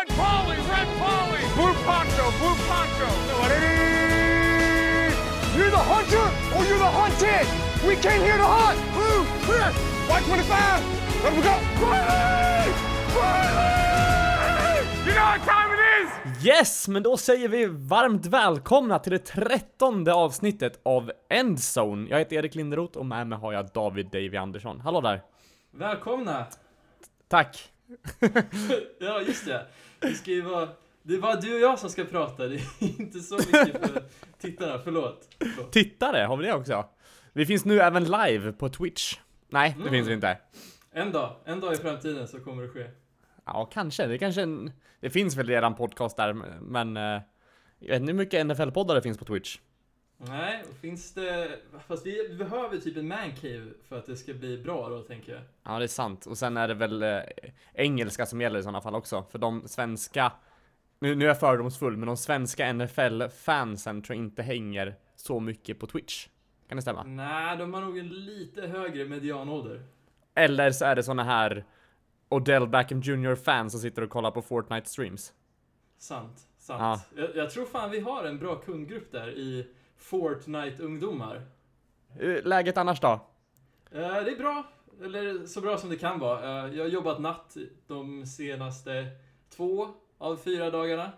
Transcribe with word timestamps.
Red 0.00 0.16
Polly, 0.16 0.56
Red 0.56 0.88
Polly, 0.98 1.42
Blue 1.56 1.74
Poncho, 1.84 2.24
Blue 2.40 2.56
Poncho. 2.68 3.08
You're 5.56 5.70
the 5.70 5.84
hunter 5.92 6.26
or 6.56 6.64
you're 6.64 6.78
the 6.78 6.92
hunted. 7.00 7.46
We 7.86 7.96
came 7.96 8.22
here 8.22 8.38
to 8.38 8.44
hunt. 8.44 8.78
Blue, 8.94 9.24
clear. 9.44 9.72
White 10.08 10.24
25. 10.24 10.82
Let 11.24 11.36
me 11.36 11.42
go. 11.42 11.54
Riley! 11.84 12.72
Riley! 13.16 14.86
You 15.06 15.12
know 15.12 15.26
what 15.32 15.44
time 15.44 15.70
it 15.74 15.80
is? 16.02 16.46
Yes, 16.46 16.88
men 16.88 17.02
då 17.02 17.16
säger 17.16 17.48
vi 17.48 17.66
varmt 17.66 18.26
välkomna 18.26 18.98
till 18.98 19.12
det 19.12 19.18
trettonde 19.18 20.14
avsnittet 20.14 20.80
av 20.82 21.12
Endzone. 21.30 22.10
Jag 22.10 22.18
heter 22.18 22.36
Erik 22.36 22.54
Linderoth 22.54 22.98
och 22.98 23.06
med 23.06 23.26
mig 23.26 23.38
har 23.38 23.52
jag 23.52 23.68
David 23.74 24.06
Davy 24.06 24.36
Andersson. 24.36 24.80
Hallå 24.80 25.00
där! 25.00 25.22
Välkomna! 25.70 26.46
Tack! 27.28 27.70
Ja, 28.98 29.20
just 29.20 29.46
det. 29.46 29.66
Det 30.00 30.14
ska 30.14 30.30
ju 30.30 30.42
vara... 30.42 30.68
Det 31.02 31.14
är 31.14 31.18
bara 31.20 31.36
du 31.36 31.54
och 31.54 31.60
jag 31.60 31.78
som 31.78 31.90
ska 31.90 32.04
prata, 32.04 32.46
det 32.48 32.54
är 32.56 32.62
inte 33.00 33.20
så 33.20 33.36
mycket 33.36 33.88
för 33.88 34.02
tittarna, 34.38 34.78
förlåt. 34.84 35.28
förlåt. 35.38 35.72
Tittare, 35.72 36.24
har 36.24 36.36
vi 36.36 36.46
det 36.46 36.52
också? 36.54 36.84
Vi 37.32 37.46
finns 37.46 37.64
nu 37.64 37.80
även 37.80 38.04
live 38.04 38.52
på 38.52 38.68
Twitch. 38.68 39.18
Nej, 39.48 39.70
det 39.76 39.80
Mm. 39.80 39.92
finns 39.92 40.08
vi 40.08 40.12
inte. 40.12 40.38
En 40.92 41.12
dag, 41.12 41.36
en 41.44 41.60
dag 41.60 41.72
i 41.72 41.76
framtiden 41.76 42.28
så 42.28 42.40
kommer 42.40 42.62
det 42.62 42.68
ske. 42.68 42.86
Ja, 43.44 43.64
kanske. 43.72 44.06
Det 44.06 44.18
kanske 44.18 44.42
en... 44.42 44.72
Det 45.00 45.10
finns 45.10 45.36
väl 45.36 45.46
redan 45.46 45.74
podcast 45.74 46.16
där, 46.16 46.32
men... 46.60 46.96
eh, 46.96 47.02
Jag 47.82 47.88
vet 47.88 48.00
inte 48.00 48.12
hur 48.12 48.18
mycket 48.18 48.46
NFL-poddar 48.46 48.94
det 48.94 49.02
finns 49.02 49.18
på 49.18 49.24
Twitch. 49.24 49.58
Nej, 50.28 50.64
finns 50.80 51.14
det... 51.14 51.58
Fast 51.86 52.06
vi 52.06 52.34
behöver 52.38 52.78
typ 52.78 52.96
en 52.96 53.08
mancave 53.08 53.66
för 53.88 53.98
att 53.98 54.06
det 54.06 54.16
ska 54.16 54.34
bli 54.34 54.58
bra 54.58 54.88
då, 54.88 55.02
tänker 55.02 55.32
jag. 55.32 55.42
Ja, 55.62 55.78
det 55.78 55.84
är 55.84 55.88
sant. 55.88 56.26
Och 56.26 56.38
sen 56.38 56.56
är 56.56 56.68
det 56.68 56.74
väl 56.74 57.02
eh, 57.02 57.20
engelska 57.74 58.26
som 58.26 58.40
gäller 58.40 58.58
i 58.58 58.62
sådana 58.62 58.80
fall 58.80 58.94
också. 58.94 59.24
För 59.30 59.38
de 59.38 59.68
svenska, 59.68 60.32
nu, 60.98 61.14
nu 61.14 61.24
är 61.24 61.28
jag 61.28 61.40
fördomsfull, 61.40 61.96
men 61.96 62.06
de 62.06 62.16
svenska 62.16 62.72
NFL-fansen 62.72 64.02
tror 64.02 64.16
jag 64.16 64.24
inte 64.24 64.42
hänger 64.42 64.94
så 65.16 65.40
mycket 65.40 65.78
på 65.78 65.86
Twitch. 65.86 66.28
Kan 66.68 66.76
det 66.76 66.82
stämma? 66.82 67.02
Nej, 67.02 67.56
de 67.56 67.74
har 67.74 67.80
nog 67.80 67.98
en 67.98 68.08
lite 68.08 68.66
högre 68.66 69.04
medianålder. 69.04 69.82
Eller 70.34 70.70
så 70.70 70.84
är 70.84 70.96
det 70.96 71.02
såna 71.02 71.24
här 71.24 71.64
Odell 72.28 72.68
Beckham 72.68 73.00
Jr-fans 73.00 73.72
som 73.72 73.80
sitter 73.80 74.02
och 74.02 74.10
kollar 74.10 74.30
på 74.30 74.42
Fortnite-streams. 74.42 75.32
Sant, 75.98 76.48
sant. 76.58 77.08
Ja. 77.16 77.22
Jag, 77.22 77.36
jag 77.36 77.50
tror 77.50 77.66
fan 77.66 77.90
vi 77.90 78.00
har 78.00 78.24
en 78.24 78.38
bra 78.38 78.56
kundgrupp 78.56 79.12
där 79.12 79.30
i 79.30 79.66
Fortnite-ungdomar. 80.00 81.42
Läget 82.44 82.76
annars 82.76 83.00
då? 83.00 83.08
Eh, 83.92 84.00
det 84.00 84.30
är 84.30 84.38
bra, 84.38 84.64
eller 85.04 85.46
så 85.46 85.60
bra 85.60 85.78
som 85.78 85.90
det 85.90 85.96
kan 85.96 86.18
vara. 86.18 86.66
Eh, 86.66 86.74
jag 86.74 86.84
har 86.84 86.88
jobbat 86.90 87.20
natt 87.20 87.56
de 87.86 88.26
senaste 88.26 89.06
två 89.56 89.88
av 90.18 90.36
fyra 90.36 90.70
dagarna. 90.70 91.12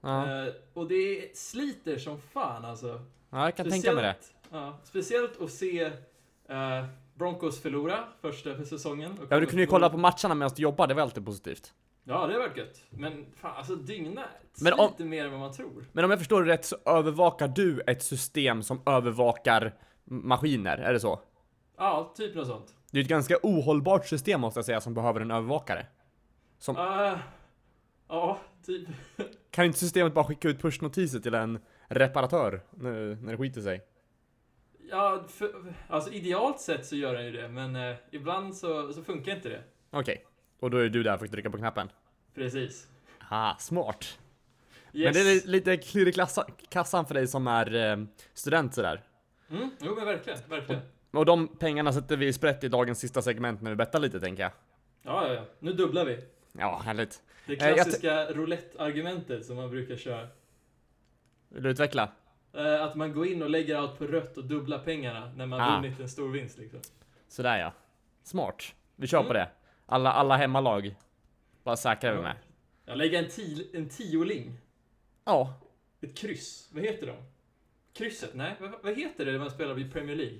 Ja, 0.00 0.42
Eh, 0.44 0.52
och 0.74 0.88
det 0.88 1.36
sliter 1.36 1.98
som 1.98 2.18
fan 2.20 2.64
alltså. 2.64 3.00
ja 3.30 3.44
jag 3.44 3.56
kan 3.56 3.70
tänka 3.70 3.92
mig 3.92 4.02
det. 4.02 4.16
Ja, 4.50 4.78
speciellt 4.84 5.40
att 5.40 5.50
se 5.50 5.90
Broncos 7.14 7.60
förlora 7.62 8.04
första 8.20 8.54
för 8.56 8.64
säsongen. 8.64 9.18
Ja, 9.30 9.40
du 9.40 9.46
kunde 9.46 9.62
ju 9.62 9.66
kolla 9.66 9.90
på 9.90 9.96
matcherna 9.96 10.34
medan 10.34 10.50
du 10.56 10.62
jobbar, 10.62 10.86
det 10.86 10.94
var 10.94 11.02
alltid 11.02 11.24
positivt. 11.24 11.74
Ja, 12.08 12.26
det 12.26 12.32
har 12.32 12.40
varit 12.40 12.56
gött. 12.56 12.84
Men 12.90 13.26
fan, 13.36 13.56
alltså 13.56 13.74
dygna 13.76 14.24
Men 14.60 14.72
om- 14.72 14.92
mer 14.98 15.24
än 15.24 15.30
vad 15.30 15.40
man 15.40 15.52
tror. 15.52 15.84
Men 15.92 16.04
om 16.04 16.10
jag 16.10 16.18
förstår 16.20 16.42
det 16.44 16.52
rätt 16.52 16.64
så 16.64 16.76
övervakar 16.86 17.48
du 17.48 17.80
ett 17.86 18.02
system 18.02 18.62
som 18.62 18.82
övervakar 18.86 19.74
maskiner, 20.04 20.78
är 20.78 20.92
det 20.92 21.00
så? 21.00 21.20
Ja, 21.76 22.12
typ 22.16 22.34
något 22.34 22.46
sånt. 22.46 22.74
Det 22.90 22.98
är 22.98 23.02
ett 23.02 23.08
ganska 23.08 23.36
ohållbart 23.42 24.06
system 24.06 24.40
måste 24.40 24.58
jag 24.58 24.64
säga 24.64 24.80
som 24.80 24.94
behöver 24.94 25.20
en 25.20 25.30
övervakare. 25.30 25.86
Eh, 26.68 27.18
ja, 28.08 28.38
typ. 28.66 28.88
Kan 29.50 29.64
inte 29.64 29.78
systemet 29.78 30.14
bara 30.14 30.24
skicka 30.24 30.48
ut 30.48 30.62
pushnotiser 30.62 31.18
till 31.20 31.34
en 31.34 31.58
reparatör 31.88 32.60
när, 32.70 33.14
när 33.22 33.32
det 33.32 33.38
skiter 33.38 33.60
sig? 33.60 33.80
Ja, 34.90 35.24
för, 35.28 35.74
alltså 35.88 36.12
idealt 36.12 36.60
sett 36.60 36.86
så 36.86 36.96
gör 36.96 37.14
den 37.14 37.24
ju 37.24 37.32
det, 37.32 37.48
men 37.48 37.76
eh, 37.76 37.96
ibland 38.10 38.56
så, 38.56 38.92
så 38.92 39.02
funkar 39.02 39.32
inte 39.36 39.48
det. 39.48 39.62
Okej, 39.90 40.24
och 40.60 40.70
då 40.70 40.76
är 40.78 40.88
du 40.88 41.02
där 41.02 41.18
för 41.18 41.24
att 41.24 41.30
trycka 41.32 41.50
på 41.50 41.58
knappen. 41.58 41.90
Precis. 42.34 42.88
Ah, 43.30 43.54
smart. 43.58 44.18
Yes. 44.92 45.14
Men 45.14 45.24
det 45.24 45.30
är 45.32 45.46
lite 45.48 45.76
klirr 45.76 46.08
i 46.08 46.12
kassan 46.68 47.06
för 47.06 47.14
dig 47.14 47.26
som 47.26 47.46
är 47.46 47.74
eh, 47.74 48.04
student 48.34 48.74
sådär. 48.74 49.02
Mm, 49.50 49.70
jo 49.80 49.94
men 49.94 50.04
verkligen, 50.04 50.38
verkligen. 50.48 50.82
Och 51.10 51.26
de 51.26 51.48
pengarna 51.48 51.92
sätter 51.92 52.16
vi 52.16 52.32
sprätt 52.32 52.64
i 52.64 52.68
dagens 52.68 52.98
sista 52.98 53.22
segment 53.22 53.62
när 53.62 53.70
vi 53.70 53.76
bettar 53.76 53.98
lite 54.00 54.20
tänker 54.20 54.42
jag. 54.42 54.52
Ja, 55.02 55.26
ja, 55.28 55.34
ja. 55.34 55.44
Nu 55.58 55.72
dubblar 55.72 56.04
vi. 56.04 56.18
Ja, 56.52 56.82
härligt. 56.84 57.22
Det 57.46 57.62
Eh, 57.62 57.74
klassiska 57.74 58.32
roulette-argumentet 58.32 59.46
som 59.46 59.56
man 59.56 59.70
brukar 59.70 59.96
köra. 59.96 60.28
Vill 61.48 61.62
du 61.62 61.70
utveckla? 61.70 62.12
Eh, 62.52 62.82
att 62.82 62.94
man 62.94 63.12
går 63.12 63.26
in 63.26 63.42
och 63.42 63.50
lägger 63.50 63.76
allt 63.76 63.98
på 63.98 64.04
rött 64.06 64.36
och 64.36 64.44
dubblar 64.44 64.78
pengarna 64.78 65.32
när 65.36 65.46
man 65.46 65.60
Ah. 65.60 65.80
vunnit 65.80 66.00
en 66.00 66.08
stor 66.08 66.28
vinst 66.28 66.58
liksom. 66.58 66.80
Sådär 67.28 67.58
ja. 67.58 67.72
Smart. 68.22 68.62
Vi 68.96 69.06
kör 69.06 69.18
på 69.22 69.24
Mm. 69.30 69.34
det. 69.34 69.48
Alla, 69.90 70.12
alla 70.12 70.36
hemmalag. 70.36 70.94
Bara 71.64 71.76
säkrar 71.76 72.14
vi 72.16 72.22
med. 72.22 72.36
Jag 72.84 72.98
lägger 72.98 73.18
en, 73.22 73.28
ti- 73.28 73.76
en 73.76 73.88
tioling. 73.88 74.58
Ja. 75.24 75.60
Ett 76.00 76.16
kryss. 76.16 76.68
Vad 76.72 76.82
heter 76.82 77.06
de? 77.06 77.16
Krysset? 77.92 78.34
Nej, 78.34 78.56
vad, 78.60 78.72
vad 78.82 78.96
heter 78.98 79.24
det 79.24 79.32
när 79.32 79.38
man 79.38 79.50
spelar 79.50 79.78
i 79.78 79.90
Premier 79.90 80.16
League? 80.16 80.38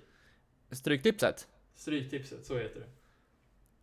Stryktipset. 0.70 1.48
Stryktipset, 1.74 2.46
så 2.46 2.58
heter 2.58 2.80
det. 2.80 2.86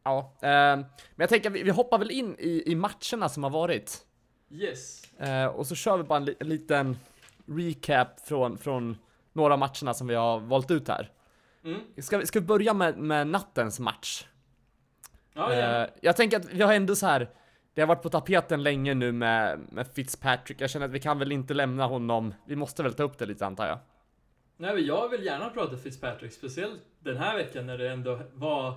Ja. 0.04 0.34
Eh, 0.42 0.48
men 0.78 0.86
jag 1.18 1.30
tänker 1.30 1.50
vi, 1.50 1.64
vi 1.64 1.70
hoppar 1.70 1.98
väl 2.00 2.12
in 2.12 2.36
i, 2.40 2.64
i 2.72 2.76
matcherna 2.76 3.30
som 3.30 3.44
har 3.44 3.50
varit. 3.50 4.06
Yes. 4.50 5.14
Eh, 5.14 5.46
och 5.46 5.68
så 5.68 5.76
kör 5.76 5.98
vi 5.98 6.04
bara 6.04 6.18
en, 6.18 6.26
li, 6.26 6.36
en 6.40 6.50
liten 6.50 6.98
recap 7.46 8.20
från, 8.28 8.58
från 8.58 8.98
några 9.34 9.54
av 9.54 9.60
matcherna 9.60 9.94
som 9.94 10.08
vi 10.08 10.16
har 10.16 10.40
valt 10.40 10.72
ut 10.72 10.88
här. 10.88 11.12
Mm. 11.64 11.80
Ska, 11.98 12.18
vi- 12.18 12.26
ska 12.26 12.40
vi 12.40 12.46
börja 12.46 12.74
med, 12.74 12.98
med 12.98 13.28
nattens 13.28 13.80
match? 13.80 14.26
Ja, 15.36 15.54
ja. 15.54 15.84
Eh, 15.84 15.90
jag 16.02 16.16
tänker 16.16 16.38
att 16.38 16.46
vi 16.54 16.62
har 16.62 16.74
ändå 16.74 16.96
så 16.96 17.06
här. 17.08 17.30
Det 17.74 17.82
har 17.82 17.88
varit 17.88 18.02
på 18.04 18.10
tapeten 18.10 18.64
länge 18.64 18.94
nu 18.94 19.12
med, 19.12 19.60
med 19.72 19.88
Fitzpatrick. 19.88 20.62
Jag 20.62 20.70
känner 20.70 20.86
att 20.86 20.92
vi 20.92 21.00
kan 21.00 21.20
väl 21.20 21.32
inte 21.32 21.54
lämna 21.54 21.86
honom. 21.86 22.34
Vi 22.46 22.56
måste 22.56 22.84
väl 22.84 22.94
ta 22.94 23.04
upp 23.04 23.18
det 23.18 23.26
lite 23.26 23.46
antar 23.46 23.68
jag. 23.68 23.80
Nej, 24.58 24.74
men 24.74 24.86
jag 24.86 25.10
vill 25.10 25.24
gärna 25.26 25.50
prata 25.50 25.78
Fitzpatrick, 25.78 26.32
speciellt 26.34 26.82
den 27.00 27.18
här 27.18 27.38
veckan 27.38 27.66
när 27.66 27.78
det 27.78 27.92
ändå 27.92 28.20
var 28.34 28.74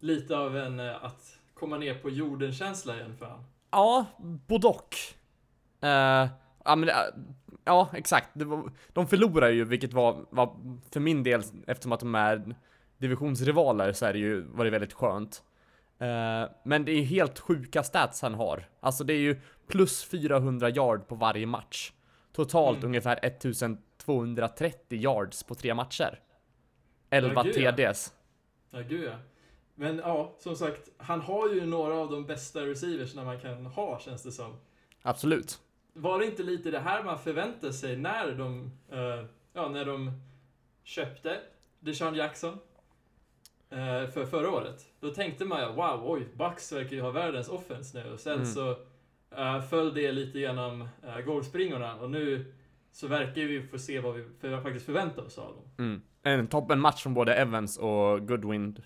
lite 0.00 0.36
av 0.36 0.56
en 0.56 0.80
eh, 0.80 1.04
att 1.04 1.38
komma 1.54 1.76
ner 1.78 1.94
på 1.94 2.10
jorden-känsla 2.10 2.96
igen 2.96 3.16
för 3.18 3.26
han. 3.26 3.44
Ja, 3.70 4.06
både 4.46 4.66
och. 4.66 4.96
Eh, 5.80 6.28
ja, 6.64 6.76
men, 6.76 6.80
det- 6.86 7.14
ja, 7.64 7.88
exakt. 7.94 8.28
Var, 8.32 8.70
de 8.92 9.06
förlorar 9.06 9.48
ju, 9.50 9.64
vilket 9.64 9.92
var, 9.92 10.24
var 10.30 10.56
för 10.92 11.00
min 11.00 11.22
del, 11.22 11.42
eftersom 11.66 11.92
att 11.92 12.00
de 12.00 12.14
är 12.14 12.54
divisionsrivaler, 12.98 13.92
så 13.92 14.06
är 14.06 14.12
det 14.12 14.18
ju, 14.18 14.40
var 14.40 14.64
det 14.64 14.70
väldigt 14.70 14.92
skönt. 14.92 15.42
Eh, 16.00 16.48
men 16.62 16.84
det 16.84 16.92
är 16.92 17.02
helt 17.02 17.38
sjuka 17.38 17.82
stats 17.82 18.22
han 18.22 18.34
har. 18.34 18.68
Alltså 18.80 19.04
det 19.04 19.12
är 19.12 19.18
ju 19.18 19.40
plus 19.66 20.04
400 20.04 20.70
yard 20.70 21.08
på 21.08 21.14
varje 21.14 21.46
match. 21.46 21.92
Totalt 22.32 22.78
Mm. 22.78 22.88
ungefär 22.88 23.18
1230 23.22 24.98
yards 24.98 25.42
på 25.42 25.54
tre 25.54 25.74
matcher. 25.74 26.20
11 27.10 27.32
Ja, 27.34 27.42
gud, 27.42 27.56
ja. 27.56 27.72
TDs. 27.72 28.12
Ja, 28.70 28.80
gud 28.80 29.04
ja. 29.04 29.14
Men 29.74 29.98
ja, 29.98 30.34
som 30.38 30.56
sagt, 30.56 30.88
han 30.96 31.20
har 31.20 31.48
ju 31.48 31.66
några 31.66 31.94
av 31.94 32.10
de 32.10 32.26
bästa 32.26 32.66
receivers 32.66 33.14
när 33.14 33.24
man 33.24 33.40
kan 33.40 33.66
ha, 33.66 34.00
känns 34.00 34.22
det 34.22 34.32
som. 34.32 34.56
Absolut. 35.02 35.60
Var 35.92 36.18
det 36.18 36.26
inte 36.26 36.42
lite 36.42 36.70
det 36.70 36.78
här 36.78 37.02
man 37.02 37.18
förväntade 37.18 37.72
sig 37.72 37.96
när 37.96 38.32
de, 38.32 38.70
eh, 38.92 39.24
ja, 39.52 39.68
när 39.68 39.84
de 39.84 40.12
köpte 40.84 41.40
Deshaun 41.80 42.14
Jackson 42.14 42.58
för 44.12 44.26
förra 44.26 44.50
året? 44.50 44.86
Då 45.00 45.10
tänkte 45.10 45.44
man 45.44 45.60
ju, 45.60 45.66
wow, 45.66 46.00
oj, 46.04 46.28
Bucks 46.34 46.72
verkar 46.72 46.96
ju 46.96 47.02
ha 47.02 47.10
världens 47.10 47.48
offense 47.48 48.02
nu. 48.02 48.12
Och 48.12 48.20
sen 48.20 48.32
Mm. 48.34 48.46
så 48.46 48.70
uh, 49.38 49.60
föll 49.70 49.94
det 49.94 50.12
lite 50.12 50.38
genom 50.38 50.80
uh, 50.82 51.20
golfspringorna 51.26 51.94
och 51.96 52.10
nu 52.10 52.52
så 52.92 53.06
verkar 53.08 53.42
vi 53.42 53.62
få 53.62 53.78
se 53.78 54.00
vad 54.00 54.14
vi 54.14 54.24
för, 54.40 54.60
faktiskt 54.60 54.86
förväntar 54.86 55.22
oss 55.22 55.38
av 55.38 55.54
dem. 55.54 55.64
Mm. 55.78 56.02
En 56.22 56.46
toppen 56.46 56.80
match 56.80 57.02
från 57.02 57.14
både 57.14 57.34
Evans 57.34 57.78
och 57.78 58.28
Goodwin. 58.28 58.82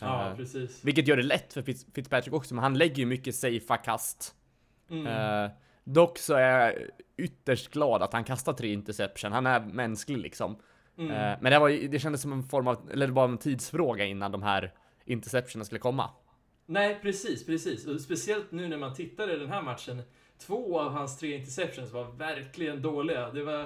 Ja, 0.00 0.28
Eh, 0.30 0.36
precis. 0.36 0.84
Vilket 0.84 1.08
gör 1.08 1.16
det 1.16 1.22
lätt 1.22 1.52
för 1.52 1.62
Fitz, 1.62 1.86
Fitzpatrick 1.94 2.34
också, 2.34 2.54
men 2.54 2.64
han 2.64 2.78
lägger 2.78 2.96
ju 2.96 3.06
mycket 3.06 3.34
safea 3.34 3.76
kast. 3.76 4.34
Mm. 4.90 5.06
Eh, 5.06 5.50
dock 5.84 6.18
så 6.18 6.34
är 6.34 6.60
jag 6.60 6.74
ytterst 7.16 7.70
glad 7.70 8.02
att 8.02 8.12
han 8.12 8.24
kastar 8.24 8.52
tre 8.52 8.72
interception. 8.72 9.32
Han 9.32 9.46
är 9.46 9.60
mänsklig 9.60 10.18
liksom. 10.18 10.56
Mm. 10.98 11.10
Eh, 11.10 11.38
men 11.40 11.52
det, 11.52 11.58
var, 11.58 11.88
det 11.88 11.98
kändes 11.98 12.22
som 12.22 12.32
en 12.32 12.42
form 12.42 12.66
av, 12.68 12.90
eller 12.92 13.06
det 13.06 13.12
var 13.12 13.24
en 13.24 13.38
tidsfråga 13.38 14.04
innan 14.04 14.32
de 14.32 14.42
här 14.42 14.72
interceptionerna 15.04 15.64
skulle 15.64 15.78
komma. 15.80 16.10
Nej, 16.66 16.98
precis, 17.02 17.46
precis. 17.46 17.86
Och 17.86 18.00
speciellt 18.00 18.52
nu 18.52 18.68
när 18.68 18.78
man 18.78 18.94
tittar 18.94 19.34
i 19.34 19.38
den 19.38 19.48
här 19.48 19.62
matchen. 19.62 20.02
Två 20.38 20.80
av 20.80 20.92
hans 20.92 21.18
tre 21.18 21.36
interceptions 21.36 21.92
var 21.92 22.04
verkligen 22.04 22.82
dåliga. 22.82 23.30
Det 23.30 23.44
var 23.44 23.62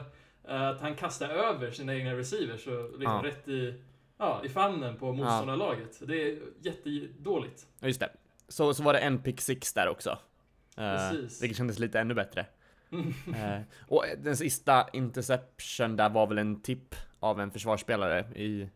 eh, 0.49 0.69
att 0.69 0.81
han 0.81 0.95
kastade 0.97 1.35
över 1.35 1.71
sina 1.71 1.95
egna 1.95 2.17
receivers 2.17 2.67
och 2.67 2.99
liksom 2.99 3.03
Ja. 3.03 3.23
rätt 3.25 3.49
i, 3.49 3.83
ja, 4.19 4.43
i 4.45 4.49
famnen 4.49 4.97
på 4.97 5.13
motståndarlaget. 5.13 6.09
Det 6.09 6.23
är 6.23 6.39
jättedåligt. 6.61 7.67
Ja, 7.81 7.87
just 7.87 8.01
det. 8.01 8.11
Så, 8.49 8.75
så 8.75 8.83
var 8.83 8.93
det 8.93 8.99
en 8.99 9.23
pick 9.23 9.41
six 9.41 9.73
där 9.73 9.89
också. 9.89 10.11
Eh, 10.77 11.11
Precis. 11.11 11.43
vilket 11.43 11.59
kändes 11.59 11.79
lite 11.79 12.01
ännu 12.01 12.15
bättre. 12.15 12.47
Eh, 13.37 13.61
och 13.89 14.05
den 14.19 14.37
sista 14.37 14.89
interception 14.93 15.97
där 15.97 16.11
var 16.11 16.27
väl 16.27 16.39
en 16.39 16.61
tipp 16.63 16.95
av 17.21 17.41
en 17.41 17.51
försvarsspelare 17.51 18.21
i, 18.35 18.69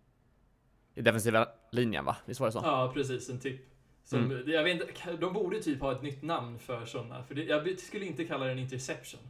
i 0.94 1.02
defensiva 1.02 1.48
linjen 1.70 2.04
va? 2.04 2.16
Visst 2.24 2.40
var 2.40 2.46
det 2.48 2.52
så? 2.52 2.60
Ja, 2.64 2.90
precis. 2.94 3.30
En 3.30 3.38
tipp. 3.40 3.60
Som, 4.04 4.18
Mm. 4.18 4.42
jag 4.50 4.64
vet 4.64 4.80
inte, 4.88 5.12
de 5.20 5.32
borde 5.32 5.62
typ 5.62 5.80
ha 5.80 5.92
ett 5.92 6.02
nytt 6.02 6.22
namn 6.22 6.58
för 6.58 6.84
sådana. 6.84 7.22
För 7.24 7.34
det, 7.34 7.42
jag 7.44 7.78
skulle 7.78 8.06
inte 8.06 8.24
kalla 8.24 8.44
det 8.46 8.52
en 8.52 8.58
interception. 8.58 9.20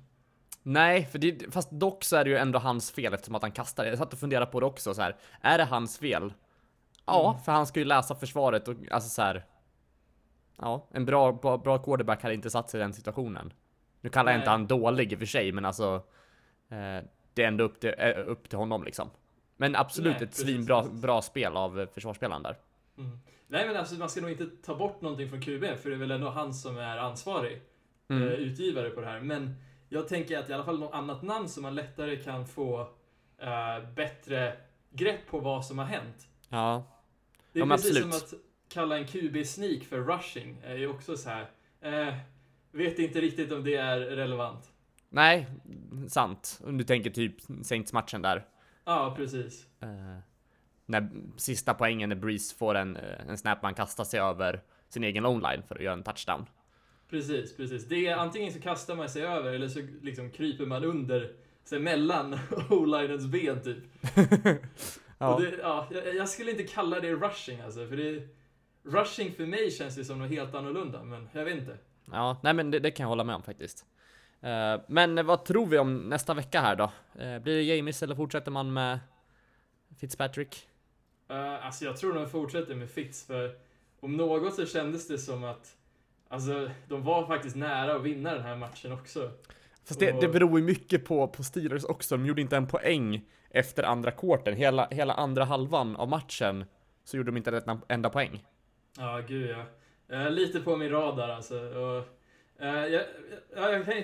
Nej, 0.62 1.04
för 1.04 1.18
det, 1.18 1.52
fast 1.52 1.70
dock 1.70 2.04
så 2.04 2.16
är 2.16 2.24
det 2.24 2.30
ju 2.30 2.36
ändå 2.36 2.58
hans 2.58 2.90
fel 2.90 3.14
eftersom 3.14 3.34
att 3.34 3.42
han 3.42 3.52
kastar 3.52 3.84
det. 3.84 3.88
Jag 3.90 3.98
satt 3.98 4.12
och 4.12 4.18
funderade 4.18 4.46
på 4.50 4.60
det 4.60 4.66
också 4.66 4.94
så 4.94 5.02
här. 5.02 5.16
Är 5.40 5.58
det 5.58 5.64
hans 5.64 5.98
fel? 5.98 6.32
Ja, 7.06 7.30
Mm. 7.30 7.42
för 7.44 7.52
han 7.52 7.66
ska 7.66 7.80
ju 7.80 7.84
läsa 7.86 8.14
försvaret 8.14 8.68
och 8.68 8.76
alltså 8.90 9.10
så 9.10 9.22
här. 9.22 9.44
Ja, 10.58 10.88
en 10.92 11.04
bra, 11.04 11.32
bra, 11.32 11.58
bra 11.58 11.78
quarterback 11.78 12.22
hade 12.22 12.34
inte 12.34 12.50
satt 12.50 12.70
sig 12.70 12.80
i 12.80 12.82
den 12.82 12.92
situationen. 12.92 13.52
Nu 14.00 14.10
kallar 14.10 14.32
jag 14.32 14.38
inte 14.38 14.50
Nej. 14.50 14.58
han 14.58 14.66
dålig 14.66 15.12
i 15.12 15.14
och 15.14 15.18
för 15.18 15.26
sig, 15.26 15.52
men 15.52 15.64
alltså. 15.64 16.02
Eh, 16.70 17.04
det 17.34 17.42
är 17.42 17.48
ändå 17.48 17.64
upp 17.64 17.80
till, 17.80 17.94
eh, 17.98 18.10
upp 18.26 18.48
till 18.48 18.58
honom 18.58 18.84
liksom. 18.84 19.10
Men 19.56 19.76
absolut 19.76 20.16
Nej, 20.20 20.28
ett 20.28 20.34
svinbra 20.34 20.82
bra 20.82 21.22
spel 21.22 21.56
av 21.56 21.80
eh, 21.80 21.88
försvarsspelaren 21.88 22.42
där. 22.42 22.56
Mm. 22.98 23.18
Nej 23.46 23.66
men 23.66 23.76
alltså 23.76 23.94
man 23.94 24.10
ska 24.10 24.20
nog 24.20 24.30
inte 24.30 24.46
ta 24.46 24.74
bort 24.74 25.00
någonting 25.00 25.28
från 25.30 25.40
QB 25.40 25.64
för 25.82 25.90
det 25.90 25.96
är 25.96 25.98
väl 25.98 26.10
ändå 26.10 26.28
han 26.28 26.54
som 26.54 26.78
är 26.78 26.96
ansvarig 26.96 27.60
Mm. 28.08 28.22
eh, 28.28 28.34
utgivare 28.34 28.90
på 28.90 29.00
det 29.00 29.06
här. 29.06 29.20
Men 29.20 29.54
jag 29.88 30.08
tänker 30.08 30.38
att 30.38 30.50
i 30.50 30.52
alla 30.52 30.64
fall 30.64 30.78
något 30.78 30.94
annat 30.94 31.22
namn 31.22 31.48
som 31.48 31.62
man 31.62 31.74
lättare 31.74 32.16
kan 32.16 32.46
få 32.46 32.80
eh, 33.38 33.88
bättre 33.96 34.56
grepp 34.90 35.26
på 35.26 35.38
vad 35.40 35.66
som 35.66 35.78
har 35.78 35.86
hänt. 35.86 36.28
Ja, 36.48 36.84
Det 37.52 37.58
är 37.60 37.66
Ja, 37.66 37.70
precis 37.76 37.90
absolut. 37.96 38.14
som 38.14 38.38
att 38.38 38.42
kalla 38.68 38.98
en 38.98 39.06
QB-sneak 39.06 39.84
för 39.84 39.98
rushing 40.00 40.56
är 40.64 40.74
ju 40.76 40.88
också 40.88 41.16
så 41.16 41.30
här. 41.30 41.50
Eh, 41.80 42.14
vet 42.70 42.98
inte 42.98 43.20
riktigt 43.20 43.52
om 43.52 43.64
det 43.64 43.74
är 43.76 43.98
relevant. 44.00 44.71
Nej, 45.12 45.46
sant. 46.08 46.60
Om 46.64 46.78
du 46.78 46.84
tänker 46.84 47.10
typ 47.10 47.36
Saints-matchen 47.62 48.22
där. 48.22 48.46
Ja, 48.84 49.14
precis. 49.16 49.66
Eh, 49.80 50.18
när 50.86 51.08
sista 51.36 51.74
poängen 51.74 52.08
när 52.08 52.16
Breeze 52.16 52.54
får 52.56 52.74
en, 52.74 52.96
eh, 52.96 53.28
en 53.28 53.38
snap 53.38 53.62
man 53.62 53.74
kastar 53.74 54.04
sig 54.04 54.20
över 54.20 54.62
sin 54.88 55.04
egen 55.04 55.26
online 55.26 55.62
för 55.68 55.74
att 55.74 55.82
göra 55.82 55.94
en 55.94 56.02
touchdown. 56.02 56.46
Precis, 57.10 57.56
precis. 57.56 57.88
Det 57.88 58.06
är 58.06 58.16
antingen 58.16 58.52
så 58.52 58.60
kastar 58.60 58.96
man 58.96 59.08
sig 59.08 59.22
över 59.22 59.52
eller 59.52 59.68
så 59.68 59.80
liksom 60.02 60.30
kryper 60.30 60.66
man 60.66 60.84
under, 60.84 61.32
här, 61.70 61.78
mellan 61.78 62.38
o-linens 62.70 63.26
ben 63.26 63.62
typ. 63.62 63.84
Ja. 65.18 65.38
Det, 65.38 65.56
ja, 65.62 65.88
jag, 66.16 66.28
skulle 66.28 66.50
inte 66.50 66.62
kalla 66.62 67.00
det 67.00 67.12
rushing 67.14 67.60
alltså, 67.60 67.86
för 67.86 67.96
det... 67.96 68.28
Rushing 68.84 69.32
för 69.32 69.46
mig 69.46 69.70
känns 69.70 69.96
det 69.96 70.04
som 70.04 70.18
något 70.18 70.30
helt 70.30 70.54
annorlunda, 70.54 71.02
men 71.02 71.28
jag 71.32 71.44
vet 71.44 71.58
inte. 71.58 71.78
ja, 72.12 72.40
nej 72.42 72.54
men 72.54 72.70
det, 72.70 72.78
det 72.78 72.90
kan 72.90 73.04
jag 73.04 73.08
hålla 73.08 73.24
med 73.24 73.36
om 73.36 73.42
faktiskt. 73.42 73.86
Eh, 74.42 74.80
men 74.86 75.26
vad 75.26 75.44
tror 75.44 75.66
vi 75.66 75.78
om 75.78 75.96
nästa 75.96 76.34
vecka 76.34 76.60
här 76.60 76.76
då? 76.76 76.84
Eh, 77.22 77.38
blir 77.38 77.56
det 77.56 77.62
James 77.62 78.02
eller 78.02 78.14
fortsätter 78.14 78.50
man 78.50 78.72
med 78.72 78.98
Fitzpatrick? 80.00 80.68
Uh, 81.30 81.66
alltså 81.66 81.84
jag 81.84 81.96
tror 81.96 82.14
de 82.14 82.30
fortsätter 82.30 82.74
med 82.74 82.90
Fitz, 82.90 83.26
för 83.26 83.54
om 84.00 84.16
något 84.16 84.54
så 84.54 84.66
kändes 84.66 85.08
det 85.08 85.18
som 85.18 85.44
att 85.44 85.76
Alltså, 86.32 86.70
de 86.88 87.04
var 87.04 87.26
faktiskt 87.26 87.56
nära 87.56 87.94
att 87.96 88.02
vinna 88.02 88.34
den 88.34 88.42
här 88.42 88.56
matchen 88.56 88.92
också. 88.92 89.30
Fast 89.84 90.00
det, 90.00 90.12
Och- 90.12 90.20
det 90.20 90.28
beror 90.28 90.58
ju 90.58 90.64
mycket 90.64 91.04
på, 91.04 91.28
på 91.28 91.42
Steelers 91.42 91.84
också. 91.84 92.16
De 92.16 92.26
gjorde 92.26 92.40
inte 92.40 92.56
en 92.56 92.66
poäng 92.66 93.24
efter 93.50 93.82
andra 93.82 94.10
kvarten. 94.10 94.54
Hela, 94.54 94.88
hela 94.90 95.14
andra 95.14 95.44
halvan 95.44 95.96
av 95.96 96.08
matchen 96.08 96.64
så 97.04 97.16
gjorde 97.16 97.30
de 97.30 97.36
inte 97.36 97.62
en 97.66 97.80
enda 97.88 98.10
poäng. 98.10 98.44
Ja, 98.98 99.20
gud 99.28 99.50
ja. 99.50 99.64
Uh, 100.16 100.30
lite 100.30 100.60
på 100.60 100.76
min 100.76 100.90
radar 100.90 101.28
alltså. 101.28 101.58
Och, 101.58 102.04
jag, 102.66 102.90
jag, 102.90 103.02
jag, 103.56 103.84
kan- 103.84 104.02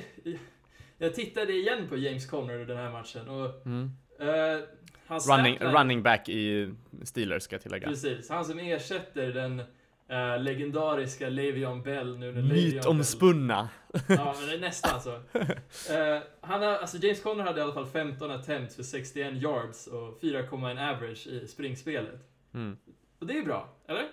jag 0.99 1.15
tittade 1.15 1.53
igen 1.53 1.89
på 1.89 1.97
James 1.97 2.27
Conner 2.27 2.59
i 2.61 2.65
den 2.65 2.77
här 2.77 2.91
matchen 2.91 3.29
och 3.29 3.67
Mm. 3.67 3.91
uh, 4.21 4.65
hans 5.07 5.29
Running, 5.31 5.59
running 5.59 6.03
back 6.03 6.29
i 6.29 6.75
Steelers 7.03 7.43
ska 7.43 7.55
jag 7.55 7.63
tillägga. 7.63 7.89
Precis, 7.89 8.31
han 8.31 8.45
som 8.45 8.59
ersätter 8.59 9.27
den 9.33 9.61
eh, 10.09 10.41
legendariska 10.41 11.29
Le'Veon 11.29 11.83
Bell 11.83 12.19
nu 12.19 12.33
när 12.33 12.43
Mytomspunna. 12.43 13.69
Ja, 14.09 14.35
men 14.41 14.49
det 14.49 14.55
är 14.55 14.61
nästan 14.61 15.01
så. 15.01 15.11
Eh, 15.95 16.23
han 16.41 16.63
har, 16.63 16.69
alltså 16.69 16.97
James 16.99 17.23
Conner 17.23 17.45
hade 17.45 17.61
i 17.61 17.63
alla 17.63 17.73
fall 17.73 17.87
15 17.87 18.31
attempts 18.31 18.77
för 18.77 18.83
61 18.83 19.35
yards 19.35 19.87
och 19.87 20.21
4,1 20.23 20.95
average 20.97 21.27
i 21.27 21.47
springspelet. 21.47 22.21
Mm. 22.55 22.77
Och 23.19 23.27
det 23.27 23.39
är 23.39 23.43
bra, 23.45 23.69
eller? 23.89 24.07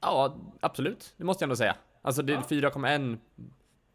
Ja, 0.00 0.36
absolut. 0.60 1.14
Det 1.16 1.24
måste 1.24 1.42
jag 1.42 1.46
ändå 1.46 1.56
säga. 1.56 1.76
Alltså 2.02 2.22
det 2.22 2.32
är 2.32 2.36
Ja. 2.36 2.42
4,1 2.70 3.18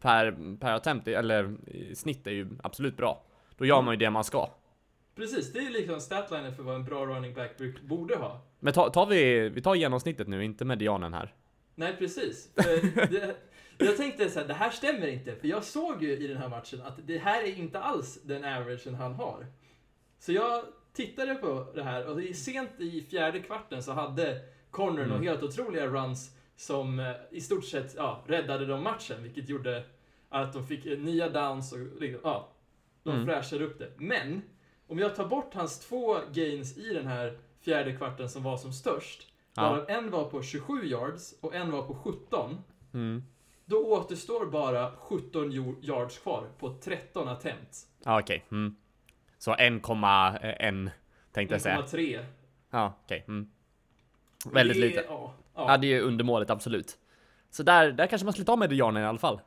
per, 0.00 0.56
per 0.60 0.72
attempt, 0.74 1.08
eller 1.08 1.68
i 1.68 1.94
snitt 1.94 2.26
är 2.26 2.30
ju 2.30 2.48
absolut 2.62 2.96
bra. 2.96 3.22
Då 3.56 3.64
gör 3.66 3.82
man 3.82 3.94
ju 3.94 3.98
det 3.98 4.10
man 4.10 4.24
ska. 4.24 4.50
Precis, 5.14 5.52
det 5.52 5.58
är 5.58 5.70
liksom 5.70 6.00
statlinen 6.00 6.54
för 6.54 6.62
vad 6.62 6.74
en 6.74 6.84
bra 6.84 7.06
running 7.06 7.34
back 7.34 7.50
borde 7.82 8.16
ha. 8.16 8.40
Men 8.60 8.72
ta, 8.72 8.90
tar 8.90 9.06
vi, 9.06 9.48
vi 9.48 9.62
tar 9.62 9.74
genomsnittet 9.74 10.28
nu, 10.28 10.44
inte 10.44 10.64
medianen 10.64 11.14
här. 11.14 11.34
Nej, 11.74 11.96
precis. 11.98 12.50
Det, 12.94 13.36
jag 13.78 13.96
tänkte 13.96 14.30
så 14.30 14.40
här, 14.40 14.46
det 14.48 14.54
här 14.54 14.70
stämmer 14.70 15.06
inte. 15.06 15.36
För 15.36 15.48
jag 15.48 15.64
såg 15.64 16.02
ju 16.02 16.16
i 16.16 16.26
den 16.26 16.36
här 16.36 16.48
matchen 16.48 16.82
att 16.82 16.98
det 17.06 17.18
här 17.18 17.42
är 17.42 17.58
inte 17.58 17.78
alls 17.80 18.18
den 18.24 18.44
averagen 18.44 18.94
han 18.94 19.14
har. 19.14 19.46
Så 20.18 20.32
jag 20.32 20.64
tittade 20.92 21.34
på 21.34 21.66
det 21.74 21.82
här 21.82 22.06
och 22.06 22.34
sent 22.36 22.70
i 22.78 23.00
fjärde 23.10 23.40
kvarten 23.40 23.82
så 23.82 23.92
hade 23.92 24.40
Connor 24.70 24.98
Mm. 25.02 25.08
några 25.08 25.30
helt 25.30 25.42
otroliga 25.42 25.86
runs 25.86 26.33
som 26.56 26.98
eh, 27.00 27.12
i 27.30 27.40
stort 27.40 27.64
sett 27.64 27.94
ja, 27.96 28.24
räddade 28.26 28.66
de 28.66 28.82
matchen, 28.82 29.22
vilket 29.22 29.48
gjorde 29.48 29.84
att 30.28 30.52
de 30.52 30.66
fick 30.66 30.86
eh, 30.86 30.98
nya 30.98 31.28
downs 31.28 31.72
och 31.72 31.78
liksom, 32.00 32.20
ja, 32.24 32.48
de 33.02 33.10
Mm. 33.14 33.26
fräschade 33.26 33.64
upp 33.64 33.78
det. 33.78 33.90
Men 33.96 34.42
om 34.86 34.98
jag 34.98 35.16
tar 35.16 35.26
bort 35.26 35.54
hans 35.54 35.80
två 35.80 36.16
gains 36.32 36.78
i 36.78 36.94
den 36.94 37.06
här 37.06 37.38
fjärde 37.60 37.96
kvarten 37.96 38.28
som 38.28 38.42
var 38.42 38.56
som 38.56 38.72
störst, 38.72 39.30
Ja. 39.56 39.84
en 39.88 40.10
var 40.10 40.24
på 40.24 40.42
27 40.42 40.84
yards 40.86 41.34
och 41.40 41.54
en 41.54 41.70
var 41.70 41.82
på 41.82 41.94
17, 41.94 42.58
Mm. 42.94 43.22
då 43.64 43.76
återstår 43.86 44.46
bara 44.46 44.90
17 44.96 45.52
jo- 45.52 45.76
yards 45.82 46.18
kvar 46.18 46.48
på 46.58 46.74
13 46.74 47.28
attempts. 47.28 47.86
Ja, 48.04 48.20
okej. 48.20 48.44
Mm. 48.50 48.76
Så 49.38 49.54
1,1 49.54 50.90
tänkte 51.32 51.54
jag 51.54 51.62
säga. 51.62 51.76
1,3. 51.82 52.24
Ja, 52.70 52.94
okej. 53.04 53.24
Mm. 53.28 53.50
Väldigt 54.52 54.80
Det 54.80 54.86
lite. 54.88 55.04
Ja, 55.08 55.34
Ja, 55.54 55.76
det 55.76 55.86
är 55.86 55.88
ju 55.88 56.00
undermåligt, 56.00 56.50
absolut. 56.50 56.98
Så 57.50 57.62
där, 57.62 57.92
där 57.92 58.06
kanske 58.06 58.24
man 58.24 58.32
skulle 58.32 58.46
ta 58.46 58.56
medianen 58.56 59.02
i 59.02 59.06
alla 59.06 59.18
fall. 59.18 59.40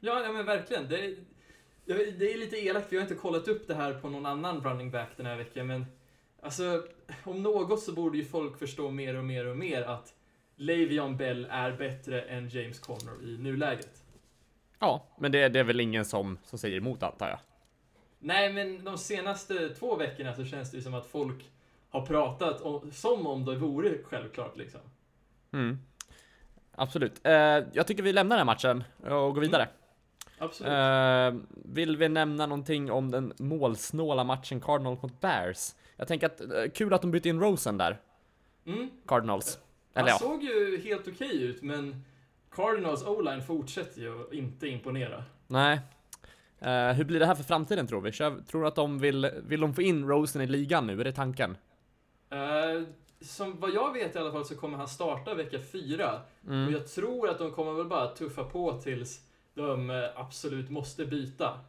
ja, 0.00 0.22
ja 0.24 0.32
men 0.32 0.46
verkligen. 0.46 0.88
Det 0.88 1.16
det 1.86 2.32
är 2.32 2.38
lite 2.38 2.56
elakt, 2.56 2.88
för 2.88 2.96
jag 2.96 3.00
har 3.02 3.08
inte 3.08 3.20
kollat 3.20 3.48
upp 3.48 3.68
det 3.68 3.74
här 3.74 3.94
på 3.94 4.08
någon 4.08 4.26
annan 4.26 4.60
running 4.60 4.90
back 4.90 5.08
den 5.16 5.26
här 5.26 5.36
veckan, 5.36 5.66
men 5.66 5.86
alltså, 6.42 6.82
om 7.24 7.42
något 7.42 7.82
så 7.82 7.92
borde 7.92 8.18
ju 8.18 8.24
folk 8.24 8.58
förstå 8.58 8.90
mer 8.90 9.16
och 9.16 9.24
mer 9.24 9.46
och 9.46 9.56
mer 9.56 9.82
att 9.82 10.14
Le'Veon 10.56 11.16
Bell 11.16 11.46
är 11.50 11.72
bättre 11.72 12.22
än 12.22 12.48
James 12.48 12.78
Conner 12.78 13.22
i 13.22 13.38
nuläget. 13.38 14.02
Ja, 14.78 15.06
men 15.18 15.32
det, 15.32 15.48
det 15.48 15.60
är 15.60 15.64
väl 15.64 15.80
ingen 15.80 16.04
som, 16.04 16.38
som 16.44 16.58
säger 16.58 16.76
emot 16.76 17.02
antar 17.02 17.28
jag. 17.28 17.38
Nej, 18.18 18.52
men 18.52 18.84
de 18.84 18.98
senaste 18.98 19.68
två 19.68 19.96
veckorna 19.96 20.34
så 20.34 20.44
känns 20.44 20.70
det 20.70 20.76
ju 20.76 20.82
som 20.82 20.94
att 20.94 21.06
folk 21.06 21.50
har 21.90 22.06
pratat 22.06 22.60
om, 22.60 22.90
som 22.92 23.26
om 23.26 23.44
det 23.44 23.56
vore 23.56 23.98
självklart 24.04 24.56
liksom. 24.56 24.80
Mm. 25.52 25.78
Absolut. 26.74 27.20
Eh, 27.26 27.32
jag 27.72 27.86
tycker 27.86 28.02
vi 28.02 28.12
lämnar 28.12 28.36
den 28.36 28.48
här 28.48 28.54
matchen 28.54 28.84
och 29.00 29.34
går 29.34 29.40
vidare. 29.40 29.68
Absolut. 30.38 30.72
Eh, 30.72 31.42
vill 31.64 31.96
vi 31.96 32.08
nämna 32.08 32.46
någonting 32.46 32.90
om 32.90 33.10
den 33.10 33.32
målsnåla 33.38 34.24
matchen 34.24 34.60
Cardinals 34.60 35.02
mot 35.02 35.20
Bears? 35.20 35.74
Jag 35.96 36.08
tänker 36.08 36.26
att, 36.26 36.40
eh, 36.40 36.46
kul 36.74 36.94
att 36.94 37.02
de 37.02 37.10
bytte 37.10 37.28
in 37.28 37.40
Rosen 37.40 37.78
där, 37.78 38.00
Mm. 38.66 38.90
Cardinals. 39.06 39.58
Han 39.94 40.00
Eller 40.02 40.10
ja, 40.12 40.18
såg 40.18 40.42
ju 40.42 40.80
helt 40.84 41.08
okej 41.08 41.42
ut, 41.42 41.62
men 41.62 42.04
Cardinals 42.50 43.04
O-line 43.06 43.42
fortsätter 43.42 44.00
ju 44.00 44.20
att 44.20 44.32
inte 44.32 44.68
imponera. 44.68 45.24
nej. 45.46 45.80
Eh, 46.60 46.92
hur 46.92 47.04
blir 47.04 47.20
det 47.20 47.26
här 47.26 47.34
för 47.34 47.44
framtiden 47.44 47.86
tror 47.86 48.00
vi? 48.00 48.12
Kör, 48.12 48.40
tror 48.50 48.60
du 48.62 48.68
att 48.68 48.74
de 48.74 48.98
vill, 48.98 49.30
vill 49.46 49.60
de 49.60 49.74
få 49.74 49.82
in 49.82 50.08
Rosen 50.08 50.42
i 50.42 50.46
ligan 50.46 50.86
nu? 50.86 51.00
Är 51.00 51.04
det 51.04 51.12
tanken? 51.12 51.56
Som 53.24 53.60
vad 53.60 53.70
jag 53.70 53.92
vet 53.92 54.16
i 54.16 54.18
alla 54.18 54.32
fall 54.32 54.44
så 54.44 54.56
kommer 54.56 54.78
han 54.78 54.88
starta 54.88 55.34
vecka 55.34 55.58
fyra. 55.72 56.20
Och 56.44 56.48
Mm. 56.50 56.72
jag 56.72 56.86
tror 56.86 57.28
att 57.28 57.38
de 57.38 57.50
kommer 57.52 57.72
väl 57.72 57.86
bara 57.86 58.08
tuffa 58.08 58.44
på 58.44 58.72
tills 58.80 59.20
de 59.54 59.90
eh, 59.90 60.04
absolut 60.16 60.70
måste 60.70 61.06
byta. 61.06 61.60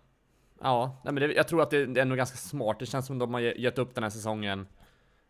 Ja, 0.62 1.02
nej, 1.06 1.14
men 1.14 1.30
det, 1.30 1.34
jag 1.36 1.48
tror 1.48 1.62
att 1.62 1.70
det, 1.70 1.86
det 1.86 2.00
är 2.00 2.02
ändå 2.02 2.16
ganska 2.16 2.38
smart. 2.38 2.80
Det 2.80 2.86
känns 2.86 3.06
som 3.08 3.20
de 3.20 3.34
har 3.34 3.42
ge- 3.42 3.62
gett 3.62 3.78
upp 3.78 3.96
den 3.96 4.04
här 4.04 4.10
säsongen. 4.12 4.68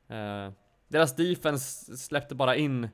Eh, 0.07 0.51
deras 0.87 1.15
defense 1.15 1.97
släppte 1.97 2.35
bara 2.35 2.55
in 2.55 2.89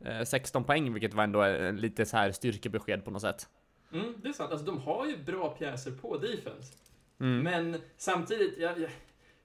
eh, 0.00 0.22
16 0.24 0.64
poäng, 0.64 0.92
vilket 0.92 1.14
var 1.14 1.24
ändå 1.24 1.42
eh, 1.44 1.72
lite 1.72 2.06
så 2.06 2.16
här 2.16 2.32
styrkebesked 2.32 3.04
på 3.04 3.10
något 3.10 3.22
sätt. 3.22 3.48
Mm, 3.92 4.14
det 4.22 4.28
är 4.28 4.32
sant. 4.32 4.50
Alltså 4.50 4.66
de 4.66 4.78
har 4.78 5.06
ju 5.06 5.16
bra 5.24 5.48
pjäser 5.48 5.90
på 5.90 6.16
defense. 6.18 6.72
Mm. 7.20 7.38
Men 7.40 7.80
samtidigt, 7.96 8.58
jag, 8.58 8.78
jag, 8.80 8.90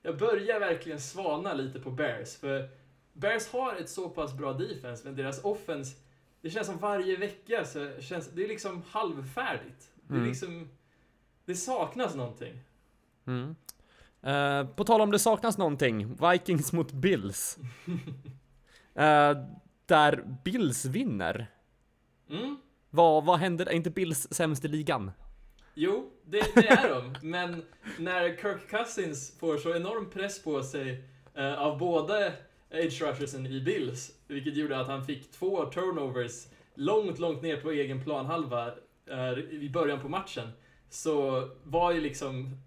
jag 0.01 0.17
börjar 0.17 0.59
verkligen 0.59 0.99
svana 0.99 1.53
lite 1.53 1.79
på 1.79 1.91
Bears. 1.91 2.35
För 2.35 2.69
Bears 3.19 3.47
har 3.47 3.75
ett 3.75 3.89
så 3.89 4.09
pass 4.09 4.33
bra 4.33 4.53
defense, 4.53 5.01
men 5.05 5.15
deras 5.15 5.43
offense 5.43 5.95
det 6.41 6.49
känns 6.49 6.67
som 6.67 6.77
varje 6.77 7.17
vecka 7.17 7.65
så 7.65 7.91
känns 8.01 8.29
det 8.31 8.43
är 8.43 8.47
liksom 8.47 8.83
halvfärdigt. 8.89 9.89
Det 10.07 10.13
är 10.13 10.17
Mm. 10.17 10.29
liksom, 10.29 10.69
det 11.45 11.55
saknas 11.55 12.15
någonting. 12.15 12.53
Mm. 13.27 13.55
Eh, 14.21 14.67
på 14.75 14.83
tal 14.83 15.01
om 15.01 15.11
det 15.11 15.19
saknas 15.19 15.57
någonting, 15.57 16.15
Vikings 16.31 16.73
mot 16.73 16.91
Bills. 16.91 17.57
Eh, 18.95 19.37
där 19.85 20.37
Bills 20.43 20.85
vinner. 20.85 21.47
Mm. 22.29 22.57
Vad, 22.89 23.25
vad 23.25 23.39
händer? 23.39 23.65
Är 23.65 23.71
inte 23.73 23.89
Bills 23.89 24.27
sämst 24.31 24.65
i 24.65 24.67
ligan? 24.67 25.11
Jo, 25.73 26.11
det, 26.25 26.55
det 26.55 26.67
är 26.67 26.89
de. 26.89 27.15
Men 27.27 27.63
när 27.99 28.35
Kirk 28.37 28.69
Cousins 28.69 29.39
får 29.39 29.57
så 29.57 29.75
enorm 29.75 30.09
press 30.09 30.43
på 30.43 30.63
sig 30.63 31.03
eh, 31.33 31.53
av 31.53 31.77
båda 31.77 32.31
edge 32.71 33.01
rushersen 33.01 33.45
i 33.45 33.61
Bills, 33.61 34.11
vilket 34.27 34.57
gjorde 34.57 34.79
att 34.79 34.87
han 34.87 35.05
fick 35.05 35.31
två 35.31 35.65
turnovers 35.65 36.47
långt, 36.75 37.19
långt 37.19 37.41
ner 37.41 37.57
på 37.57 37.71
egen 37.71 38.03
planhalva 38.03 38.67
eh, 39.09 39.39
i 39.39 39.69
början 39.73 39.99
på 39.99 40.09
matchen, 40.09 40.49
så 40.89 41.47
var 41.63 41.91
ju 41.91 42.01
liksom, 42.01 42.57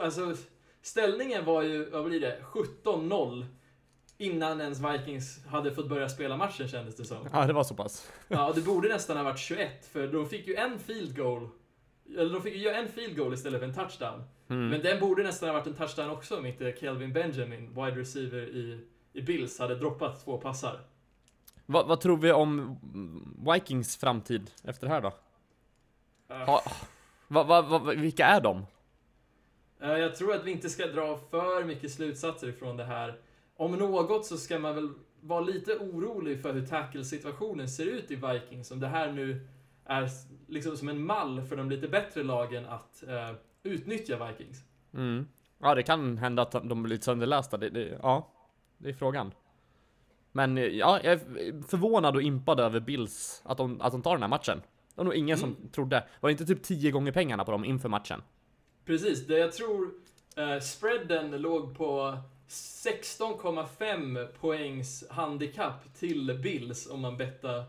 alltså 0.00 0.34
ställningen 0.82 1.44
var 1.44 1.62
ju, 1.62 1.90
vad 1.90 2.04
blir 2.04 2.20
det, 2.20 2.40
17-0 2.84 3.46
innan 4.18 4.60
ens 4.60 4.80
Vikings 4.80 5.46
hade 5.46 5.74
fått 5.74 5.88
börja 5.88 6.08
spela 6.08 6.36
matchen 6.36 6.68
kändes 6.68 6.96
det 6.96 7.04
som. 7.04 7.28
Ja, 7.32 7.46
det 7.46 7.52
var 7.52 7.64
så 7.64 7.74
pass. 7.74 8.12
Ja, 8.28 8.52
det 8.54 8.60
borde 8.60 8.88
nästan 8.88 9.16
ha 9.16 9.24
varit 9.24 9.38
21, 9.38 9.86
för 9.92 10.08
de 10.08 10.28
fick 10.28 10.46
ju 10.46 10.54
en 10.54 10.78
field 10.78 11.16
goal. 11.16 11.48
Eller 12.18 12.32
de 12.32 12.42
fick 12.42 12.54
ju 12.54 12.68
en 12.68 12.88
field 12.88 13.16
goal 13.16 13.34
istället 13.34 13.60
för 13.60 13.66
en 13.66 13.74
touchdown. 13.74 14.22
Mm. 14.48 14.68
Men 14.68 14.82
den 14.82 15.00
borde 15.00 15.22
nästan 15.22 15.48
ha 15.48 15.52
varit 15.54 15.66
en 15.66 15.74
touchdown 15.74 16.10
också 16.10 16.38
om 16.38 16.46
inte 16.46 16.74
Kelvin 16.80 17.12
Benjamin, 17.12 17.74
wide 17.74 18.00
receiver 18.00 18.42
i 18.42 18.80
Bills, 19.22 19.58
hade 19.58 19.74
droppat 19.74 20.24
två 20.24 20.38
passar. 20.38 20.80
Vad, 21.66 21.88
vad 21.88 22.00
tror 22.00 22.16
vi 22.16 22.32
om 22.32 22.78
Vikings 23.54 23.96
framtid 23.96 24.50
efter 24.64 24.86
det 24.86 24.92
här 24.92 25.00
då? 25.00 25.08
Uh, 26.34 26.44
Ha, 26.46 26.62
vad, 27.28 27.46
vad, 27.46 27.98
vilka 27.98 28.26
är 28.26 28.40
de? 28.40 28.66
eh, 29.80 29.88
jag 29.88 30.16
tror 30.16 30.34
att 30.34 30.44
vi 30.44 30.50
inte 30.50 30.68
ska 30.70 30.86
dra 30.86 31.18
för 31.30 31.64
mycket 31.64 31.92
slutsatser 31.92 32.48
ifrån 32.48 32.76
det 32.76 32.84
här. 32.84 33.20
Om 33.56 33.72
något 33.72 34.26
så 34.26 34.36
ska 34.36 34.58
man 34.58 34.74
väl 34.74 34.90
vara 35.20 35.40
lite 35.40 35.76
orolig 35.76 36.42
för 36.42 36.52
hur 36.52 36.66
tackle-situationen 36.66 37.68
ser 37.68 37.86
ut 37.86 38.10
i 38.10 38.14
Vikings. 38.14 38.70
Om 38.70 38.80
det 38.80 38.86
här 38.86 39.12
nu 39.12 39.48
är 39.84 40.08
liksom 40.46 40.76
som 40.76 40.88
en 40.88 41.04
mall 41.06 41.42
för 41.42 41.56
de 41.56 41.70
lite 41.70 41.88
bättre 41.88 42.22
lagen 42.22 42.66
att 42.66 43.02
eh, 43.02 43.30
utnyttja 43.62 44.26
Vikings. 44.26 44.64
Mm. 44.94 45.28
Ja, 45.58 45.74
det 45.74 45.82
kan 45.82 46.18
hända 46.18 46.42
att 46.42 46.52
de 46.52 46.82
blir 46.82 46.90
lite 46.90 47.04
sönderlästa. 47.04 47.56
Det, 47.56 47.70
det, 47.70 47.98
ja, 48.02 48.30
det 48.78 48.88
är 48.88 48.92
frågan. 48.92 49.32
Men 50.32 50.58
eh, 50.58 50.64
ja, 50.64 51.00
jag 51.02 51.12
är 51.12 51.68
förvånad 51.68 52.16
och 52.16 52.22
impad 52.22 52.60
över 52.60 52.80
Bills, 52.80 53.42
att 53.44 53.58
de, 53.58 53.80
att 53.80 53.92
de 53.92 54.02
tar 54.02 54.12
den 54.12 54.22
här 54.22 54.28
matchen. 54.28 54.58
Det 54.58 54.94
var 54.94 55.04
nog 55.04 55.14
ingen 55.14 55.38
som 55.38 55.56
trodde. 55.72 56.04
Var 56.20 56.28
det 56.28 56.32
inte 56.32 56.46
typ 56.46 56.62
10 56.62 56.90
gånger 56.90 57.12
pengarna 57.12 57.44
på 57.44 57.50
dem 57.50 57.64
inför 57.64 57.88
matchen? 57.88 58.22
Precis, 58.84 59.26
det 59.26 59.38
jag 59.38 59.52
tror 59.52 59.90
eh, 60.36 60.60
spreaden 60.60 61.30
låg 61.30 61.76
på 61.76 62.18
16,5 62.48 64.26
poängs 64.40 65.04
handikapp 65.10 65.94
till 65.94 66.40
Bills 66.42 66.90
om 66.90 67.00
man 67.00 67.16
bettar 67.16 67.64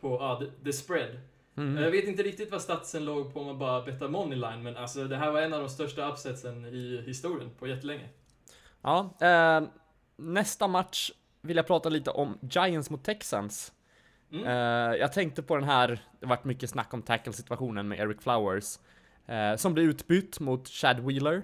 på 0.00 0.40
the, 0.40 0.64
the 0.64 0.72
spread. 0.72 1.20
Mm. 1.56 1.82
Jag 1.82 1.90
vet 1.90 2.04
inte 2.04 2.22
riktigt 2.22 2.50
vad 2.50 2.62
statsen 2.62 3.04
låg 3.04 3.34
på 3.34 3.40
om 3.40 3.46
man 3.46 3.58
bara 3.58 3.82
bettar 3.82 4.08
moneyline, 4.08 4.62
men 4.62 4.76
alltså 4.76 5.04
det 5.04 5.16
här 5.16 5.30
var 5.30 5.40
en 5.40 5.54
av 5.54 5.60
de 5.60 5.68
största 5.68 6.12
upsetsen 6.12 6.64
i 6.64 7.02
historien 7.06 7.50
på 7.58 7.66
jättelänge. 7.66 8.08
Ja, 8.82 9.14
eh, 9.20 9.62
nästa 10.16 10.68
match 10.68 11.10
vill 11.42 11.56
jag 11.56 11.66
prata 11.66 11.88
lite 11.88 12.10
om 12.10 12.38
Giants 12.50 12.90
mot 12.90 13.04
Texans. 13.04 13.72
Mm. 14.32 14.46
Eh, 14.46 14.96
jag 14.96 15.12
tänkte 15.12 15.42
på 15.42 15.56
den 15.56 15.64
här, 15.64 15.98
det 16.20 16.26
varit 16.26 16.44
mycket 16.44 16.70
snack 16.70 16.94
om 16.94 17.02
tackle-situationen 17.02 17.88
med 17.88 17.98
Eric 17.98 18.22
Flowers. 18.22 18.78
Eh, 19.26 19.56
som 19.56 19.74
blir 19.74 19.84
utbytt 19.84 20.40
mot 20.40 20.68
Chad 20.68 21.00
Wheeler. 21.00 21.42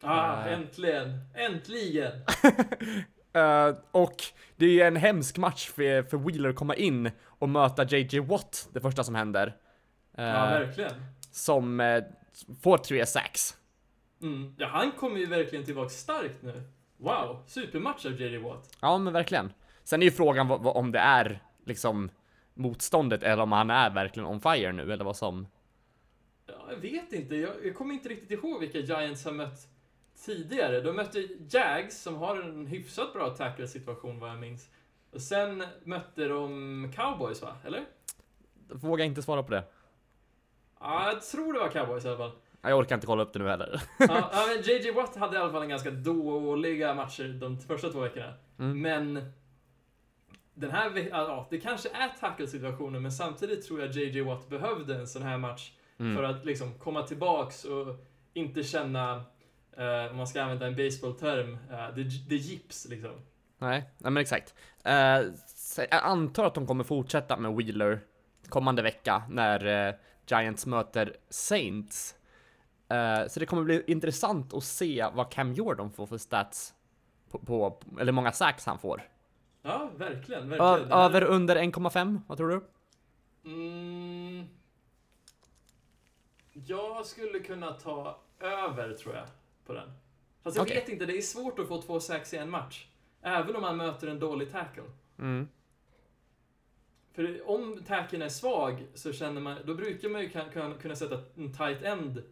Ah, 0.00 0.46
eh. 0.46 0.52
äntligen! 0.52 1.18
Äntligen! 1.34 2.12
Och 3.90 4.16
det 4.56 4.64
är 4.64 4.70
ju 4.70 4.80
en 4.80 4.96
hemsk 4.96 5.38
match 5.38 5.70
för, 5.70 6.02
för 6.02 6.16
Wheeler 6.16 6.48
att 6.48 6.56
komma 6.56 6.74
in 6.74 7.10
och 7.24 7.48
möta 7.48 7.84
JJ 7.84 8.20
Watt, 8.20 8.68
det 8.72 8.80
första 8.80 9.04
som 9.04 9.14
händer. 9.14 9.56
Ja, 10.16 10.22
verkligen. 10.22 10.92
som 11.30 12.02
får 12.62 12.78
tre 12.78 13.06
sacks. 13.06 13.56
Mm. 14.22 14.54
Ja, 14.58 14.66
han 14.66 14.92
kommer 14.92 15.18
ju 15.18 15.26
verkligen 15.26 15.64
tillbaka 15.64 15.88
starkt 15.88 16.42
nu. 16.42 16.62
Wow, 17.00 17.42
supermatch 17.46 18.06
av 18.06 18.20
JJ 18.20 18.38
Watt. 18.38 18.76
Ja, 18.80 18.98
men 18.98 19.12
verkligen. 19.12 19.52
Sen 19.84 20.02
är 20.02 20.04
ju 20.04 20.10
frågan 20.12 20.48
vad, 20.48 20.62
vad, 20.62 20.76
om 20.76 20.92
det 20.92 20.98
är 20.98 21.42
liksom 21.64 22.10
motståndet 22.54 23.22
eller 23.22 23.42
om 23.42 23.52
han 23.52 23.70
är 23.70 23.90
verkligen 23.90 24.28
on 24.28 24.40
fire 24.40 24.72
nu 24.72 24.92
eller 24.92 25.04
vad 25.04 25.16
som... 25.16 25.46
Ja, 26.46 26.54
jag 26.70 26.76
vet 26.76 27.12
inte, 27.12 27.36
jag, 27.36 27.50
jag 27.64 27.74
kommer 27.74 27.94
inte 27.94 28.08
riktigt 28.08 28.30
ihåg 28.30 28.60
vilka 28.60 28.78
Giants 28.78 29.24
har 29.24 29.32
mött 29.32 29.68
tidigare. 30.24 30.80
De 30.80 30.96
mötte 30.96 31.28
Jags 31.50 32.02
som 32.02 32.16
har 32.16 32.36
en 32.36 32.66
hyfsat 32.66 33.12
bra 33.12 33.30
tackle-situation 33.30 34.18
vad 34.18 34.30
jag 34.30 34.38
minns. 34.38 34.68
Och 35.12 35.20
sen 35.20 35.64
mötte 35.84 36.28
de 36.28 36.92
Cowboys 36.96 37.42
va? 37.42 37.56
Eller? 37.64 37.84
Vågar 38.68 39.04
inte 39.04 39.22
svara 39.22 39.42
på 39.42 39.50
det. 39.50 39.64
Ja, 40.80 41.12
jag 41.12 41.22
tror 41.22 41.52
det 41.52 41.58
var 41.58 41.68
Cowboys 41.68 42.04
i 42.04 42.08
alla 42.08 42.16
fall. 42.16 42.32
Jag 42.62 42.78
orkar 42.78 42.94
inte 42.94 43.06
kolla 43.06 43.22
upp 43.22 43.32
det 43.32 43.38
nu 43.38 43.48
heller. 43.48 43.82
Ja, 43.98 44.06
ja, 44.32 44.44
men 44.54 44.62
JJ 44.62 44.90
Watt 44.90 45.16
hade 45.16 45.36
i 45.36 45.40
alla 45.40 45.52
fall 45.52 45.62
en 45.62 45.68
ganska 45.68 45.90
dåliga 45.90 46.94
matcher 46.94 47.28
de 47.40 47.58
första 47.58 47.88
två 47.88 48.00
veckorna. 48.00 48.34
Mm. 48.58 48.80
Men 48.82 49.32
den 50.54 50.70
här 50.70 51.08
ja, 51.10 51.46
det 51.50 51.58
kanske 51.58 51.88
är 51.88 52.08
tackle-situationen, 52.20 53.02
men 53.02 53.12
samtidigt 53.12 53.66
tror 53.66 53.80
jag 53.80 53.90
JJ 53.90 54.20
Watt 54.20 54.48
behövde 54.48 54.94
en 54.94 55.06
sån 55.06 55.22
här 55.22 55.38
match 55.38 55.72
Mm. 56.00 56.16
för 56.16 56.22
att 56.22 56.44
liksom 56.44 56.74
komma 56.74 57.02
tillbaks 57.02 57.64
och 57.64 57.96
inte 58.32 58.62
känna, 58.62 59.24
eh, 59.76 60.10
om 60.10 60.16
man 60.16 60.26
ska 60.26 60.42
använda 60.42 60.66
en 60.66 60.76
baseballterm, 60.76 61.52
uh, 61.52 61.94
the, 61.94 62.28
the 62.28 62.34
jips 62.34 62.86
liksom. 62.90 63.10
Nej, 63.58 63.84
nej 63.98 64.12
men 64.12 64.20
exakt. 64.20 64.54
Eh, 64.84 64.92
jag 65.76 66.02
antar 66.02 66.44
att 66.44 66.54
de 66.54 66.66
kommer 66.66 66.84
fortsätta 66.84 67.36
med 67.36 67.54
Wheeler 67.54 68.00
kommande 68.48 68.82
vecka 68.82 69.22
när 69.28 69.88
eh, 69.88 69.94
Giants 70.26 70.66
möter 70.66 71.16
Saints. 71.30 72.14
Eh, 72.90 73.28
så 73.28 73.40
det 73.40 73.46
kommer 73.46 73.62
bli 73.62 73.82
intressant 73.86 74.54
att 74.54 74.64
se 74.64 75.06
vad 75.14 75.30
Cam 75.32 75.52
Jordan 75.52 75.90
får 75.90 76.06
för 76.06 76.18
stats 76.18 76.74
på, 77.30 77.38
på 77.38 77.80
eller 78.00 78.12
många 78.12 78.32
sacks 78.32 78.66
han 78.66 78.78
får. 78.78 79.02
Ja, 79.62 79.90
verkligen. 79.96 80.42
Ö, 80.42 80.46
verkligen. 80.56 80.92
Här- 80.92 81.04
över 81.04 81.24
under 81.24 81.56
1,5, 81.56 82.20
vad 82.26 82.38
tror 82.38 82.48
du? 82.48 82.60
Mm, 83.50 84.46
jag 86.52 87.06
skulle 87.06 87.38
kunna 87.38 87.72
ta 87.72 88.20
över, 88.40 88.94
tror 88.94 89.14
jag, 89.14 89.26
på 89.66 89.72
den. 89.72 89.92
Fast 90.42 90.56
jag 90.56 90.64
Okej. 90.64 90.76
vet 90.76 90.88
inte, 90.88 91.06
det 91.06 91.16
är 91.18 91.22
svårt 91.22 91.58
att 91.58 91.68
få 91.68 91.82
två 91.82 92.00
sacks 92.00 92.34
i 92.34 92.36
en 92.36 92.50
match. 92.50 92.86
Även 93.22 93.56
om 93.56 93.62
man 93.62 93.76
möter 93.76 94.08
en 94.08 94.18
dålig 94.18 94.52
tackle. 94.52 94.82
Mm. 95.18 95.48
För 97.12 97.50
om 97.50 97.82
tacken 97.86 98.22
är 98.22 98.28
svag 98.28 98.86
så 98.94 99.12
känner 99.12 99.40
man, 99.40 99.58
då 99.64 99.74
brukar 99.74 100.08
man 100.08 100.22
ju 100.22 100.30
kunna 100.80 100.96
sätta 100.96 101.18
en 101.36 101.52
tight 101.52 101.82
end 101.82 102.22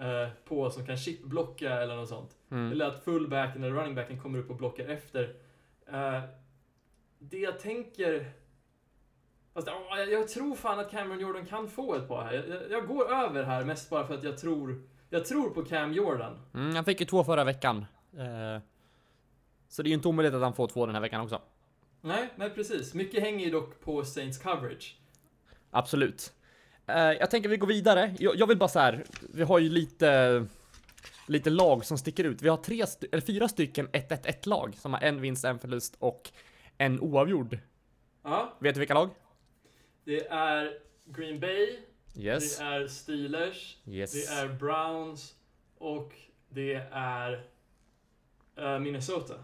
eh, 0.00 0.28
på 0.44 0.70
som 0.70 0.86
kan 0.86 0.96
chipblocka 0.96 1.80
eller 1.80 1.96
något 1.96 2.08
sånt. 2.08 2.36
Mm. 2.50 2.72
Eller 2.72 2.86
att 2.86 3.04
fullbacken 3.04 3.64
eller 3.64 3.74
runningbacken 3.74 4.20
kommer 4.20 4.38
upp 4.38 4.50
och 4.50 4.56
blockar 4.56 4.88
efter. 4.88 5.34
Eh, 5.86 6.20
det 7.18 7.38
jag 7.38 7.58
tänker... 7.60 8.30
Fast, 9.54 9.66
ja, 9.66 9.98
jag, 9.98 10.12
jag 10.12 10.28
tror 10.28 10.54
fan 10.54 10.78
att 10.78 10.90
Cameron 10.90 11.20
Jordan 11.20 11.46
kan 11.46 11.68
få 11.68 11.94
ett 11.94 12.08
par 12.08 12.24
här. 12.24 12.32
Jag, 12.32 12.48
jag, 12.48 12.70
jag 12.70 12.86
går 12.86 13.12
över 13.12 13.42
här 13.42 13.64
mest 13.64 13.90
bara 13.90 14.06
för 14.06 14.14
att 14.14 14.24
jag 14.24 14.38
tror... 14.38 14.82
Jag 15.10 15.24
tror 15.24 15.50
på 15.50 15.64
Cam 15.64 15.92
Jordan. 15.92 16.38
Mm, 16.54 16.74
han 16.74 16.84
fick 16.84 17.00
ju 17.00 17.06
två 17.06 17.24
förra 17.24 17.44
veckan. 17.44 17.86
Eh, 18.12 18.62
så 19.68 19.82
det 19.82 19.86
är 19.86 19.90
ju 19.90 19.94
inte 19.94 20.08
omöjligt 20.08 20.34
att 20.34 20.42
han 20.42 20.54
får 20.54 20.66
två 20.66 20.86
den 20.86 20.94
här 20.94 21.02
veckan 21.02 21.20
också. 21.20 21.42
Nej, 22.00 22.28
nej 22.36 22.50
precis. 22.50 22.94
Mycket 22.94 23.22
hänger 23.22 23.44
ju 23.44 23.50
dock 23.50 23.80
på 23.80 24.04
Saints 24.04 24.38
coverage. 24.38 24.96
Absolut. 25.70 26.32
Eh, 26.88 26.96
jag 27.12 27.30
tänker 27.30 27.48
vi 27.48 27.56
går 27.56 27.66
vidare. 27.66 28.14
Jag, 28.18 28.36
jag 28.36 28.46
vill 28.46 28.58
bara 28.58 28.68
så 28.68 28.78
här. 28.78 29.04
vi 29.34 29.42
har 29.42 29.58
ju 29.58 29.68
lite, 29.68 30.46
lite 31.26 31.50
lag 31.50 31.84
som 31.84 31.98
sticker 31.98 32.24
ut. 32.24 32.42
Vi 32.42 32.48
har 32.48 32.56
tre, 32.56 32.84
eller 33.12 33.20
fyra 33.22 33.48
stycken 33.48 33.88
1-1-1 33.88 34.48
lag 34.48 34.74
som 34.76 34.92
har 34.94 35.00
en 35.00 35.20
vinst, 35.20 35.44
en 35.44 35.58
förlust 35.58 35.96
och 35.98 36.30
en 36.78 37.00
oavgjord. 37.00 37.58
Ja, 38.24 38.56
Vet 38.58 38.74
du 38.74 38.78
vilka 38.78 38.94
lag? 38.94 39.10
det 40.04 40.26
är 40.28 40.78
Green 41.04 41.40
Bay, 41.40 41.76
Yes. 42.16 42.58
det 42.58 42.64
är 42.64 42.86
Steelers, 42.88 43.76
Yes. 43.86 44.12
det 44.12 44.32
är 44.34 44.48
Browns 44.48 45.34
och 45.78 46.12
det 46.48 46.74
är 46.92 47.44
eh, 48.56 48.78
Minnesota. 48.78 49.34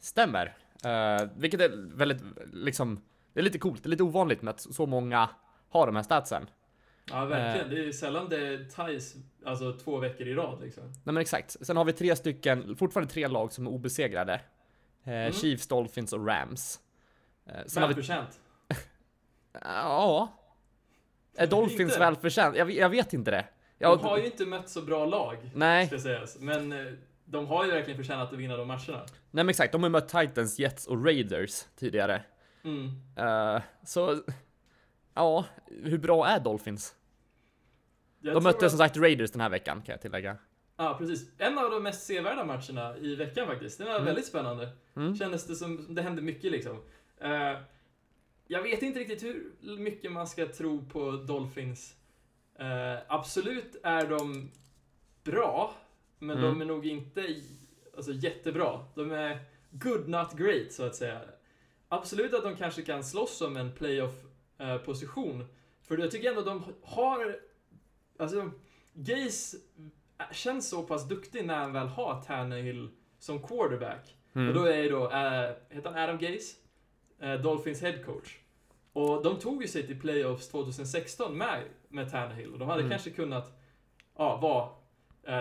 Stämmer. 0.00 0.56
Eh, 0.84 1.28
vilket 1.36 1.60
är 1.60 1.96
väldigt, 1.96 2.22
liksom, 2.52 3.00
det 3.32 3.40
är 3.40 3.44
lite 3.44 3.58
coolt. 3.58 3.82
Det 3.82 3.86
är 3.86 3.90
lite 3.90 4.02
ovanligt 4.02 4.42
med 4.42 4.50
att 4.54 4.60
så 4.60 4.86
många 4.86 5.28
har 5.70 5.86
de 5.86 5.96
här 5.96 6.02
statsen. 6.02 6.46
Ja, 7.10 7.24
verkligen. 7.24 7.70
Det 7.70 7.88
är 7.88 7.92
sällan 7.92 8.28
det 8.28 8.64
ties 8.64 9.14
alltså 9.44 9.72
två 9.72 9.98
veckor 9.98 10.26
i 10.26 10.34
rad 10.34 10.60
liksom. 10.60 10.84
Nej 10.84 11.00
men 11.04 11.16
exakt. 11.16 11.56
Sen 11.60 11.76
har 11.76 11.84
vi 11.84 11.92
tre 11.92 12.16
stycken, 12.16 12.76
fortfarande 12.76 13.12
tre 13.12 13.28
lag 13.28 13.52
som 13.52 13.66
är 13.66 13.70
obesegrade. 13.70 14.40
Eh, 15.04 15.32
Chiefs, 15.32 15.66
Dolphins 15.66 16.12
och 16.12 16.26
Rams. 16.26 16.80
Eh, 17.46 17.52
sen 17.66 17.82
har 17.82 17.88
vi 17.88 17.94
Välförtjänt. 17.94 18.40
Ja. 19.64 20.28
Är 21.36 21.46
Dolphins 21.46 21.80
Inte. 21.80 21.98
välförtjänt? 21.98 22.56
Jag, 22.56 22.70
jag 22.70 22.88
vet 22.88 23.12
inte 23.12 23.30
det. 23.30 23.44
De 23.78 23.84
Jag, 23.84 23.96
har 23.96 24.18
ju 24.18 24.24
inte 24.26 24.46
mött 24.46 24.68
så 24.68 24.82
bra 24.82 25.06
lag, 25.06 25.50
Nej. 25.54 25.86
ska 25.86 25.98
sägas. 25.98 26.38
Men 26.38 26.72
eh, 26.72 26.92
de 27.24 27.46
har 27.46 27.64
ju 27.64 27.70
verkligen 27.70 27.96
förtjänat 27.96 28.32
att 28.32 28.38
vinna 28.38 28.56
de 28.56 28.68
matcherna. 28.68 28.98
Nej 29.30 29.44
men 29.44 29.48
exakt, 29.48 29.72
de 29.72 29.82
har 29.82 29.90
mött 29.90 30.08
Titans, 30.08 30.58
Jets 30.58 30.86
och 30.86 31.04
Raiders 31.04 31.64
tidigare. 31.76 32.22
Mm. 32.64 32.86
Eh, 33.16 33.62
så, 33.84 34.22
ja, 35.14 35.44
hur 35.84 35.98
bra 35.98 36.26
är 36.26 36.40
Dolphins? 36.40 36.94
De 38.20 38.42
mötte 38.44 38.66
att- 38.66 38.72
som 38.72 38.78
sagt 38.78 38.96
Raiders 38.96 39.30
den 39.30 39.40
här 39.40 39.48
veckan 39.48 39.82
kan 39.82 39.92
jag 39.92 40.00
tillägga. 40.02 40.36
Ja, 40.76 40.96
precis. 40.98 41.30
En 41.38 41.58
av 41.58 41.70
de 41.70 41.82
mest 41.82 42.06
sevärda 42.06 42.44
matcherna 42.44 42.96
i 42.96 43.14
veckan 43.14 43.46
faktiskt. 43.46 43.78
Det 43.78 43.84
var 43.84 44.00
väldigt 44.00 44.26
spännande. 44.26 44.68
Mm. 44.96 45.16
Kändes 45.16 45.46
det 45.46 45.54
som, 45.56 45.94
det 45.94 46.02
hände 46.02 46.22
mycket 46.22 46.52
liksom. 46.52 46.82
Eh, 47.20 47.58
jag 48.46 48.62
vet 48.62 48.82
inte 48.82 49.00
riktigt 49.00 49.22
hur 49.22 49.52
mycket 49.78 50.12
man 50.12 50.26
ska 50.26 50.46
tro 50.46 50.84
på 50.92 51.10
Dolphins. 51.12 51.94
Eh, 52.58 52.98
absolut 53.08 53.76
är 53.82 54.06
de 54.06 54.50
bra, 55.24 55.74
men 56.18 56.38
Mm. 56.38 56.48
de 56.50 56.60
är 56.60 56.64
nog 56.64 56.86
inte 56.86 57.26
alltså, 57.96 58.12
jättebra. 58.12 58.84
De 58.94 59.10
är 59.12 59.38
good 59.70 60.08
not 60.08 60.32
great, 60.36 60.72
så 60.72 60.82
att 60.86 60.94
säga. 60.94 61.20
Absolut 61.88 62.34
att 62.34 62.42
de 62.42 62.56
kanske 62.56 62.82
kan 62.82 63.04
slåss 63.04 63.40
om 63.40 63.56
en 63.56 63.72
playoff-position. 63.72 65.44
För 65.82 65.98
jag 65.98 66.10
tycker 66.10 66.28
ändå 66.28 66.42
de 66.42 66.64
har... 66.82 67.36
Alltså, 68.20 68.50
Gaze 68.94 69.56
känns 70.32 70.68
så 70.68 70.82
pass 70.82 71.08
duktig 71.08 71.44
när 71.46 71.54
han 71.54 71.72
väl 71.72 71.86
har 71.86 72.20
Tannehill 72.22 72.90
som 73.18 73.42
quarterback. 73.42 74.16
Mm. 74.34 74.48
Och 74.48 74.54
då 74.54 74.64
är 74.64 74.76
ju 74.82 74.88
då, 74.88 75.04
äh, 75.10 75.50
heter 75.68 75.90
han 75.90 75.98
Adam 75.98 76.18
Gaze? 76.18 76.56
Eh, 77.20 77.34
Dolphins 77.34 77.82
head 77.82 77.98
coach. 78.04 78.36
Och 78.92 79.22
de 79.22 79.38
tog 79.38 79.62
ju 79.62 79.68
sig 79.68 79.86
till 79.86 80.00
playoffs 80.00 80.48
2016 80.48 81.38
med, 81.38 81.62
med 81.88 82.10
Tannehill. 82.10 82.52
Och 82.52 82.58
de 82.58 82.68
hade 82.68 82.80
Mm. 82.80 82.90
kanske 82.90 83.10
kunnat 83.10 83.52
ja, 84.16 84.36
vara 84.36 84.68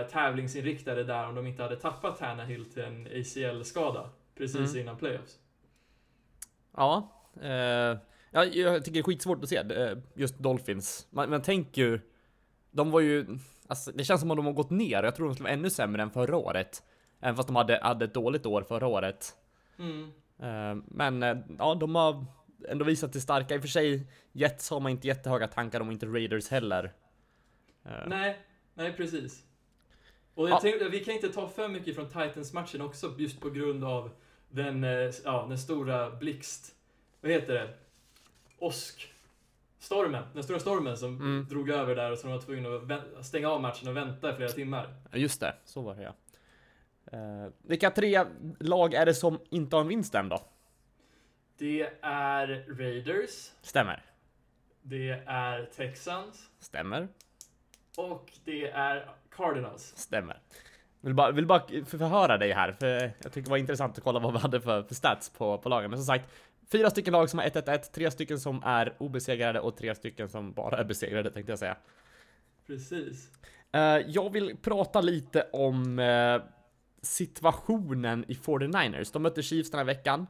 eh, 0.02 0.08
tävlingsinriktade 0.08 1.04
där 1.04 1.28
om 1.28 1.36
de 1.36 1.48
inte 1.48 1.64
hade 1.64 1.76
tappat 1.76 2.18
Tannehill 2.20 2.66
till 2.66 2.84
en 2.84 3.08
ACL-skada 3.08 4.10
precis 4.36 4.70
Mm. 4.72 4.78
innan 4.82 4.98
playoffs. 4.98 5.40
Ja, 6.78 7.12
eh, 7.42 7.50
ja, 8.32 8.46
jag 8.46 8.86
tycker 8.86 8.94
det 8.94 9.00
är 9.00 9.04
skitsvårt 9.04 9.44
att 9.44 9.50
se 9.50 9.58
eh, 9.58 9.98
just 10.16 10.38
Dolphins. 10.40 11.08
Man, 11.10 11.30
man 11.30 11.42
tänker 11.42 11.82
ju, 11.82 12.00
de 12.72 12.92
var 12.92 13.00
ju, 13.00 13.26
alltså, 13.68 13.92
det 13.92 14.04
känns 14.04 14.22
som 14.22 14.32
att 14.32 14.38
de 14.38 14.46
har 14.46 14.54
gått 14.54 14.70
ner. 14.70 15.04
Jag 15.04 15.16
tror 15.16 15.28
de 15.28 15.36
skulle 15.36 15.50
vara 15.50 15.54
ännu 15.54 15.70
sämre 15.70 16.02
än 16.02 16.12
förra 16.12 16.38
året. 16.38 16.84
Även 17.20 17.36
fast 17.36 17.48
de 17.48 17.56
hade, 17.56 17.80
hade 17.84 18.06
ett 18.06 18.14
dåligt 18.14 18.46
år 18.46 18.62
förra 18.62 18.88
året. 18.88 19.36
Mm. 19.80 20.12
Eh, 20.40 20.84
men 20.88 21.24
eh, 21.24 21.38
ja, 21.58 21.76
de 21.76 21.96
har 21.96 22.26
ändå 22.70 22.86
visat 22.86 23.12
sig 23.14 23.22
starka. 23.22 23.56
I 23.56 23.58
och 23.58 23.62
för 23.62 23.68
sig, 23.68 24.08
Jets 24.32 24.70
har 24.70 24.80
man 24.80 24.92
inte 24.92 25.08
jättehöga 25.08 25.48
tankar 25.48 25.80
om, 25.80 25.88
och 25.88 25.94
inte 25.94 26.06
Raiders 26.06 26.50
heller. 26.50 26.94
Eh, 27.86 28.08
Nej, 28.08 28.40
nej 28.74 28.94
precis. 28.94 29.44
Och 30.34 30.50
Ja. 30.50 30.60
tänkte, 30.60 30.90
vi 30.90 31.00
kan 31.00 31.14
inte 31.14 31.30
ta 31.30 31.48
för 31.48 31.68
mycket 31.68 31.96
från 31.96 32.08
Titans-matchen 32.08 32.82
också 32.82 33.16
just 33.18 33.42
på 33.42 33.50
grund 33.50 33.84
av 33.84 34.12
den, 34.50 34.86
ja, 35.26 35.46
den 35.50 35.58
stora 35.58 36.10
blixt... 36.10 36.76
Vad 37.22 37.32
heter 37.32 37.54
det? 37.54 37.74
Åsk. 38.60 39.14
Stormen. 39.80 40.24
Den 40.34 40.44
stora 40.44 40.60
stormen 40.60 40.98
som 40.98 41.16
Mm. 41.16 41.48
drog 41.50 41.70
över 41.70 41.96
där 41.96 42.12
och 42.12 42.18
så 42.18 42.28
de 42.28 42.34
var 42.34 42.42
tvungna 42.42 42.70
att 43.20 43.26
stänga 43.26 43.50
av 43.50 43.62
matchen 43.62 43.88
och 43.88 43.98
vänta 43.98 44.32
i 44.34 44.36
flera 44.36 44.50
timmar. 44.50 44.94
Just 45.14 45.40
det, 45.40 45.56
så 45.66 45.82
var 45.82 45.96
det 45.96 46.02
ja. 46.04 46.14
Eh, 47.12 47.52
vilka 47.62 47.92
tre 47.92 48.26
lag 48.60 48.94
är 48.94 49.06
det 49.06 49.14
som 49.14 49.40
inte 49.50 49.76
har 49.76 49.82
en 49.82 49.88
vinst 49.88 50.16
än 50.16 50.30
då? 50.30 50.42
Det 51.58 51.90
är 52.02 52.66
Raiders, 52.78 53.52
Stämmer. 53.62 54.04
det 54.82 55.10
är 55.26 55.66
Texans 55.76 56.50
Stämmer. 56.60 57.08
och 57.98 58.32
det 58.46 58.68
är 58.70 59.10
Cardinals. 59.30 59.94
Stämmer. 59.98 60.40
Vill 61.02 61.14
bara, 61.14 61.32
vill 61.32 61.46
bara 61.46 61.60
för- 61.68 61.98
förhöra 61.98 62.38
dig 62.38 62.52
här, 62.52 62.72
för 62.72 62.88
jag 63.24 63.32
tycker 63.32 63.42
det 63.42 63.50
var 63.50 63.58
intressant 63.58 63.98
att 63.98 64.04
kolla 64.04 64.20
vad 64.20 64.34
vi 64.34 64.40
hade 64.40 64.62
för, 64.62 64.84
för 64.84 64.96
stats 64.96 65.30
på, 65.30 65.58
på 65.58 65.70
lagen. 65.70 65.90
Men 65.90 66.00
som 66.00 66.06
sagt, 66.06 66.30
fyra 66.72 66.90
stycken 66.90 67.14
lag 67.14 67.30
som 67.30 67.40
har 67.40 67.46
1-1-1, 67.46 67.92
tre 67.92 68.12
stycken 68.12 68.40
som 68.40 68.64
är 68.64 68.96
obesegrade 68.98 69.60
och 69.60 69.78
tre 69.78 69.96
stycken 69.96 70.30
som 70.30 70.54
bara 70.54 70.78
är 70.78 70.84
besegrade 70.84 71.32
tänkte 71.32 71.52
jag 71.52 71.60
säga. 71.60 71.78
Precis. 72.68 73.32
Eh, 73.72 73.82
jag 74.08 74.34
vill 74.34 74.58
prata 74.58 75.02
lite 75.02 75.48
om 75.54 76.00
eh, 76.00 76.42
situationen 77.02 78.26
i 78.28 78.34
49ers. 78.34 79.10
De 79.14 79.22
mötte 79.24 79.44
Chiefs 79.44 79.72
den 79.72 79.78
här 79.78 79.86
veckan. 79.86 80.28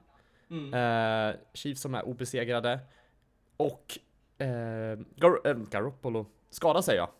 Mm. 0.49 0.73
Eh, 0.73 1.35
Chiefs 1.53 1.81
som 1.81 1.95
är 1.95 2.03
obesegrade. 2.03 2.79
Och 3.57 3.99
Gar- 5.15 5.69
Garoppolo 5.69 6.25
skadar 6.49 6.81
sig 6.81 6.95
ja. 6.95 7.11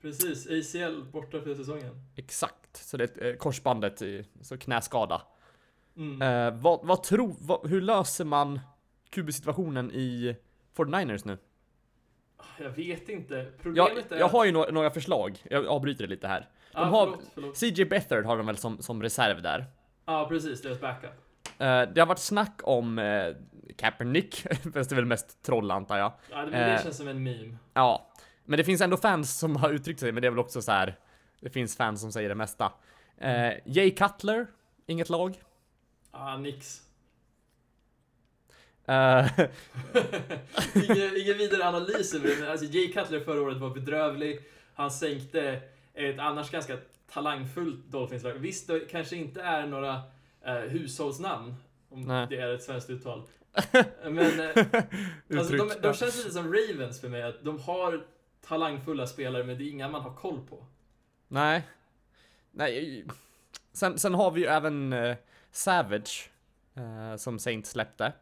Precis. 0.00 0.46
ACL 0.46 1.02
borta 1.12 1.40
för 1.40 1.54
säsongen. 1.54 2.00
Exakt, 2.16 2.76
så 2.76 2.96
det 2.96 3.16
är 3.16 3.36
korsbandet, 3.36 4.02
i, 4.02 4.26
så 4.40 4.58
knäskada. 4.58 5.22
Mm. 5.96 6.22
Eh, 6.22 6.60
vad, 6.62 6.80
vad 6.86 7.02
tror, 7.02 7.34
vad, 7.40 7.66
hur 7.70 7.80
löser 7.80 8.24
man 8.24 8.60
QB-situationen 9.10 9.90
i 9.90 10.36
49ers 10.76 11.22
nu? 11.26 11.38
Jag 12.58 12.70
vet 12.70 13.08
inte. 13.08 13.34
Jag, 13.34 13.58
Problemet 13.62 14.12
är 14.12 14.18
jag 14.18 14.28
har 14.28 14.44
ju 14.44 14.52
några, 14.52 14.70
några 14.70 14.90
förslag, 14.90 15.42
jag 15.50 15.66
avbryter 15.66 16.04
det 16.04 16.10
lite 16.10 16.28
här. 16.28 16.48
De 16.72 16.78
ah, 16.78 16.84
har, 16.84 17.06
förlåt, 17.06 17.30
förlåt. 17.34 17.56
CJ 17.56 17.84
Beathard 17.84 18.24
har 18.24 18.36
de 18.36 18.46
väl 18.46 18.56
som, 18.56 18.78
som 18.82 19.02
reserv 19.02 19.42
där. 19.42 19.64
Ja, 20.06 20.26
precis. 20.28 20.62
Deras 20.62 20.80
backup. 20.80 21.10
Eh, 21.58 21.82
det 21.82 21.98
har 22.00 22.06
varit 22.06 22.18
snack 22.18 22.60
om 22.64 22.98
eh, 22.98 23.26
Kaepernick, 23.76 24.46
fast 24.74 24.90
det 24.90 24.92
är 24.92 24.96
väl 24.96 25.04
mest 25.04 25.42
troll 25.42 25.70
antar 25.70 25.98
jag. 25.98 26.12
Ja, 26.30 26.38
det, 26.38 26.50
men 26.50 26.52
det 26.68 26.74
Eh. 26.74 26.82
känns 26.82 26.96
som 26.96 27.08
en 27.08 27.22
meme. 27.22 27.56
Ja, 27.74 28.10
men 28.44 28.56
det 28.56 28.64
finns 28.64 28.80
ändå 28.80 28.96
fans 28.96 29.38
som 29.38 29.56
har 29.56 29.70
uttryckt 29.70 30.00
sig, 30.00 30.12
men 30.12 30.20
det 30.22 30.26
är 30.28 30.30
väl 30.30 30.38
också 30.38 30.62
så 30.62 30.72
här. 30.72 30.98
Det 31.40 31.50
finns 31.50 31.76
fans 31.76 32.00
som 32.00 32.12
säger 32.12 32.28
det 32.28 32.34
mesta. 32.34 32.72
Eh, 33.18 33.52
Jay 33.64 33.90
Cutler, 33.90 34.46
inget 34.86 35.08
lag. 35.08 35.36
Ah, 36.16 36.36
nix. 36.36 36.82
Eh, 38.86 39.26
ingen, 40.74 41.16
ingen 41.16 41.38
vidare 41.38 41.68
analys 41.68 42.14
över 42.14 42.28
det, 42.28 42.36
men 42.40 42.50
alltså 42.50 42.66
Jay 42.66 42.92
Cutler 42.92 43.20
förra 43.20 43.42
året 43.42 43.56
var 43.56 43.70
bedrövlig. 43.70 44.40
Han 44.74 44.90
sänkte 44.90 45.60
ett 45.94 46.18
annars 46.18 46.50
ganska 46.50 46.78
talangfullt 47.12 47.86
Dolphins-lag. 47.86 48.32
Visst, 48.32 48.66
det 48.66 48.80
kanske 48.80 49.16
inte 49.16 49.42
är 49.42 49.66
några 49.66 50.02
eh, 50.44 50.54
hushållsnamn, 50.54 51.54
om 51.88 52.00
Nej. 52.00 52.26
det 52.30 52.36
är 52.36 52.54
ett 52.54 52.62
svenskt 52.62 52.90
uttal. 52.90 53.22
Men 54.02 54.40
eh, 54.40 54.66
alltså, 55.38 55.56
de, 55.56 55.72
de 55.82 55.94
känns 55.94 56.16
lite 56.16 56.30
som 56.30 56.54
Ravens 56.54 57.00
för 57.00 57.08
mig, 57.08 57.22
att 57.22 57.44
de 57.44 57.58
har 57.60 58.06
talangfulla 58.46 59.06
spelare, 59.06 59.44
men 59.44 59.58
det 59.58 59.64
är 59.64 59.70
inga 59.70 59.88
man 59.88 60.02
har 60.02 60.14
koll 60.14 60.40
på. 60.50 60.66
Nej. 61.28 61.62
Nej. 62.50 63.04
Sen, 63.72 63.98
sen 63.98 64.14
har 64.14 64.30
vi 64.30 64.40
ju 64.40 64.46
även 64.46 64.92
eh, 64.92 65.16
Savage, 65.54 66.30
eh, 66.74 67.16
som 67.16 67.38
Saint 67.38 67.66
släppte. 67.66 68.12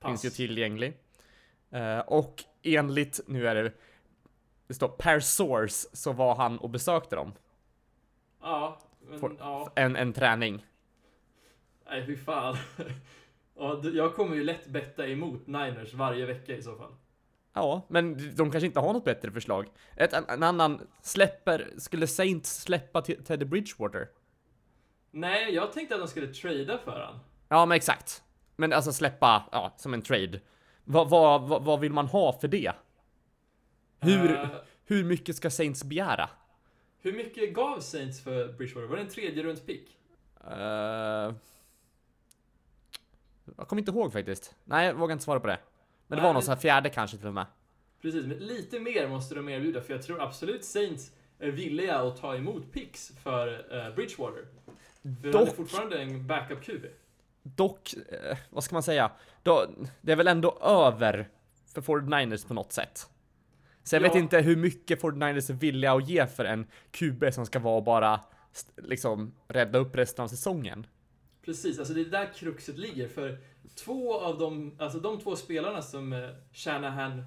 Pass. 0.00 0.08
Finns 0.08 0.24
ju 0.24 0.30
tillgänglig. 0.30 0.96
Eh, 1.70 1.98
och 1.98 2.44
enligt, 2.62 3.20
nu 3.26 3.48
är 3.48 3.54
det, 3.54 3.72
det 4.66 4.74
står 4.74 4.88
per 4.88 5.20
source, 5.20 5.88
så 5.92 6.12
var 6.12 6.34
han 6.34 6.58
och 6.58 6.70
besökte 6.70 7.16
dem. 7.16 7.32
Ja, 8.40 8.78
men 9.00 9.18
Får- 9.20 9.36
ja. 9.38 9.72
En, 9.74 9.96
en 9.96 10.12
träning. 10.12 10.66
Nej, 11.86 12.06
fy 12.06 12.16
fan. 12.16 12.56
ja, 13.56 13.80
jag 13.94 14.14
kommer 14.14 14.36
ju 14.36 14.44
lätt 14.44 14.66
betta 14.66 15.06
emot 15.08 15.46
Niners 15.46 15.94
varje 15.94 16.26
vecka 16.26 16.56
i 16.56 16.62
så 16.62 16.76
fall. 16.76 16.94
Ja, 17.52 17.82
men 17.88 18.34
de 18.36 18.50
kanske 18.50 18.66
inte 18.66 18.80
har 18.80 18.92
något 18.92 19.04
bättre 19.04 19.30
förslag. 19.30 19.66
Ett, 19.96 20.12
en, 20.12 20.24
en 20.28 20.42
annan, 20.42 20.86
släpper, 21.02 21.70
skulle 21.78 22.06
Saints 22.06 22.62
släppa 22.62 23.02
till 23.02 23.24
Teddy 23.24 23.44
Bridgewater? 23.44 24.08
Nej, 25.10 25.54
jag 25.54 25.72
tänkte 25.72 25.94
att 25.94 26.00
de 26.00 26.08
skulle 26.08 26.26
trada 26.34 26.78
för 26.78 27.00
han. 27.00 27.18
Ja, 27.48 27.66
men 27.66 27.76
exakt. 27.76 28.22
Men 28.56 28.72
alltså 28.72 28.92
släppa, 28.92 29.44
ja, 29.52 29.74
som 29.76 29.94
en 29.94 30.02
trade. 30.02 30.40
Vad, 30.84 31.10
vad, 31.10 31.48
vad, 31.48 31.64
vad 31.64 31.80
vill 31.80 31.92
man 31.92 32.06
ha 32.06 32.32
för 32.40 32.48
det? 32.48 32.72
Hur, 34.00 34.30
Eh, 34.30 34.48
hur 34.84 35.04
mycket 35.04 35.36
ska 35.36 35.50
Saints 35.50 35.84
begära? 35.84 36.30
hur 37.00 37.12
mycket 37.12 37.54
gav 37.54 37.80
Saints 37.80 38.20
för 38.20 38.52
Bridgewater? 38.52 38.88
Var 38.88 38.96
det 38.96 39.02
en 39.02 39.08
tredje 39.08 39.42
runds 39.42 39.60
pick? 39.62 39.96
Eh, 40.50 41.32
jag 43.56 43.68
kommer 43.68 43.80
inte 43.82 43.90
ihåg 43.90 44.12
faktiskt. 44.12 44.54
Nej, 44.64 44.86
jag 44.86 44.94
vågar 44.94 45.12
inte 45.12 45.24
svara 45.24 45.40
på 45.40 45.46
det. 45.46 45.58
Men 46.06 46.16
det 46.16 46.22
Nej, 46.22 46.26
var 46.28 46.32
någon 46.32 46.42
sån 46.42 46.54
här 46.54 46.60
fjärde 46.60 46.88
kanske 46.90 47.16
till 47.16 47.26
och 47.26 47.34
med. 47.34 47.46
Precis, 48.02 48.26
men 48.26 48.38
lite 48.38 48.80
mer 48.80 49.08
måste 49.08 49.34
de 49.34 49.48
erbjuda 49.48 49.80
för 49.80 49.92
jag 49.94 50.02
tror 50.02 50.22
absolut 50.22 50.64
Saints 50.64 51.12
är 51.38 51.50
villiga 51.50 51.98
att 51.98 52.20
ta 52.20 52.36
emot 52.36 52.72
picks 52.72 53.12
för 53.22 53.76
eh, 53.76 53.94
Bridgewater. 53.94 54.44
För 55.02 55.08
han 55.08 55.24
är 55.24 55.32
Dock- 55.32 55.56
fortfarande 55.56 55.98
en 56.02 56.26
backup 56.26 56.62
QB. 56.62 56.84
Dock, 57.42 57.94
eh, 57.94 58.36
vad 58.50 58.64
ska 58.64 58.74
man 58.74 58.82
säga? 58.82 59.10
Då, 59.42 59.66
det 60.00 60.12
är 60.12 60.16
väl 60.16 60.28
ändå 60.28 60.58
över 60.62 61.28
för 61.74 61.80
49ers 61.82 62.46
på 62.46 62.54
något 62.54 62.72
sätt. 62.72 63.06
Så 63.84 63.96
jag 63.96 64.00
vet 64.00 64.14
Ja. 64.14 64.20
inte 64.20 64.38
hur 64.40 64.56
mycket 64.56 65.00
49ers 65.00 65.50
är 65.50 65.54
villiga 65.54 65.92
att 65.92 66.08
ge 66.08 66.26
för 66.26 66.44
en 66.44 66.66
QB 66.90 67.32
som 67.32 67.46
ska 67.46 67.58
vara 67.58 67.80
bara 67.80 68.20
liksom 68.76 69.34
rädda 69.48 69.78
upp 69.78 69.96
resten 69.96 70.22
av 70.24 70.28
säsongen. 70.28 70.86
Precis, 71.44 71.78
alltså 71.78 71.94
det 71.94 72.00
är 72.00 72.04
där 72.04 72.32
kruxet 72.34 72.78
ligger. 72.78 73.08
För 73.08 73.38
två 73.74 74.20
av 74.20 74.38
de, 74.38 74.76
alltså 74.78 74.98
de 74.98 75.20
två 75.20 75.36
spelarna 75.36 75.82
som 75.82 76.12
eh, 76.12 76.28
Shanahan, 76.52 77.24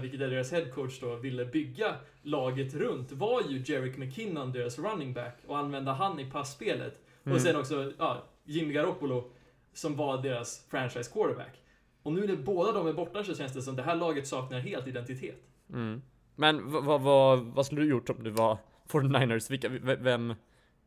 vilket 0.00 0.20
är 0.20 0.28
deras 0.30 0.52
headcoach 0.52 1.00
då, 1.00 1.16
ville 1.16 1.44
bygga 1.44 1.94
laget 2.22 2.74
runt 2.74 3.12
var 3.12 3.42
ju 3.48 3.62
Jerick 3.66 3.96
McKinnon, 3.96 4.52
deras 4.52 4.78
running 4.78 5.12
back, 5.12 5.38
och 5.46 5.58
använda 5.58 5.92
han 5.92 6.20
i 6.20 6.30
passspelet. 6.30 7.00
Mm. 7.24 7.36
Och 7.36 7.40
sen 7.40 7.56
också 7.56 7.92
ja, 7.98 8.24
Jimmy 8.44 8.72
Garoppolo, 8.72 9.30
som 9.72 9.96
var 9.96 10.22
deras 10.22 10.66
franchise 10.70 11.12
quarterback. 11.12 11.62
Och 12.02 12.12
nu 12.12 12.26
när 12.26 12.36
båda 12.36 12.72
de 12.72 12.86
är 12.86 12.92
borta 12.92 13.24
så 13.24 13.34
känns 13.34 13.52
det 13.52 13.62
som 13.62 13.76
det 13.76 13.82
här 13.82 13.96
laget 13.96 14.26
saknar 14.26 14.60
helt 14.60 14.86
identitet. 14.86 15.42
Mm. 15.72 16.02
Men 16.36 16.70
vad, 16.70 17.00
vad, 17.00 17.40
vad, 17.40 17.66
skulle 17.66 17.80
du 17.80 17.88
gjort 17.88 18.10
om 18.10 18.24
du 18.24 18.30
var 18.30 18.58
49ers? 18.88 19.50
Vilka, 19.50 19.68
vem, 19.96 20.34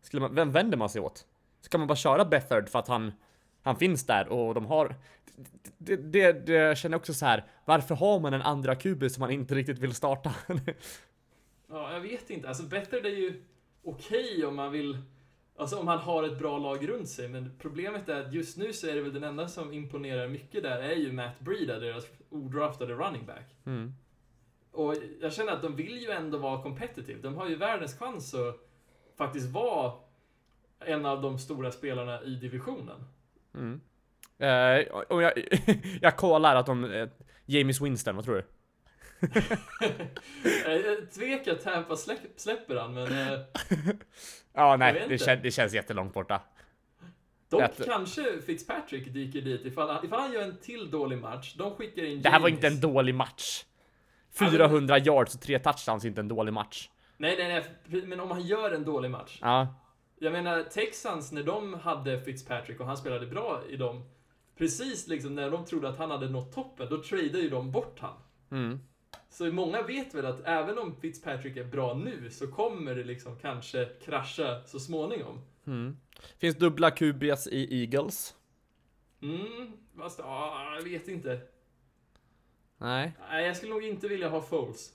skulle 0.02 0.22
man, 0.22 0.36
vem 0.36 0.52
vänder 0.52 0.78
man 0.78 0.90
sig 0.90 1.02
åt? 1.02 1.26
Ska 1.62 1.78
man 1.78 1.88
bara 1.88 1.96
köra 1.96 2.26
Bethard 2.26 2.70
för 2.70 2.80
att 2.80 2.88
han, 2.88 3.12
han 3.64 3.76
finns 3.76 4.06
där 4.06 4.28
och 4.28 4.54
de 4.54 4.66
har... 4.66 4.96
Det, 5.78 5.96
det, 5.96 6.46
det 6.46 6.54
jag 6.54 6.78
känner 6.78 6.98
också 6.98 7.14
så 7.14 7.26
här. 7.26 7.44
varför 7.66 7.96
har 7.96 8.20
man 8.20 8.34
en 8.34 8.42
andra 8.42 8.76
QB 8.76 9.12
som 9.12 9.22
man 9.22 9.32
inte 9.32 9.56
riktigt 9.56 9.80
vill 9.80 9.94
starta? 9.94 10.36
Ja, 11.72 11.94
jag 11.94 12.00
vet 12.00 12.30
inte. 12.30 12.48
Alltså 12.48 12.64
Better 12.64 13.06
är 13.06 13.10
ju 13.10 13.44
okej 13.84 14.46
om 14.46 14.56
man 14.56 14.72
vill... 14.72 14.98
Alltså 15.56 15.80
om 15.80 15.86
man 15.86 16.00
har 16.00 16.24
ett 16.24 16.40
bra 16.40 16.58
lag 16.58 16.90
runt 16.90 17.10
sig, 17.10 17.30
men 17.30 17.52
problemet 17.60 18.10
är 18.10 18.22
att 18.22 18.34
just 18.34 18.58
nu 18.58 18.74
så 18.74 18.88
är 18.88 18.96
det 18.96 19.02
väl 19.02 19.14
den 19.14 19.24
enda 19.24 19.48
som 19.48 19.74
imponerar 19.74 20.28
mycket 20.28 20.64
där 20.64 20.80
är 20.80 20.96
ju 20.96 21.12
Matt 21.12 21.40
Breida, 21.40 21.80
deras 21.80 22.06
odraftade 22.30 22.94
running 22.94 23.26
back. 23.26 23.56
Mm. 23.66 23.94
Och 24.72 24.96
jag 25.22 25.34
känner 25.34 25.52
att 25.52 25.62
de 25.62 25.76
vill 25.76 25.98
ju 25.98 26.12
ändå 26.12 26.38
vara 26.38 26.62
competitive. 26.62 27.22
De 27.22 27.36
har 27.36 27.50
ju 27.50 27.56
världens 27.56 28.00
chans 28.00 28.34
att 28.34 28.68
faktiskt 29.18 29.50
vara 29.50 29.94
en 30.80 31.06
av 31.06 31.22
de 31.22 31.40
stora 31.40 31.72
spelarna 31.72 32.24
i 32.24 32.36
divisionen. 32.36 33.04
Mm. 33.56 33.82
Eh, 34.40 34.86
och 34.92 35.24
jag, 35.24 35.34
jag 36.02 36.18
kollar 36.18 36.56
att 36.56 36.66
de... 36.66 36.94
Eh, 36.94 37.08
James 37.46 37.82
Winston, 37.82 38.16
vad 38.16 38.26
tror 38.26 38.36
du? 38.36 38.44
Jag 40.66 40.80
jag 40.86 41.12
tvekar 41.12 41.52
att 41.52 41.64
Tampa 41.64 41.96
släpp, 41.96 42.20
släpper 42.36 42.76
han, 42.76 42.94
men 42.94 43.12
eh, 43.34 43.40
Ja, 44.54 44.78
nej, 44.78 45.06
det, 45.10 45.18
kän, 45.18 45.40
det 45.44 45.52
känns 45.52 45.74
jättelångt 45.74 46.14
borta. 46.14 46.42
dock 47.50 47.62
Rätt. 47.62 47.86
kanske 47.86 48.42
Fitzpatrick 48.46 49.14
dyker 49.14 49.42
dit 49.42 49.66
ifall, 49.66 49.90
han- 49.90 50.06
ifall 50.06 50.20
han 50.20 50.32
gör 50.34 50.42
en 50.44 50.58
till 50.58 50.92
dålig 50.92 51.18
match. 51.18 51.54
De 51.58 51.76
skickar 51.76 52.04
in 52.04 52.22
Det 52.22 52.30
här 52.30 52.40
var 52.40 52.50
inte 52.50 52.68
en 52.68 52.82
dålig 52.82 53.16
match. 53.16 53.66
Ja, 54.40 54.44
men- 54.46 54.52
400 54.52 55.00
yards 55.00 55.36
och 55.36 55.42
tre 55.42 55.60
touchdowns 55.60 56.04
är 56.04 56.08
inte 56.08 56.22
en 56.22 56.28
dålig 56.28 56.54
match. 56.54 56.90
Nej, 57.18 57.36
nej, 57.38 57.66
nej, 57.88 58.02
men 58.06 58.20
om 58.20 58.32
han 58.32 58.42
gör 58.42 58.72
en 58.72 58.84
dålig 58.86 59.12
match. 59.12 59.38
Ja, 59.42 59.76
Jag 60.24 60.34
menar, 60.34 60.64
Texans, 60.64 61.32
när 61.32 61.44
de 61.44 61.74
hade 61.74 62.22
Fitzpatrick 62.22 62.80
och 62.80 62.86
han 62.86 62.98
spelade 62.98 63.28
bra 63.28 63.64
i 63.70 63.76
dem, 63.76 64.10
precis 64.58 65.08
liksom 65.08 65.36
när 65.36 65.52
de 65.52 65.66
trodde 65.66 65.90
att 65.90 65.98
han 65.98 66.12
hade 66.12 66.30
nått 66.30 66.54
toppen, 66.54 66.88
då 66.90 67.04
tradade 67.04 67.40
ju 67.40 67.50
de 67.50 67.72
bort 67.72 68.00
han. 68.00 68.18
mm. 68.52 68.80
Så 69.30 69.52
många 69.52 69.82
vet 69.82 70.14
väl 70.14 70.26
att 70.26 70.42
även 70.46 70.78
om 70.78 70.96
Fitzpatrick 70.96 71.58
är 71.58 71.64
bra 71.64 71.94
nu 71.94 72.30
så 72.32 72.48
kommer 72.48 72.96
det 72.96 73.04
liksom 73.04 73.40
kanske 73.40 73.86
krascha 73.86 74.64
så 74.66 74.80
småningom. 74.80 75.42
Mm. 75.68 75.98
Finns 76.38 76.56
dubbla 76.56 76.92
QBs 76.92 77.48
i 77.48 77.82
Eagles? 77.82 78.36
Mm, 79.22 79.72
fast 79.98 80.20
ja, 80.20 80.76
jag 80.76 80.84
vet 80.84 81.08
inte. 81.08 81.40
Nej. 82.78 83.12
Nej, 83.30 83.46
jag 83.46 83.58
skulle 83.58 83.74
nog 83.74 83.84
inte 83.84 84.08
vilja 84.08 84.30
ha 84.30 84.42
Foles. 84.42 84.94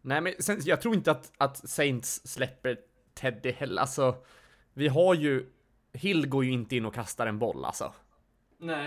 Nej, 0.00 0.20
men 0.20 0.32
sen, 0.38 0.60
jag 0.64 0.80
tror 0.80 0.94
inte 0.94 1.10
att, 1.10 1.32
att 1.36 1.68
Saints 1.68 2.26
släpper 2.26 2.78
Teddy 3.14 3.52
heller. 3.52 3.80
Alltså, 3.80 4.16
vi 4.72 4.88
har 4.88 5.14
ju... 5.14 5.46
Hill 5.92 6.28
går 6.28 6.44
ju 6.44 6.50
inte 6.50 6.76
in 6.76 6.86
och 6.86 6.94
kastar 6.94 7.26
en 7.26 7.38
boll 7.38 7.64
alltså. 7.64 7.92
Nej. 8.58 8.86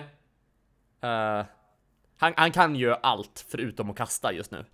Eh, 1.01 1.45
han, 2.17 2.33
han 2.37 2.51
kan 2.51 2.75
ju 2.75 2.91
allt 2.91 3.45
förutom 3.49 3.89
att 3.89 3.97
kasta 3.97 4.33
just 4.33 4.51
nu. 4.51 4.65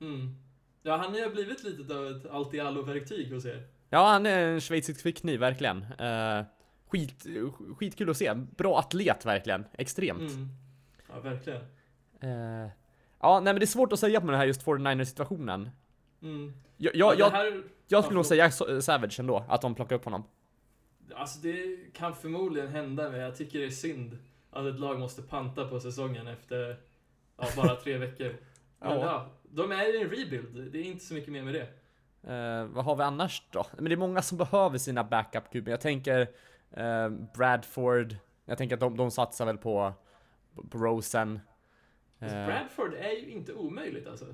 Mm. 0.00 0.36
Ja, 0.82 0.96
han 0.96 1.10
har 1.10 1.18
ju 1.18 1.30
blivit 1.30 1.64
lite 1.64 1.94
av 1.94 2.06
ett 2.06 2.26
allt-i-allo-verktyg 2.30 3.32
hos 3.32 3.44
er. 3.44 3.66
Ja, 3.90 4.08
han 4.08 4.26
är 4.26 4.38
en 4.38 4.60
schweizisk 4.60 5.02
fickkniv, 5.02 5.40
verkligen. 5.40 5.82
Eh, 5.82 6.44
skit, 6.86 7.26
skitkul 7.76 8.10
att 8.10 8.16
se. 8.16 8.34
Bra 8.34 8.78
atlet, 8.78 9.26
verkligen. 9.26 9.64
Extremt. 9.72 10.32
Mm. 10.32 10.48
Ja, 11.08 11.20
verkligen. 11.20 11.60
Eh, 12.20 12.70
ja, 13.20 13.40
nej 13.40 13.52
men 13.52 13.60
det 13.60 13.64
är 13.64 13.66
svårt 13.66 13.92
att 13.92 14.00
säga 14.00 14.20
på 14.20 14.26
den 14.26 14.36
här 14.36 14.46
just 14.46 14.64
49ers 14.64 15.04
situationen. 15.04 15.70
Mm. 16.22 16.52
Jag, 16.76 16.94
Ja, 16.96 17.14
jag, 17.18 17.30
här, 17.30 17.62
jag 17.88 18.04
skulle 18.04 18.14
nog 18.16 18.26
säga 18.26 18.50
Sa- 18.50 18.80
Savage 18.80 19.20
ändå, 19.20 19.44
att 19.48 19.60
de 19.62 19.74
plockar 19.74 19.96
upp 19.96 20.04
honom. 20.04 20.24
Alltså 21.14 21.38
det 21.40 21.76
kan 21.94 22.14
förmodligen 22.14 22.68
hända, 22.68 23.10
men 23.10 23.20
jag 23.20 23.36
tycker 23.36 23.58
det 23.58 23.64
är 23.64 23.70
synd 23.70 24.18
att 24.50 24.66
ett 24.66 24.80
lag 24.80 24.98
måste 25.00 25.22
panta 25.22 25.68
på 25.68 25.80
säsongen 25.80 26.26
efter 26.28 26.76
ja, 27.36 27.46
bara 27.56 27.76
tre 27.76 27.98
veckor. 27.98 28.36
Men 28.80 28.90
Ja. 28.90 29.04
ja. 29.04 29.26
de 29.42 29.72
är 29.72 29.94
i 29.94 30.02
en 30.02 30.08
rebuild, 30.10 30.72
det 30.72 30.78
är 30.78 30.82
inte 30.82 31.04
så 31.04 31.14
mycket 31.14 31.32
mer 31.32 31.42
med 31.42 31.54
det. 31.54 31.68
Eh, 32.32 32.64
vad 32.64 32.84
har 32.84 32.96
vi 32.96 33.02
annars 33.02 33.42
då? 33.50 33.66
Men 33.76 33.84
det 33.84 33.92
är 33.92 33.96
många 33.96 34.22
som 34.22 34.38
behöver 34.38 34.78
sina 34.78 35.04
backup 35.04 35.50
kuber. 35.52 35.70
Jag 35.70 35.80
tänker 35.80 36.20
eh, 36.70 37.08
Bradford. 37.34 38.16
Jag 38.44 38.58
tänker 38.58 38.74
att 38.76 38.80
de, 38.80 38.96
de 38.96 39.10
satsar 39.10 39.46
väl 39.46 39.58
på, 39.58 39.92
på 40.70 40.78
Rosen. 40.78 41.40
Alltså, 42.20 42.36
Eh, 42.36 42.46
Bradford 42.46 42.94
är 42.94 43.10
ju 43.10 43.30
inte 43.30 43.52
omöjligt 43.54 44.06
alltså. 44.08 44.26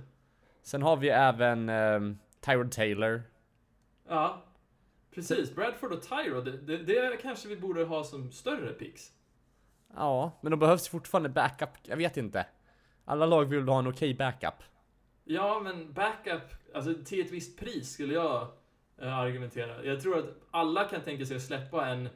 Sen 0.64 0.82
har 0.82 0.96
vi 0.96 1.08
även 1.08 1.68
eh, 1.68 2.00
Tyrod 2.40 2.72
Taylor. 2.72 3.22
Ja, 4.08 4.42
precis. 5.14 5.54
Bradford 5.54 5.92
och 5.92 6.02
Tyro, 6.02 6.40
det, 6.40 6.76
det, 6.78 7.22
kanske 7.22 7.48
vi 7.48 7.56
borde 7.56 7.84
ha 7.84 8.04
som 8.04 8.32
större 8.32 8.72
picks. 8.72 9.12
Ja, 9.96 10.38
men 10.40 10.50
de 10.50 10.60
behövs 10.60 10.88
fortfarande 10.88 11.28
backup. 11.28 11.70
Jag 11.82 11.96
vet 11.96 12.16
inte. 12.16 12.46
Alla 13.04 13.26
lag 13.26 13.44
vill 13.44 13.68
ha 13.68 13.78
en 13.78 13.86
okej 13.86 14.14
backup. 14.14 14.62
Ja, 15.24 15.60
men 15.64 15.92
backup, 15.92 16.74
alltså 16.74 16.94
till 17.04 17.20
ett 17.20 17.30
visst 17.30 17.58
pris 17.58 17.92
skulle 17.92 18.14
jag 18.14 18.48
eh, 18.98 19.18
argumentera. 19.18 19.84
Jag 19.84 20.00
tror 20.00 20.18
att 20.18 20.24
alla 20.50 20.84
kan 20.84 21.00
tänka 21.00 21.26
sig 21.26 21.36
att 21.36 21.42
släppa 21.42 21.86
en 21.86 22.08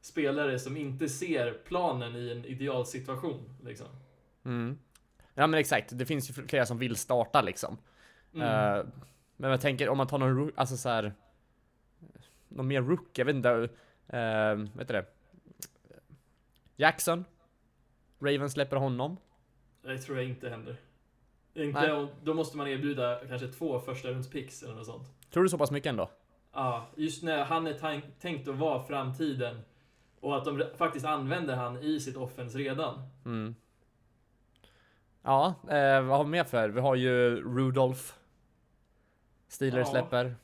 spelare 0.00 0.58
som 0.58 0.76
inte 0.76 1.08
ser 1.08 1.52
planen 1.52 2.16
i 2.16 2.30
en 2.30 2.44
idealsituation. 2.44 3.56
Liksom. 3.64 3.86
Mm. 4.44 4.78
Ja 5.34 5.46
men 5.46 5.60
exakt, 5.60 5.98
det 5.98 6.06
finns 6.06 6.30
ju 6.30 6.34
flera 6.34 6.66
som 6.66 6.78
vill 6.78 6.96
starta 6.96 7.42
liksom. 7.42 7.78
Mm. 8.34 8.78
Eh, 8.78 8.86
men 9.36 9.50
jag 9.50 9.60
tänker 9.60 9.88
om 9.88 9.98
man 9.98 10.06
tar 10.06 10.18
någon, 10.18 10.52
alltså 10.56 10.76
så 10.76 10.88
här. 10.88 11.14
Någon 12.48 12.66
mer 12.66 12.82
rook, 12.82 13.18
jag 13.18 13.24
vet 13.24 13.36
inte. 13.36 13.50
Uh, 13.50 14.68
vet 14.76 14.88
du 14.88 14.94
det? 14.94 15.06
Jackson. 16.76 17.24
Raven 18.18 18.50
släpper 18.50 18.76
honom. 18.76 19.16
Det 19.82 19.98
tror 19.98 20.18
jag 20.18 20.26
inte 20.28 20.48
händer. 20.48 20.76
Inte 21.54 22.08
då 22.22 22.34
måste 22.34 22.56
man 22.56 22.68
erbjuda 22.68 23.20
kanske 23.28 23.48
två 23.48 23.80
första 23.80 24.08
runds 24.08 24.30
picks 24.30 24.62
eller 24.62 24.74
något 24.74 24.86
sånt. 24.86 25.30
Tror 25.30 25.42
du 25.42 25.48
så 25.48 25.58
pass 25.58 25.70
mycket 25.70 25.90
ändå? 25.90 26.10
Ja, 26.52 26.86
just 26.96 27.22
när 27.22 27.44
han 27.44 27.66
är 27.66 28.02
tänkt 28.20 28.48
att 28.48 28.54
vara 28.54 28.82
framtiden 28.82 29.60
och 30.20 30.36
att 30.36 30.44
de 30.44 30.62
faktiskt 30.76 31.06
använder 31.06 31.56
han 31.56 31.82
i 31.82 32.00
sitt 32.00 32.16
offens 32.16 32.54
redan. 32.54 33.08
Mm. 33.24 33.54
Ja, 35.22 35.54
eh, 35.68 36.02
vad 36.02 36.16
har 36.16 36.24
vi 36.24 36.30
mer 36.30 36.44
för? 36.44 36.68
Vi 36.68 36.80
har 36.80 36.94
ju 36.94 37.42
Rudolph. 37.56 38.12
Steelers 39.54 39.86
Ja. 39.86 39.90
släpper. 39.90 40.34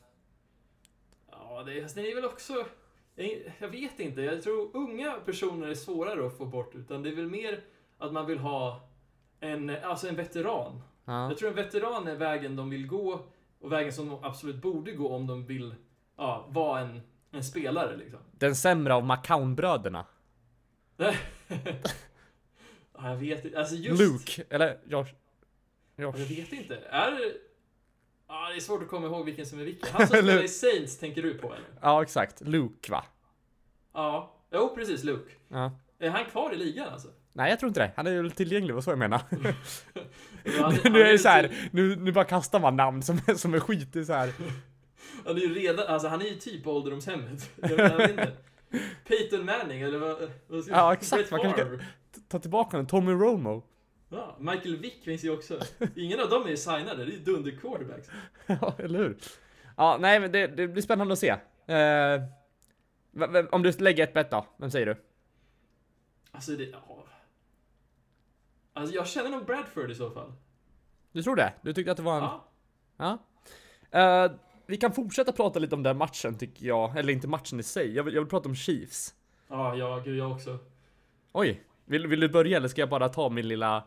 Ja, 1.30 1.62
det, 1.66 1.82
alltså, 1.82 2.00
det 2.00 2.10
är 2.10 2.14
väl 2.14 2.24
också... 2.24 2.66
Jag, 3.14 3.54
jag 3.58 3.68
vet 3.68 4.00
inte, 4.00 4.22
jag 4.22 4.42
tror 4.42 4.70
unga 4.76 5.12
personer 5.12 5.68
är 5.68 5.74
svårare 5.74 6.26
att 6.26 6.38
få 6.38 6.46
bort, 6.46 6.74
utan 6.74 7.02
det 7.02 7.08
är 7.10 7.14
väl 7.16 7.26
mer 7.30 7.60
att 7.98 8.12
man 8.12 8.26
vill 8.26 8.38
ha 8.38 8.88
en, 9.40 9.70
alltså 9.82 10.08
en 10.08 10.16
veteran. 10.16 10.82
Ja. 11.04 11.28
Jag 11.28 11.38
tror 11.38 11.48
en 11.48 11.54
veteran 11.54 12.08
är 12.08 12.14
vägen 12.14 12.56
de 12.56 12.70
vill 12.70 12.86
gå 12.86 13.20
och 13.60 13.72
vägen 13.72 13.92
som 13.92 14.08
de 14.08 14.24
absolut 14.24 14.56
borde 14.56 14.92
gå 14.92 15.08
om 15.14 15.26
de 15.26 15.46
vill 15.46 15.74
ja, 16.16 16.46
vara 16.48 16.80
en, 16.80 17.00
en 17.30 17.44
spelare 17.44 17.96
liksom. 17.96 18.18
Den 18.32 18.56
sämre 18.56 18.94
av 18.94 19.04
McCown-bröderna. 19.04 20.06
Ja, 23.02 23.10
jag 23.10 23.16
vet 23.16 23.44
inte, 23.44 23.58
alltså 23.58 23.74
just... 23.74 24.00
Luke, 24.02 24.44
eller 24.50 24.78
Josh. 24.86 25.08
Josh. 25.96 26.18
Jag 26.18 26.26
vet 26.26 26.52
inte. 26.52 26.76
Är 26.76 27.18
Ja, 28.32 28.48
det 28.50 28.56
är 28.56 28.60
svårt 28.60 28.82
att 28.82 28.88
komma 28.88 29.06
ihåg 29.06 29.24
vilken 29.24 29.46
som 29.46 29.60
är 29.60 29.64
vilken. 29.64 29.88
Han 29.92 30.06
som 30.06 30.16
spelar 30.16 30.44
i 30.44 30.48
Saints 30.48 30.98
tänker 30.98 31.22
du 31.22 31.34
på 31.34 31.46
eller? 31.46 31.66
Ja, 31.80 32.02
exakt. 32.02 32.40
Luke 32.40 32.92
va? 32.92 33.04
Ja. 33.94 34.34
Jo, 34.52 34.74
precis. 34.74 35.04
Luke. 35.04 35.32
Ja. 35.48 35.72
Är 35.98 36.10
han 36.10 36.24
kvar 36.24 36.52
i 36.52 36.56
ligan 36.56 36.88
alltså? 36.92 37.08
Nej, 37.32 37.50
jag 37.50 37.58
tror 37.60 37.68
inte 37.68 37.80
det. 37.80 37.92
Han 37.96 38.06
är 38.06 38.10
ju 38.10 38.30
tillgänglig, 38.30 38.74
vad 38.74 38.84
så 38.84 38.90
jag 38.90 38.98
menar. 38.98 39.20
Han, 40.60 40.74
han 40.82 40.92
nu 40.92 41.00
är 41.00 41.04
det 41.04 41.12
ju 41.12 41.18
så 41.18 41.28
här, 41.28 41.48
typ- 41.48 41.56
nu, 41.72 41.96
nu 41.96 42.12
bara 42.12 42.24
kastar 42.24 42.60
man 42.60 42.76
namn 42.76 43.02
som, 43.02 43.18
som 43.36 43.54
är 43.54 43.60
skit. 43.60 43.92
Det 43.92 43.98
är 43.98 44.04
så 44.04 44.12
här. 44.12 44.32
Han 45.26 45.36
är 45.36 45.40
ju 45.40 45.54
redan, 45.54 45.86
alltså 45.86 46.08
han 46.08 46.20
är 46.20 46.24
ju 46.24 46.34
typ 46.34 46.64
på 46.64 46.72
ålderdomshemmet. 46.72 47.50
Jag 47.62 47.68
vet, 47.98 48.10
inte. 48.10 48.32
Peyton 49.08 49.44
Manning 49.44 49.80
eller 49.82 49.98
vad? 49.98 50.30
vad 50.46 50.64
ska 50.64 50.72
Ja, 50.74 50.92
exakt. 50.92 51.30
Man 51.30 51.40
kanske- 51.40 51.62
Favre. 51.64 51.84
Ta 52.28 52.38
tillbaka 52.38 52.76
den. 52.76 52.86
Tommy 52.86 53.12
Romo. 53.12 53.62
Ja, 54.12 54.36
Michael 54.38 54.76
Vick 54.76 55.04
finns 55.04 55.24
ju 55.24 55.30
också. 55.30 55.60
Ingen 55.96 56.20
av 56.20 56.28
dem 56.28 56.46
är 56.46 56.56
signade, 56.56 57.04
det 57.04 57.12
är 57.12 57.16
ju 57.16 57.18
dunder 57.24 57.50
quarterbacks. 57.50 58.08
Ja, 58.46 58.74
eller 58.78 58.98
hur? 58.98 59.16
Ja, 59.76 59.96
nej, 60.00 60.20
men 60.20 60.32
det, 60.32 60.46
det 60.46 60.68
blir 60.68 60.82
spännande 60.82 61.12
att 61.12 61.18
se. 61.18 61.28
Eh, 61.66 62.22
vem- 63.10 63.48
om 63.52 63.62
du 63.62 63.72
lägger 63.72 64.04
ett 64.04 64.14
bett 64.14 64.30
då, 64.30 64.46
vem 64.56 64.70
säger 64.70 64.86
du? 64.86 64.96
Alltså 66.30 66.52
det, 66.52 66.64
ja. 66.64 67.04
Alltså 68.72 68.94
jag 68.94 69.06
känner 69.06 69.30
nog 69.30 69.44
Bradford 69.46 69.90
i 69.90 69.94
så 69.94 70.10
fall. 70.10 70.32
Du 71.12 71.22
tror 71.22 71.36
det? 71.36 71.52
Du 71.62 71.72
tyckte 71.72 71.90
att 71.90 71.96
det 71.96 72.02
var 72.02 72.16
en... 72.16 72.22
Ja. 72.22 73.18
Ja. 73.90 74.24
Eh, 74.24 74.32
vi 74.66 74.76
kan 74.76 74.92
fortsätta 74.92 75.32
prata 75.32 75.58
lite 75.58 75.74
om 75.74 75.82
den 75.82 75.96
matchen 75.96 76.38
tycker 76.38 76.66
jag. 76.66 76.96
Eller 76.98 77.12
inte 77.12 77.28
matchen 77.28 77.60
i 77.60 77.62
sig. 77.62 77.94
Jag 77.94 78.04
vill, 78.04 78.14
jag 78.14 78.20
vill 78.20 78.30
prata 78.30 78.48
om 78.48 78.54
Chiefs. 78.54 79.14
Ja, 79.48 79.76
ja, 79.76 80.02
gud 80.04 80.16
jag 80.16 80.32
också. 80.32 80.58
Oj, 81.32 81.62
vill, 81.84 82.06
vill 82.06 82.20
du 82.20 82.28
börja 82.28 82.56
eller 82.56 82.68
ska 82.68 82.80
jag 82.80 82.88
bara 82.88 83.08
ta 83.08 83.28
min 83.28 83.48
lilla... 83.48 83.84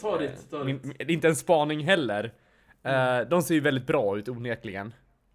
Ta 0.00 0.18
ditt, 0.18 0.50
ta 0.50 0.64
ditt. 0.64 0.84
min, 0.84 1.10
inte 1.10 1.28
en 1.28 1.36
spaning 1.36 1.84
heller. 1.84 2.32
Eh, 2.82 3.20
de 3.20 3.42
ser 3.42 3.54
ju 3.54 3.60
väldigt 3.60 3.86
bra 3.86 4.18
ut 4.18 4.28
onekligen. 4.28 4.94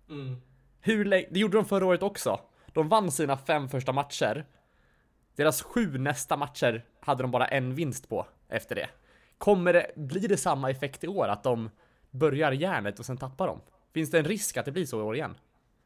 Mm. 0.09 0.41
Hur 0.81 1.05
det 1.05 1.39
gjorde 1.39 1.57
de 1.57 1.65
förra 1.65 1.85
året 1.85 2.03
också. 2.03 2.39
De 2.73 2.89
vann 2.89 3.11
sina 3.11 3.37
fem 3.37 3.69
första 3.69 3.91
matcher. 3.91 4.45
Deras 5.35 5.61
sju 5.61 5.97
nästa 5.97 6.37
matcher 6.37 6.85
hade 6.99 7.23
de 7.23 7.31
bara 7.31 7.47
en 7.47 7.75
vinst 7.75 8.09
på 8.09 8.27
efter 8.49 8.75
det. 8.75 8.89
Kommer 9.37 9.73
det, 9.73 9.91
blir 9.95 10.27
det 10.27 10.37
samma 10.37 10.69
effekt 10.69 11.03
i 11.03 11.07
år? 11.07 11.27
Att 11.27 11.43
de 11.43 11.69
börjar 12.11 12.51
järnet 12.51 12.99
och 12.99 13.05
sen 13.05 13.17
tappar 13.17 13.47
de? 13.47 13.61
Finns 13.93 14.11
det 14.11 14.19
en 14.19 14.25
risk 14.25 14.57
att 14.57 14.65
det 14.65 14.71
blir 14.71 14.85
så 14.85 14.99
i 14.99 15.03
år 15.03 15.15
igen? 15.15 15.35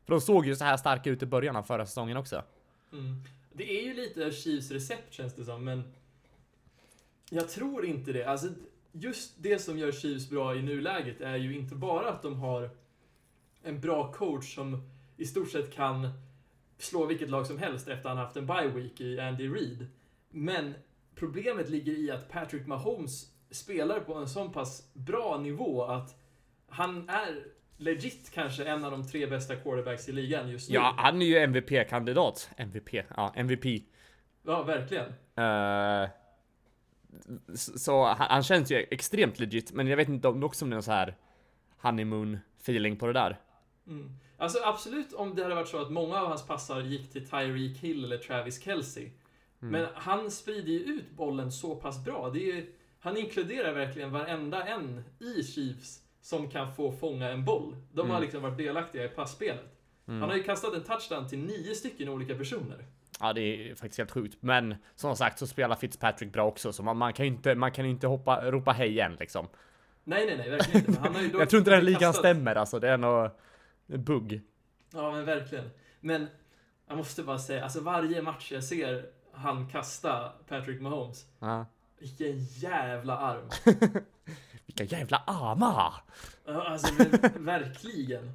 För 0.05 0.13
de 0.13 0.21
såg 0.21 0.45
ju 0.45 0.55
så 0.55 0.63
här 0.63 0.77
starka 0.77 1.10
ut 1.10 1.23
i 1.23 1.25
början 1.25 1.55
av 1.55 1.63
förra 1.63 1.86
säsongen 1.86 2.17
också. 2.17 2.43
Mm. 2.93 3.23
Det 3.53 3.79
är 3.79 3.84
ju 3.84 3.93
lite 3.93 4.31
Chiefs 4.31 4.71
recept 4.71 5.13
känns 5.13 5.36
det 5.36 5.45
som, 5.45 5.63
men 5.63 5.93
jag 7.34 7.50
tror 7.50 7.86
inte 7.86 8.12
det. 8.12 8.24
Alltså, 8.26 8.48
just 8.91 9.44
det 9.44 9.60
som 9.60 9.78
gör 9.78 9.91
Chiefs 9.91 10.30
bra 10.30 10.56
i 10.56 10.62
nuläget 10.62 11.22
är 11.22 11.36
ju 11.36 11.56
inte 11.56 11.76
bara 11.76 12.10
att 12.10 12.22
de 12.22 12.39
har 12.39 12.70
en 13.63 13.80
bra 13.80 14.12
coach 14.13 14.56
som 14.56 14.89
i 15.17 15.26
stort 15.26 15.52
sett 15.52 15.74
kan 15.74 16.10
slå 16.78 17.06
vilket 17.06 17.30
lag 17.30 17.48
som 17.48 17.58
helst 17.58 17.88
efter 17.88 18.10
att 18.10 18.15
han 18.15 18.26
haft 18.26 18.38
en 18.38 18.48
bye 18.48 18.67
week 18.67 19.02
i 19.02 19.20
Andy 19.20 19.50
Reid. 19.50 19.88
Men 20.30 20.74
problemet 21.15 21.70
ligger 21.70 21.94
i 21.94 22.12
att 22.12 22.30
Patrick 22.30 22.67
Mahomes 22.67 23.28
spelar 23.52 24.00
på 24.00 24.13
en 24.13 24.28
så 24.28 24.50
pass 24.50 24.89
bra 24.94 25.38
nivå 25.38 25.84
att 25.84 26.15
han 26.67 27.10
är 27.10 27.44
legit 27.78 28.32
kanske 28.34 28.65
en 28.65 28.86
av 28.86 28.91
de 28.91 29.08
tre 29.08 29.28
bästa 29.28 29.56
quarterbacks 29.56 30.10
i 30.10 30.12
ligan 30.12 30.50
just 30.50 30.70
nu. 30.70 30.76
Ja, 30.76 30.94
han 30.98 31.22
är 31.22 31.26
ju 31.26 31.38
MVP-kandidat. 31.38 32.50
MVP, 32.58 32.94
ja, 33.15 33.34
MVP. 33.36 33.65
ja 34.44 34.63
verkligen. 34.63 35.13
S- 35.36 36.12
så 37.56 38.06
han, 38.06 38.28
han 38.30 38.43
känns 38.43 38.71
ju 38.71 38.86
extremt 38.91 39.39
legit, 39.39 39.71
men 39.74 39.88
jag 39.88 39.97
vet 39.97 40.10
inte 40.10 40.28
om 40.28 40.39
det 40.39 40.45
också 40.45 40.65
är 40.65 40.69
någon 40.69 40.84
så 40.84 40.91
här 40.91 41.15
honeymoon 41.82 42.38
feeling 42.62 42.97
på 42.97 43.08
det 43.08 43.13
där. 43.13 43.39
Mm. 43.88 44.12
Alltså 44.38 44.60
absolut 44.63 45.13
om 45.13 45.36
det 45.36 45.43
hade 45.43 45.56
varit 45.56 45.67
så 45.67 45.82
att 45.82 45.91
många 45.91 46.21
av 46.21 46.28
hans 46.28 46.47
passar 46.47 46.82
gick 46.82 47.12
till 47.12 47.28
Tyreek 47.30 47.78
Hill 47.78 48.06
eller 48.06 48.17
Travis 48.17 48.62
Kelce. 48.63 49.10
Men 49.60 49.88
han 49.95 50.32
sprider 50.32 50.71
ju 50.71 50.80
ut 50.80 51.12
bollen 51.12 51.52
så 51.52 51.76
pass 51.76 52.06
bra. 52.06 52.30
Det 52.30 52.39
är, 52.50 52.56
ju- 52.56 52.74
han 53.00 53.17
inkluderar 53.17 53.74
verkligen 53.74 54.12
varenda 54.12 54.63
en 54.67 55.04
i 55.19 55.43
Chiefs 55.43 56.00
som 56.21 56.50
kan 56.50 56.76
få 56.76 56.91
fånga 56.91 57.30
en 57.30 57.45
boll. 57.45 57.76
De 57.93 58.02
har 58.10 58.15
Mm. 58.17 58.21
liksom 58.21 58.41
varit 58.41 58.58
delaktiga 58.58 59.06
i 59.06 59.08
passspelet. 59.08 59.78
Han 60.06 60.21
har 60.21 60.36
ju 60.36 60.43
kastat 60.43 60.74
en 60.74 60.84
touchdown 60.84 61.28
till 61.30 61.39
nio 61.39 61.76
stycken 61.76 62.10
olika 62.10 62.36
personer. 62.36 62.86
Ja, 63.21 63.34
det 63.34 63.41
är 63.41 63.75
faktiskt 63.75 63.97
helt 63.97 64.12
sjukt. 64.12 64.38
Men 64.39 64.75
som 64.95 65.15
sagt 65.15 65.39
så 65.39 65.47
spelar 65.47 65.75
Fitzpatrick 65.75 66.34
bra 66.34 66.45
också, 66.45 66.73
så 66.73 66.84
man, 66.84 66.97
man 66.97 67.13
kan 67.13 67.25
ju 67.25 67.31
inte, 67.31 67.55
man 67.55 67.71
kan 67.71 67.86
inte 67.86 68.07
hoppa, 68.07 68.51
ropa 68.51 68.71
hej 68.71 68.89
igen 68.89 69.17
liksom. 69.19 69.47
Nej, 70.03 70.25
nej, 70.25 70.38
nej, 70.38 70.49
verkligen 70.49 70.79
inte. 70.79 70.91
Men 70.91 71.01
Han 71.01 71.15
har 71.15 71.21
ju 71.21 71.31
Jag 71.39 71.49
tror 71.49 71.57
inte 71.60 71.71
den 71.71 71.86
ligan 71.86 72.13
stämmer 72.13 72.55
alltså, 72.55 72.79
det 72.79 72.89
är 72.89 72.97
nog 72.97 73.29
bugg. 73.86 74.41
Ja, 74.93 75.12
men 75.12 75.25
verkligen. 75.25 75.69
Men 75.99 76.27
jag 76.88 76.97
måste 76.97 77.23
bara 77.23 77.39
säga, 77.39 77.63
alltså 77.63 77.81
varje 77.81 78.21
match 78.21 78.51
jag 78.51 78.63
ser 78.63 79.05
han 79.34 79.69
kasta 79.69 80.31
Patrick 80.47 80.81
Mahomes, 80.81 81.25
Ja. 81.39 81.65
vilken 81.99 82.38
jävla 82.43 83.17
arm. 83.17 83.49
Vilka 84.65 84.84
jävla 84.97 85.17
armar! 85.27 85.93
Alltså 86.45 86.93
ver- 86.93 87.39
verkligen. 87.39 88.31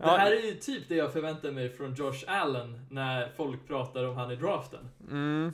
Det 0.00 0.18
här 0.18 0.32
är 0.32 0.46
ju 0.46 0.54
typ 0.54 0.88
det 0.88 0.94
jag 0.94 1.12
förväntar 1.12 1.50
mig 1.50 1.68
från 1.68 1.94
Josh 1.94 2.24
Allen 2.26 2.86
när 2.90 3.28
folk 3.36 3.66
pratar 3.66 4.04
om 4.04 4.16
han 4.16 4.30
i 4.30 4.36
draften. 4.36 4.90
Mm. 5.10 5.52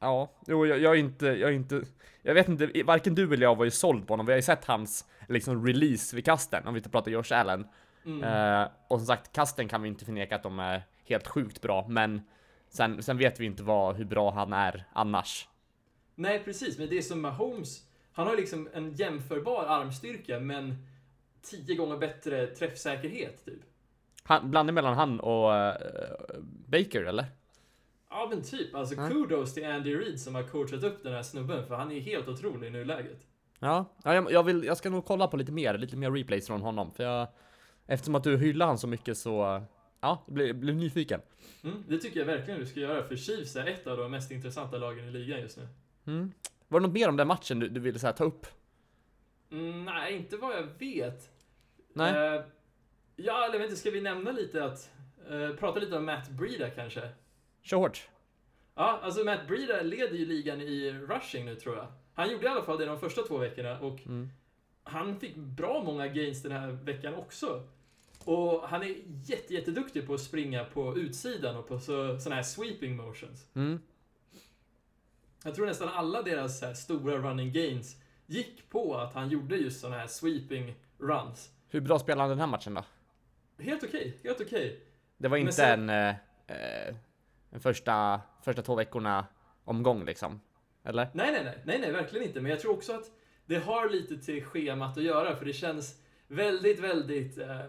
Ja, 0.00 0.32
jo, 0.46 0.66
jag, 0.66 0.78
jag 0.78 0.92
är 0.92 0.98
inte, 0.98 1.26
jag 1.26 1.50
är 1.50 1.54
inte, 1.54 1.82
jag 2.22 2.34
vet 2.34 2.48
inte, 2.48 2.82
varken 2.82 3.14
du 3.14 3.34
eller 3.34 3.42
jag 3.42 3.56
var 3.56 3.64
ju 3.64 3.70
såld 3.70 4.06
på 4.06 4.12
honom. 4.12 4.26
Vi 4.26 4.32
har 4.32 4.36
ju 4.36 4.42
sett 4.42 4.64
hans 4.64 5.04
liksom 5.28 5.66
release 5.66 6.16
vid 6.16 6.24
kasten, 6.24 6.66
om 6.66 6.74
vi 6.74 6.78
inte 6.78 6.90
pratar 6.90 7.10
Josh 7.10 7.32
Allen. 7.32 7.66
Mm. 8.06 8.24
Eh, 8.24 8.68
och 8.88 8.98
som 8.98 9.06
sagt, 9.06 9.32
kasten 9.32 9.68
kan 9.68 9.82
vi 9.82 9.88
inte 9.88 10.04
förneka 10.04 10.36
att 10.36 10.42
de 10.42 10.58
är 10.58 10.82
helt 11.04 11.26
sjukt 11.26 11.62
bra, 11.62 11.86
men 11.88 12.20
sen, 12.68 13.02
sen 13.02 13.18
vet 13.18 13.40
vi 13.40 13.46
inte 13.46 13.62
vad, 13.62 13.96
hur 13.96 14.04
bra 14.04 14.30
han 14.30 14.52
är 14.52 14.84
annars. 14.92 15.48
Nej, 16.14 16.42
precis. 16.44 16.78
Men 16.78 16.88
det 16.88 16.98
är 16.98 17.02
som 17.02 17.20
Mahomes, 17.20 17.82
han 18.12 18.26
har 18.26 18.36
liksom 18.36 18.68
en 18.74 18.92
jämförbar 18.92 19.64
armstyrka, 19.64 20.40
men 20.40 20.86
tio 21.50 21.74
gånger 21.76 21.96
bättre 21.96 22.46
träffsäkerhet, 22.46 23.44
typ. 23.44 23.60
Han, 24.22 24.50
blandning 24.50 24.74
mellan 24.74 24.94
han 24.94 25.20
och 25.20 25.54
eh, 25.54 25.76
Baker, 26.66 27.02
eller? 27.02 27.26
Ja, 28.10 28.26
men 28.30 28.42
typ. 28.42 28.74
Alltså, 28.74 28.94
Ja. 28.94 29.08
kudos 29.08 29.54
till 29.54 29.66
Andy 29.66 29.96
Reid 29.96 30.20
som 30.20 30.34
har 30.34 30.42
coachat 30.42 30.82
upp 30.84 31.02
den 31.02 31.12
här 31.12 31.22
snubben, 31.22 31.66
för 31.66 31.74
han 31.74 31.92
är 31.92 32.00
helt 32.00 32.28
otrolig 32.28 32.68
i 32.68 32.70
nuläget. 32.70 33.26
Ja, 33.58 33.84
ja 34.04 34.14
jag, 34.14 34.32
jag, 34.32 34.42
vill, 34.42 34.64
jag 34.64 34.76
ska 34.76 34.90
nog 34.90 35.04
kolla 35.04 35.26
på 35.26 35.36
lite 35.36 35.52
mer, 35.52 35.78
lite 35.78 35.96
mer 35.96 36.10
replays 36.10 36.46
från 36.46 36.60
honom, 36.62 36.92
för 36.92 37.04
jag, 37.04 37.28
eftersom 37.86 38.14
att 38.14 38.24
du 38.24 38.36
hyllar 38.36 38.66
han 38.66 38.78
så 38.78 38.86
mycket 38.86 39.18
så, 39.18 39.62
ja, 40.00 40.24
blir, 40.26 40.52
blir 40.52 40.74
nyfiken. 40.74 41.20
Mm, 41.64 41.84
det 41.88 41.98
tycker 41.98 42.18
jag 42.20 42.26
verkligen 42.26 42.60
du 42.60 42.66
ska 42.66 42.80
göra, 42.80 43.08
för 43.08 43.16
Chiefs 43.16 43.56
är 43.56 43.66
ett 43.66 43.86
av 43.86 43.96
de 43.96 44.10
mest 44.10 44.30
intressanta 44.30 44.78
lagen 44.78 45.04
i 45.08 45.10
ligan 45.10 45.40
just 45.40 45.56
nu. 45.58 45.68
Mm. 46.06 46.32
Var 46.68 46.80
det 46.80 46.86
något 46.86 46.94
mer 46.94 47.08
om 47.08 47.16
den 47.16 47.28
matchen 47.28 47.58
du, 47.60 47.68
du 47.68 47.80
ville 47.80 47.98
så 47.98 48.06
här, 48.06 48.14
ta 48.14 48.24
upp? 48.24 48.46
Mm, 49.52 49.84
nej, 49.84 50.16
inte 50.16 50.36
vad 50.36 50.56
jag 50.56 50.66
vet. 50.78 51.30
Nej? 51.96 52.34
Eh, 52.34 52.42
ja, 53.16 53.44
eller 53.44 53.64
inte, 53.64 53.76
ska 53.76 53.90
vi 53.90 54.00
nämna 54.00 54.30
lite 54.30 54.64
att... 54.64 54.90
eh, 55.30 55.50
prata 55.56 55.80
lite 55.80 55.96
om 55.96 56.04
Matt 56.04 56.28
Breida 56.30 56.70
kanske? 56.70 57.08
Kör 57.62 57.76
hårt. 57.76 58.08
Ja, 58.74 59.00
alltså 59.02 59.24
Matt 59.24 59.46
Breida 59.48 59.82
leder 59.82 60.16
ju 60.16 60.26
ligan 60.26 60.60
i 60.60 60.92
rushing 60.92 61.44
nu 61.44 61.54
tror 61.54 61.76
jag. 61.76 61.86
Han 62.14 62.30
gjorde 62.30 62.44
i 62.44 62.48
alla 62.48 62.62
fall 62.62 62.78
det 62.78 62.84
de 62.84 63.00
första 63.00 63.22
två 63.22 63.38
veckorna 63.38 63.78
och 63.80 64.00
Mm. 64.06 64.28
han 64.84 65.20
fick 65.20 65.36
bra 65.36 65.82
många 65.82 66.06
gains 66.08 66.42
den 66.42 66.52
här 66.52 66.68
veckan 66.68 67.14
också. 67.14 67.62
Och 68.24 68.68
han 68.68 68.82
är 68.82 68.94
jätte, 69.24 69.54
jätteduktig 69.54 70.06
på 70.06 70.14
att 70.14 70.20
springa 70.20 70.64
på 70.64 70.96
utsidan 70.98 71.56
och 71.56 71.68
på 71.68 71.78
så, 71.78 72.18
såna 72.20 72.34
här 72.34 72.42
sweeping 72.42 72.96
motions. 72.96 73.46
Mm. 73.54 73.80
Jag 75.44 75.54
tror 75.54 75.66
nästan 75.66 75.88
alla 75.88 76.22
deras 76.22 76.80
stora 76.82 77.16
running 77.18 77.52
gains 77.52 77.96
gick 78.26 78.68
på 78.70 78.96
att 78.96 79.14
han 79.14 79.28
gjorde 79.28 79.56
just 79.56 79.80
såna 79.80 79.96
här 79.98 80.06
sweeping 80.06 80.74
runs. 80.98 81.50
Hur 81.68 81.80
bra 81.80 81.98
spelade 81.98 82.22
han 82.22 82.30
den 82.30 82.40
här 82.40 82.46
matchen 82.46 82.74
då? 82.74 82.84
Helt 83.62 83.84
okej, 83.84 84.18
helt 84.24 84.40
okej. 84.40 84.80
Det 85.18 85.28
var 85.28 85.36
inte 85.36 85.52
sen- 85.52 85.90
en, 85.90 86.08
eh, 86.46 86.86
eh, 86.88 86.94
en 87.50 87.60
första, 87.60 88.20
första 88.42 88.62
två 88.62 88.74
veckorna 88.74 89.26
omgång 89.64 90.04
liksom? 90.04 90.40
Eller? 90.84 91.08
Nej, 91.14 91.32
nej, 91.32 91.44
nej, 91.44 91.58
nej, 91.64 91.78
nej, 91.80 91.92
verkligen 91.92 92.26
inte. 92.26 92.40
Men 92.40 92.50
jag 92.50 92.60
tror 92.60 92.72
också 92.72 92.92
att 92.92 93.10
det 93.46 93.56
har 93.58 93.88
lite 93.88 94.18
till 94.18 94.44
schemat 94.44 94.96
att 94.98 95.02
göra, 95.04 95.36
för 95.36 95.44
det 95.44 95.52
känns 95.52 96.00
väldigt, 96.28 96.78
väldigt... 96.80 97.38
Eh, 97.38 97.60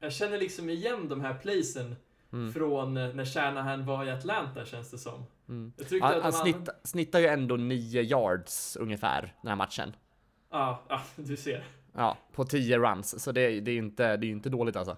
jag 0.00 0.12
känner 0.12 0.38
liksom 0.38 0.70
igen 0.70 1.08
de 1.08 1.20
här 1.20 1.34
placen 1.34 1.96
Mm. 2.32 2.52
från 2.52 2.96
eh, 2.96 3.14
när 3.14 3.24
Shanahan 3.24 3.86
var 3.86 4.04
i 4.04 4.10
Atlanta, 4.10 4.64
känns 4.64 4.90
det 4.90 4.98
som. 4.98 5.24
Mm. 5.48 5.72
Han, 6.02 6.22
han 6.22 6.32
snitt, 6.32 6.68
snittar 6.84 7.18
ju 7.18 7.26
ändå 7.26 7.56
9 7.56 8.02
yards 8.02 8.76
ungefär 8.76 9.34
den 9.42 9.48
här 9.48 9.56
matchen. 9.56 9.96
Ja, 10.50 10.82
ja, 10.88 11.00
du 11.16 11.36
ser. 11.36 11.64
Ja, 11.92 12.18
på 12.32 12.44
10 12.44 12.78
runs, 12.78 13.22
så 13.24 13.32
det, 13.32 13.60
det 13.60 13.70
är 13.70 13.72
ju 13.72 13.78
inte, 13.78 14.16
det 14.16 14.24
är 14.26 14.28
ju 14.28 14.32
inte 14.32 14.48
dåligt 14.50 14.76
alltså. 14.76 14.96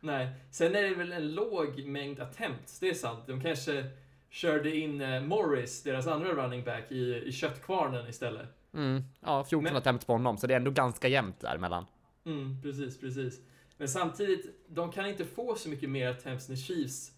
Nej, 0.00 0.28
sen 0.50 0.74
är 0.74 0.82
det 0.82 0.94
väl 0.94 1.12
en 1.12 1.34
låg 1.34 1.84
mängd 1.86 2.20
attempts, 2.20 2.78
det 2.80 2.88
är 2.90 2.94
sant. 2.94 3.24
De 3.26 3.40
kanske 3.40 3.84
körde 4.30 4.76
in 4.76 5.00
eh, 5.00 5.20
Morris, 5.22 5.82
deras 5.82 6.06
andra 6.06 6.28
running 6.34 6.64
back, 6.64 6.92
i, 6.92 7.22
i 7.26 7.32
köttkvarnen 7.32 8.08
istället. 8.08 8.48
Mm. 8.74 9.02
Ja, 9.20 9.44
14 9.44 9.64
Men- 9.64 9.76
attempts 9.76 10.04
på 10.06 10.12
honom, 10.12 10.36
så 10.38 10.46
det 10.46 10.54
är 10.54 10.56
ändå 10.56 10.70
ganska 10.70 11.08
jämnt 11.08 11.40
däremellan. 11.40 11.84
Mm, 12.24 12.62
precis, 12.62 13.00
precis. 13.00 13.40
Men 13.76 13.88
samtidigt, 13.88 14.46
de 14.68 14.92
kan 14.92 15.06
inte 15.06 15.24
få 15.24 15.54
så 15.54 15.68
mycket 15.68 15.90
mer 15.90 16.08
attempts 16.08 16.48
än 16.50 16.56
Chiefs. 16.56 17.12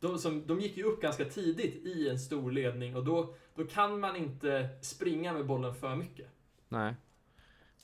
De, 0.00 0.18
som, 0.18 0.46
de 0.46 0.60
gick 0.60 0.76
ju 0.76 0.82
upp 0.84 1.02
ganska 1.02 1.24
tidigt 1.24 1.86
i 1.86 2.08
en 2.08 2.18
stor 2.18 2.50
ledning 2.50 2.96
och 2.96 3.04
då, 3.04 3.34
då 3.54 3.64
kan 3.64 4.00
man 4.00 4.16
inte 4.16 4.68
springa 4.82 5.32
med 5.32 5.46
bollen 5.46 5.74
för 5.74 5.96
mycket. 5.96 6.26
Nej. 6.68 6.94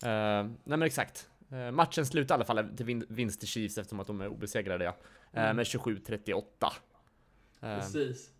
Eh, 0.05 0.45
nej 0.45 0.55
men 0.65 0.83
exakt. 0.83 1.29
Eh, 1.53 1.71
matchen 1.71 2.07
slutade 2.07 2.33
i 2.33 2.35
alla 2.35 2.45
fall 2.65 2.77
till 2.77 2.87
vin- 2.87 3.07
vinst 3.09 3.41
till 3.41 3.49
Chiefs 3.49 3.79
eftersom 3.79 4.01
att 4.01 4.07
de 4.07 4.21
är 4.21 4.29
obesegrade 4.29 4.85
ja. 4.85 4.97
Eh, 5.33 5.45
Mm. 5.45 5.57
med 5.57 5.67
27-38. 5.67 6.73
Eh, 7.61 7.79
Precis. 7.79 8.31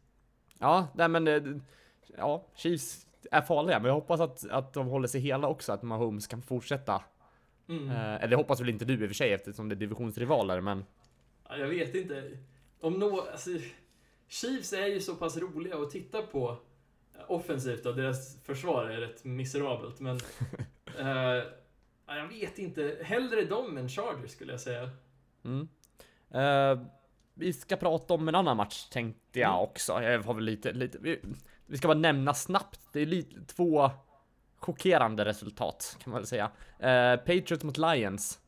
ja, 0.59 0.89
nej 0.95 1.09
men 1.09 1.63
ja, 2.17 2.47
Chiefs 2.55 3.07
är 3.31 3.43
farliga, 3.43 3.79
men 3.79 3.87
jag 3.87 3.95
hoppas 3.95 4.21
att, 4.21 4.51
att 4.51 4.73
de 4.73 4.87
håller 4.87 5.09
sig 5.09 5.21
hela 5.21 5.49
också, 5.49 5.73
att 5.73 5.83
Mahomes 5.83 6.27
kan 6.27 6.43
fortsätta. 6.43 7.05
Mm. 7.69 7.91
Eller 7.91 8.29
det 8.29 8.37
hoppas 8.37 8.61
väl 8.61 8.69
inte 8.69 8.85
du 8.85 8.93
i 8.95 8.97
och 9.05 9.09
för 9.09 9.15
sig 9.15 9.33
eftersom 9.33 9.69
det 9.69 9.75
är 9.75 9.77
divisionsrivaler, 9.77 10.61
men 10.61 10.85
Ja, 11.49 11.57
jag 11.57 11.69
vet 11.69 11.95
inte. 11.95 12.39
Om 12.81 12.93
nå, 12.95 13.21
alltså, 13.33 13.51
Chiefs 14.29 14.73
är 14.73 14.87
ju 14.87 15.01
så 15.01 15.15
pass 15.15 15.37
roliga 15.37 15.77
att 15.77 15.91
titta 15.91 16.23
på. 16.23 16.57
Offensivt 17.29 17.85
då, 17.85 17.93
deras 17.93 18.43
försvar 18.43 18.85
är 18.85 19.01
rätt 19.01 19.25
miserabelt, 19.25 20.01
men... 20.01 20.17
eh, 20.99 21.45
ja, 22.07 22.17
jag 22.17 22.29
vet 22.29 22.59
inte. 22.59 22.99
Hellre 23.03 23.45
dem 23.45 23.79
än 23.79 23.89
Chargers 23.89 24.31
skulle 24.31 24.53
jag 24.53 24.61
säga. 24.61 24.91
Mm. 25.45 25.69
Eh, 26.31 26.87
vi 27.35 27.53
ska 27.53 27.77
prata 27.77 28.15
om 28.15 28.29
en 28.29 28.35
annan 28.35 28.57
match 28.57 28.89
tänkte 28.89 29.41
jag 29.41 29.51
Mm. 29.51 29.61
också. 29.61 30.03
Jag 30.03 30.23
har 30.23 30.35
väl 30.35 30.45
lite, 30.45 30.73
lite, 30.73 30.99
vi, 31.01 31.21
vi 31.67 31.79
ska 31.79 31.89
bara 31.89 31.99
nämna 31.99 32.35
snabbt. 32.35 32.81
Det 32.93 33.01
är 33.01 33.07
lite, 33.07 33.45
två 33.45 33.91
chockerande 34.57 35.25
resultat 35.25 35.97
kan 36.03 36.11
man 36.11 36.21
väl 36.21 36.27
säga. 36.27 36.51
Eh, 36.79 37.17
Patriots 37.17 37.65
mot 37.65 37.79
Lions. 37.79 38.41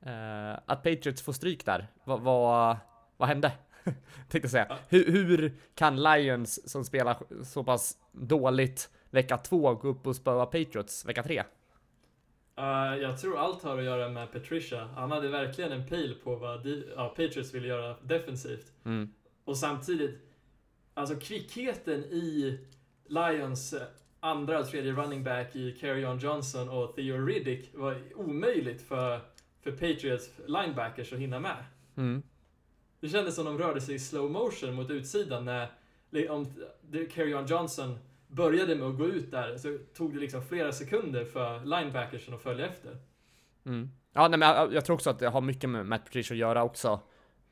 Eh, 0.00 0.52
att 0.66 0.82
Patriots 0.82 1.22
får 1.22 1.32
stryk 1.32 1.64
där, 1.66 1.86
vad, 2.04 2.20
vad, 2.20 2.76
vad 3.16 3.28
hände? 3.28 3.52
Tänkte 4.28 4.48
säga. 4.48 4.78
Hur, 4.88 5.12
hur 5.12 5.52
kan 5.74 6.02
Lions 6.02 6.70
som 6.70 6.84
spelar 6.84 7.16
så 7.44 7.64
pass 7.64 7.96
dåligt 8.12 8.90
vecka 9.10 9.36
två 9.36 9.74
gå 9.74 9.88
upp 9.88 10.06
och 10.06 10.16
spöa 10.16 10.46
Patriots 10.46 11.06
vecka 11.06 11.22
tre? 11.22 11.42
Eh, 12.56 12.96
jag 13.02 13.20
tror 13.20 13.38
allt 13.38 13.62
har 13.62 13.78
att 13.78 13.84
göra 13.84 14.08
med 14.08 14.32
Patricia. 14.32 14.88
Han 14.94 15.10
hade 15.10 15.28
verkligen 15.28 15.72
en 15.72 15.86
pil 15.86 16.16
på 16.24 16.36
vad 16.36 16.64
de, 16.64 16.84
ja, 16.96 17.08
Patriots 17.08 17.54
ville 17.54 17.68
göra 17.68 17.96
defensivt. 18.02 18.72
Mm. 18.84 19.12
Och 19.44 19.56
samtidigt, 19.56 20.18
alltså 20.94 21.14
kvickheten 21.14 22.04
i 22.04 22.58
Lions 23.06 23.72
eh, 23.72 23.82
andra 24.20 24.58
och 24.58 24.66
tredje 24.66 24.92
running 24.92 25.24
back 25.24 25.56
i 25.56 25.72
Carry-On 25.72 26.18
Johnson 26.18 26.68
och 26.68 26.96
Theo 26.96 27.26
Riddick 27.26 27.70
var 27.74 27.98
omöjligt 28.14 28.82
för, 28.82 29.20
för 29.60 29.70
Patriots 29.70 30.30
linebackers 30.46 31.12
att 31.12 31.18
hinna 31.18 31.40
med. 31.40 31.64
Mm. 31.96 32.22
Det 33.00 33.08
kändes 33.08 33.34
som 33.34 33.44
de 33.44 33.58
rörde 33.58 33.80
sig 33.80 33.94
i 33.94 33.98
slow 33.98 34.30
motion 34.30 34.74
mot 34.74 34.90
utsidan 34.90 35.44
när 35.44 35.68
om 36.30 36.46
Carry-On 37.14 37.46
Johnson 37.46 37.98
började 38.28 38.76
med 38.76 38.88
att 38.88 38.98
gå 38.98 39.06
ut 39.06 39.30
där 39.30 39.56
så 39.56 39.78
tog 39.94 40.14
det 40.14 40.20
liksom 40.20 40.42
flera 40.42 40.72
sekunder 40.72 41.24
för 41.24 41.64
linebackersen 41.64 42.34
att 42.34 42.42
följa 42.42 42.66
efter. 42.66 42.96
Mm. 43.66 43.90
Ja, 44.12 44.28
nej, 44.28 44.38
men 44.38 44.48
jag, 44.48 44.74
jag 44.74 44.84
tror 44.84 44.94
också 44.94 45.10
att 45.10 45.18
det 45.18 45.28
har 45.28 45.40
mycket 45.40 45.70
med 45.70 45.86
Matt 45.86 46.04
Patricia 46.04 46.34
att 46.34 46.38
göra 46.38 46.64
också. 46.64 47.00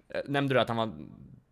Eh, 0.09 0.21
Nämnde 0.27 0.55
du 0.55 0.61
att 0.61 0.69
han 0.69 0.77
var 0.77 0.93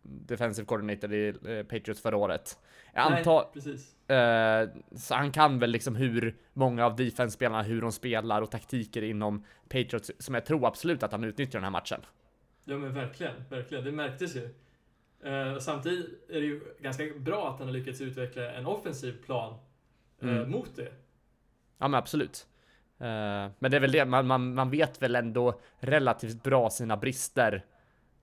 defensive 0.01 0.65
coordinator 0.65 1.13
i 1.13 1.27
eh, 1.27 1.63
Patriots 1.63 2.01
förra 2.01 2.17
året? 2.17 2.57
Jag 2.93 3.09
Nej, 3.11 3.19
antar, 3.19 3.49
precis. 3.53 4.09
eh, 4.09 4.69
så 4.95 5.15
han 5.15 5.31
kan 5.31 5.59
väl 5.59 5.71
liksom 5.71 5.95
hur 5.95 6.37
många 6.53 6.85
av 6.85 6.95
defense-spelarna, 6.95 7.63
hur 7.63 7.81
de 7.81 7.91
spelar 7.91 8.41
och 8.41 8.51
taktiker 8.51 9.01
inom 9.01 9.45
Patriots, 9.69 10.11
som 10.19 10.35
jag 10.35 10.45
tror 10.45 10.67
absolut 10.67 11.03
att 11.03 11.11
han 11.11 11.23
utnyttjar 11.23 11.59
den 11.59 11.63
här 11.63 11.71
matchen. 11.71 12.01
Ja 12.65 12.77
men 12.77 12.93
verkligen, 12.93 13.33
verkligen. 13.49 13.83
Det 13.83 13.91
märktes 13.91 14.35
ju. 14.35 14.49
Eh, 15.23 15.57
samtidigt 15.59 16.29
är 16.29 16.33
det 16.41 16.45
ju 16.45 16.61
ganska 16.79 17.03
bra 17.17 17.49
att 17.49 17.57
han 17.59 17.67
har 17.67 17.73
lyckats 17.73 18.01
utveckla 18.01 18.51
en 18.51 18.65
offensiv 18.65 19.23
plan 19.25 19.53
eh, 20.21 20.29
Mm. 20.29 20.51
mot 20.51 20.75
det. 20.75 20.91
Ja 21.77 21.87
men 21.87 21.93
absolut. 21.93 22.47
Eh, 22.97 23.49
men 23.59 23.71
det 23.71 23.77
är 23.77 23.79
väl 23.79 23.91
det, 23.91 24.05
man, 24.05 24.27
man, 24.27 24.53
man 24.53 24.69
vet 24.69 25.01
väl 25.01 25.15
ändå 25.15 25.59
relativt 25.79 26.43
bra 26.43 26.69
sina 26.69 26.97
brister 26.97 27.65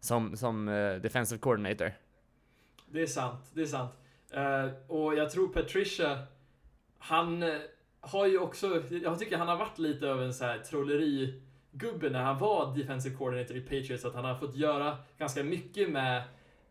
som, 0.00 0.36
som 0.36 0.66
defensive 1.02 1.38
coordinator. 1.38 1.92
Det 2.86 3.02
är 3.02 3.06
sant, 3.06 3.50
det 3.54 3.62
är 3.62 3.66
sant. 3.66 3.92
Och 4.86 5.14
jag 5.14 5.30
tror 5.30 5.48
Patricia, 5.48 6.18
han 6.98 7.44
har 8.00 8.26
ju 8.26 8.38
också, 8.38 8.82
jag 8.90 9.18
tycker 9.18 9.36
han 9.36 9.48
har 9.48 9.56
varit 9.56 9.78
lite 9.78 10.12
av 10.12 10.22
en 10.22 10.34
så 10.34 10.44
här 10.44 10.58
trollerigubbe 11.80 12.10
när 12.10 12.22
han 12.22 12.38
var 12.38 12.76
defensive 12.76 13.16
coordinator 13.16 13.56
i 13.56 13.60
Patriots, 13.60 14.04
att 14.04 14.14
han 14.14 14.24
har 14.24 14.34
fått 14.34 14.54
göra 14.56 14.96
ganska 15.18 15.44
mycket 15.44 15.90
med 15.90 16.22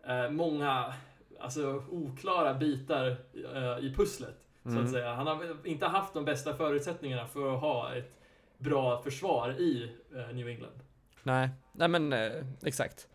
eh, 0.08 0.30
många, 0.30 0.94
alltså 1.40 1.84
oklara 1.92 2.54
bitar 2.54 3.08
eh, 3.54 3.86
i 3.86 3.94
pusslet, 3.98 4.36
så 4.64 4.70
Mm. 4.70 4.84
att 4.84 4.92
säga. 4.92 5.14
Han 5.14 5.28
har 5.28 5.68
inte 5.68 5.86
haft 5.86 6.14
de 6.14 6.26
bästa 6.26 6.54
förutsättningarna 6.54 7.28
för 7.28 7.54
att 7.56 7.62
ha 7.62 7.96
ett 7.96 8.20
bra 8.58 9.02
försvar 9.04 9.50
i 9.60 9.92
eh, 10.16 10.36
New 10.36 10.48
England. 10.48 10.80
Nej, 11.24 11.50
nej 11.72 11.88
men 11.88 12.14
eh, 12.14 12.32
exakt. 12.64 13.08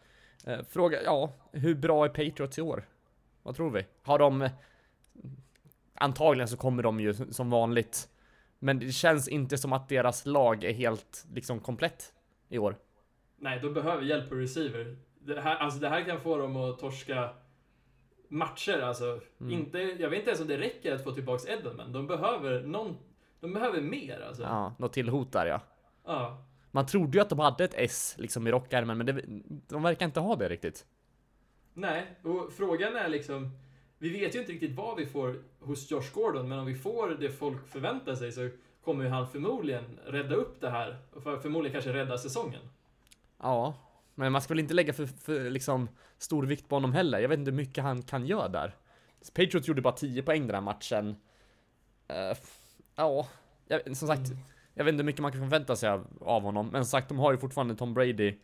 Eh, 0.47 0.59
fråga, 0.71 1.03
ja, 1.03 1.33
hur 1.53 1.75
bra 1.75 2.05
är 2.05 2.09
Patriots 2.09 2.59
i 2.59 2.63
år? 2.63 2.85
Vad 3.43 3.57
tror 3.57 3.71
vi? 3.71 3.87
Har 4.03 4.19
de... 4.19 4.49
Antagligen 5.99 6.49
så 6.49 6.57
kommer 6.57 6.83
de 6.83 7.01
ju 7.01 7.15
som 7.15 7.51
vanligt. 7.51 8.09
Men 8.59 8.79
det 8.79 8.93
känns 8.93 9.29
inte 9.29 9.59
som 9.59 9.73
att 9.73 9.89
deras 9.89 10.27
lag 10.27 10.65
är 10.65 10.73
helt 10.73 11.27
liksom 11.35 11.61
komplett 11.61 12.13
i 12.49 12.59
år. 12.59 12.77
Nej, 13.39 13.61
de 13.61 13.75
behöver 13.75 14.03
hjälp 14.03 14.29
på 14.29 14.35
receiver. 14.35 14.97
Det 15.21 15.41
här, 15.41 15.57
alltså 15.57 15.81
det 15.81 15.89
här 15.89 16.05
kan 16.05 16.21
få 16.21 16.37
dem 16.37 16.57
att 16.57 16.79
torska 16.79 17.31
matcher. 18.29 18.81
Alltså, 18.81 19.21
Mm. 19.41 19.53
inte, 19.53 19.79
jag 19.79 20.11
vet 20.11 20.19
inte 20.19 20.31
ens 20.31 20.41
om 20.41 20.49
det 20.49 20.59
räcker 20.59 20.95
att 20.95 21.05
få 21.05 21.13
tillbaks 21.13 21.47
Edelman. 21.47 21.93
De 21.93 22.07
behöver 22.07 22.63
någon, 22.63 22.97
de 23.41 23.53
behöver 23.53 23.81
mer 23.81 24.21
alltså. 24.29 24.43
Ja. 24.43 24.75
Något 24.79 24.93
till 24.93 25.09
hot 25.09 25.33
där 25.33 25.47
ja. 25.47 25.61
ja. 26.05 26.45
Man 26.71 26.87
trodde 26.87 27.19
ju 27.19 27.23
att 27.23 27.29
de 27.31 27.39
hade 27.39 27.65
ett 27.65 27.75
S 27.77 28.15
liksom 28.19 28.47
i 28.47 28.51
rockärmen, 28.51 28.99
men 28.99 29.07
det, 29.07 29.23
de 29.69 29.83
verkar 29.83 30.07
inte 30.07 30.21
ha 30.21 30.37
det 30.37 30.49
riktigt. 30.49 30.87
Nej, 31.75 32.07
och 32.23 32.53
frågan 32.53 32.97
är 32.97 33.09
liksom, 33.09 33.51
vi 33.99 34.09
vet 34.09 34.35
ju 34.35 34.39
inte 34.41 34.53
riktigt 34.53 34.77
vad 34.77 34.97
vi 34.97 35.07
får 35.07 35.43
hos 35.61 35.91
Josh 35.91 36.13
Gordon, 36.15 36.49
men 36.49 36.59
om 36.59 36.67
vi 36.67 36.75
får 36.75 37.17
det 37.21 37.31
folk 37.31 37.69
förväntar 37.69 38.15
sig 38.15 38.33
så 38.33 38.49
kommer 38.85 39.05
ju 39.05 39.11
han 39.11 39.29
förmodligen 39.29 39.85
rädda 40.07 40.35
upp 40.35 40.61
det 40.61 40.71
här. 40.71 40.97
Och 41.13 41.23
för, 41.23 41.39
förmodligen 41.39 41.73
kanske 41.73 41.93
rädda 41.93 42.19
säsongen. 42.19 42.61
Ja, 43.39 43.75
men 44.15 44.33
man 44.33 44.43
ska 44.43 44.55
väl 44.55 44.61
inte 44.61 44.75
lägga 44.75 44.93
för, 44.93 45.07
för 45.07 45.51
liksom 45.51 45.89
stor 46.19 46.47
vikt 46.47 46.69
på 46.69 46.77
honom 46.77 46.93
heller. 46.93 47.19
Jag 47.19 47.29
vet 47.29 47.39
inte 47.39 47.51
hur 47.51 47.57
mycket 47.57 47.85
han 47.85 48.03
kan 48.03 48.27
göra 48.27 48.49
där. 48.49 48.75
Patriots 49.35 49.69
gjorde 49.69 49.83
bara 49.83 49.95
10 49.95 50.23
poäng 50.23 50.47
den 50.47 50.55
här 50.55 50.63
matchen. 50.63 51.17
Eh, 52.09 52.39
ja, 52.97 53.29
jag, 53.69 53.97
som 53.97 54.09
sagt, 54.09 54.31
jag 54.75 54.85
vet 54.85 54.93
inte 54.93 55.03
hur 55.03 55.07
mycket 55.07 55.23
man 55.23 55.33
kan 55.33 55.41
förvänta 55.41 55.77
sig 55.77 55.89
av, 55.89 56.07
av 56.21 56.43
honom. 56.43 56.69
Men 56.73 56.85
som 56.85 56.91
sagt, 56.91 57.09
de 57.09 57.19
har 57.19 57.33
ju 57.33 57.39
fortfarande 57.39 57.75
Tom 57.77 57.95
Brady. 57.95 58.39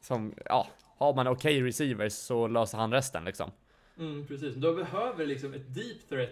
Som, 0.00 0.34
ja, 0.44 0.66
har 0.98 1.14
man 1.14 1.28
okej 1.28 1.62
receivers 1.62 2.12
så 2.12 2.46
löser 2.46 2.78
han 2.78 2.92
resten 2.92 3.24
liksom. 3.24 3.50
Mm, 3.98 4.26
precis. 4.26 4.54
De 4.54 4.76
behöver 4.76 5.26
liksom 5.26 5.54
ett 5.54 5.74
deep 5.74 6.08
threat 6.08 6.30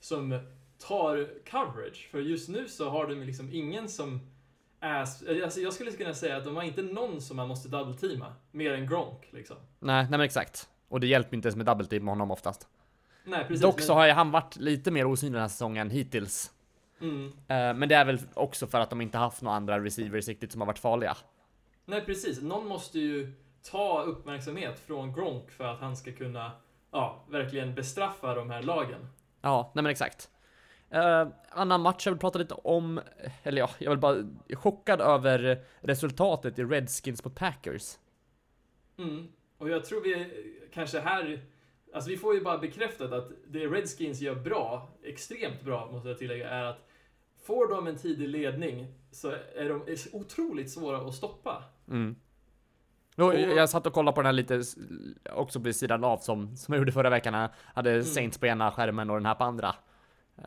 som 0.00 0.38
tar 0.78 1.28
coverage. 1.50 2.08
För 2.10 2.20
just 2.20 2.48
nu 2.48 2.68
så 2.68 2.90
har 2.90 3.06
de 3.06 3.14
liksom 3.14 3.48
ingen 3.52 3.88
som 3.88 4.20
är... 4.80 5.00
Alltså 5.00 5.60
jag 5.60 5.72
skulle 5.72 5.90
kunna 5.92 6.14
säga 6.14 6.36
att 6.36 6.44
de 6.44 6.56
har 6.56 6.62
inte 6.62 6.82
någon 6.82 7.20
som 7.20 7.36
man 7.36 7.48
måste 7.48 7.68
double-teama. 7.68 8.32
Mer 8.50 8.72
än 8.72 8.86
Gronk 8.86 9.28
liksom. 9.30 9.56
Nej, 9.78 10.02
nej 10.02 10.10
men 10.10 10.20
exakt. 10.20 10.68
Och 10.88 11.00
det 11.00 11.06
hjälper 11.06 11.36
inte 11.36 11.48
ens 11.48 11.56
med 11.56 11.66
double 11.66 11.86
team 11.86 12.04
med 12.04 12.12
honom 12.12 12.30
oftast. 12.30 12.68
Nej, 13.24 13.44
precis. 13.44 13.62
Dock 13.62 13.76
men- 13.76 13.84
så 13.84 13.94
har 13.94 14.06
ju 14.06 14.12
han 14.12 14.30
varit 14.30 14.56
lite 14.56 14.90
mer 14.90 15.06
osynlig 15.06 15.34
den 15.34 15.40
här 15.40 15.48
säsongen 15.48 15.90
hittills. 15.90 16.50
Mm. 17.00 17.26
Eh, 17.26 17.32
men 17.74 17.88
det 17.88 17.94
är 17.94 18.04
väl 18.04 18.18
också 18.34 18.66
för 18.66 18.80
att 18.80 18.90
de 18.90 19.00
inte 19.00 19.18
haft 19.18 19.42
några 19.42 19.56
andra 19.56 19.84
receivers 19.84 20.28
riktigt 20.28 20.52
som 20.52 20.60
har 20.60 20.66
varit 20.66 20.78
farliga. 20.78 21.16
Nej, 21.84 22.04
precis. 22.06 22.42
Någon 22.42 22.66
måste 22.66 22.98
ju 22.98 23.32
ta 23.70 24.02
uppmärksamhet 24.02 24.78
från 24.78 25.12
Gronk 25.12 25.50
för 25.50 25.64
att 25.64 25.80
han 25.80 25.96
ska 25.96 26.12
kunna, 26.12 26.52
ja, 26.92 27.24
verkligen 27.28 27.74
bestraffa 27.74 28.34
de 28.34 28.50
här 28.50 28.62
lagen. 28.62 29.06
Ja, 29.40 29.72
nej 29.74 29.82
men 29.82 29.90
exakt. 29.90 30.30
Uh, 30.94 31.28
annan 31.50 31.80
match 31.80 32.06
jag 32.06 32.12
vill 32.12 32.20
prata 32.20 32.38
lite 32.38 32.54
om, 32.54 33.00
eller 33.42 33.58
ja, 33.58 33.70
jag 33.78 33.90
vill 33.90 33.98
bara 33.98 34.16
jag 34.46 34.58
chockad 34.58 35.00
över 35.00 35.64
resultatet 35.80 36.58
i 36.58 36.64
Redskins 36.64 37.24
mot 37.24 37.34
Packers. 37.34 37.98
Mm. 38.98 39.28
Och 39.58 39.68
jag 39.68 39.84
tror 39.84 40.00
vi 40.00 40.26
kanske 40.72 41.00
här, 41.00 41.40
alltså 41.94 42.10
vi 42.10 42.16
får 42.16 42.34
ju 42.34 42.40
bara 42.40 42.58
bekräftat 42.58 43.12
att 43.12 43.30
det 43.46 43.66
Redskins 43.66 44.20
gör 44.20 44.34
bra, 44.34 44.88
extremt 45.02 45.62
bra 45.62 45.90
måste 45.92 46.08
jag 46.08 46.18
tillägga, 46.18 46.50
är 46.50 46.64
att 46.64 46.88
får 47.42 47.68
de 47.68 47.86
en 47.86 47.96
tidig 47.96 48.28
ledning 48.28 48.86
så 49.10 49.28
är 49.56 49.68
de 49.68 49.96
otroligt 50.12 50.70
svåra 50.70 51.08
att 51.08 51.14
stoppa. 51.14 51.64
Mm. 51.88 52.16
Jo, 53.16 53.32
jag 53.32 53.70
satt 53.70 53.86
och 53.86 53.92
kollade 53.92 54.14
på 54.14 54.20
den 54.20 54.26
här 54.26 54.32
lite 54.32 54.62
också 55.32 55.58
vid 55.58 55.76
sidan 55.76 56.04
av 56.04 56.18
som, 56.18 56.56
som 56.56 56.74
jag 56.74 56.78
gjorde 56.78 56.92
förra 56.92 57.10
veckan. 57.10 57.34
Jag 57.34 57.50
hade 57.74 58.04
Saints 58.04 58.38
på 58.38 58.46
ena 58.46 58.70
skärmen 58.70 59.10
och 59.10 59.16
den 59.16 59.26
här 59.26 59.34
på 59.34 59.44
andra. 59.44 59.74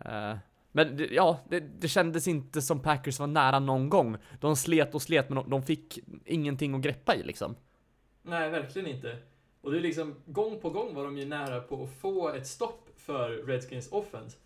Eh, 0.06 0.38
men 0.72 1.08
ja, 1.12 1.40
det, 1.50 1.60
det 1.60 1.88
kändes 1.88 2.28
inte 2.28 2.62
som 2.62 2.80
Packers 2.80 3.20
var 3.20 3.28
nära 3.28 3.60
någon 3.60 3.90
gång. 3.90 4.18
De 4.40 4.56
slet 4.56 4.96
och 4.96 5.02
slet 5.02 5.30
men 5.30 5.36
de, 5.36 5.50
de 5.50 5.64
fick 5.64 6.00
ingenting 6.26 6.76
att 6.76 6.82
greppa 6.82 7.16
i 7.16 7.24
liksom. 7.24 7.56
Nej, 8.22 8.50
verkligen 8.50 8.88
inte. 8.88 9.18
Och 9.62 9.72
det 9.72 9.78
är 9.78 9.82
liksom, 9.82 10.16
gång 10.26 10.60
på 10.60 10.70
gång 10.70 10.96
var 10.96 11.04
de 11.04 11.18
ju 11.18 11.26
nära 11.26 11.60
på 11.60 11.84
att 11.84 11.90
få 11.90 12.30
ett 12.30 12.48
stopp 12.48 12.90
för 12.98 13.30
Redskins 13.30 13.92
offense. 13.92 14.38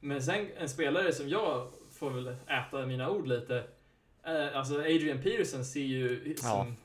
Men 0.00 0.22
sen 0.22 0.46
en 0.58 0.68
spelare 0.68 1.12
som 1.12 1.28
jag 1.28 1.68
får 1.90 2.10
väl 2.10 2.36
äta 2.46 2.86
mina 2.86 3.10
ord 3.10 3.26
lite, 3.26 3.64
eh, 4.26 4.56
alltså 4.56 4.74
Adrian 4.74 5.22
Peterson 5.22 5.64
ser 5.64 5.80
ju 5.80 6.34
som, 6.36 6.76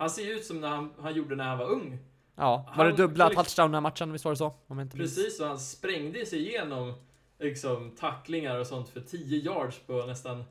han 0.00 0.10
ser 0.10 0.22
ju 0.22 0.32
ut 0.32 0.44
som 0.44 0.60
när 0.60 0.68
han, 0.68 0.92
han 1.00 1.14
gjorde 1.14 1.36
när 1.36 1.44
han 1.44 1.58
var 1.58 1.66
ung. 1.70 1.98
Ja, 2.36 2.72
var 2.76 2.84
det 2.84 2.92
dubbla 2.92 3.28
liksom- 3.28 3.44
touchdown 3.44 3.66
den 3.70 3.74
här 3.74 3.80
matchen? 3.80 4.12
Visst 4.12 4.24
var 4.24 4.32
det 4.32 4.36
så? 4.36 4.54
Precis, 4.98 5.40
och 5.40 5.46
han 5.46 5.58
sprängde 5.58 6.26
sig 6.26 6.48
igenom 6.48 6.94
liksom, 7.38 7.90
tacklingar 8.00 8.58
och 8.58 8.66
sånt 8.66 8.88
för 8.88 9.00
10 9.00 9.38
yards 9.38 9.78
på 9.86 9.92
nästan, 10.06 10.44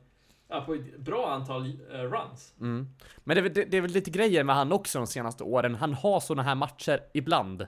ja, 0.48 0.60
på 0.60 0.74
ett 0.74 0.96
bra 0.98 1.30
antal 1.30 1.66
eh, 1.92 1.98
runs. 1.98 2.54
Mm. 2.60 2.88
Men 3.24 3.34
det, 3.36 3.40
är 3.40 3.42
väl- 3.42 3.54
det, 3.54 3.64
det 3.64 3.76
är 3.76 3.80
väl 3.80 3.90
lite 3.90 4.10
grejer 4.10 4.44
med 4.44 4.56
han 4.56 4.72
också 4.72 4.98
de 4.98 5.06
senaste 5.06 5.44
åren. 5.44 5.74
Han 5.74 5.94
har 5.94 6.20
såna 6.20 6.42
här 6.42 6.54
matcher 6.54 7.00
ibland. 7.14 7.66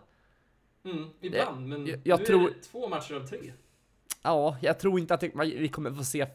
Mm, 0.85 1.11
ibland, 1.21 1.69
men 1.69 1.87
jag- 1.87 2.01
jag 2.05 2.19
nu 2.21 2.27
tror- 2.27 2.41
är 2.51 2.55
det 2.55 2.61
två 2.63 2.89
matcher 2.89 3.15
av 3.15 3.27
tre. 3.27 3.53
Ja, 4.23 4.57
jag 4.63 4.79
tror 4.81 4.99
inte 5.01 5.15
att 5.15 5.21
det, 5.21 5.31
vi 5.45 5.69
kommer 5.69 5.91
få 5.91 6.05
se 6.05 6.27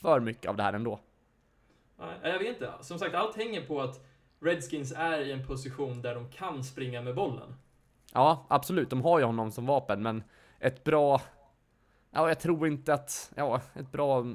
för 0.00 0.20
mycket 0.20 0.48
av 0.50 0.56
det 0.56 0.62
här 0.62 0.72
ändå. 0.72 1.00
Nej, 1.98 2.32
jag 2.32 2.38
vet 2.38 2.48
inte. 2.48 2.72
Som 2.80 2.98
sagt, 2.98 3.14
allt 3.14 3.36
hänger 3.36 3.66
på 3.66 3.80
att 3.80 4.04
Redskins 4.44 4.92
är 4.96 5.20
i 5.20 5.32
en 5.32 5.46
position 5.46 6.02
där 6.02 6.14
de 6.14 6.30
kan 6.30 6.64
springa 6.64 7.02
med 7.02 7.14
bollen. 7.14 7.54
Ja, 8.12 8.46
absolut. 8.48 8.90
De 8.90 9.02
har 9.02 9.18
ju 9.18 9.24
honom 9.24 9.52
som 9.52 9.66
vapen, 9.66 10.02
men 10.02 10.24
ett 10.58 10.84
bra... 10.84 11.20
Ja, 12.10 12.28
jag 12.28 12.40
tror 12.40 12.66
inte 12.66 12.94
att... 12.94 13.32
Ja, 13.36 13.60
ett 13.74 13.92
bra 13.92 14.26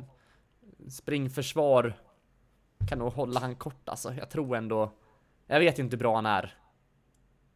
springförsvar 0.90 1.94
kan 2.90 3.00
nog 3.00 3.14
hålla 3.14 3.40
han 3.40 3.56
kort 3.56 3.90
alltså. 3.90 4.14
Jag 4.14 4.30
tror 4.30 4.56
ändå... 4.56 4.92
Jag 5.48 5.60
vet 5.60 5.80
inte 5.80 5.96
hur 5.96 6.00
bra 6.00 6.16
han 6.16 6.26
är. 6.26 6.58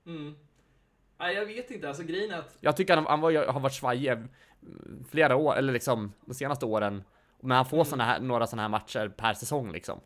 Mm. 0.05 0.35
Nej, 1.17 1.35
jag 1.35 1.45
vet 1.45 1.71
inte. 1.71 1.87
Alltså 1.87 2.03
grejen 2.03 2.31
är 2.31 2.39
att... 2.39 2.57
Jag 2.59 2.77
tycker 2.77 2.95
han, 2.95 3.05
han 3.05 3.21
var, 3.21 3.47
har 3.47 3.59
varit 3.59 3.73
svajig 3.73 4.17
flera 5.09 5.35
år, 5.35 5.55
eller 5.55 5.73
liksom 5.73 6.13
de 6.25 6.33
senaste 6.33 6.65
åren. 6.65 7.03
Men 7.39 7.57
han 7.57 7.65
får 7.65 7.77
Mm. 7.77 7.85
såna 7.85 8.03
här, 8.03 8.19
några 8.19 8.47
sådana 8.47 8.61
här 8.61 8.69
matcher 8.69 9.09
per 9.17 9.33
säsong 9.33 9.71
liksom. 9.71 9.99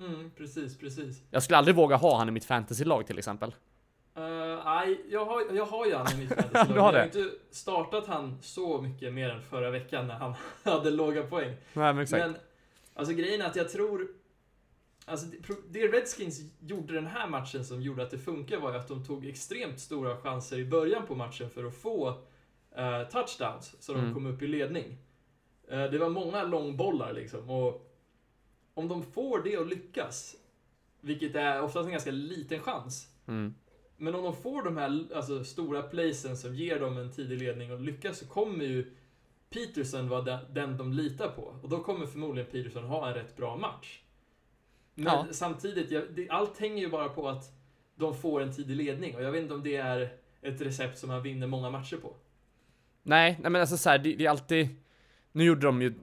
Mm, 0.00 0.30
precis, 0.36 0.78
precis. 0.78 1.22
Jag 1.30 1.42
skulle 1.42 1.56
aldrig 1.56 1.76
våga 1.76 1.96
ha 1.96 2.18
han 2.18 2.28
i 2.28 2.32
mitt 2.32 2.44
fantasylag 2.44 3.06
till 3.06 3.18
exempel. 3.18 3.54
Uh, 4.18 4.24
nej, 4.64 5.00
jag 5.10 5.24
har, 5.24 5.42
jag 5.54 5.66
har 5.66 5.86
ju 5.86 5.94
han 5.94 6.12
i 6.12 6.16
mitt 6.16 6.28
fantasylag. 6.34 6.68
Du 6.68 6.72
har 6.72 6.76
Jag 6.76 6.82
har 6.82 6.92
det? 6.92 7.04
inte 7.04 7.30
startat 7.50 8.06
han 8.06 8.38
så 8.42 8.80
mycket 8.82 9.12
mer 9.12 9.30
än 9.30 9.42
förra 9.42 9.70
veckan 9.70 10.06
när 10.06 10.14
han 10.14 10.34
hade 10.64 10.90
låga 10.90 11.22
poäng. 11.22 11.48
Nej 11.72 11.92
men 11.94 11.98
exakt. 11.98 12.26
Men, 12.26 12.36
alltså 12.94 13.14
grejen 13.14 13.40
är 13.40 13.46
att 13.46 13.56
jag 13.56 13.68
tror... 13.68 14.08
Alltså 15.06 15.26
det, 15.26 15.54
det 15.80 15.86
Redskins 15.88 16.40
gjorde 16.60 16.94
den 16.94 17.06
här 17.06 17.26
matchen 17.28 17.64
som 17.64 17.82
gjorde 17.82 18.02
att 18.02 18.10
det 18.10 18.18
funkar 18.18 18.58
var 18.58 18.72
ju 18.72 18.78
att 18.78 18.88
de 18.88 19.04
tog 19.04 19.26
extremt 19.26 19.80
stora 19.80 20.16
chanser 20.16 20.58
i 20.58 20.64
början 20.64 21.06
på 21.06 21.14
matchen 21.14 21.50
för 21.50 21.64
att 21.64 21.74
få 21.76 22.08
eh, 22.76 23.02
touchdowns, 23.12 23.76
så 23.80 23.92
de 23.92 24.00
Mm. 24.00 24.14
kom 24.14 24.26
upp 24.26 24.42
i 24.42 24.46
ledning. 24.46 24.98
Eh, 25.70 25.84
det 25.84 25.98
var 25.98 26.08
många 26.08 26.42
långbollar 26.42 27.12
liksom, 27.12 27.50
och 27.50 27.90
om 28.74 28.88
de 28.88 29.02
får 29.02 29.42
det 29.42 29.56
att 29.56 29.68
lyckas, 29.68 30.36
vilket 31.00 31.34
är 31.34 31.62
oftast 31.62 31.86
en 31.86 31.92
ganska 31.92 32.10
liten 32.10 32.60
chans, 32.60 33.08
Mm. 33.26 33.54
men 33.96 34.14
om 34.14 34.24
de 34.24 34.36
får 34.36 34.62
de 34.62 34.76
här 34.76 35.06
alltså, 35.14 35.44
stora 35.44 35.82
placen 35.82 36.36
som 36.36 36.54
ger 36.54 36.80
dem 36.80 36.98
en 36.98 37.12
tidig 37.12 37.38
ledning 37.38 37.72
och 37.72 37.80
lyckas 37.80 38.18
så 38.18 38.26
kommer 38.26 38.64
ju 38.64 38.94
Peterson 39.50 40.08
vara 40.08 40.40
den, 40.52 40.76
de 40.76 40.92
litar 40.92 41.28
på. 41.28 41.42
Och 41.62 41.68
då 41.68 41.82
kommer 41.82 42.06
förmodligen 42.06 42.50
Peterson 42.50 42.84
ha 42.84 43.08
en 43.08 43.14
rätt 43.14 43.36
bra 43.36 43.56
match. 43.56 44.00
Men 44.94 45.06
Ja. 45.06 45.26
samtidigt, 45.30 45.90
jag, 45.90 46.04
det, 46.14 46.30
allt 46.30 46.58
hänger 46.58 46.82
ju 46.82 46.88
bara 46.88 47.08
på 47.08 47.28
att 47.28 47.44
de 47.96 48.14
får 48.14 48.40
en 48.42 48.52
tidig 48.52 48.76
ledning. 48.76 49.16
Och 49.16 49.22
jag 49.22 49.32
vet 49.32 49.42
inte 49.42 49.54
om 49.54 49.62
det 49.62 49.76
är 49.76 50.12
ett 50.42 50.60
recept 50.60 50.98
som 50.98 51.08
man 51.08 51.22
vinner 51.22 51.46
många 51.46 51.70
matcher 51.70 51.96
på. 51.96 52.16
Nej, 53.02 53.38
nej 53.42 53.50
men 53.50 53.60
alltså 53.60 53.76
så 53.76 53.90
här, 53.90 53.98
det, 53.98 54.14
det 54.14 54.26
är 54.26 54.30
alltid... 54.30 54.68
Nu 55.34 55.44
gjorde 55.44 55.66
de 55.66 55.82
ju 55.82 55.94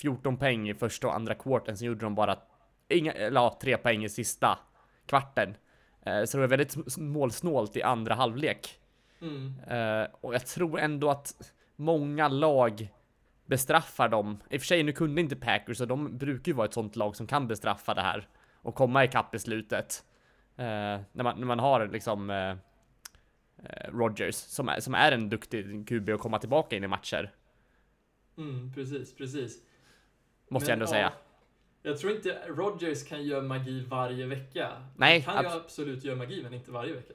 14 0.00 0.36
poäng 0.36 0.68
i 0.68 0.74
första 0.74 1.06
och 1.06 1.14
andra 1.14 1.34
kvarten, 1.34 1.76
sen 1.76 1.86
gjorde 1.86 2.00
de 2.00 2.14
bara 2.14 2.38
inga, 2.88 3.12
eller 3.12 3.40
ja, 3.40 3.58
tre 3.62 3.76
poäng 3.76 4.04
i 4.04 4.08
sista 4.08 4.58
kvarten. 5.06 5.54
Eh, 6.02 6.24
så 6.24 6.36
det 6.36 6.40
var 6.40 6.48
väldigt 6.48 6.96
målsnålt 6.98 7.76
i 7.76 7.82
andra 7.82 8.14
halvlek. 8.14 8.78
Mm. 9.20 9.60
Eh, 9.68 10.08
och 10.20 10.34
jag 10.34 10.46
tror 10.46 10.80
ändå 10.80 11.10
att 11.10 11.52
många 11.76 12.28
lag 12.28 12.88
bestraffar 13.46 14.08
dem. 14.08 14.38
I 14.50 14.56
och 14.56 14.60
för 14.60 14.66
sig, 14.66 14.82
nu 14.82 14.92
kunde 14.92 15.20
inte 15.20 15.36
Packers, 15.36 15.80
och 15.80 15.88
de 15.88 16.18
brukar 16.18 16.52
ju 16.52 16.56
vara 16.56 16.66
ett 16.66 16.74
sånt 16.74 16.96
lag 16.96 17.16
som 17.16 17.26
kan 17.26 17.48
bestraffa 17.48 17.94
det 17.94 18.02
här 18.02 18.28
och 18.54 18.74
komma 18.74 19.04
ikapp 19.04 19.34
i 19.34 19.38
slutet. 19.38 20.04
Eh, 20.56 21.00
när, 21.12 21.22
man, 21.22 21.38
när 21.38 21.46
man 21.46 21.58
har 21.58 21.88
liksom 21.88 22.30
eh, 22.30 22.50
eh, 23.62 23.90
Rodgers 23.92 24.34
som 24.34 24.68
är, 24.68 24.80
som 24.80 24.94
är 24.94 25.12
en 25.12 25.28
duktig 25.28 25.88
QB 25.88 26.08
och 26.08 26.20
komma 26.20 26.38
tillbaka 26.38 26.76
in 26.76 26.84
i 26.84 26.88
matcher. 26.88 27.32
Mm, 28.38 28.72
precis, 28.74 29.16
precis. 29.16 29.58
Måste 30.48 30.70
jag 30.70 30.78
Men, 30.78 30.82
ändå 30.82 30.84
ja, 30.84 30.96
säga. 30.96 31.12
Jag 31.82 31.98
tror 31.98 32.12
inte 32.12 32.38
Rodgers 32.48 33.04
kan 33.08 33.22
göra 33.24 33.42
magi 33.42 33.84
varje 33.88 34.26
vecka. 34.26 34.68
Nej, 34.96 35.20
Han 35.20 35.34
kan 35.34 35.44
ju 35.44 35.50
abs- 35.50 35.60
absolut 35.64 36.04
göra 36.04 36.16
magi, 36.16 36.42
men 36.42 36.54
inte 36.54 36.70
varje 36.70 36.92
vecka. 36.94 37.14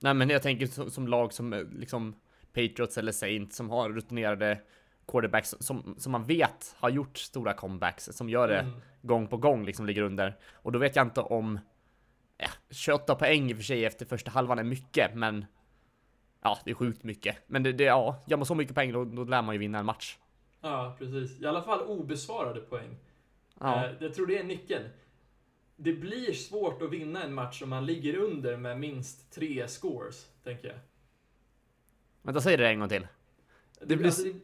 Nej 0.00 0.14
men 0.14 0.30
jag 0.30 0.42
tänker 0.42 0.66
som, 0.66 0.90
som 0.90 1.08
lag 1.08 1.32
som 1.32 1.52
eh, 1.52 1.64
liksom 1.64 2.14
Patriots 2.52 2.98
eller 2.98 3.12
Saints 3.12 3.56
som 3.56 3.70
har 3.70 3.90
rutinerade 3.90 4.60
quarterbacks 5.06 5.54
som, 5.60 5.94
som 5.98 6.12
man 6.12 6.24
vet 6.24 6.74
har 6.78 6.90
gjort 6.90 7.18
stora 7.18 7.52
comebacks, 7.54 8.04
som 8.12 8.28
gör 8.28 8.48
det 8.48 8.58
Mm. 8.60 8.80
gång 9.02 9.26
på 9.26 9.36
gång 9.36 9.64
liksom 9.64 9.86
ligger 9.86 10.02
under. 10.02 10.38
Och 10.52 10.72
då 10.72 10.78
vet 10.78 10.96
jag 10.96 11.06
inte 11.06 11.20
om 11.20 11.58
ja, 12.38 12.48
28 12.70 13.14
poäng 13.14 13.50
i 13.50 13.52
och 13.52 13.56
för 13.56 13.64
sig 13.64 13.84
efter 13.84 14.06
första 14.06 14.30
halvan 14.30 14.58
är 14.58 14.62
mycket, 14.64 15.14
men 15.14 15.44
ja, 16.42 16.58
det 16.64 16.70
är 16.70 16.74
sjukt 16.74 17.02
mycket. 17.04 17.36
Men 17.46 17.62
det, 17.62 17.72
det 17.72 17.84
ja, 17.84 18.24
gör 18.26 18.36
man 18.36 18.46
så 18.46 18.54
mycket 18.54 18.74
poäng 18.74 18.92
då, 18.92 19.04
då 19.04 19.24
lär 19.24 19.42
man 19.42 19.54
ju 19.54 19.58
vinna 19.58 19.78
en 19.78 19.86
match. 19.86 20.18
Ja, 20.60 20.96
precis. 20.98 21.40
I 21.40 21.46
alla 21.46 21.62
fall 21.62 21.80
obesvarade 21.82 22.60
poäng. 22.60 22.96
Ja, 23.60 23.86
Eh, 23.86 23.92
Jag 24.00 24.14
tror 24.14 24.26
det 24.26 24.38
är 24.38 24.44
nyckeln. 24.44 24.84
Det 25.76 25.92
blir 25.92 26.32
svårt 26.32 26.82
att 26.82 26.90
vinna 26.90 27.22
en 27.24 27.34
match 27.34 27.62
om 27.62 27.68
man 27.70 27.86
ligger 27.86 28.16
under 28.16 28.56
med 28.56 28.80
minst 28.80 29.32
tre 29.32 29.68
scores, 29.68 30.26
tänker 30.44 30.68
jag. 30.68 30.78
men 32.22 32.34
då 32.34 32.40
säger 32.40 32.58
det 32.58 32.68
en 32.68 32.80
gång 32.80 32.88
till. 32.88 33.06
Det, 33.80 33.86
blir 33.86 33.96
blir, 33.96 34.06
alltså, 34.06 34.22
det, 34.24 34.32
det 34.32 34.40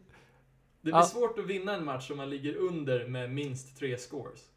blir 0.81 0.93
Ja. 0.95 1.03
svårt 1.03 1.39
att 1.39 1.47
vinna 1.47 1.75
en 1.75 1.85
match 1.85 2.11
om 2.11 2.17
man 2.17 2.31
ligger 2.31 2.55
under 2.57 3.07
med 3.09 3.31
minst 3.31 3.77
tre 3.79 3.97
scores. 3.99 4.51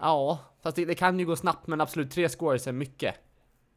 Ja, 0.00 0.38
fast 0.62 0.76
det, 0.76 0.84
det 0.84 0.94
kan 0.94 1.18
ju 1.18 1.26
gå 1.26 1.36
snabbt, 1.36 1.66
men 1.66 1.80
absolut 1.80 2.10
tre 2.10 2.28
scores 2.28 2.66
är 2.66 2.72
mycket. 2.72 3.14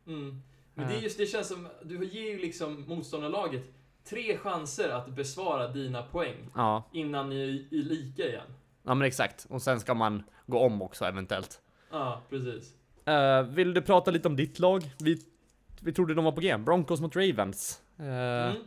Mm. 0.07 0.41
Men 0.73 0.87
det, 0.87 0.93
är 0.93 0.97
Ja. 0.97 1.03
just, 1.03 1.17
det 1.17 1.25
känns 1.25 1.47
som, 1.47 1.67
du 1.83 2.05
ger 2.05 2.31
ju 2.31 2.37
liksom 2.39 2.85
motståndarlaget 2.87 3.63
tre 4.03 4.37
chanser 4.37 4.89
att 4.89 5.07
besvara 5.09 5.67
dina 5.67 6.03
poäng 6.03 6.35
Ja, 6.55 6.83
innan 6.91 7.29
ni 7.29 7.41
är 7.43 7.47
i 7.75 7.81
lika 7.83 8.27
igen. 8.27 8.47
ja 8.83 8.93
men 8.93 9.07
exakt. 9.07 9.45
Och 9.49 9.61
sen 9.61 9.79
ska 9.79 9.93
man 9.93 10.23
gå 10.47 10.59
om 10.59 10.81
också 10.81 11.05
eventuellt. 11.05 11.61
Ja, 11.91 12.21
precis. 12.29 12.73
Eh, 13.05 13.43
vill 13.43 13.73
du 13.73 13.81
prata 13.81 14.11
lite 14.11 14.27
om 14.27 14.35
ditt 14.35 14.59
lag? 14.59 14.83
Vi, 14.99 15.21
vi 15.81 15.93
trodde 15.93 16.13
de 16.13 16.25
var 16.25 16.31
på 16.31 16.41
G. 16.41 16.57
Broncos 16.57 17.01
mot 17.01 17.15
Ravens. 17.15 17.81
Eh, 17.99 18.05
Mm. 18.05 18.63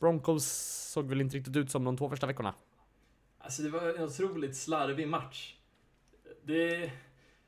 Broncos 0.00 0.44
såg 0.92 1.08
väl 1.08 1.20
inte 1.20 1.36
riktigt 1.36 1.56
ut 1.56 1.70
som 1.70 1.84
de 1.84 1.96
två 1.96 2.08
första 2.08 2.26
veckorna. 2.26 2.54
Alltså 3.38 3.62
det 3.62 3.70
var 3.70 3.94
en 3.98 4.04
otroligt 4.04 4.56
slarvig 4.56 5.08
match. 5.08 5.54
Det... 6.44 6.90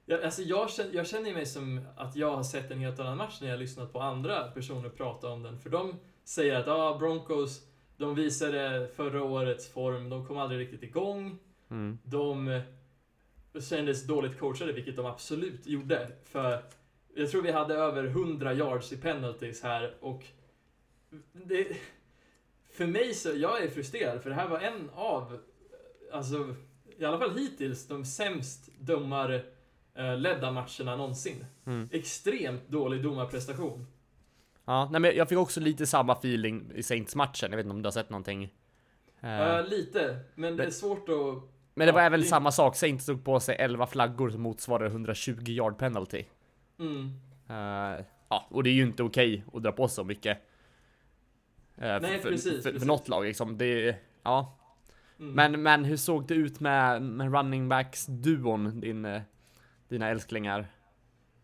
Jag, 0.06 0.22
alltså 0.24 0.42
jag, 0.42 0.70
känner, 0.70 0.94
jag 0.94 1.06
känner 1.06 1.34
mig 1.34 1.46
som 1.46 1.80
att 1.96 2.16
jag 2.16 2.36
har 2.36 2.42
sett 2.42 2.70
en 2.70 2.80
helt 2.80 3.00
annan 3.00 3.16
match 3.16 3.38
när 3.40 3.48
jag 3.48 3.54
har 3.54 3.58
lyssnat 3.60 3.92
på 3.92 4.00
andra 4.00 4.42
personer 4.50 4.88
prata 4.88 5.28
om 5.28 5.42
den. 5.42 5.58
För 5.60 5.70
de 5.70 5.94
säger 6.26 6.54
att 6.54 6.68
ah, 6.68 6.98
Broncos, 6.98 7.60
de 7.96 8.14
visade 8.14 8.88
förra 8.96 9.22
årets 9.22 9.68
form, 9.68 10.08
de 10.08 10.26
kom 10.26 10.38
aldrig 10.38 10.60
riktigt 10.60 10.82
igång. 10.82 11.38
Mm. 11.70 11.98
De 12.04 12.48
eh, 12.48 12.62
kändes 13.60 14.06
dåligt 14.06 14.38
coachade, 14.38 14.72
vilket 14.72 14.96
de 14.96 15.06
absolut 15.06 15.66
gjorde. 15.66 16.08
För 16.24 16.62
jag 17.14 17.30
tror 17.30 17.42
vi 17.42 17.52
hade 17.52 17.74
över 17.74 18.04
100 18.04 18.54
yards 18.54 18.92
i 18.92 18.96
penalties 18.96 19.62
här 19.62 19.94
och 20.00 20.24
det, 21.32 21.76
för 22.70 22.86
mig 22.86 23.14
så, 23.14 23.28
jag 23.34 23.62
är 23.62 23.68
frustrerad 23.68 24.22
för 24.22 24.30
det 24.30 24.36
här 24.36 24.48
var 24.48 24.60
en 24.60 24.90
av, 24.94 25.38
alltså 26.12 26.54
i 26.98 27.04
alla 27.04 27.18
fall 27.18 27.38
hittills, 27.38 27.86
de 27.86 28.04
sämst 28.04 28.70
domarledda 28.78 30.52
matcherna 30.52 30.96
någonsin. 30.96 31.44
Mm. 31.66 31.88
Extremt 31.92 32.68
dålig 32.68 33.02
domarprestation. 33.02 33.86
Ja, 34.68 34.88
nej, 34.92 35.00
men 35.00 35.16
jag 35.16 35.28
fick 35.28 35.38
också 35.38 35.60
lite 35.60 35.86
samma 35.86 36.12
feeling 36.12 36.70
i 36.74 36.82
Saints-matchen. 36.82 37.50
Jag 37.50 37.56
vet 37.56 37.66
inte 37.66 37.74
om 37.74 37.82
du 37.82 37.86
har 37.86 37.92
sett 37.92 38.10
någonting? 38.10 38.52
Eh, 39.20 39.64
lite, 39.68 40.18
men 40.34 40.56
det 40.56 40.64
är 40.64 40.70
svårt 40.70 41.08
att... 41.08 41.42
men 41.74 41.86
det 41.86 41.92
var 41.92 42.00
ja, 42.00 42.06
även 42.06 42.20
det- 42.20 42.26
samma 42.26 42.52
sak. 42.52 42.76
Saints 42.76 43.06
tog 43.06 43.24
på 43.24 43.40
sig 43.40 43.56
11 43.58 43.86
flaggor 43.86 44.30
som 44.30 44.42
motsvarar 44.42 44.86
120 44.86 45.42
yard 45.48 45.78
penalty. 45.78 46.24
Mm. 46.78 47.12
Eh, 47.48 48.04
ja, 48.28 48.46
och 48.50 48.62
det 48.62 48.70
är 48.70 48.74
ju 48.74 48.82
inte 48.82 49.02
okej 49.02 49.44
att 49.52 49.62
dra 49.62 49.72
på 49.72 49.88
så 49.88 50.04
mycket. 50.04 50.38
Eh, 51.76 52.00
Nej, 52.00 52.18
för, 52.18 52.30
precis, 52.30 52.52
för, 52.56 52.62
för, 52.62 52.70
precis. 52.72 52.86
något 52.88 53.08
lag 53.08 53.24
liksom. 53.24 53.58
Det, 53.58 53.96
ja. 54.22 54.58
Mm. 55.18 55.32
Men, 55.34 55.62
men 55.62 55.84
hur 55.84 55.96
såg 55.96 56.26
det 56.26 56.34
ut 56.34 56.60
med, 56.60 57.02
med 57.02 57.32
running 57.34 57.68
backs 57.68 58.06
duon, 58.06 58.80
din, 58.80 59.20
dina 59.88 60.08
älsklingar? 60.08 60.66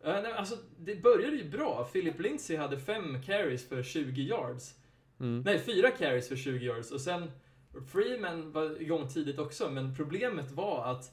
Eh, 0.04 0.22
nej, 0.22 0.32
alltså, 0.32 0.56
det 0.78 1.02
började 1.02 1.36
ju 1.36 1.50
bra. 1.50 1.84
Philip 1.92 2.20
Lindsay 2.20 2.56
hade 2.56 2.78
fem 2.78 3.22
carries 3.22 3.68
för 3.68 3.82
20 3.82 4.22
yards. 4.22 4.74
Mm. 5.20 5.42
Nej, 5.42 5.58
fyra 5.58 5.90
carries 5.90 6.28
för 6.28 6.36
20 6.36 6.64
yards. 6.66 6.90
Och 6.92 7.00
sen 7.00 7.30
Freeman 7.92 8.52
var 8.52 8.82
igång 8.82 9.08
tidigt 9.08 9.38
också, 9.38 9.70
men 9.70 9.94
problemet 9.96 10.50
var 10.50 10.84
att 10.90 11.10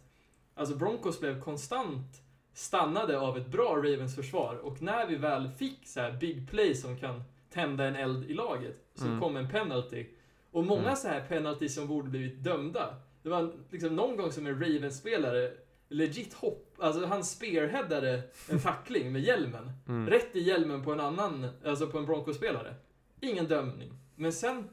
alltså 0.55 0.75
Broncos 0.75 1.19
blev 1.19 1.41
konstant 1.41 2.21
stannade 2.53 3.19
av 3.19 3.37
ett 3.37 3.47
bra 3.47 3.75
Ravens 3.75 4.15
försvar. 4.15 4.55
Och 4.55 4.81
när 4.81 5.07
vi 5.07 5.15
väl 5.15 5.49
fick 5.49 5.87
så 5.87 5.99
här 5.99 6.11
big 6.11 6.49
play 6.49 6.75
som 6.75 6.97
kan 6.97 7.23
tända 7.49 7.85
en 7.85 7.95
eld 7.95 8.25
i 8.31 8.33
laget, 8.33 8.75
så 8.95 9.05
Mm. 9.05 9.19
kom 9.19 9.37
en 9.37 9.49
penalty. 9.49 10.05
Och 10.51 10.63
många 10.65 10.81
Mm. 10.83 10.95
så 10.95 11.07
här 11.07 11.25
penalty 11.27 11.69
som 11.69 11.87
borde 11.87 12.09
blivit 12.09 12.43
dömda. 12.43 12.95
Det 13.23 13.29
var 13.29 13.53
liksom 13.69 13.95
någon 13.95 14.17
gång 14.17 14.31
som 14.31 14.47
en 14.47 14.59
Ravens-spelare 14.59 15.51
legit 15.89 16.33
hopp, 16.33 16.68
alltså 16.81 17.05
han 17.05 17.23
spearheadade 17.23 18.21
en 18.49 18.59
tackling 18.63 19.11
med 19.11 19.21
hjälmen. 19.21 19.71
Mm. 19.87 20.09
Rätt 20.09 20.35
i 20.35 20.39
hjälmen 20.39 20.83
på 20.83 20.93
en 20.93 20.99
annan, 20.99 21.49
alltså 21.65 21.87
på 21.87 21.97
en 21.97 22.05
Broncos-spelare. 22.05 22.75
Ingen 23.19 23.47
dömning. 23.47 23.93
Men 24.15 24.33
sen, 24.33 24.69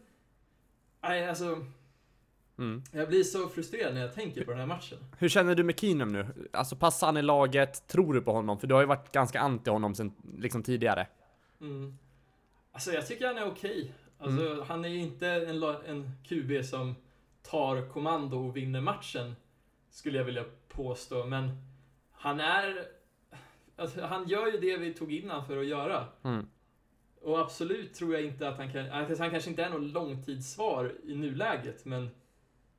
nej 1.00 1.28
alltså, 1.28 1.66
Mm. 2.58 2.82
Jag 2.92 3.08
blir 3.08 3.22
så 3.22 3.48
frustrerad 3.48 3.94
när 3.94 4.00
jag 4.00 4.14
tänker 4.14 4.44
på 4.44 4.50
den 4.50 4.60
här 4.60 4.66
matchen. 4.66 4.98
Hur 5.18 5.28
känner 5.28 5.54
du 5.54 5.64
med 5.64 5.80
Keenum 5.80 6.12
nu? 6.12 6.48
Alltså 6.52 6.76
passar 6.76 7.06
han 7.06 7.16
i 7.16 7.22
laget? 7.22 7.86
Tror 7.86 8.14
du 8.14 8.20
på 8.22 8.32
honom? 8.32 8.58
För 8.58 8.66
du 8.66 8.74
har 8.74 8.80
ju 8.80 8.86
varit 8.86 9.12
ganska 9.12 9.40
anti 9.40 9.70
honom 9.70 9.94
sen 9.94 10.12
liksom 10.38 10.62
tidigare. 10.62 11.06
Mm. 11.60 11.98
Alltså 12.72 12.92
jag 12.92 13.06
tycker 13.06 13.26
han 13.26 13.38
är 13.38 13.46
okej. 13.46 13.92
Alltså 14.18 14.64
han 14.68 14.84
är 14.84 14.88
ju 14.88 14.98
inte 14.98 15.28
en, 15.28 15.62
en 15.62 16.10
QB 16.24 16.64
som 16.64 16.94
tar 17.42 17.88
kommando 17.88 18.38
och 18.38 18.56
vinner 18.56 18.80
matchen. 18.80 19.36
Skulle 19.90 20.18
jag 20.18 20.24
vilja 20.24 20.44
påstå, 20.68 21.24
men 21.24 21.50
han 22.16 22.40
är... 22.40 22.88
Alltså, 23.76 24.00
han 24.00 24.28
gör 24.28 24.46
ju 24.46 24.58
det 24.58 24.76
vi 24.76 24.94
tog 24.94 25.12
in 25.12 25.30
han 25.30 25.46
för 25.46 25.56
att 25.56 25.66
göra. 25.66 26.04
Mm. 26.22 26.46
Och 27.22 27.40
absolut 27.40 27.94
tror 27.94 28.14
jag 28.14 28.24
inte 28.24 28.48
att 28.48 28.56
han 28.56 28.72
kan... 28.72 28.90
Alltså 28.90 29.22
han 29.22 29.30
kanske 29.30 29.50
inte 29.50 29.64
är 29.64 29.70
någon 29.70 29.88
långtidssvar 29.88 30.94
i 31.04 31.14
nuläget, 31.14 31.84
men 31.84 32.10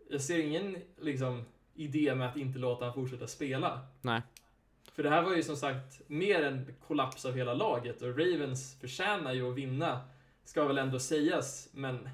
jag 0.09 0.21
ser 0.21 0.39
ingen 0.39 0.77
liksom 1.01 1.45
idé 1.73 2.15
med 2.15 2.29
att 2.29 2.37
inte 2.37 2.59
låta 2.59 2.85
han 2.85 2.93
fortsätta 2.93 3.27
spela. 3.27 3.79
Nej. 4.01 4.21
För 4.91 5.03
det 5.03 5.09
här 5.09 5.21
var 5.21 5.35
ju 5.35 5.43
som 5.43 5.55
sagt 5.55 6.01
mer 6.07 6.43
en 6.43 6.75
kollaps 6.87 7.25
av 7.25 7.33
hela 7.33 7.53
laget 7.53 8.01
och 8.01 8.17
Ravens 8.17 8.79
förtjänar 8.79 9.33
ju 9.33 9.49
att 9.49 9.55
vinna, 9.55 10.01
ska 10.43 10.65
väl 10.67 10.77
ändå 10.77 10.99
sägas. 10.99 11.69
Men 11.73 12.09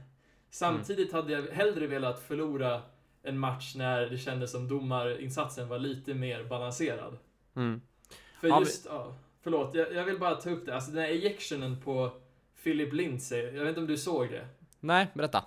samtidigt 0.50 1.14
hade 1.14 1.34
jag 1.34 1.42
hellre 1.42 1.88
velat 1.88 2.20
förlora 2.20 2.82
en 3.24 3.40
match 3.40 3.76
när 3.76 4.06
det 4.06 4.18
kändes 4.18 4.52
som 4.52 4.68
domarinsatsen 4.68 5.68
var 5.68 5.80
lite 5.80 6.14
mer 6.14 6.44
balanserad. 6.44 7.18
Mm. 7.56 7.82
För 8.42 8.48
Ja, 8.48 8.60
just, 8.60 8.86
ja, 8.90 9.16
förlåt, 9.42 9.76
jag, 9.76 9.94
jag 9.94 10.04
vill 10.04 10.20
bara 10.20 10.36
ta 10.36 10.50
upp 10.50 10.66
det. 10.66 10.76
Alltså 10.76 10.92
den 10.92 11.02
här 11.04 11.10
ejectionen 11.10 11.82
på 11.82 12.12
Philip 12.64 12.94
Lindsay, 12.94 13.42
jag 13.42 13.64
vet 13.64 13.70
inte 13.70 13.82
om 13.82 13.88
du 13.88 13.98
såg 13.98 14.30
det? 14.30 14.48
Nej, 14.80 15.08
berätta. 15.14 15.46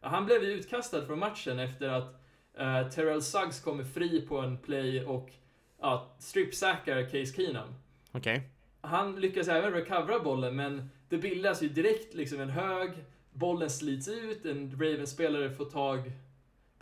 Han 0.00 0.26
blev 0.26 0.42
ju 0.42 0.52
utkastad 0.52 1.06
från 1.06 1.18
matchen 1.18 1.58
efter 1.58 1.88
att 1.88 2.20
uh, 2.60 2.90
Terrell 2.90 3.22
Suggs 3.22 3.60
kommer 3.60 3.84
fri 3.84 4.20
på 4.20 4.38
en 4.38 4.58
play 4.58 5.04
och 5.04 5.30
ja, 5.80 6.14
stripsackar 6.18 7.02
Case 7.02 7.36
Keenum. 7.36 7.74
Okej. 8.12 8.50
Han 8.80 9.20
lyckas 9.20 9.48
även 9.48 9.72
recovera 9.72 10.20
bollen, 10.20 10.56
men 10.56 10.90
det 11.08 11.18
bildas 11.18 11.62
ju 11.62 11.68
direkt 11.68 12.14
liksom 12.14 12.40
en 12.40 12.50
hög, 12.50 12.90
bollen 13.32 13.70
slits 13.70 14.08
ut, 14.08 14.44
en 14.44 14.70
Ravens-spelare 14.70 15.50
får 15.50 15.64
tag 15.64 16.12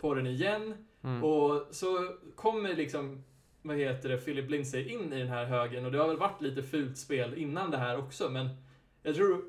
på 0.03 0.13
den 0.13 0.27
igen, 0.27 0.73
Mm. 1.03 1.23
och 1.23 1.67
så 1.71 2.09
kommer 2.35 2.75
liksom, 2.75 3.23
vad 3.61 3.77
heter 3.77 4.09
det, 4.09 4.17
Philip 4.17 4.49
Lindsay 4.49 4.83
in 4.89 5.13
i 5.13 5.19
den 5.19 5.27
här 5.27 5.45
högen, 5.45 5.85
och 5.85 5.91
det 5.91 5.97
har 5.97 6.07
väl 6.07 6.17
varit 6.17 6.41
lite 6.41 6.63
fult 6.63 6.97
spel 6.97 7.33
innan 7.33 7.71
det 7.71 7.77
här 7.77 7.97
också, 7.99 8.29
men 8.29 8.49
jag 9.03 9.15
tror, 9.15 9.41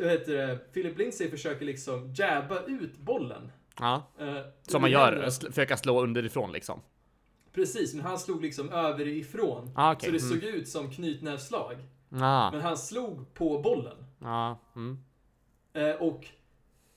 vad 0.00 0.10
heter 0.10 0.32
det, 0.46 0.58
Philip 0.72 0.98
Lindsay 0.98 1.30
försöker 1.30 1.64
liksom 1.66 2.12
jabba 2.16 2.62
ut 2.66 2.98
bollen. 2.98 3.52
Ja. 3.80 4.02
Eh, 4.18 4.36
Som 4.62 4.80
man 4.80 4.90
gör, 4.90 5.26
sl- 5.26 5.46
försöka 5.48 5.76
slå 5.76 6.02
underifrån 6.02 6.52
liksom. 6.52 6.80
Precis, 7.52 7.94
men 7.94 8.04
han 8.04 8.18
slog 8.18 8.42
liksom 8.42 8.70
överifrån. 8.70 9.70
Ah, 9.74 9.92
okej. 9.92 10.06
Så 10.06 10.12
det 10.28 10.34
Mm. 10.34 10.40
såg 10.40 10.50
ut 10.60 10.68
som 10.68 10.90
knytnävsslag. 10.90 11.76
Ah. 12.12 12.50
Men 12.50 12.60
han 12.60 12.76
slog 12.78 13.34
på 13.34 13.58
bollen. 13.58 13.96
Ja. 14.18 14.58
Mm. 14.76 14.98
Eh, 15.72 15.94
och 15.94 16.26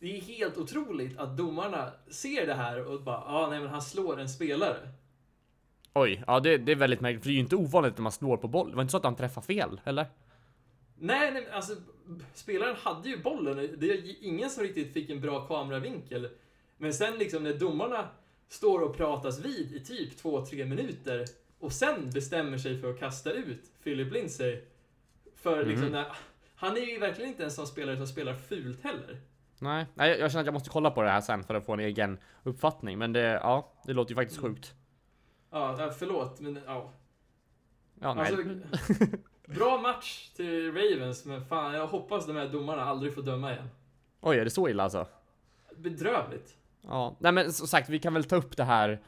det 0.01 0.17
är 0.17 0.21
helt 0.21 0.57
otroligt 0.57 1.17
att 1.17 1.37
domarna 1.37 1.91
ser 2.09 2.47
det 2.47 2.53
här 2.53 2.85
och 2.85 3.01
bara, 3.01 3.23
ja 3.25 3.33
ah, 3.33 3.49
nej 3.49 3.59
men 3.59 3.69
han 3.69 3.81
slår 3.81 4.19
en 4.19 4.29
spelare. 4.29 4.89
Oj, 5.93 6.23
ja 6.27 6.39
det, 6.39 6.57
det 6.57 6.71
är 6.71 6.75
väldigt 6.75 7.01
märkligt, 7.01 7.21
för 7.23 7.29
det 7.29 7.33
är 7.33 7.35
ju 7.35 7.39
inte 7.39 7.55
ovanligt 7.55 7.97
när 7.97 8.03
man 8.03 8.11
slår 8.11 8.37
på 8.37 8.47
boll. 8.47 8.69
Det 8.69 8.75
var 8.75 8.81
inte 8.81 8.91
så 8.91 8.97
att 8.97 9.03
han 9.03 9.15
träffade 9.15 9.45
fel, 9.47 9.81
eller? 9.83 10.05
Nej, 10.99 11.31
nej 11.31 11.47
alltså 11.51 11.75
spelaren 12.33 12.75
hade 12.75 13.09
ju 13.09 13.21
bollen. 13.21 13.69
Det 13.77 13.91
är 13.91 14.25
ingen 14.25 14.49
som 14.49 14.63
riktigt 14.63 14.93
fick 14.93 15.09
en 15.09 15.21
bra 15.21 15.47
kameravinkel. 15.47 16.29
Men 16.77 16.93
sen 16.93 17.17
liksom 17.17 17.43
när 17.43 17.53
domarna 17.53 18.07
står 18.49 18.81
och 18.81 18.97
pratas 18.97 19.45
vid 19.45 19.75
i 19.75 19.79
typ 19.85 20.21
2-3 20.23 20.65
minuter 20.65 21.25
och 21.59 21.71
sen 21.71 22.09
bestämmer 22.09 22.57
sig 22.57 22.81
för 22.81 22.89
att 22.89 22.99
kasta 22.99 23.31
ut 23.31 23.71
Philip 23.83 24.13
Lindsay. 24.13 24.61
För 25.35 25.65
liksom 25.65 25.83
Mhm. 25.85 25.91
när, 25.91 26.05
han 26.55 26.77
är 26.77 26.81
ju 26.81 26.99
verkligen 26.99 27.29
inte 27.29 27.43
en 27.43 27.51
sån 27.51 27.67
spelare 27.67 27.97
som 27.97 28.07
spelar 28.07 28.35
fult 28.35 28.83
heller. 28.83 29.17
Nej, 29.61 29.85
Nej 29.93 30.09
jag, 30.09 30.19
jag 30.19 30.31
känner 30.31 30.41
att 30.41 30.45
jag 30.45 30.53
måste 30.53 30.69
kolla 30.69 30.91
på 30.91 31.01
det 31.01 31.09
här 31.09 31.21
sen 31.21 31.43
för 31.43 31.55
att 31.55 31.65
få 31.65 31.73
en 31.73 31.79
egen 31.79 32.19
uppfattning. 32.43 32.97
Men 32.97 33.13
det, 33.13 33.21
ja, 33.21 33.71
det 33.85 33.93
låter 33.93 34.11
ju 34.11 34.15
faktiskt 34.15 34.39
Mm. 34.39 34.55
sjukt. 34.55 34.73
Ja, 35.51 35.91
förlåt, 35.99 36.39
men 36.39 36.59
ja. 36.65 36.91
Ja, 37.99 38.13
nej. 38.13 38.25
Alltså, 38.25 39.05
bra 39.47 39.77
match 39.77 40.29
till 40.29 40.73
Ravens, 40.73 41.25
men 41.25 41.45
fan, 41.45 41.73
jag 41.73 41.87
hoppas 41.87 42.27
de 42.27 42.35
här 42.35 42.47
domarna 42.47 42.81
aldrig 42.83 43.15
får 43.15 43.21
döma 43.21 43.51
igen. 43.53 43.69
Oj, 44.21 44.37
är 44.39 44.43
det 44.45 44.51
så 44.51 44.69
illa 44.69 44.83
alltså? 44.83 45.07
Bedrövligt. 45.77 46.57
Ja, 46.81 47.15
nej 47.19 47.31
men 47.31 47.53
som 47.53 47.67
sagt, 47.67 47.89
vi 47.89 47.99
kan 47.99 48.13
väl 48.13 48.23
ta 48.23 48.35
upp 48.35 48.57
det 48.57 48.63
här 48.63 48.99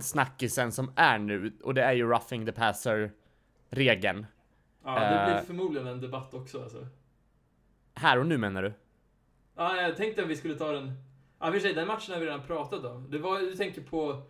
snackisen 0.00 0.72
som 0.72 0.92
är 0.96 1.18
nu 1.18 1.52
och 1.64 1.74
det 1.74 1.82
är 1.82 1.92
ju 1.92 2.06
roughing 2.06 2.46
the 2.46 2.52
passer 2.52 3.12
regeln. 3.68 4.26
Ja, 4.84 4.94
det 4.94 5.24
blir 5.26 5.36
Eh. 5.36 5.42
förmodligen 5.42 5.86
en 5.88 6.00
debatt 6.00 6.34
också 6.34 6.62
alltså. 6.62 6.86
Här 7.94 8.18
och 8.18 8.26
nu 8.26 8.38
menar 8.38 8.62
du? 8.62 8.72
Ja, 9.62 9.82
jag 9.82 9.96
tänkte 9.96 10.22
att 10.22 10.28
vi 10.28 10.36
skulle 10.36 10.54
ta 10.54 10.72
den... 10.72 10.92
Ja, 11.40 11.52
för 11.52 11.58
sig, 11.58 11.74
den 11.74 11.86
matchen 11.86 12.12
har 12.14 12.20
vi 12.20 12.26
redan 12.26 12.42
pratat 12.42 12.84
om. 12.84 13.10
Det 13.10 13.18
var, 13.18 13.38
du 13.38 13.54
tänker 13.54 13.80
på... 13.80 14.22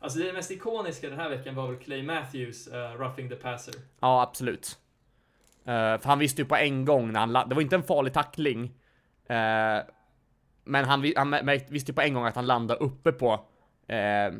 Alltså 0.00 0.18
det 0.18 0.32
mest 0.32 0.50
ikoniska 0.50 1.08
den 1.10 1.18
här 1.18 1.28
veckan 1.30 1.54
var 1.54 1.66
väl 1.68 1.76
Clay 1.76 2.02
Matthews, 2.02 2.68
uh, 2.68 2.74
roughing 2.74 3.28
the 3.28 3.36
passer. 3.36 3.74
Ja, 4.00 4.22
absolut. 4.22 4.78
Eh, 5.64 5.98
för 5.98 6.04
han 6.04 6.18
visste 6.18 6.42
ju 6.42 6.48
på 6.48 6.56
en 6.56 6.84
gång 6.84 7.12
när 7.12 7.20
han 7.20 7.32
la- 7.32 7.46
det 7.46 7.54
var 7.54 7.62
inte 7.62 7.76
en 7.76 7.82
farlig 7.82 8.12
tackling. 8.12 8.64
eh, 9.26 9.78
men 10.64 10.84
han, 10.84 11.12
han 11.16 11.46
visste 11.68 11.90
ju 11.90 11.94
på 11.94 12.00
en 12.00 12.14
gång 12.14 12.24
att 12.24 12.34
han 12.36 12.46
landade 12.46 12.80
uppe 12.80 13.12
på 13.12 13.32
uh, 13.32 14.38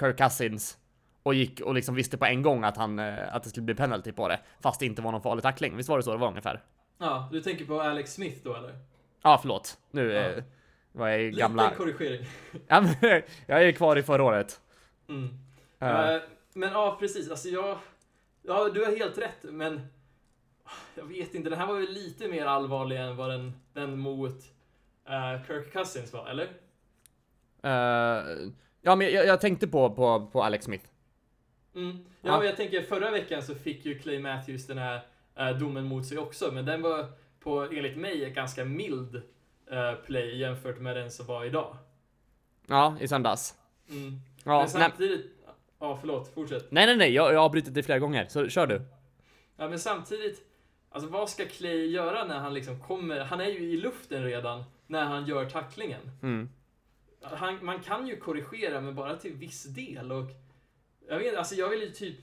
Kirk 0.00 0.18
Cousins. 0.18 0.78
Och 1.22 1.34
gick 1.34 1.60
och 1.60 1.74
liksom 1.74 1.94
visste 1.94 2.18
på 2.18 2.24
en 2.24 2.42
gång 2.42 2.64
att, 2.64 2.76
han, 2.76 2.98
att 2.98 3.42
det 3.42 3.50
skulle 3.50 3.64
bli 3.64 3.74
penalty 3.74 4.12
på 4.12 4.28
det. 4.28 4.40
Fast 4.60 4.80
det 4.80 4.86
inte 4.86 5.02
var 5.02 5.12
någon 5.12 5.22
farlig 5.22 5.42
tackling. 5.42 5.76
Visst 5.76 5.88
var 5.88 5.96
det 5.96 6.02
så 6.02 6.12
det 6.12 6.18
var 6.18 6.28
ungefär? 6.28 6.62
Ja, 6.98 7.28
du 7.32 7.40
tänker 7.40 7.64
på 7.64 7.80
Alex 7.80 8.14
Smith 8.14 8.38
då 8.44 8.54
eller? 8.54 8.74
Ja, 9.28 9.38
förlåt. 9.40 9.78
Nu 9.90 10.12
Ja. 10.12 10.42
var 10.92 11.08
jag 11.08 11.20
i 11.20 11.24
Liten 11.24 11.38
gamla... 11.38 11.70
korrigering. 11.70 12.26
Ja, 12.68 12.80
men, 12.80 12.94
jag 13.46 13.62
är 13.64 13.72
kvar 13.72 13.96
i 13.96 14.02
förra 14.02 14.22
året. 14.24 14.60
Mm. 15.08 15.28
Eh, 15.80 16.20
men 16.54 16.72
ja, 16.72 16.96
precis. 17.00 17.30
Alltså 17.30 17.48
jag... 17.48 17.78
Ja, 18.42 18.68
du 18.74 18.84
har 18.84 18.96
helt 18.96 19.18
rätt, 19.18 19.42
men... 19.42 19.80
Jag 20.94 21.04
vet 21.04 21.34
inte, 21.34 21.50
den 21.50 21.58
här 21.58 21.66
var 21.66 21.74
väl 21.74 21.90
lite 21.92 22.28
mer 22.28 22.46
allvarlig 22.46 22.96
än 23.00 23.16
vad 23.16 23.30
den, 23.30 23.52
den 23.72 23.98
mot 23.98 24.34
eh, 25.08 25.46
Kirk 25.46 25.72
Cousins 25.72 26.12
var, 26.12 26.26
eller? 26.28 26.44
eh, 27.62 28.48
ja, 28.82 28.96
men 28.96 29.12
jag, 29.12 29.26
jag 29.26 29.40
tänkte 29.40 29.68
på, 29.68 29.90
på, 29.94 30.26
på 30.32 30.42
Alex 30.42 30.64
Smith. 30.64 30.84
Mm. 31.74 31.96
Ja, 32.20 32.28
Ja. 32.30 32.38
men 32.38 32.46
jag 32.46 32.56
tänker 32.56 32.82
förra 32.82 33.10
veckan 33.10 33.42
så 33.42 33.54
fick 33.54 33.84
ju 33.86 33.98
Clay 33.98 34.18
Matthews 34.18 34.66
den 34.66 34.78
här 34.78 35.00
eh, 35.36 35.50
domen 35.50 35.84
mot 35.84 36.06
sig 36.06 36.18
också, 36.18 36.50
men 36.52 36.64
den 36.64 36.82
var 36.82 37.06
på, 37.40 37.60
enligt 37.60 37.96
mig, 37.96 38.30
ganska 38.30 38.64
mild 38.64 39.22
eh, 39.70 39.94
play 40.06 40.38
jämfört 40.38 40.78
med 40.78 40.96
den 40.96 41.10
som 41.10 41.26
var 41.26 41.44
idag. 41.44 41.76
Ja, 42.66 42.96
i 43.00 43.08
söndags. 43.08 43.54
Mm. 43.90 44.20
Ja, 44.44 44.50
men 44.50 44.58
nej, 44.58 44.68
samtidigt... 44.68 45.26
Ja, 45.78 45.98
förlåt, 46.00 46.34
fortsätt. 46.34 46.70
nej, 46.70 46.86
nej, 46.86 46.96
nej, 46.96 47.12
jag, 47.12 47.32
jag 47.32 47.38
har 47.38 47.44
avbrutit 47.44 47.74
det 47.74 47.82
flera 47.82 47.98
gånger, 47.98 48.26
så 48.28 48.48
kör 48.48 48.66
du. 48.66 48.82
Ja, 49.56 49.68
men 49.68 49.78
samtidigt, 49.78 50.42
alltså 50.90 51.10
vad 51.10 51.30
ska 51.30 51.44
Clay 51.44 51.86
göra 51.86 52.24
när 52.24 52.38
han 52.38 52.54
liksom 52.54 52.80
kommer, 52.80 53.20
han 53.20 53.40
är 53.40 53.48
ju 53.48 53.72
i 53.72 53.76
luften 53.76 54.24
redan 54.24 54.64
när 54.86 55.04
han 55.04 55.26
gör 55.26 55.50
tacklingen. 55.50 56.10
Mm. 56.22 56.48
Han, 57.20 57.64
man 57.64 57.80
kan 57.80 58.06
ju 58.06 58.16
korrigera, 58.16 58.80
men 58.80 58.94
bara 58.94 59.16
till 59.16 59.32
viss 59.32 59.64
del 59.64 60.12
och 60.12 60.30
jag 61.08 61.18
vet 61.18 61.36
alltså 61.36 61.54
jag 61.54 61.68
vill 61.68 61.80
ju 61.80 61.90
typ, 61.90 62.18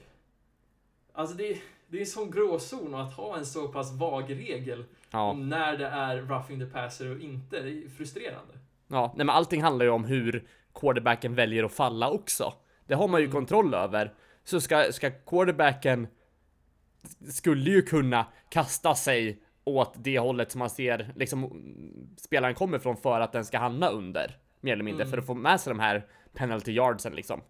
alltså 1.13 1.35
det, 1.35 1.61
det 1.87 1.97
är 1.97 2.01
en 2.01 2.07
sån 2.07 2.31
gråzon 2.31 2.95
att 2.95 3.13
ha 3.13 3.37
en 3.37 3.45
så 3.45 3.67
pass 3.67 3.93
vag 3.93 4.29
regel 4.29 4.83
Ja, 5.15 5.29
om 5.31 5.49
när 5.49 5.77
det 5.77 5.87
är 5.87 6.17
roughing 6.17 6.59
the 6.59 6.65
passer 6.65 7.11
och 7.15 7.19
inte. 7.21 7.61
Det 7.61 7.69
är 7.69 7.89
frustrerande. 7.89 8.53
ja, 8.87 9.13
nej, 9.15 9.25
men 9.25 9.35
allting 9.35 9.61
handlar 9.63 9.85
ju 9.85 9.91
om 9.91 10.03
hur 10.05 10.47
quarterbacken 10.73 11.35
väljer 11.35 11.63
att 11.63 11.73
falla 11.73 12.09
också. 12.09 12.53
Det 12.87 12.93
har 12.95 13.07
man 13.07 13.19
ju 13.21 13.25
Mm. 13.25 13.35
kontroll 13.35 13.73
över. 13.73 14.13
Så 14.43 14.61
ska, 14.61 14.91
ska 14.91 15.11
quarterbacken 15.11 16.07
skulle 17.29 17.69
ju 17.71 17.81
kunna 17.81 18.25
kasta 18.49 18.95
sig 18.95 19.41
åt 19.63 19.93
det 19.97 20.19
hållet 20.19 20.51
som 20.51 20.59
man 20.59 20.69
ser 20.69 21.11
liksom 21.15 21.43
mm, 21.43 22.07
spelaren 22.17 22.55
kommer 22.55 22.79
från 22.79 22.97
för 22.97 23.19
att 23.19 23.31
den 23.31 23.45
ska 23.45 23.57
hamna 23.57 23.89
under. 23.89 24.37
Mer 24.61 24.73
eller 24.73 24.83
mindre 24.83 25.03
Mm. 25.03 25.11
för 25.11 25.17
att 25.17 25.25
få 25.25 25.33
med 25.33 25.59
sig 25.61 25.71
de 25.73 25.79
här 25.79 26.05
penalty 26.33 26.71
yardsen 26.71 27.13
liksom. 27.15 27.41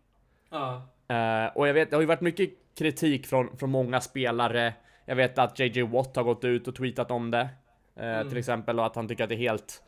Ja, 0.49 0.89
Eh, 1.07 1.45
och 1.55 1.67
jag 1.67 1.73
vet, 1.73 1.89
det 1.89 1.95
har 1.95 2.01
ju 2.01 2.07
varit 2.07 2.21
mycket 2.21 2.49
kritik 2.77 3.27
från, 3.27 3.57
från 3.57 3.69
många 3.69 4.01
spelare. 4.01 4.73
Jag 5.05 5.15
vet 5.15 5.37
att 5.37 5.59
JJ 5.59 5.81
Watt 5.81 6.15
har 6.15 6.23
gått 6.23 6.43
ut 6.43 6.67
och 6.67 6.75
tweetat 6.75 7.11
om 7.11 7.31
det. 7.31 7.49
eh, 7.95 8.05
Mm. 8.05 8.29
Till 8.29 8.37
exempel 8.37 8.79
och 8.79 8.85
att 8.85 8.95
han 8.95 9.07
tycker 9.07 9.23
att 9.23 9.29
det 9.29 9.35
är 9.35 9.39
helt, 9.39 9.83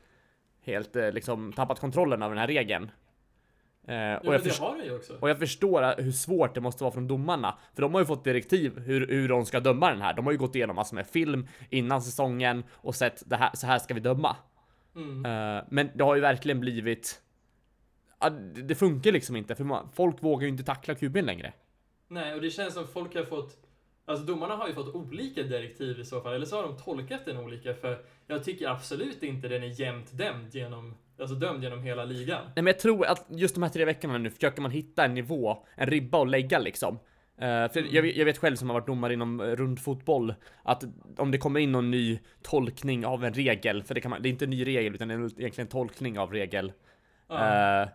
helt 0.66 0.96
eh, 0.96 1.12
liksom 1.12 1.54
tappat 1.54 1.80
kontrollen 1.80 2.22
över 2.22 2.36
den 2.36 2.40
här 2.40 2.48
regeln. 2.48 2.92
Eh, 3.88 3.96
ja 3.96 4.18
och, 4.18 4.26
jag 4.26 4.34
det 4.34 4.40
först- 4.50 4.62
har 4.62 4.70
han 4.70 4.86
ju 4.86 4.96
också. 4.96 5.14
och 5.22 5.30
jag 5.30 5.40
förstår 5.40 6.02
hur 6.02 6.12
svårt 6.12 6.56
det 6.56 6.62
måste 6.62 6.84
vara 6.84 6.94
från 6.94 7.08
domarna. 7.08 7.58
För 7.76 7.82
de 7.82 7.94
har 7.94 8.02
ju 8.02 8.06
fått 8.06 8.24
direktiv 8.24 8.80
hur, 8.80 9.08
hur 9.08 9.28
de 9.30 9.46
ska 9.46 9.60
döma 9.60 9.90
den 9.90 10.02
här. 10.02 10.14
De 10.14 10.26
har 10.26 10.32
ju 10.32 10.38
gått 10.38 10.56
igenom 10.56 10.76
massor 10.76 10.96
med 10.96 11.08
film 11.08 11.48
innan 11.70 12.02
säsongen 12.02 12.64
och 12.72 12.96
sett 12.96 13.24
det 13.30 13.36
här, 13.36 13.50
så 13.54 13.68
här 13.68 13.80
ska 13.80 13.94
vi 13.94 14.00
döma. 14.00 14.36
Mm. 14.96 15.26
Eh, 15.26 15.64
men 15.70 15.90
det 15.96 16.04
har 16.04 16.16
ju 16.16 16.22
verkligen 16.22 16.60
blivit 16.60 17.22
ja, 18.20 18.30
det 18.30 18.62
det 18.62 18.76
funkar 18.76 19.12
liksom 19.12 19.36
inte 19.36 19.56
för 19.56 19.64
man, 19.64 19.90
folk 19.94 20.24
vågar 20.24 20.44
ju 20.44 20.50
inte 20.50 20.64
tackla 20.64 20.94
QB'n 20.94 21.22
längre. 21.22 21.54
Nej, 22.08 22.34
och 22.34 22.42
det 22.42 22.50
känns 22.50 22.74
som 22.74 22.88
folk 22.88 23.16
har 23.16 23.24
fått... 23.24 23.58
Alltså 24.10 24.26
domarna 24.26 24.56
har 24.56 24.68
ju 24.68 24.74
fått 24.74 24.96
olika 24.96 25.44
direktiv 25.44 26.00
i 26.00 26.06
så 26.06 26.22
fall, 26.22 26.34
eller 26.34 26.46
så 26.46 26.56
har 26.56 26.64
de 26.64 26.78
tolkat 26.78 27.26
den 27.26 27.38
olika, 27.38 27.74
för 27.74 27.98
jag 28.28 28.44
tycker 28.44 28.68
absolut 28.70 29.24
inte 29.24 29.48
den 29.48 29.64
är 29.64 29.80
jämnt 29.82 30.18
dömd 30.18 30.56
genom, 30.56 30.96
alltså 31.20 31.36
dömd 31.36 31.64
genom 31.64 31.84
hela 31.84 32.06
ligan. 32.06 32.42
Nej 32.46 32.54
men 32.56 32.68
jag 32.68 32.80
tror 32.80 33.06
att 33.06 33.26
just 33.30 33.56
de 33.56 33.64
här 33.64 33.70
tre 33.70 33.86
veckorna 33.86 34.18
nu 34.18 34.30
försöker 34.32 34.62
man 34.62 34.72
hitta 34.72 35.06
en 35.06 35.14
nivå, 35.14 35.66
en 35.76 35.88
ribba 35.88 36.22
att 36.22 36.30
lägga 36.30 36.60
liksom. 36.60 37.00
Eh, 37.38 37.72
för 37.72 37.86
jag, 37.96 38.02
vet- 38.02 38.16
jag 38.16 38.26
vet 38.26 38.38
själv 38.38 38.56
som 38.56 38.70
har 38.70 38.74
varit 38.74 38.88
domare 38.88 39.14
inom 39.14 39.40
eh, 39.40 39.44
rundfotboll 39.46 40.34
att 40.64 40.84
om 41.18 41.32
det 41.32 41.38
kommer 41.38 41.60
in 41.60 41.72
någon 41.72 41.92
ny 41.92 42.20
tolkning 42.42 43.06
av 43.06 43.26
en 43.26 43.34
regel, 43.34 43.84
för 43.84 43.96
det, 43.96 44.02
kan 44.02 44.10
man, 44.12 44.22
det 44.22 44.30
är 44.30 44.32
inte 44.32 44.46
en 44.46 44.50
ny 44.50 44.66
regel 44.66 44.96
utan 44.96 45.08
det 45.08 45.14
är 45.14 45.18
egentligen 45.20 45.52
en 45.58 45.68
tolkning 45.68 46.20
av 46.20 46.32
regel. 46.34 46.72
Eh, 47.84 47.90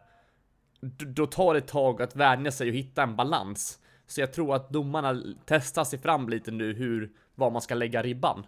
d- 0.80 1.04
då 1.06 1.26
tar 1.26 1.54
det 1.54 1.58
ett 1.58 1.68
tag 1.68 2.02
att 2.02 2.16
vänja 2.16 2.50
sig 2.50 2.68
och 2.68 2.74
hitta 2.76 3.02
en 3.02 3.16
balans. 3.16 3.78
Så 4.12 4.20
jag 4.20 4.32
tror 4.32 4.54
att 4.54 4.70
domarna 4.70 5.22
testar 5.44 5.84
sig 5.84 5.98
fram 5.98 6.28
lite 6.28 6.50
nu 6.50 6.72
hur, 6.72 7.10
var 7.34 7.50
man 7.50 7.62
ska 7.62 7.74
lägga 7.74 8.02
ribban. 8.02 8.38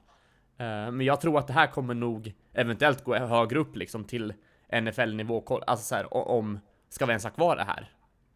Eh, 0.56 0.90
men 0.90 1.00
jag 1.00 1.20
tror 1.20 1.38
att 1.38 1.46
det 1.46 1.52
här 1.52 1.66
kommer 1.66 1.94
nog 1.94 2.34
eventuellt 2.52 3.04
gå 3.04 3.14
högre 3.16 3.58
upp 3.58 3.76
liksom 3.76 4.04
till 4.04 4.32
NFL-nivå, 4.82 5.60
alltså 5.66 5.86
så 5.86 5.94
här, 5.94 6.14
om, 6.28 6.58
ska 6.88 7.06
vi 7.06 7.10
ens 7.10 7.24
ha 7.24 7.30
kvar 7.30 7.56
det 7.56 7.64
här? 7.64 7.90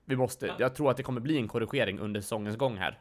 Vi 0.05 0.17
måste, 0.17 0.47
Ja. 0.47 0.55
jag 0.59 0.75
tror 0.75 0.91
att 0.91 0.97
det 0.97 1.03
kommer 1.03 1.21
bli 1.21 1.37
en 1.37 1.49
korrigering 1.49 1.99
under 1.99 2.21
säsongens 2.21 2.57
gång 2.57 2.77
här. 2.77 2.99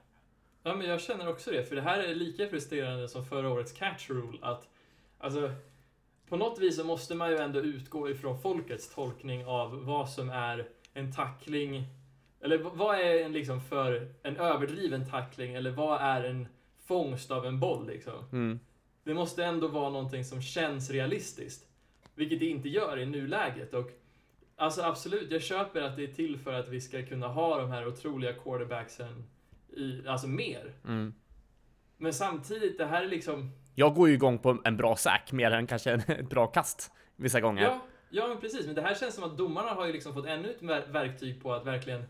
Ja, 0.64 0.76
men 0.76 0.88
jag 0.88 1.02
känner 1.02 1.30
också 1.30 1.52
det, 1.52 1.64
för 1.64 1.76
det 1.76 1.82
här 1.82 2.00
är 2.00 2.16
lika 2.16 2.48
frustrerande 2.48 3.08
som 3.10 3.26
förra 3.26 3.50
årets 3.50 3.72
catch 3.72 4.10
rule, 4.10 4.38
att 4.42 4.68
alltså 5.18 5.52
på 6.30 6.38
något 6.38 6.60
vis 6.60 6.76
så 6.76 6.84
måste 6.84 7.16
man 7.16 7.30
ju 7.32 7.38
ändå 7.38 7.60
utgå 7.60 8.10
ifrån 8.10 8.42
folkets 8.42 8.96
tolkning 8.96 9.46
av 9.46 9.86
vad 9.86 10.10
som 10.10 10.30
är 10.30 10.68
en 10.94 11.14
tackling, 11.14 11.88
eller 12.42 12.58
vad 12.58 12.96
är 12.96 13.26
en 13.26 13.32
liksom 13.32 13.62
för 13.62 14.14
en 14.24 14.38
överdriven 14.38 15.10
tackling, 15.10 15.54
eller 15.54 15.72
vad 15.72 16.02
är 16.02 16.24
en 16.24 16.48
fångst 16.86 17.32
av 17.32 17.46
en 17.46 17.60
boll 17.60 17.88
liksom. 17.88 18.30
Mm. 18.32 18.60
Det 19.04 19.14
måste 19.14 19.46
ändå 19.46 19.68
vara 19.68 19.90
någonting 19.90 20.24
som 20.24 20.42
känns 20.42 20.90
realistiskt. 20.90 21.68
Vilket 22.16 22.40
det 22.40 22.46
inte 22.46 22.70
gör 22.70 23.00
i 23.00 23.06
nuläget. 23.06 23.74
Och 23.74 23.92
alltså 24.56 24.82
absolut, 24.82 25.32
jag 25.32 25.42
köper 25.42 25.82
att 25.82 25.96
det 25.96 26.04
är 26.04 26.14
till 26.14 26.38
för 26.38 26.54
att 26.54 26.70
vi 26.70 26.82
ska 26.82 27.06
kunna 27.06 27.28
ha 27.28 27.58
de 27.62 27.72
här 27.72 27.88
otroliga 27.88 28.34
quarterbacksen 28.34 29.24
i, 29.70 30.08
alltså 30.08 30.28
mer. 30.28 30.74
Mm. 30.86 31.14
Men 31.98 32.14
samtidigt, 32.14 32.78
det 32.78 32.86
här 32.86 33.04
är 33.04 33.08
liksom... 33.08 33.52
Jag 33.76 33.96
går 33.96 34.08
ju 34.08 34.14
igång 34.14 34.40
på 34.40 34.58
en 34.64 34.78
bra 34.78 34.96
sack 34.96 35.32
mer 35.32 35.52
än 35.52 35.68
kanske 35.68 35.92
en, 35.92 36.00
ett 36.00 36.30
bra 36.30 36.48
kast 36.48 36.92
vissa 37.16 37.42
gånger. 37.42 37.64
Ja, 37.64 37.82
ja, 38.10 38.28
men 38.28 38.40
precis. 38.40 38.66
Men 38.66 38.76
det 38.76 38.82
här 38.82 38.96
känns 38.96 39.16
som 39.16 39.24
att 39.24 39.38
domarna 39.38 39.70
har 39.70 39.86
ju 39.86 39.94
liksom 39.94 40.14
fått 40.14 40.26
ännu 40.26 40.50
ett 40.50 40.62
ver- 40.62 40.92
verktyg 40.92 41.44
på 41.44 41.54
att 41.54 41.66
verkligen 41.66 42.04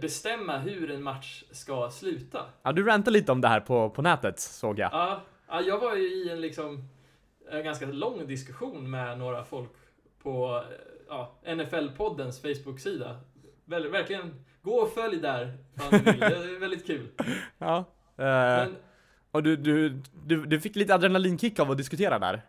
bestämma 0.00 0.58
hur 0.58 0.90
en 0.90 1.02
match 1.02 1.44
ska 1.50 1.90
sluta. 1.90 2.46
Ja, 2.62 2.72
du 2.72 2.84
rantade 2.84 3.10
lite 3.18 3.32
om 3.32 3.40
det 3.40 3.48
här 3.48 3.60
på, 3.60 3.90
på 3.90 4.02
nätet 4.02 4.40
såg 4.40 4.78
jag. 4.78 4.92
Ja, 4.92 5.20
ja, 5.48 5.60
jag 5.60 5.78
var 5.78 5.94
ju 5.96 6.02
i 6.14 6.30
en 6.30 6.40
liksom 6.40 6.88
en 7.50 7.64
ganska 7.64 7.86
lång 7.86 8.26
diskussion 8.26 8.90
med 8.90 9.18
några 9.18 9.44
folk 9.44 9.70
på 10.22 10.62
eh, 10.70 10.76
ja, 11.08 11.32
NFL-poddens 11.46 12.40
Facebook-sida. 12.42 13.16
Väl, 13.64 13.88
verkligen, 13.88 14.44
gå 14.62 14.72
och 14.74 14.92
följ 14.92 15.16
där 15.20 15.58
ni 15.92 15.98
vill. 15.98 16.20
Det 16.20 16.26
är 16.26 16.60
väldigt 16.60 16.86
kul. 16.86 17.08
Ja. 17.58 17.76
Eh, 18.16 18.24
Men, 18.24 18.76
och 19.30 19.42
du, 19.42 19.56
du, 19.56 20.02
du, 20.26 20.46
du 20.46 20.60
fick 20.60 20.76
lite 20.76 20.94
adrenalinkick 20.94 21.58
av 21.58 21.70
att 21.70 21.76
diskutera 21.78 22.18
där. 22.18 22.42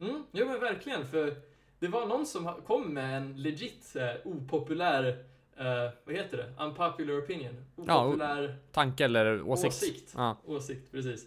mm, 0.00 0.22
jo 0.32 0.46
men 0.46 0.60
verkligen, 0.60 1.06
för 1.06 1.34
det 1.78 1.88
var 1.88 2.06
någon 2.06 2.26
som 2.26 2.50
kom 2.66 2.94
med 2.94 3.16
en 3.16 3.42
legit 3.42 3.96
eh, 3.96 4.08
opopulär, 4.32 5.24
eh, 5.58 5.90
vad 6.04 6.14
heter 6.14 6.36
det? 6.36 6.64
Unpopular 6.64 7.18
opinion. 7.18 7.64
Ja, 7.86 8.04
Opopulär 8.04 8.56
Tanke 8.72 9.04
eller 9.04 9.42
åsikt? 9.42 9.74
åsikt. 9.74 10.12
Ja. 10.16 10.36
Åsikt, 10.44 10.92
precis. 10.92 11.26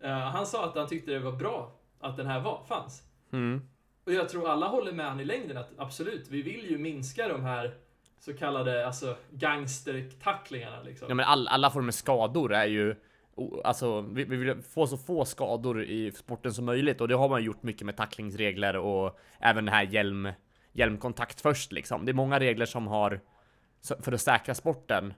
Eh, 0.00 0.10
han 0.10 0.46
sa 0.46 0.64
att 0.64 0.76
han 0.76 0.88
tyckte 0.88 1.10
det 1.10 1.18
var 1.18 1.32
bra 1.32 1.72
att 2.00 2.16
den 2.16 2.26
här 2.26 2.40
var, 2.40 2.62
fanns. 2.68 3.02
Mm. 3.32 3.62
Och 4.04 4.12
jag 4.12 4.28
tror 4.28 4.48
alla 4.48 4.66
håller 4.66 4.92
med 4.92 5.06
han 5.06 5.20
i 5.20 5.24
längden 5.24 5.56
att 5.56 5.70
absolut, 5.76 6.28
vi 6.30 6.42
vill 6.42 6.70
ju 6.70 6.78
minska 6.78 7.28
de 7.28 7.42
här 7.42 7.74
så 8.20 8.34
kallade 8.34 8.86
alltså 8.86 9.16
gangstertacklingarna 9.30 10.82
liksom. 10.82 11.08
Ja 11.08 11.14
men 11.14 11.26
all, 11.26 11.48
alla 11.48 11.70
former 11.70 11.92
skador 11.92 12.52
är 12.52 12.66
ju 12.66 12.96
Alltså 13.64 14.00
vi, 14.00 14.24
vi 14.24 14.36
vill 14.36 14.62
få 14.62 14.86
så 14.86 14.96
få 14.96 15.24
skador 15.24 15.84
i 15.84 16.12
sporten 16.12 16.54
som 16.54 16.64
möjligt 16.64 17.00
och 17.00 17.08
det 17.08 17.14
har 17.14 17.28
man 17.28 17.44
gjort 17.44 17.62
mycket 17.62 17.86
med 17.86 17.96
tacklingsregler 17.96 18.76
och 18.76 19.18
även 19.40 19.64
det 19.64 19.70
här 19.70 19.82
hjälm 19.82 20.28
Hjälmkontakt 20.72 21.40
först 21.40 21.72
liksom. 21.72 22.04
Det 22.04 22.12
är 22.12 22.14
många 22.14 22.40
regler 22.40 22.66
som 22.66 22.86
har 22.86 23.20
för 24.00 24.12
att 24.12 24.20
säkra 24.20 24.54
sporten. 24.54 25.14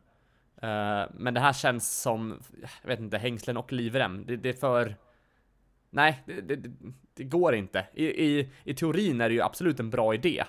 Eh, 0.63 1.05
men 1.15 1.35
det 1.35 1.41
här 1.41 1.53
känns 1.53 2.01
som, 2.01 2.43
jag 2.83 2.89
vet 2.89 3.01
inte, 3.01 3.19
hängslen 3.19 3.57
och 3.57 3.73
livrem. 3.73 4.25
Det, 4.27 4.37
det 4.37 4.49
är 4.49 4.53
för 4.53 4.97
Nej, 5.91 6.23
det, 6.27 6.41
det, 6.41 6.71
det, 7.15 7.25
går 7.25 7.55
inte. 7.55 7.87
I, 7.95 8.05
i, 8.07 8.49
I 8.65 8.75
teorin 8.75 9.21
är 9.21 9.29
det 9.29 9.35
ju 9.35 9.43
absolut 9.43 9.81
en 9.81 9.91
bra 9.91 10.15
idé, 10.15 10.45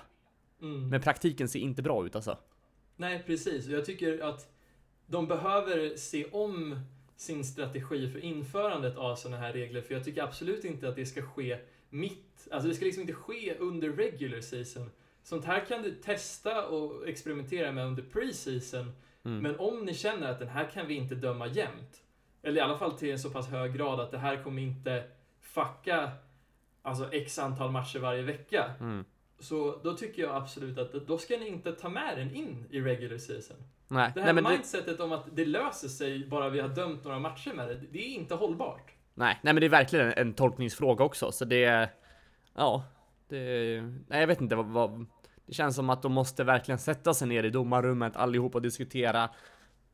Mm. 0.62 0.88
men 0.88 1.00
praktiken 1.00 1.48
ser 1.48 1.58
inte 1.60 1.82
bra 1.82 2.06
ut 2.06 2.16
alltså. 2.16 2.38
Nej, 2.96 3.22
precis. 3.26 3.66
Jag 3.66 3.84
tycker 3.84 4.20
att 4.22 4.52
de 5.06 5.28
behöver 5.28 5.96
se 5.96 6.24
om 6.24 6.80
sin 7.16 7.44
strategi 7.44 8.10
för 8.10 8.18
införandet 8.18 8.96
av 8.96 9.16
sådana 9.16 9.36
här 9.38 9.52
regler. 9.52 9.80
För 9.80 9.94
jag 9.94 10.04
tycker 10.04 10.22
absolut 10.22 10.64
inte 10.64 10.88
att 10.88 10.96
det 10.96 11.06
ska 11.06 11.22
ske 11.22 11.58
mitt, 11.90 12.48
alltså 12.50 12.68
det 12.68 12.74
ska 12.74 12.84
liksom 12.84 13.00
inte 13.00 13.12
ske 13.12 13.54
under 13.58 13.88
regular 13.92 14.40
season. 14.40 14.90
Sånt 15.22 15.44
här 15.44 15.64
kan 15.64 15.82
du 15.82 15.94
testa 15.94 16.66
och 16.66 17.08
experimentera 17.08 17.72
med 17.72 17.86
under 17.86 18.02
pre-season. 18.02 18.92
Mm. 19.24 19.38
Men 19.38 19.58
om 19.58 19.84
ni 19.84 19.94
känner 19.94 20.30
att 20.30 20.38
den 20.38 20.48
här 20.48 20.70
kan 20.74 20.86
vi 20.86 20.94
inte 20.94 21.14
döma 21.14 21.46
jämt, 21.46 22.02
eller 22.42 22.56
i 22.56 22.60
alla 22.60 22.78
fall 22.78 22.98
till 22.98 23.10
en 23.10 23.18
så 23.18 23.30
pass 23.30 23.48
hög 23.48 23.76
grad 23.76 24.00
att 24.00 24.10
det 24.10 24.18
här 24.18 24.42
kommer 24.42 24.62
inte 24.62 25.04
fucka 25.40 26.10
alltså 26.82 27.12
x 27.12 27.38
antal 27.38 27.70
matcher 27.70 27.98
varje 27.98 28.22
vecka. 28.22 28.74
Mm. 28.80 29.04
Så 29.38 29.80
då 29.82 29.96
tycker 29.96 30.22
jag 30.22 30.36
absolut 30.36 30.78
att 30.78 30.92
då 30.92 31.18
ska 31.18 31.36
ni 31.36 31.48
inte 31.48 31.72
ta 31.72 31.88
med 31.88 32.18
den 32.18 32.34
in 32.34 32.66
i 32.70 32.80
regular 32.80 33.18
season. 33.18 33.56
Nej, 33.88 34.12
Det 34.14 34.20
här 34.20 34.26
nej 34.26 34.34
men 34.34 34.44
det, 34.44 34.50
mindsetet 34.50 35.00
om 35.00 35.12
att 35.12 35.24
det 35.32 35.44
löser 35.44 35.88
sig 35.88 36.26
bara 36.26 36.48
vi 36.48 36.60
har 36.60 36.68
dömt 36.68 37.04
några 37.04 37.18
matcher 37.18 37.52
med 37.54 37.68
det, 37.68 37.74
det 37.74 37.98
är 37.98 38.14
inte 38.14 38.34
hållbart. 38.34 38.92
Nej, 39.14 39.38
nej 39.42 39.54
men 39.54 39.60
det 39.60 39.66
är 39.66 39.70
verkligen 39.70 40.06
en, 40.06 40.12
en 40.16 40.34
tolkningsfråga 40.34 41.04
också, 41.04 41.32
så 41.32 41.44
det... 41.44 41.90
Ja, 42.54 42.84
det... 43.28 43.80
Nej, 44.08 44.20
jag 44.20 44.26
vet 44.26 44.40
inte 44.40 44.56
vad, 44.56 44.66
vad... 44.66 45.06
Det 45.46 45.52
känns 45.54 45.76
som 45.76 45.90
att 45.90 46.02
de 46.02 46.12
måste 46.12 46.44
verkligen 46.44 46.78
sätta 46.78 47.14
sig 47.14 47.28
ner 47.28 47.44
i 47.44 47.50
domarrummet 47.50 48.16
allihop 48.16 48.54
och 48.54 48.62
diskutera 48.62 49.30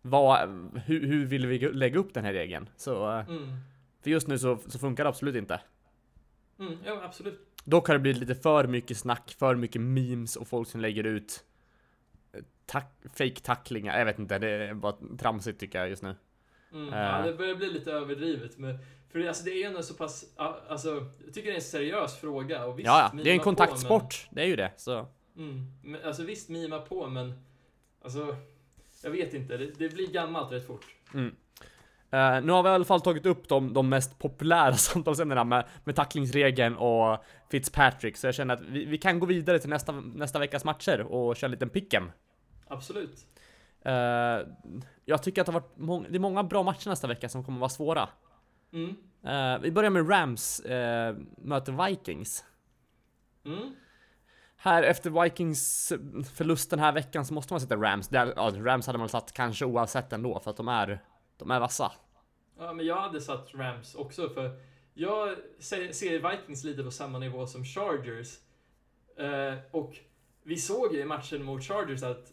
vad, 0.03 0.49
hur, 0.87 1.07
hur 1.07 1.26
vill 1.26 1.47
vi 1.47 1.59
lägga 1.72 1.99
upp 1.99 2.14
den 2.14 2.24
här 2.24 2.33
regeln? 2.33 2.68
Så, 2.76 3.11
eh, 3.11 3.29
Mm. 3.29 3.49
för 4.03 4.11
just 4.11 4.29
nu 4.29 4.39
så, 4.39 4.59
så 4.66 4.79
funkar 4.79 5.05
det 5.05 5.09
absolut 5.11 5.37
inte. 5.37 5.61
Mm, 6.59 6.79
ja, 6.85 7.01
absolut. 7.05 7.41
Dock 7.64 7.87
har 7.87 7.95
det 7.95 8.01
blivit 8.01 8.20
lite 8.20 8.35
för 8.35 8.66
mycket 8.66 8.97
snack, 8.97 9.37
för 9.39 9.55
mycket 9.55 9.81
memes 9.83 10.37
och 10.37 10.49
folk 10.49 10.68
som 10.68 10.81
lägger 10.81 11.05
ut 11.05 11.45
eh, 12.33 12.41
tack, 12.66 12.93
fake 13.14 13.41
tacklingar. 13.43 13.99
Jag 13.99 14.05
vet 14.05 14.18
inte, 14.18 14.39
det 14.39 14.49
är 14.49 14.74
bara 14.74 14.97
tramsigt 15.18 15.61
tycker 15.61 15.79
jag 15.79 15.89
just 15.89 16.03
nu. 16.03 16.14
Mm. 16.72 16.95
Eh. 16.95 16.99
Ja, 17.01 17.22
det 17.26 17.33
börjar 17.33 17.55
bli 17.55 17.70
lite 17.70 17.93
överdrivet. 17.93 18.59
Men, 18.59 18.79
för 19.12 19.28
alltså, 19.28 19.44
det 19.44 19.50
är 19.50 19.56
ju 19.56 19.62
ändå 19.62 19.82
så 19.82 19.94
pass, 19.94 20.24
alltså, 20.68 21.06
jag 21.24 21.34
tycker 21.34 21.48
det 21.48 21.54
är 21.54 21.54
en 21.54 21.62
seriös 21.62 22.16
fråga. 22.16 22.64
Och 22.64 22.78
visst, 22.78 22.86
Ja, 22.86 23.11
ja, 23.14 23.22
det 23.22 23.30
är 23.30 23.34
en 23.34 23.40
kontaktsport, 23.40 24.28
det 24.30 24.42
är 24.42 24.46
ju 24.46 24.56
det. 24.56 24.72
Så. 24.76 25.06
Men, 25.32 25.50
mm, 25.50 25.72
men, 25.82 26.04
alltså 26.04 26.22
visst, 26.22 26.48
mima 26.48 26.78
på, 26.78 27.06
men 27.06 27.46
alltså, 28.02 28.36
jag 29.02 29.11
vet 29.11 29.34
inte. 29.34 29.56
Det, 29.56 29.78
det 29.78 29.88
blir 29.88 30.12
gammalt 30.12 30.52
rätt 30.52 30.66
fort. 30.66 30.86
Eh, 32.11 32.40
nu 32.42 32.52
har 32.52 32.62
vi 32.62 32.68
i 32.68 32.72
alla 32.72 32.84
fall 32.84 33.00
tagit 33.00 33.26
upp 33.26 33.48
de, 33.48 33.74
de 33.74 33.88
mest 33.88 34.18
populära 34.18 34.72
samtalsämnena 34.76 35.44
med, 35.44 35.64
med 35.84 35.96
tacklingsregeln 35.96 36.76
och 36.76 37.24
Fitzpatrick, 37.50 38.16
så 38.16 38.26
jag 38.26 38.34
känner 38.34 38.54
att 38.54 38.61
vi, 38.61 38.84
vi 38.84 38.98
kan 38.98 39.18
gå 39.18 39.26
vidare 39.26 39.59
till 39.59 39.70
nästa, 39.70 39.92
nästa 39.92 40.38
veckas 40.38 40.64
matcher 40.64 41.00
och 41.00 41.36
köra 41.36 41.48
en 41.48 41.50
liten 41.50 41.70
pick'em. 41.70 42.11
Absolut. 42.68 43.26
Eh, 43.82 43.92
jag 45.04 45.22
tycker 45.22 45.40
att 45.40 45.46
det 45.46 45.52
har 45.52 45.61
varit 45.61 46.06
det 46.11 46.16
är 46.16 46.20
många 46.20 46.42
bra 46.42 46.62
matcher 46.62 46.88
nästa 46.88 47.06
vecka 47.06 47.28
som 47.28 47.44
kommer 47.44 47.59
vara 47.59 47.68
svåra. 47.68 48.09
Mm. 48.72 48.96
Eh, 49.24 49.58
vi 49.60 49.72
börjar 49.72 49.90
med 49.90 50.10
Rams 50.10 50.60
uh, 50.64 50.70
möter 51.38 51.86
Vikings. 51.86 52.44
Mm. 53.44 53.74
Här 54.56 54.82
efter 54.82 55.22
Vikings 55.22 55.92
förlust 56.34 56.70
den 56.70 56.78
här 56.78 56.92
veckan 56.92 57.24
så 57.24 57.34
måste 57.34 57.52
man 57.52 57.60
sätta 57.60 57.76
Rams. 57.76 58.08
Där, 58.08 58.32
ja, 58.36 58.52
Rams 58.56 58.86
hade 58.86 58.98
man 58.98 59.08
satt 59.08 59.32
kanske 59.32 59.64
oavsett 59.64 60.12
ändå 60.12 60.40
för 60.40 60.50
att 60.50 60.56
de 60.56 60.68
är, 60.68 61.04
de 61.36 61.50
är 61.50 61.60
vassa. 61.60 61.92
Ja, 62.58 62.72
men 62.72 62.86
jag 62.86 63.00
hade 63.00 63.20
satt 63.20 63.54
Rams 63.54 63.94
också 63.94 64.28
för 64.28 64.60
jag 64.94 65.36
se- 65.58 65.92
ser 65.92 66.30
Vikings 66.30 66.64
lite 66.64 66.82
på 66.82 66.90
samma 66.90 67.18
nivå 67.18 67.46
som 67.46 67.64
Chargers. 67.64 68.38
Eh, 69.16 69.58
och 69.70 69.96
vi 70.42 70.56
såg 70.56 70.94
ju 70.94 71.00
i 71.00 71.04
matchen 71.04 71.42
mot 71.42 71.64
Chargers 71.64 72.02
att 72.02 72.32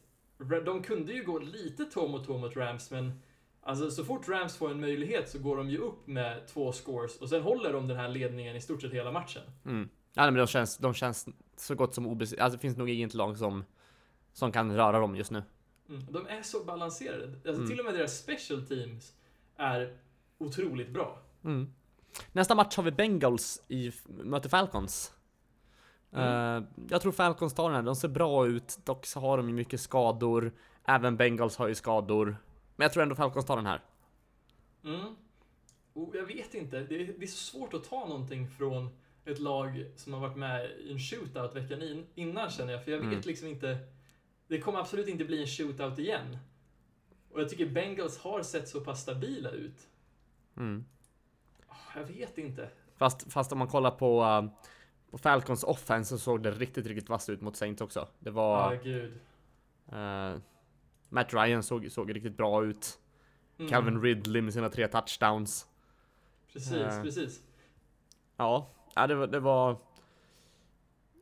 de 0.66 0.84
kunde 0.84 1.14
ju 1.14 1.24
gå 1.24 1.40
lite 1.40 1.86
tå 1.86 2.08
mot 2.08 2.28
tå 2.28 2.38
mot 2.38 2.56
Rams, 2.56 2.92
men 2.92 3.22
alltså 3.66 3.92
så 3.92 4.06
fort 4.06 4.28
Rams 4.28 4.58
får 4.58 4.72
en 4.72 4.80
möjlighet 4.80 5.30
så 5.30 5.40
går 5.40 5.58
de 5.58 5.70
ju 5.70 5.78
upp 5.78 6.08
med 6.08 6.48
två 6.48 6.72
scores 6.72 7.18
och 7.18 7.30
sen 7.30 7.42
håller 7.42 7.74
de 7.74 7.88
den 7.88 7.98
här 7.98 8.10
ledningen 8.10 8.56
i 8.56 8.62
stort 8.62 8.82
sett 8.82 8.94
hela 8.94 9.12
matchen. 9.12 9.44
Mm. 9.66 9.90
Ja, 10.14 10.26
men 10.26 10.34
de 10.34 10.48
känns, 10.48 10.78
de 10.78 10.94
känns 10.94 11.28
så 11.58 11.76
gott 11.76 11.94
som 11.94 12.08
obesegrade. 12.08 12.44
Alltså 12.44 12.58
det 12.58 12.62
finns 12.62 12.78
nog 12.78 12.90
inget 12.90 13.14
lag 13.14 13.38
som, 13.38 13.64
som 14.34 14.52
kan 14.52 14.76
röra 14.76 15.00
dem 15.00 15.16
just 15.16 15.32
nu. 15.32 15.44
Mm. 15.90 16.06
De 16.10 16.28
är 16.28 16.42
så 16.42 16.64
balanserade. 16.64 17.24
Alltså, 17.34 17.52
Mm. 17.54 17.68
Till 17.68 17.80
och 17.80 17.86
med 17.86 17.94
deras 17.94 18.18
special 18.18 18.66
teams 18.66 19.14
är 19.58 19.98
otroligt 20.38 20.90
bra. 20.90 21.20
Mm. 21.44 21.74
Nästa 22.32 22.56
match 22.56 22.76
har 22.78 22.84
vi 22.84 22.92
Bengals 22.92 23.64
i 23.68 23.92
möter 24.08 24.50
Falcons. 24.50 25.12
Eh, 26.12 26.62
jag 26.90 27.02
tror 27.02 27.12
Falcons 27.12 27.54
tar 27.54 27.64
den 27.70 27.76
här, 27.76 27.84
de 27.84 27.96
ser 27.96 28.08
bra 28.08 28.48
ut, 28.48 28.80
dock 28.84 29.06
så 29.06 29.20
har 29.20 29.38
de 29.38 29.50
ju 29.50 29.56
mycket 29.56 29.82
skador. 29.82 30.52
Även 30.86 31.18
Bengals 31.18 31.58
har 31.58 31.68
ju 31.68 31.76
skador. 31.76 32.38
Men 32.76 32.86
jag 32.86 32.94
tror 32.94 33.04
ändå 33.04 33.16
Falcons 33.16 33.46
tar 33.46 33.56
den 33.56 33.66
här. 33.66 33.82
Mm. 34.84 35.16
Och 35.94 36.16
jag 36.16 36.26
vet 36.26 36.54
inte, 36.54 36.80
det 36.80 36.96
är, 37.02 37.14
det 37.18 37.26
är 37.26 37.28
så 37.28 37.38
svårt 37.58 37.74
att 37.74 37.84
ta 37.90 38.08
någonting 38.08 38.48
från 38.50 38.90
ett 39.26 39.40
lag 39.40 39.86
som 39.96 40.14
har 40.14 40.20
varit 40.20 40.38
med 40.38 40.66
i 40.72 40.92
en 40.92 41.00
shootout 41.00 41.56
veckan 41.56 41.82
in, 41.82 42.06
innan 42.16 42.50
känner 42.50 42.74
jag. 42.74 42.84
För 42.84 42.92
jag 42.92 43.00
vet 43.00 43.08
Mm. 43.08 43.22
liksom 43.26 43.48
inte, 43.48 43.78
det 44.48 44.60
kommer 44.62 44.80
absolut 44.80 45.08
inte 45.08 45.26
bli 45.26 45.42
en 45.42 45.48
shootout 45.48 46.00
igen. 46.00 46.38
Och 47.32 47.42
jag 47.42 47.50
tycker 47.50 47.70
Bengals 47.70 48.18
har 48.18 48.42
sett 48.44 48.70
så 48.70 48.82
pass 48.82 49.02
stabila 49.02 49.50
ut. 49.50 49.88
Mm. 50.58 50.86
Ah, 51.68 51.76
Jag 51.96 52.04
vet 52.04 52.38
inte. 52.38 52.70
Fast, 52.98 53.32
fast 53.34 53.52
om 53.52 53.58
man 53.60 53.68
kollar 53.68 53.92
på, 53.92 54.24
eh, 54.24 54.68
på 55.12 55.18
Falcons 55.18 55.64
offense 55.64 56.10
så 56.10 56.18
såg 56.18 56.44
det 56.44 56.52
riktigt, 56.52 56.86
riktigt 56.86 57.10
vasst 57.10 57.30
ut 57.30 57.42
mot 57.42 57.56
Saints 57.56 57.82
också. 57.82 58.08
Det 58.20 58.30
Ja, 58.30 58.34
var... 58.34 58.80
gud. 58.84 59.20
eh, 59.92 60.36
Matt 61.10 61.34
Ryan 61.34 61.64
såg, 61.64 61.92
såg 61.92 62.16
riktigt 62.16 62.38
bra 62.38 62.66
ut. 62.66 63.00
Mm. 63.60 63.72
Calvin 63.72 64.02
Ridley 64.02 64.42
med 64.42 64.54
sina 64.54 64.70
tre 64.70 64.88
touchdowns. 64.88 65.68
Precis, 66.54 66.72
Eh. 66.74 67.02
precis. 67.04 67.42
Ja, 68.38 68.70
ja 68.96 69.08
det 69.08 69.16
var... 69.16 69.28
Det 69.28 69.40
var 69.40 69.78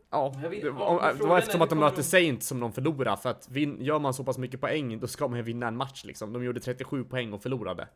Ja, 0.10 0.30
vet- 0.50 0.62
det 0.62 0.72
var, 0.72 1.14
det 1.14 1.24
var 1.26 1.38
eftersom 1.38 1.62
att 1.62 1.70
de 1.70 1.80
möter 1.80 1.98
de- 1.98 2.04
Saints 2.04 2.48
som 2.48 2.60
de 2.60 2.72
förlorar 2.74 3.16
för 3.16 3.30
att 3.30 3.50
vin, 3.50 3.78
gör 3.82 4.00
man 4.00 4.14
så 4.14 4.24
pass 4.24 4.38
mycket 4.38 4.62
poäng 4.62 5.00
då 5.00 5.08
ska 5.08 5.28
man 5.28 5.38
ju 5.38 5.44
vinna 5.44 5.68
en 5.68 5.78
match 5.78 6.04
liksom. 6.06 6.34
De 6.34 6.44
gjorde 6.44 6.60
37 6.60 7.04
poäng 7.04 7.34
och 7.34 7.42
förlorade. 7.42 7.88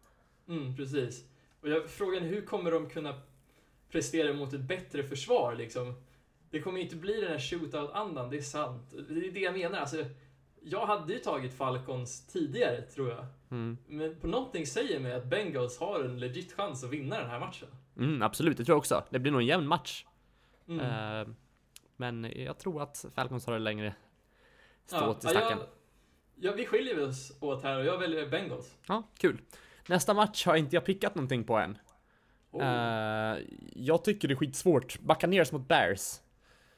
Mm, 0.48 0.76
precis. 0.76 1.26
Och 1.62 1.70
jag, 1.70 1.90
frågan 1.90 2.24
hur 2.24 2.42
kommer 2.42 2.72
de 2.72 2.90
kunna 2.90 3.14
prestera 3.92 4.34
mot 4.34 4.54
ett 4.54 4.62
bättre 4.62 5.04
försvar 5.04 5.56
liksom? 5.56 5.94
Det 6.50 6.62
kommer 6.62 6.78
ju 6.78 6.84
inte 6.84 6.96
bli 6.96 7.22
den 7.22 7.32
här 7.32 7.40
shootout-andan, 7.40 8.30
det 8.30 8.38
är 8.38 8.42
sant. 8.42 8.94
Det 9.10 9.28
är 9.28 9.32
det 9.32 9.40
jag 9.40 9.54
menar. 9.54 9.80
Alltså, 9.80 10.06
jag 10.70 10.86
hade 10.86 11.14
ju 11.14 11.20
tagit 11.20 11.54
Falcons 11.54 12.28
tidigare, 12.28 12.82
tror 12.82 13.10
jag. 13.10 13.26
Mm. 13.52 13.78
Men 13.88 14.16
på 14.20 14.28
någonting 14.28 14.66
säger 14.66 15.00
mig 15.00 15.14
att 15.14 15.26
Bengals 15.26 15.80
har 15.80 16.04
en 16.04 16.20
legit 16.20 16.54
chans 16.54 16.84
att 16.84 16.90
vinna 16.90 17.20
den 17.20 17.30
här 17.30 17.40
matchen. 17.40 17.68
Mm, 17.98 18.22
absolut, 18.22 18.58
det 18.58 18.66
tror 18.66 18.74
jag 18.74 18.80
också. 18.80 19.04
Det 19.10 19.20
blir 19.20 19.32
nog 19.32 19.42
en 19.42 19.48
jämn 19.48 19.68
match. 19.68 20.06
Mm. 20.68 20.80
Eh, 20.80 21.28
men 21.98 22.32
jag 22.36 22.58
tror 22.60 22.82
att 22.82 23.06
Falcons 23.16 23.46
har 23.46 23.54
det 23.54 23.60
längre 23.60 23.96
Ja, 24.92 24.98
i 24.98 25.16
ja, 25.24 25.30
stacken. 25.30 25.58
jag, 25.58 25.68
ja, 26.36 26.54
vi 26.58 26.66
skiljer 26.66 27.08
oss 27.08 27.38
åt 27.40 27.64
här 27.64 27.78
och 27.80 27.86
jag 27.86 27.98
väljer 27.98 28.30
Bengals. 28.30 28.78
Ja, 28.88 29.04
kul. 29.18 29.42
Nästa 29.88 30.14
match 30.14 30.46
har 30.46 30.56
inte 30.56 30.76
jag 30.76 30.86
pickat 30.86 31.16
någonting 31.16 31.44
på 31.44 31.58
än. 31.58 31.78
Oh. 32.52 32.64
Eh, 32.64 33.38
jag 33.76 34.04
tycker 34.04 34.28
det 34.28 34.34
är 34.34 34.36
skitsvårt. 34.36 35.00
Buccaneers 35.00 35.52
mot 35.52 35.68
Bears. 35.68 36.20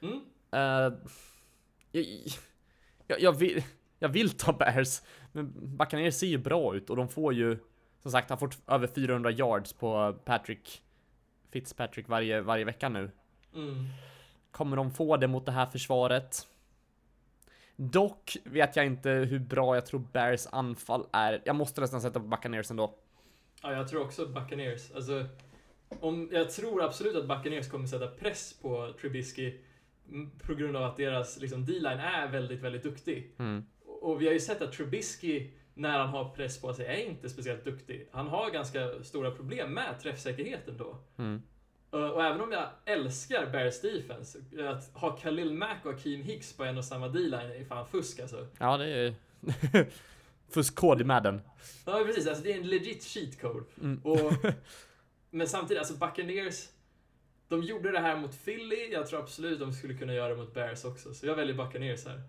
Mm. 0.01 0.21
Eh, 0.51 0.93
jag, 1.91 2.05
jag, 3.07 3.21
jag, 3.21 3.31
vill, 3.31 3.63
jag 4.00 4.10
vill 4.10 4.30
ta 4.30 4.54
Bears, 4.54 5.02
men 5.32 5.78
Buccaneers 5.78 6.16
ser 6.16 6.28
ju 6.28 6.38
bra 6.38 6.76
ut 6.76 6.89
och 6.89 6.95
de 6.95 7.10
får 7.10 7.34
ju 7.34 7.58
som 8.02 8.12
sagt, 8.12 8.30
han 8.30 8.39
får 8.39 8.50
över 8.68 8.88
400 8.88 9.32
yards 9.32 9.74
på 9.74 10.16
Patrick 10.26 10.82
Fitzpatrick 11.52 12.08
varje, 12.08 12.41
varje 12.41 12.66
vecka 12.66 12.89
nu. 12.89 13.12
Mm. 13.56 13.86
Kommer 14.52 14.78
de 14.78 14.91
få 14.91 15.18
det 15.18 15.28
mot 15.28 15.45
det 15.45 15.52
här 15.52 15.66
försvaret? 15.66 16.47
Dock 17.76 18.38
vet 18.43 18.76
jag 18.76 18.86
inte 18.86 19.10
hur 19.10 19.39
bra 19.39 19.76
jag 19.76 19.86
tror 19.86 20.00
Bears 20.12 20.47
anfall 20.52 21.08
är. 21.12 21.41
Jag 21.45 21.56
måste 21.56 21.82
nästan 21.82 22.02
sätta 22.02 22.20
på 22.20 22.26
Buccaneers 22.26 22.72
ändå. 22.72 22.95
Ja, 23.62 23.72
jag 23.72 23.88
tror 23.88 24.02
också 24.02 24.28
Buccaneers. 24.28 24.91
Alltså, 24.91 25.26
om, 26.00 26.30
jag 26.32 26.50
tror 26.50 26.84
absolut 26.84 27.16
att 27.16 27.28
Buccaneers 27.28 27.70
kommer 27.70 27.88
sätta 27.88 28.08
press 28.08 28.54
på 28.62 28.93
Trubisky 29.02 29.54
på 30.43 30.56
grund 30.56 30.78
av 30.78 30.84
att 30.84 30.97
deras 30.97 31.39
liksom, 31.39 31.66
D-line 31.66 32.00
är 32.00 32.28
väldigt, 32.28 32.62
väldigt 32.62 32.84
duktig. 32.84 33.32
Mm. 33.39 33.66
Och 34.02 34.22
vi 34.22 34.26
har 34.26 34.34
ju 34.34 34.39
sett 34.39 34.62
att 34.62 34.74
Trubisky, 34.74 35.50
när 35.74 36.00
han 36.00 36.10
har 36.10 36.30
press 36.30 36.62
på 36.62 36.74
sig, 36.74 36.86
är 36.86 37.10
inte 37.10 37.30
speciellt 37.30 37.66
duktig. 37.66 38.10
Han 38.12 38.28
har 38.28 38.50
ganska 38.52 39.04
stora 39.04 39.32
problem 39.32 39.74
med 39.74 40.00
träffsäkerheten 40.02 40.78
då. 40.78 40.97
Mm. 41.18 41.41
Uh, 41.93 42.10
Och 42.10 42.24
även 42.24 42.41
om 42.41 42.52
jag 42.52 42.70
älskar 42.86 43.50
Bears 43.52 43.82
defense, 43.82 44.39
att 44.70 45.02
ha 45.02 45.18
Khalil 45.18 45.54
Mack 45.54 45.86
och 45.86 45.93
Akeem 45.93 46.24
Hicks 46.24 46.54
på 46.54 46.64
en 46.64 46.78
och 46.78 46.86
samma 46.86 47.08
D-line 47.08 47.52
är 47.52 47.66
fan 47.66 47.88
fusk 47.88 48.20
alltså. 48.20 48.47
Ja, 48.58 48.78
det 48.78 48.86
är 48.86 49.14
fuskkod 50.50 51.02
i 51.02 51.04
Madden. 51.04 51.41
Ja, 51.86 52.04
precis. 52.06 52.28
Alltså, 52.28 52.43
det 52.43 52.54
är 52.54 52.58
en 52.58 52.68
legit 52.68 53.04
cheat 53.04 53.41
code. 53.41 53.66
Mm. 53.82 54.02
Och, 54.04 54.34
men 55.30 55.47
samtidigt, 55.47 55.80
alltså 55.80 55.93
Buccaneers, 55.93 56.70
de 57.47 57.64
gjorde 57.64 57.91
det 57.91 58.00
här 58.00 58.18
mot 58.18 58.45
Philly. 58.45 58.89
Jag 58.91 59.08
tror 59.08 59.20
absolut 59.20 59.60
de 59.60 59.74
skulle 59.74 59.93
kunna 59.93 60.14
göra 60.14 60.30
det 60.30 60.36
mot 60.36 60.54
Bears 60.54 60.86
också. 60.86 61.14
Så 61.14 61.26
jag 61.26 61.36
väljer 61.36 61.56
Buccaneers 61.56 62.06
här. 62.06 62.22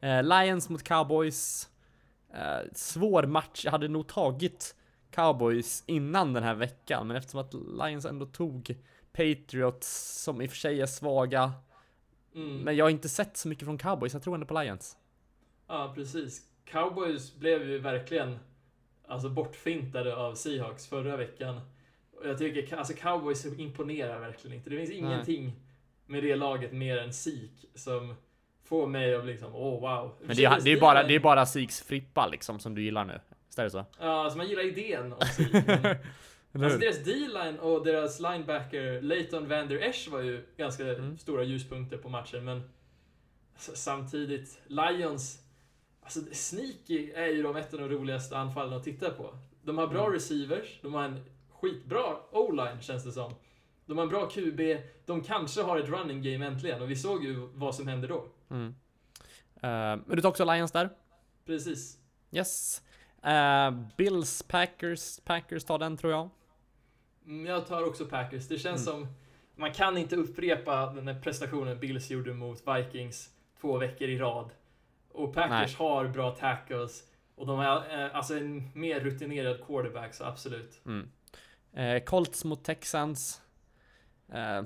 Eh, 0.00 0.22
Lions 0.22 0.68
mot 0.68 0.82
Cowboys. 0.82 1.68
Eh, 2.34 2.72
svår 2.72 3.22
match. 3.22 3.64
Jag 3.64 3.72
hade 3.72 3.88
nog 3.88 4.06
tagit 4.06 4.74
Cowboys 5.10 5.84
innan 5.86 6.32
den 6.32 6.42
här 6.42 6.54
veckan, 6.54 7.06
men 7.06 7.16
eftersom 7.16 7.40
att 7.40 7.54
Lions 7.54 8.04
ändå 8.04 8.26
tog 8.26 8.76
Patriots, 9.12 10.22
som 10.22 10.42
i 10.42 10.46
och 10.46 10.50
för 10.50 10.56
sig 10.56 10.80
är 10.80 10.86
svaga. 10.86 11.52
Mm. 12.34 12.56
Men 12.58 12.76
jag 12.76 12.84
har 12.84 12.90
inte 12.90 13.08
sett 13.08 13.36
så 13.36 13.48
mycket 13.48 13.64
från 13.64 13.78
Cowboys, 13.78 14.12
jag 14.12 14.22
tror 14.22 14.34
ändå 14.34 14.46
på 14.46 14.62
Lions. 14.62 14.96
Ja, 15.66 15.92
precis. 15.94 16.42
Cowboys 16.64 17.34
blev 17.36 17.68
ju 17.68 17.78
verkligen 17.78 18.38
alltså, 19.08 19.28
bortfintade 19.28 20.16
av 20.16 20.34
Seahawks 20.34 20.86
förra 20.86 21.16
veckan. 21.16 21.60
Och 22.16 22.28
jag 22.28 22.38
tycker 22.38 22.76
alltså, 22.76 22.94
Cowboys 22.94 23.46
imponerar 23.46 24.20
verkligen 24.20 24.56
inte. 24.56 24.70
Det 24.70 24.76
finns 24.76 24.90
Nej. 24.90 24.98
ingenting 24.98 25.52
med 26.06 26.22
det 26.22 26.36
laget 26.36 26.72
mer 26.72 26.98
än 26.98 27.12
Sik 27.12 27.70
som 27.74 28.14
får 28.68 28.86
mig 28.86 29.14
att 29.14 29.26
liksom, 29.26 29.54
oh, 29.56 29.80
wow. 29.80 30.14
Men 30.20 30.36
det 30.36 30.44
är, 30.44 30.60
det 30.60 30.70
är 30.72 30.80
bara, 30.80 31.02
det 31.02 31.14
är 31.14 31.20
bara 31.20 31.46
Sigs 31.46 31.82
frippa 31.82 32.26
liksom 32.26 32.58
som 32.60 32.74
du 32.74 32.82
gillar 32.82 33.04
nu. 33.04 33.20
Visst 33.46 33.58
är 33.58 33.64
det 33.64 33.70
så? 33.70 33.84
Ja, 34.00 34.24
alltså 34.24 34.36
man 34.38 34.48
gillar 34.48 34.62
idén 34.66 35.12
om 35.12 35.18
Eller 36.52 36.64
Alltså 36.64 36.78
deras 36.78 37.04
D-line 37.04 37.58
och 37.58 37.84
deras 37.84 38.20
linebacker 38.20 39.02
Leighton 39.02 39.48
Vander 39.48 39.76
Esch 39.76 40.08
var 40.10 40.20
ju 40.20 40.46
ganska 40.56 40.84
Mm. 40.84 41.18
stora 41.18 41.42
ljuspunkter 41.42 41.96
på 41.98 42.08
matchen, 42.08 42.44
men 42.44 42.62
samtidigt, 43.56 44.60
Lions, 44.66 45.38
alltså 46.02 46.20
sneaky 46.32 47.12
är 47.12 47.26
ju 47.26 47.42
de 47.42 47.56
ett 47.56 47.74
av 47.74 47.80
de 47.80 47.88
roligaste 47.88 48.38
anfallen 48.38 48.72
att 48.72 48.84
titta 48.84 49.10
på. 49.10 49.34
De 49.62 49.78
har 49.78 49.86
bra 49.86 50.00
Mm. 50.02 50.12
receivers, 50.12 50.78
de 50.82 50.94
har 50.94 51.04
en 51.04 51.24
skitbra 51.60 52.16
O-line 52.32 52.80
känns 52.80 53.04
det 53.04 53.12
som. 53.12 53.34
De 53.88 53.96
har 53.98 54.02
en 54.04 54.08
bra 54.10 54.28
QB, 54.30 54.60
de 55.06 55.22
kanske 55.22 55.62
har 55.62 55.78
ett 55.78 55.88
running 55.88 56.22
game 56.22 56.46
äntligen 56.46 56.82
och 56.82 56.90
vi 56.90 56.96
såg 56.96 57.24
ju 57.24 57.34
vad 57.54 57.74
som 57.74 57.88
hände 57.88 58.06
då. 58.06 58.24
Mm. 58.50 58.74
Eh, 59.54 60.02
men 60.06 60.16
du 60.16 60.20
tar 60.22 60.28
också 60.28 60.44
Lions 60.44 60.72
där? 60.72 60.90
Precis. 61.46 61.98
Yes. 62.30 62.82
Eh, 63.22 63.70
Bills, 63.96 64.42
Packers, 64.42 65.20
Packers 65.24 65.64
tar 65.64 65.78
den 65.78 65.96
tror 65.96 66.12
jag. 66.12 66.28
Mm, 67.26 67.46
Jag 67.46 67.66
tar 67.66 67.82
också 67.88 68.04
Packers. 68.06 68.48
Det 68.48 68.58
känns 68.58 68.88
Mm. 68.88 69.00
som... 69.02 69.14
Man 69.56 69.72
kan 69.72 69.98
inte 69.98 70.16
upprepa 70.16 70.86
den 70.86 71.08
här 71.08 71.20
prestationen 71.20 71.80
Bills 71.80 72.10
gjorde 72.10 72.34
mot 72.34 72.62
Vikings 72.68 73.30
två 73.60 73.78
veckor 73.78 74.08
i 74.08 74.18
rad. 74.18 74.50
Och 75.12 75.34
Packers 75.34 75.76
har 75.76 76.08
bra 76.08 76.30
tackles. 76.30 77.02
Och 77.34 77.46
de 77.46 77.60
är 77.60 78.04
eh, 78.06 78.16
alltså 78.16 78.34
en 78.36 78.70
mer 78.74 79.00
rutinerad 79.00 79.66
quarterback, 79.66 80.14
så 80.14 80.24
absolut. 80.24 80.80
Mm. 80.86 81.08
Eh, 81.72 82.02
Colts 82.04 82.44
mot 82.44 82.64
Texans. 82.64 83.42
Eh, 84.32 84.62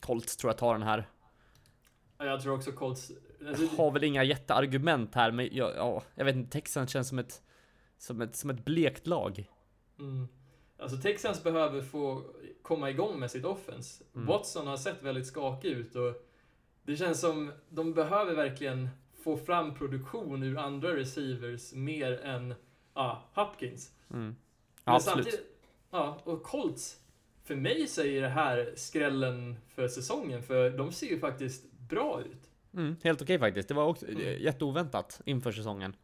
Colts 0.00 0.36
tror 0.36 0.50
jag 0.50 0.58
tar 0.58 0.72
den 0.72 0.82
här. 0.82 1.08
Ja, 2.18 2.24
Jag 2.24 2.42
tror 2.42 2.54
också 2.54 2.72
Colts... 2.72 3.12
Alltså, 3.48 3.76
Har 3.76 3.90
väl 3.90 4.04
inga 4.04 4.24
jätteargument 4.24 5.14
här, 5.14 5.32
men 5.32 5.48
jag, 5.52 5.76
ja, 5.76 6.02
jag 6.14 6.24
vet 6.24 6.36
inte, 6.36 6.50
Texans 6.50 6.90
känns 6.90 7.08
som 7.08 7.18
ett, 7.18 7.42
som 7.98 8.20
ett, 8.20 8.36
som 8.36 8.50
ett 8.50 8.64
blekt 8.64 9.06
lag. 9.06 9.50
mm. 9.98 10.28
alltså 10.78 10.96
Texans 10.96 11.42
behöver 11.42 11.82
få 11.82 12.22
komma 12.62 12.90
igång 12.90 13.20
med 13.20 13.30
sitt 13.30 13.44
offense. 13.44 14.04
Mm. 14.14 14.26
Watson 14.26 14.66
har 14.66 14.76
sett 14.76 15.02
väldigt 15.02 15.26
skakig 15.26 15.68
ut 15.68 15.96
och 15.96 16.28
det 16.82 16.96
känns 16.96 17.20
som 17.20 17.52
de 17.68 17.94
behöver 17.94 18.34
verkligen 18.34 18.88
få 19.24 19.36
fram 19.36 19.74
produktion 19.74 20.42
ur 20.42 20.58
andra 20.58 20.96
receivers 20.96 21.72
mer 21.72 22.20
än 22.20 22.54
ja, 22.94 23.22
Hopkins. 23.34 23.92
Mm. 24.10 24.36
Ja, 24.84 24.94
absolut. 24.94 25.40
Ja, 25.90 26.20
och 26.24 26.42
Colts. 26.42 27.00
För 27.48 27.56
mig 27.56 27.86
så 27.86 28.02
är 28.02 28.20
det 28.22 28.28
här 28.28 28.72
skrällen 28.76 29.56
för 29.74 29.88
säsongen, 29.88 30.42
för 30.42 30.70
de 30.70 30.92
ser 30.92 31.06
ju 31.06 31.18
faktiskt 31.20 31.72
bra 31.72 32.20
ut. 32.20 32.50
Mm, 32.74 32.96
helt 33.04 33.22
okej 33.22 33.38
faktiskt. 33.38 33.68
Det 33.68 33.74
var 33.74 33.84
också 33.84 34.06
Mm. 34.08 34.42
jätteoväntat 34.42 35.20
inför 35.24 35.52
säsongen. 35.52 35.96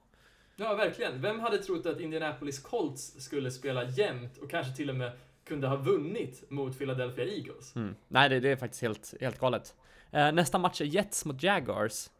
Ja, 0.57 0.74
verkligen. 0.74 1.22
Vem 1.22 1.40
hade 1.40 1.59
trott 1.59 1.86
att 1.86 2.01
Indianapolis 2.01 2.59
Colts 2.59 3.14
skulle 3.24 3.51
spela 3.51 3.84
jämnt 3.84 4.36
och 4.38 4.51
kanske 4.51 4.72
till 4.76 4.90
och 4.90 4.97
med 4.97 5.12
kunde 5.45 5.66
ha 5.68 5.76
vunnit 5.76 6.51
mot 6.51 6.78
Philadelphia 6.78 7.24
Eagles? 7.24 7.76
Mm. 7.76 7.95
Nej, 8.09 8.28
det, 8.28 8.40
det 8.40 8.49
är 8.49 8.57
faktiskt 8.57 8.82
helt, 8.82 9.14
helt 9.20 9.38
galet. 9.38 9.74
Eh, 10.11 10.32
nästa 10.32 10.59
match 10.59 10.80
är 10.80 10.84
Jets 10.84 11.24
mot 11.24 11.42
Jaguars. 11.42 12.11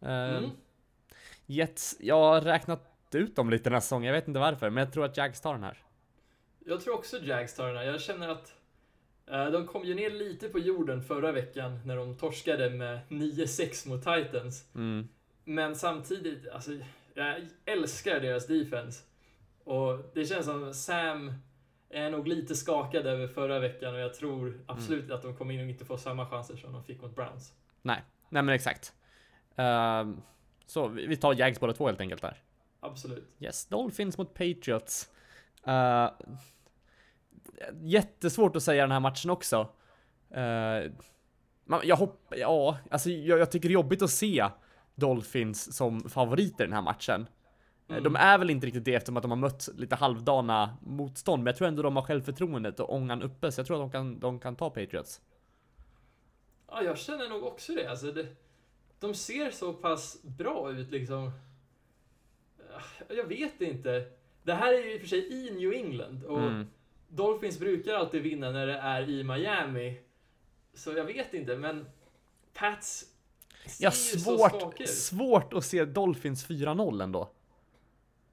Eh, 0.00 0.08
Mm. 0.36 0.50
Jets, 1.46 1.96
jag 2.00 2.18
har 2.18 2.40
räknat 2.40 2.90
ut 3.14 3.36
dem 3.36 3.50
lite 3.50 3.64
den 3.64 3.72
här 3.72 3.80
säsongen, 3.80 4.06
jag 4.06 4.14
vet 4.20 4.28
inte 4.28 4.40
varför, 4.40 4.70
men 4.70 4.84
jag 4.84 4.92
tror 4.92 5.04
att 5.04 5.16
Jags 5.16 5.40
tar 5.40 5.54
den 5.54 5.62
här. 5.64 5.78
Jag 6.64 6.80
tror 6.80 6.94
också 6.94 7.18
Jags 7.18 7.54
tar 7.54 7.66
den 7.66 7.76
här. 7.76 7.84
Jag 7.84 8.00
känner 8.00 8.28
att 8.28 8.54
eh, 9.26 9.46
de 9.46 9.66
kom 9.66 9.84
ju 9.84 9.94
ner 9.94 10.10
lite 10.10 10.48
på 10.48 10.58
jorden 10.58 11.02
förra 11.02 11.32
veckan 11.32 11.80
när 11.84 11.96
de 11.96 12.16
torskade 12.16 12.70
med 12.70 13.00
9-6 13.08 13.88
mot 13.88 14.04
Titans. 14.04 14.68
Mm. 14.74 15.08
Men 15.44 15.76
samtidigt, 15.76 16.48
alltså, 16.48 16.72
jag 17.14 17.36
älskar 17.64 18.20
deras 18.20 18.46
defense. 18.46 19.02
Och 19.64 20.10
det 20.14 20.26
känns 20.26 20.46
som 20.46 20.74
Sam 20.74 21.32
är 21.90 22.10
nog 22.10 22.28
lite 22.28 22.54
skakad 22.54 23.06
över 23.06 23.26
förra 23.26 23.58
veckan 23.58 23.94
och 23.94 24.00
jag 24.00 24.14
tror 24.14 24.60
absolut 24.66 25.10
att 25.10 25.22
de 25.22 25.36
kommer 25.36 25.54
in 25.54 25.60
och 25.60 25.70
inte 25.70 25.84
få 25.84 25.96
samma 25.96 26.26
chanser 26.26 26.56
som 26.56 26.72
de 26.72 26.84
fick 26.84 27.02
mot 27.02 27.14
Browns. 27.14 27.52
Nej, 27.82 28.02
nej 28.28 28.42
men 28.42 28.54
exakt. 28.54 28.92
Ehm, 29.56 30.22
så 30.66 30.88
vi 30.88 31.06
vi 31.06 31.16
tar 31.16 31.34
Jags 31.34 31.60
båda 31.60 31.72
två 31.72 31.86
helt 31.86 32.00
enkelt 32.00 32.22
där. 32.22 32.42
Absolut. 32.80 33.28
Yes, 33.40 33.66
Dolphins 33.66 34.18
mot 34.18 34.34
Patriots. 34.34 35.10
Uh, 35.66 36.08
jättesvårt 37.82 38.56
att 38.56 38.62
säga 38.62 38.82
den 38.82 38.92
här 38.92 39.00
matchen 39.00 39.30
också. 39.30 39.68
Uh, 40.36 40.92
jag 41.82 41.96
hoppas, 41.96 42.38
ja, 42.38 42.78
alltså 42.90 43.10
jag, 43.10 43.38
jag 43.38 43.50
tycker 43.50 43.68
det 43.68 43.72
är 43.72 43.74
jobbigt 43.74 44.02
att 44.02 44.10
se 44.10 44.48
Dolphins 44.94 45.76
som 45.76 46.00
favoriter 46.08 46.64
i 46.64 46.66
den 46.66 46.74
här 46.74 46.82
matchen. 46.82 47.28
Eh, 47.88 47.96
De 48.02 48.16
är 48.16 48.38
väl 48.38 48.50
inte 48.50 48.66
riktigt 48.66 48.84
det 48.84 48.94
eftersom 48.94 49.16
att 49.16 49.22
de 49.22 49.30
har 49.30 49.38
mött 49.38 49.68
lite 49.74 49.94
halvdana 49.96 50.76
motstånd, 50.82 51.42
men 51.42 51.50
jag 51.50 51.56
tror 51.56 51.68
ändå 51.68 51.82
de 51.82 51.96
har 51.96 52.02
självförtroendet 52.02 52.80
och 52.80 52.94
ångan 52.94 53.22
uppe, 53.22 53.52
så 53.52 53.60
jag 53.60 53.66
tror 53.66 53.76
att 53.76 53.82
de 53.82 53.90
kan, 53.92 54.20
de 54.20 54.40
kan 54.40 54.56
ta 54.56 54.70
Patriots. 54.70 55.20
Ja, 56.68 56.82
jag 56.82 56.98
känner 56.98 57.28
nog 57.28 57.44
också 57.44 57.72
det. 57.72 57.90
Alltså, 57.90 58.12
det 58.12 58.26
de 59.00 59.14
ser 59.14 59.50
så 59.50 59.72
pass 59.72 60.22
bra 60.22 60.70
ut 60.70 60.90
liksom. 60.90 61.30
Jag 63.08 63.24
vet 63.24 63.60
inte. 63.60 64.04
Det 64.42 64.54
här 64.54 64.72
är 64.72 64.78
ju 64.78 64.94
i 64.94 64.96
och 64.96 65.00
för 65.00 65.08
sig 65.08 65.32
i 65.32 65.50
New 65.50 65.72
England 65.72 66.24
och 66.24 66.38
Mm. 66.38 66.66
Dolphins 67.14 67.58
brukar 67.58 67.94
alltid 67.94 68.22
vinna 68.22 68.50
när 68.50 68.66
det 68.66 68.74
är 68.78 69.08
i 69.10 69.24
Miami. 69.24 70.00
Så 70.74 70.92
jag 70.92 71.04
vet 71.04 71.34
inte, 71.34 71.56
men 71.56 71.86
Pats 72.54 73.04
ser 73.66 73.84
Ja, 73.84 73.90
så 73.90 74.18
svårt, 74.18 74.50
skaka 74.60 74.82
ut. 74.82 74.88
svårt 74.90 75.52
att 75.54 75.64
se 75.64 75.84
Dolphins 75.84 76.46
4-0 76.48 77.02
ändå. 77.02 77.30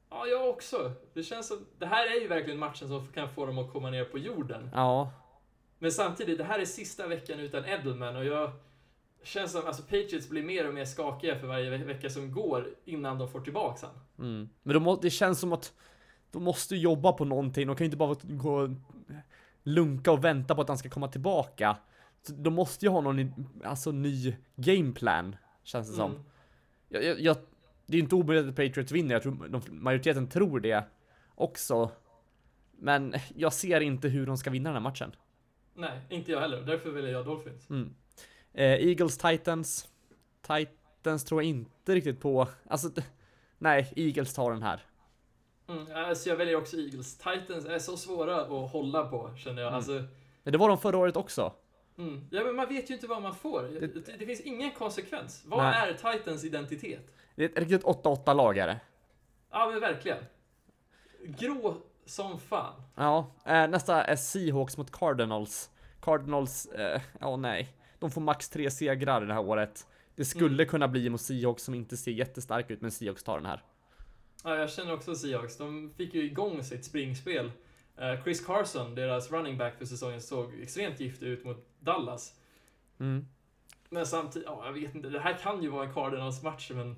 Ja, 0.10 0.28
jag 0.28 0.50
också. 0.50 0.92
Det 1.14 1.24
känns 1.24 1.48
som, 1.48 1.66
det 1.80 1.86
här 1.86 2.08
är 2.18 2.22
ju 2.22 2.28
verkligen 2.28 2.60
matchen 2.60 2.88
som 2.88 3.08
kan 3.08 3.30
få 3.30 3.46
dem 3.46 3.58
att 3.58 3.72
komma 3.74 3.90
ner 3.90 4.06
på 4.06 4.18
jorden. 4.18 4.70
Ja, 4.74 5.12
Men 5.80 5.92
samtidigt, 5.92 6.38
det 6.38 6.44
här 6.44 6.60
är 6.60 6.66
sista 6.66 7.08
veckan 7.08 7.40
utan 7.40 7.66
Edelman 7.66 8.16
och 8.16 8.26
jag 8.26 8.52
känns 9.24 9.52
som, 9.52 9.66
alltså 9.66 9.82
Patriots 9.84 10.30
blir 10.30 10.44
mer 10.44 10.68
och 10.68 10.74
mer 10.74 10.86
skakiga 10.86 11.40
för 11.40 11.48
varje 11.48 11.70
ve- 11.70 11.78
vecka 11.84 12.10
som 12.10 12.32
går 12.32 12.68
innan 12.86 13.18
de 13.18 13.30
får 13.32 13.42
tillbaka 13.42 13.88
han. 13.88 14.28
Mm. 14.28 14.50
Men 14.64 14.84
de, 14.84 15.00
det 15.02 15.10
känns 15.10 15.40
som 15.40 15.54
att 15.54 15.74
de 16.32 16.44
måste 16.44 16.76
jobba 16.76 17.12
på 17.12 17.26
någonting. 17.26 17.68
De 17.68 17.76
kan 17.76 17.84
ju 17.84 17.86
inte 17.86 17.98
bara 17.98 18.16
gå 18.24 18.54
och 18.54 18.70
lunka 19.64 20.12
och 20.12 20.24
vänta 20.24 20.56
på 20.56 20.62
att 20.62 20.68
han 20.68 20.78
ska 20.78 20.90
komma 20.90 21.08
tillbaka. 21.08 21.78
Så 22.22 22.34
de 22.34 22.54
måste 22.54 22.86
ju 22.86 22.90
ha 22.90 23.02
någon 23.02 23.34
alltså, 23.64 23.92
ny 23.92 24.36
gameplan, 24.56 25.36
känns 25.64 25.90
det 25.90 25.94
som. 25.94 26.12
Mm. 26.12 26.24
Jag, 26.90 27.04
jag, 27.04 27.20
jag, 27.20 27.38
det 27.86 27.94
är 27.94 27.98
ju 27.98 28.04
inte 28.04 28.16
omöjligt 28.16 28.50
att 28.50 28.56
Patriots 28.56 28.92
vinner, 28.92 29.16
jag 29.16 29.22
tror 29.24 29.48
de, 29.48 29.62
majoriteten 29.70 30.28
tror 30.28 30.60
det 30.60 30.84
också. 31.36 31.92
Men 32.72 33.16
jag 33.36 33.54
ser 33.54 33.82
inte 33.82 34.08
hur 34.08 34.26
de 34.26 34.38
ska 34.38 34.50
vinna 34.50 34.70
den 34.70 34.76
här 34.76 34.90
matchen. 34.90 35.16
Nej, 35.74 36.02
inte 36.10 36.32
jag 36.32 36.40
heller. 36.40 36.62
Därför 36.62 36.92
väljer 36.92 37.12
jag 37.12 37.26
Dolphins. 37.26 37.70
Mm. 37.70 37.94
Eh, 38.54 38.66
Eagles, 38.66 39.18
Titans. 39.18 39.88
Titans 40.42 41.26
tror 41.26 41.42
jag 41.42 41.50
inte 41.50 41.96
riktigt 41.96 42.20
på. 42.20 42.48
Alltså, 42.68 42.90
nej, 43.58 43.94
Eagles 43.96 44.34
tar 44.34 44.52
den 44.52 44.64
här. 44.64 44.82
Mm, 45.72 45.88
alltså 46.06 46.30
jag 46.30 46.36
väljer 46.36 46.56
också 46.56 46.78
Eagles. 46.78 47.18
Titans 47.18 47.66
är 47.66 47.80
så 47.80 47.98
svåra 47.98 48.42
att 48.42 48.72
hålla 48.72 49.06
på, 49.06 49.32
känner 49.38 49.62
jag. 49.62 49.68
Mm. 49.68 49.76
Alltså, 49.78 50.04
Men 50.44 50.52
det 50.52 50.58
var 50.58 50.70
de 50.70 50.78
förra 50.78 50.98
året 50.98 51.16
också. 51.16 51.54
mm. 51.98 52.28
Ja, 52.32 52.44
men 52.44 52.56
man 52.56 52.68
vet 52.70 52.90
ju 52.90 52.94
inte 52.94 53.08
vad 53.08 53.22
man 53.22 53.36
får. 53.36 53.64
Det, 53.64 53.80
Det- 53.88 54.18
det, 54.20 54.26
finns 54.26 54.42
ingen 54.42 54.72
konsekvens. 54.72 55.44
Vad 55.46 55.64
Nej. 55.64 55.90
är 55.90 56.14
Titans 56.14 56.44
identitet? 56.44 57.14
Det 57.36 57.44
är 57.44 57.50
ett 57.50 57.58
riktigt 57.60 57.84
8-8 57.84 58.34
lag 58.34 58.58
är 58.58 58.68
det. 58.68 58.80
Ja, 59.52 59.70
men 59.72 59.80
verkligen. 59.80 60.24
Grå 61.26 61.78
som 62.06 62.40
fan. 62.40 62.82
Ja, 62.96 63.32
eh, 63.46 63.68
nästa 63.68 64.04
är 64.04 64.16
Seahawks 64.16 64.78
mot 64.78 64.92
Cardinals. 64.92 65.70
Cardinals, 66.02 66.66
eh, 66.66 67.02
ja 67.20 67.38
nej. 67.38 67.74
De 68.00 68.12
får 68.12 68.22
max 68.22 68.50
tre 68.50 68.72
segrar 68.72 69.22
det 69.22 69.34
här 69.34 69.42
året. 69.42 69.88
Det 70.16 70.26
skulle 70.26 70.66
kunna 70.66 70.88
bli 70.88 71.10
mot 71.10 71.22
Seahawks 71.22 71.64
som 71.64 71.74
inte 71.74 71.98
ser 71.98 72.12
jättestark 72.12 72.72
ut, 72.72 72.82
men 72.82 72.92
Seahawks 72.92 73.24
tar 73.24 73.38
den 73.38 73.46
här. 73.46 73.64
Ja, 74.44 74.56
jag 74.56 74.70
känner 74.70 74.94
också 74.94 75.16
Seahawks. 75.16 75.58
De 75.58 75.94
fick 75.98 76.14
ju 76.14 76.24
igång 76.24 76.64
sitt 76.64 76.86
springspel. 76.86 77.52
Eh, 77.98 78.24
Chris 78.24 78.46
Carson, 78.46 78.96
deras 78.96 79.32
running 79.32 79.58
back 79.58 79.78
för 79.78 79.86
säsongen, 79.86 80.22
såg 80.22 80.62
extremt 80.62 81.00
giftig 81.00 81.28
ut 81.28 81.46
mot 81.46 81.68
Dallas. 81.80 82.34
Mm. 83.00 83.26
Men 83.90 84.06
samtidigt, 84.06 84.48
ja, 84.48 84.66
jag 84.66 84.74
vet 84.74 84.96
inte. 84.96 85.10
Det 85.10 85.20
här 85.20 85.34
kan 85.34 85.64
ju 85.64 85.70
vara 85.70 85.86
en 85.86 85.94
Cardinals-match, 85.94 86.72
men... 86.76 86.96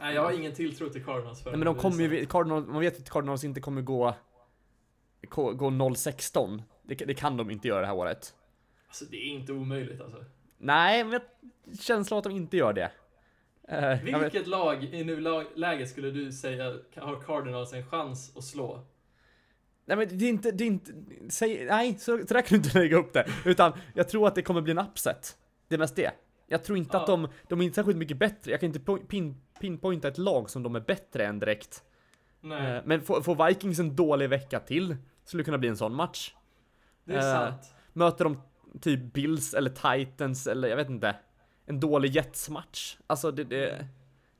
Nej, 0.00 0.14
jag 0.14 0.22
har 0.22 0.32
ingen 0.32 0.54
tilltro 0.54 0.88
till 0.88 1.04
Cardinals 1.04 1.42
för 1.42 1.50
Nej, 1.50 1.58
men 1.58 1.66
de 1.66 1.74
kommer 1.74 2.02
ju, 2.02 2.26
Cardinals, 2.26 2.66
man 2.66 2.80
vet 2.80 2.98
att 2.98 3.10
Cardinals 3.10 3.44
inte 3.44 3.60
kommer 3.60 3.82
gå, 3.82 4.14
gå, 5.22 5.52
gå 5.52 5.70
0-16. 5.70 6.62
Det, 6.82 6.94
det 6.94 7.14
kan 7.14 7.36
de 7.36 7.50
inte 7.50 7.68
göra 7.68 7.80
det 7.80 7.86
här 7.86 7.94
året. 7.94 8.34
Alltså, 8.86 9.04
det 9.04 9.16
är 9.16 9.28
inte 9.28 9.52
omöjligt 9.52 10.00
alltså. 10.00 10.24
Nej, 10.58 11.04
men 11.04 11.12
jag 11.12 11.22
känslan 11.80 12.18
att 12.18 12.24
de 12.24 12.32
inte 12.32 12.56
gör 12.56 12.72
det. 12.72 12.92
Vet- 13.70 14.22
Vilket 14.22 14.46
lag 14.46 14.84
i 14.84 15.04
nuläget 15.04 15.88
skulle 15.90 16.10
du 16.10 16.32
säga 16.32 16.64
har 16.96 17.20
Cardinals 17.20 17.72
en 17.72 17.86
chans 17.86 18.36
att 18.36 18.44
slå? 18.44 18.86
Nej 19.84 19.96
men 19.96 20.18
det 20.18 20.24
är 20.24 20.28
inte, 20.28 20.50
det 20.50 20.64
är 20.64 20.66
inte, 20.66 20.92
säg, 21.28 21.64
nej 21.64 21.94
så, 21.98 22.18
så 22.28 22.34
där 22.34 22.42
kan 22.42 22.58
du 22.60 22.66
inte 22.66 22.78
lägga 22.78 22.96
upp 22.96 23.12
det. 23.12 23.26
Utan 23.44 23.72
jag 23.94 24.08
tror 24.08 24.26
att 24.28 24.34
det 24.34 24.42
kommer 24.42 24.60
bli 24.60 24.70
en 24.70 24.78
upset. 24.78 25.36
Det 25.68 25.74
är 25.74 25.78
mest 25.78 25.96
det. 25.96 26.10
Jag 26.46 26.64
tror 26.64 26.78
inte 26.78 26.96
Ja. 26.96 27.00
att 27.00 27.06
de, 27.06 27.28
de 27.48 27.60
är 27.60 27.64
inte 27.64 27.74
särskilt 27.74 27.98
mycket 27.98 28.16
bättre. 28.18 28.50
Jag 28.50 28.60
kan 28.60 28.66
inte 28.74 29.06
pin, 29.08 29.40
pinpointa 29.60 30.08
ett 30.08 30.18
lag 30.18 30.50
som 30.50 30.62
de 30.62 30.76
är 30.76 30.80
bättre 30.80 31.26
än 31.26 31.38
direkt. 31.38 31.82
Nej, 32.40 32.76
Eh, 32.76 32.82
Men 32.84 33.00
får, 33.00 33.46
Vikings 33.48 33.78
en 33.78 33.96
dålig 33.96 34.28
vecka 34.28 34.60
till, 34.60 34.96
skulle 35.24 35.40
det 35.40 35.44
kunna 35.44 35.58
bli 35.58 35.68
en 35.68 35.76
sån 35.76 35.94
match. 35.94 36.34
det 37.04 37.12
är 37.14 37.16
eh, 37.18 37.22
sant. 37.50 37.74
Möter 37.92 38.24
de 38.24 38.42
typ 38.80 39.12
Bills 39.12 39.54
eller 39.54 39.70
Titans 39.70 40.46
eller 40.46 40.68
jag 40.68 40.76
vet 40.76 40.90
inte. 40.90 41.16
En 41.70 41.80
dålig 41.80 42.10
Jets-match. 42.16 42.96
Alltså 43.06 43.30
det, 43.30 43.44
det, 43.44 43.86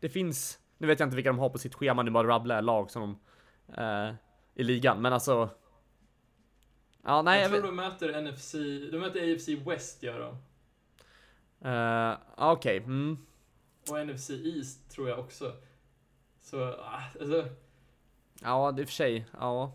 det 0.01 0.09
finns, 0.09 0.59
nu 0.79 0.87
vet 0.87 1.01
jag 1.01 1.07
inte 1.07 1.17
vilka 1.17 1.31
de 1.31 1.39
har 1.39 1.49
på 1.51 1.59
sitt 1.59 1.75
schema, 1.75 2.03
nu 2.03 2.11
bara 2.11 2.29
rabblar 2.29 2.63
lag 2.63 2.91
som 2.91 3.03
de, 3.03 3.19
eh, 3.83 4.15
i 4.55 4.63
ligan. 4.65 5.03
Men 5.03 5.13
alltså. 5.13 5.51
Ja, 7.05 7.23
nej. 7.23 7.35
jag 7.41 7.45
jag 7.45 7.51
tror 7.51 7.61
vet- 7.63 7.71
de 7.71 7.77
möter 7.77 8.23
NFC, 8.23 8.53
de 8.93 8.99
möter 8.99 9.33
AFC 9.35 9.49
West 9.49 10.03
gör 10.03 10.21
de. 10.21 10.37
Eh, 11.69 12.19
Okej, 12.37 12.77
mm. 12.77 13.19
Och 13.91 14.07
NFC 14.07 14.31
East 14.31 14.91
tror 14.91 15.09
jag 15.09 15.19
också. 15.19 15.53
Så, 16.41 16.65
ah, 16.73 17.03
alltså... 17.21 17.49
Ja, 18.43 18.73
det 18.73 18.83
är 18.83 18.87
för 18.87 18.93
sig. 18.93 19.27
Ja. 19.41 19.73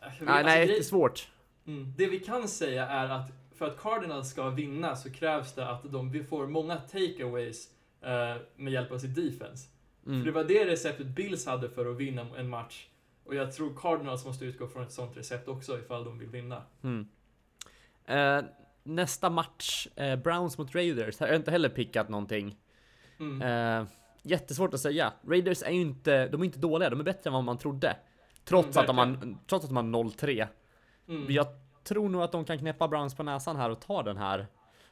jag 0.00 0.10
vet- 0.10 0.20
Nej, 0.20 0.28
alltså, 0.28 0.44
nej, 0.46 0.66
det 0.66 0.76
är 0.78 0.82
svårt. 0.82 1.28
Mm. 1.66 1.94
Det 1.96 2.06
vi 2.06 2.18
kan 2.20 2.48
säga 2.48 2.86
är 2.88 3.08
att 3.08 3.30
för 3.64 3.70
att 3.70 3.78
Cardinals 3.82 4.30
ska 4.30 4.50
vinna 4.50 4.96
så 4.96 5.10
krävs 5.10 5.52
det 5.52 5.68
att 5.68 5.92
de 5.92 6.24
får 6.28 6.46
många 6.46 6.76
takeaways 6.76 7.68
eh, 8.02 8.36
med 8.56 8.72
hjälp 8.72 8.92
av 8.92 8.98
sitt 8.98 9.14
defense. 9.14 9.68
För 10.04 10.10
det 10.10 10.16
Mm. 10.16 10.34
var 10.34 10.44
det 10.44 10.64
receptet 10.66 11.06
Bills 11.06 11.46
hade 11.46 11.68
för 11.70 11.86
att 11.90 11.96
vinna 11.96 12.26
en 12.36 12.48
match. 12.48 12.86
Och 13.24 13.34
jag 13.34 13.52
tror 13.52 13.74
Cardinals 13.76 14.24
måste 14.24 14.44
utgå 14.44 14.66
från 14.68 14.82
ett 14.82 14.92
sånt 14.92 15.16
recept 15.16 15.48
också 15.48 15.78
ifall 15.78 16.04
de 16.04 16.18
vill 16.18 16.28
vinna. 16.28 16.62
Mm. 16.82 17.08
Eh, 18.04 18.44
nästa 18.82 19.30
match, 19.30 19.88
eh, 19.96 20.16
Browns 20.16 20.58
mot 20.58 20.74
Raiders. 20.74 21.20
Här 21.20 21.26
har 21.26 21.32
jag 21.32 21.40
inte 21.40 21.50
heller 21.50 21.68
pickat 21.68 22.08
någonting. 22.08 22.56
Mm. 23.20 23.42
Eh, 23.82 23.86
jättesvårt 24.22 24.74
att 24.74 24.80
säga. 24.80 25.12
Raiders 25.28 25.62
är 25.62 25.70
ju 25.70 25.80
inte, 25.80 26.28
de 26.28 26.40
är 26.40 26.44
inte 26.44 26.58
dåliga, 26.58 26.90
de 26.90 27.00
är 27.00 27.04
bättre 27.04 27.28
än 27.30 27.34
vad 27.34 27.44
man 27.44 27.58
trodde. 27.58 27.96
Trots, 28.44 28.76
Mm, 28.76 28.80
att, 28.80 28.86
de 28.86 28.98
har, 28.98 29.36
trots 29.46 29.64
att 29.64 29.70
de 29.70 29.76
har 29.76 29.82
0-3. 30.04 30.46
Mm. 31.08 31.26
Jag 31.28 31.46
tror 31.84 32.08
nog 32.08 32.22
att 32.22 32.32
de 32.32 32.44
kan 32.44 32.58
knäppa 32.58 32.88
Browns 32.88 33.14
på 33.14 33.22
näsan 33.22 33.56
här 33.56 33.70
och 33.70 33.80
ta 33.80 34.02
den 34.02 34.16
här. 34.16 34.46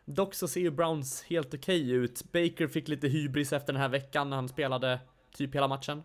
Dock 0.05 0.35
så 0.35 0.49
ser 0.49 0.61
ju 0.61 0.71
Browns 0.71 1.23
helt 1.23 1.55
okej 1.55 1.91
ut. 1.91 2.25
Baker 2.33 2.67
fick 2.69 2.89
lite 2.89 3.09
hybris 3.09 3.53
efter 3.53 3.73
den 3.73 3.83
här 3.83 3.89
veckan 3.89 4.31
när 4.31 4.37
han 4.37 4.49
spelade 4.49 5.01
typ 5.35 5.55
hela 5.55 5.69
matchen. 5.69 6.03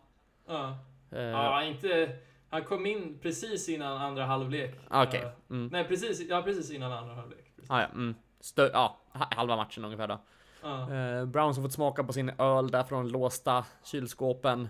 Ja. 0.48 0.78
Eh, 1.12 1.22
ja, 1.22 1.64
inte... 1.64 2.16
Han 2.50 2.64
kom 2.64 2.86
in 2.86 3.20
precis 3.22 3.70
innan 3.70 3.98
andra 4.02 4.26
halvlek. 4.26 4.76
Okej. 4.90 5.22
Eh, 5.22 5.30
Mm. 5.50 5.68
nej, 5.72 5.84
precis, 5.88 6.30
ja, 6.30 6.42
precis 6.42 6.72
innan 6.72 6.92
andra 6.92 7.16
halvlek. 7.16 7.52
Precis. 7.56 7.72
Ah, 7.72 7.82
ja, 7.82 7.86
mm. 7.88 8.16
Stö- 8.42 8.70
ja, 8.74 8.98
ha- 9.14 9.28
halva 9.36 9.56
matchen 9.56 9.86
ungefär 9.86 10.08
då. 10.08 10.20
Ja. 10.64 10.94
Eh, 10.94 11.26
Browns 11.26 11.58
har 11.58 11.64
fått 11.64 11.74
smaka 11.74 12.04
på 12.04 12.14
sin 12.14 12.30
öl 12.38 12.72
där 12.72 12.84
från 12.84 13.10
låsta 13.10 13.66
kylskåpen. 13.84 14.70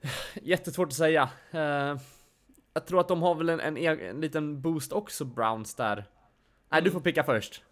Jättesvårt 0.42 0.88
att 0.88 0.94
säga. 0.94 1.22
Eh, 1.50 1.96
jag 2.76 2.86
tror 2.86 3.00
att 3.00 3.08
de 3.08 3.22
har 3.22 3.34
väl 3.34 3.48
en, 3.48 3.60
en, 3.60 3.76
en 4.00 4.20
liten 4.20 4.60
boost 4.60 4.92
också, 4.92 5.24
Browns 5.24 5.74
där. 5.74 6.04
Nej, 6.68 6.82
du 6.82 6.90
får 6.90 7.00
picka 7.00 7.24
först. 7.24 7.62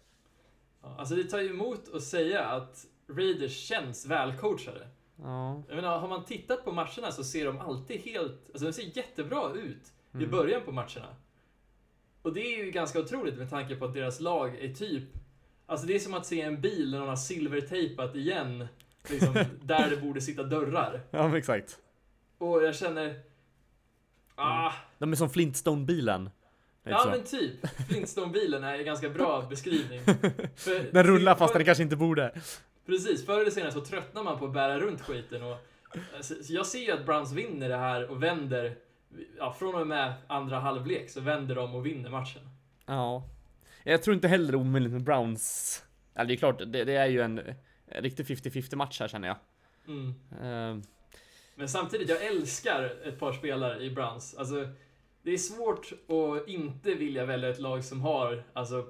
Ja, 0.81 0.95
Alltså 0.97 1.15
det 1.15 1.23
tar 1.23 1.39
ju 1.39 1.49
emot 1.49 1.93
att 1.95 2.03
säga 2.03 2.45
att 2.45 2.85
Raiders 3.09 3.57
känns 3.57 4.05
välcoachade. 4.05 4.87
Ja. 5.21 5.63
Jag 5.67 5.75
menar, 5.75 5.99
har 5.99 6.07
man 6.07 6.25
tittat 6.25 6.65
på 6.65 6.71
matcherna 6.71 7.11
så 7.11 7.23
ser 7.23 7.45
de 7.45 7.59
alltid 7.59 8.01
helt, 8.01 8.41
alltså 8.49 8.65
de 8.65 8.73
ser 8.73 8.97
jättebra 8.97 9.51
ut 9.53 9.91
i 10.13 10.17
Mm. 10.17 10.31
början 10.31 10.61
på 10.65 10.71
matcherna. 10.71 11.15
Och 12.21 12.33
det 12.33 12.41
är 12.41 12.65
ju 12.65 12.71
ganska 12.71 12.99
otroligt 12.99 13.37
med 13.37 13.49
tanke 13.49 13.75
på 13.75 13.85
att 13.85 13.93
deras 13.93 14.19
lag 14.19 14.55
är 14.59 14.73
typ, 14.73 15.03
alltså 15.65 15.87
det 15.87 15.95
är 15.95 15.99
som 15.99 16.13
att 16.13 16.25
se 16.25 16.41
en 16.41 16.61
bil 16.61 16.91
när 16.91 16.99
någon 16.99 17.09
har 17.09 17.15
silvertejpat 17.15 18.15
igen, 18.15 18.67
liksom, 19.09 19.33
där 19.61 19.89
det 19.89 19.97
borde 19.97 20.21
sitta 20.21 20.43
dörrar. 20.43 21.01
ja, 21.11 21.37
exakt. 21.37 21.79
Och 22.37 22.63
jag 22.63 22.75
känner, 22.75 23.19
ah, 24.35 24.71
De 24.97 25.11
är 25.11 25.15
som 25.15 25.29
Flintstone-bilen. 25.29 26.29
Ja 26.83 26.99
så. 26.99 27.09
men 27.09 27.23
typ, 27.23 27.67
Flintstone-bilen 27.89 28.63
är 28.63 28.79
en 28.79 28.85
ganska 28.85 29.09
bra 29.09 29.41
beskrivning. 29.49 29.99
För- 30.55 30.93
Den 30.93 31.03
rullar 31.03 31.35
fast 31.35 31.51
för- 31.51 31.59
den 31.59 31.65
kanske 31.65 31.83
inte 31.83 31.95
borde. 31.95 32.31
Precis, 32.85 33.25
förr 33.25 33.41
eller 33.41 33.51
senare 33.51 33.71
så 33.71 33.81
tröttnar 33.85 34.23
man 34.23 34.39
på 34.39 34.45
att 34.45 34.53
bära 34.53 34.79
runt 34.79 35.01
skiten 35.01 35.43
och 35.43 35.57
alltså, 36.15 36.43
så 36.43 36.53
jag 36.53 36.65
ser 36.65 36.79
ju 36.79 36.91
att 36.91 37.05
Browns 37.05 37.31
vinner 37.33 37.69
det 37.69 37.77
här 37.77 38.11
och 38.11 38.23
vänder, 38.23 38.75
ja, 39.37 39.53
från 39.59 39.75
och 39.75 39.87
med 39.87 40.13
andra 40.27 40.59
halvlek 40.59 41.09
så 41.09 41.21
vänder 41.21 41.55
de 41.55 41.75
och 41.75 41.85
vinner 41.85 42.09
matchen. 42.09 42.41
Ja. 42.85 43.23
Jag 43.83 44.03
tror 44.03 44.13
inte 44.15 44.27
heller 44.27 44.45
det 44.51 44.57
är 44.57 44.61
omöjligt 44.61 44.91
med 44.91 45.03
Browns. 45.03 45.83
Ja, 46.13 46.23
det 46.23 46.33
är 46.33 46.37
klart, 46.37 46.59
det, 46.59 46.83
det 46.83 46.95
är 46.95 47.05
ju 47.07 47.21
en, 47.21 47.41
riktig 47.87 48.25
50-50 48.25 48.75
match 48.75 48.99
här 48.99 49.07
känner 49.07 49.27
jag. 49.27 49.37
Mm. 49.87 50.15
Eh, 50.41 50.83
Men 51.55 51.69
samtidigt, 51.69 52.09
jag 52.09 52.25
älskar 52.25 52.93
ett 53.03 53.19
par 53.19 53.33
spelare 53.33 53.83
i 53.83 53.91
Browns. 53.91 54.35
Alltså, 54.35 54.67
det 55.21 55.33
är 55.33 55.37
svårt 55.37 55.91
att 55.91 56.47
inte 56.47 56.93
vilja 56.93 57.25
välja 57.25 57.49
ett 57.49 57.59
lag 57.59 57.83
som 57.83 58.01
har, 58.01 58.43
alltså, 58.53 58.85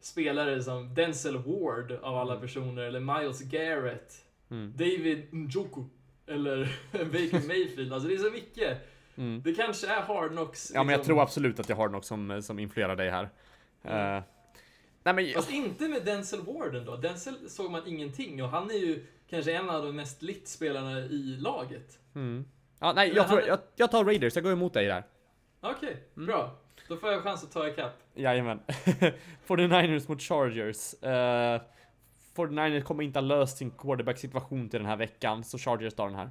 spelare 0.00 0.62
som 0.62 0.94
Denzel 0.94 1.36
Ward 1.36 1.92
av 2.02 2.16
alla 2.16 2.36
personer, 2.36 2.82
eller 2.82 3.00
Miles 3.00 3.40
Garrett, 3.40 4.24
mm, 4.50 4.72
David 4.76 5.26
Njoku, 5.30 5.84
eller 6.26 6.76
Baker 6.92 7.46
Mayfield. 7.46 7.92
Alltså 7.92 8.08
det 8.08 8.14
är 8.14 8.18
så 8.18 8.30
mycket. 8.30 8.78
mm. 9.16 9.42
Det 9.44 9.54
kanske 9.54 9.86
är 9.86 10.02
hard 10.02 10.30
knocks. 10.30 10.72
Ja 10.74 10.82
men 10.82 10.92
jag 10.92 10.98
liksom. 10.98 11.14
tror 11.14 11.22
absolut 11.22 11.60
att 11.60 11.68
jag 11.68 11.76
har 11.76 11.88
något 11.88 12.04
som, 12.04 12.42
som 12.42 12.58
influerar 12.58 12.96
dig 12.96 13.10
här. 13.10 13.30
Mm. 13.82 14.16
Eh, 14.16 14.22
nej 15.02 15.14
men, 15.14 15.32
Fast 15.34 15.50
inte 15.50 15.88
med 15.88 16.04
Denzel 16.04 16.40
Ward 16.40 16.76
ändå. 16.76 16.96
Denzel 16.96 17.50
såg 17.50 17.70
man 17.70 17.82
ingenting 17.86 18.42
och 18.42 18.48
han 18.48 18.70
är 18.70 18.74
ju 18.74 19.06
kanske 19.30 19.52
en 19.52 19.70
av 19.70 19.82
de 19.84 19.96
mest 19.96 20.22
lit 20.22 20.48
spelarna 20.48 20.98
i 21.00 21.36
laget. 21.40 21.98
mm. 22.14 22.44
ja, 22.78 22.92
nej, 22.92 23.12
jag, 23.14 23.28
tror, 23.28 23.40
jag, 23.42 23.58
jag 23.76 23.90
tar 23.90 24.04
Raiders, 24.04 24.34
jag 24.34 24.44
går 24.44 24.52
emot 24.52 24.72
dig 24.74 24.86
där. 24.86 25.04
Okej, 25.60 25.96
Mm. 26.16 26.26
bra. 26.26 26.56
Då 26.88 26.96
får 26.96 27.12
jag 27.12 27.22
chans 27.22 27.44
att 27.44 27.52
ta 27.52 27.68
ikapp. 27.68 27.92
Jajamän. 28.14 28.60
49ers 29.46 30.08
mot 30.08 30.22
Chargers. 30.22 30.94
Uh, 31.04 31.62
49ers 32.36 32.80
kommer 32.82 33.02
inte 33.04 33.18
ha 33.18 33.26
löst 33.26 33.56
sin 33.58 33.70
quarterback-situation 33.70 34.68
till 34.68 34.78
den 34.80 34.88
här 34.88 34.96
veckan, 34.96 35.44
så 35.44 35.58
Chargers 35.58 35.94
tar 35.94 36.06
den 36.06 36.14
här. 36.16 36.30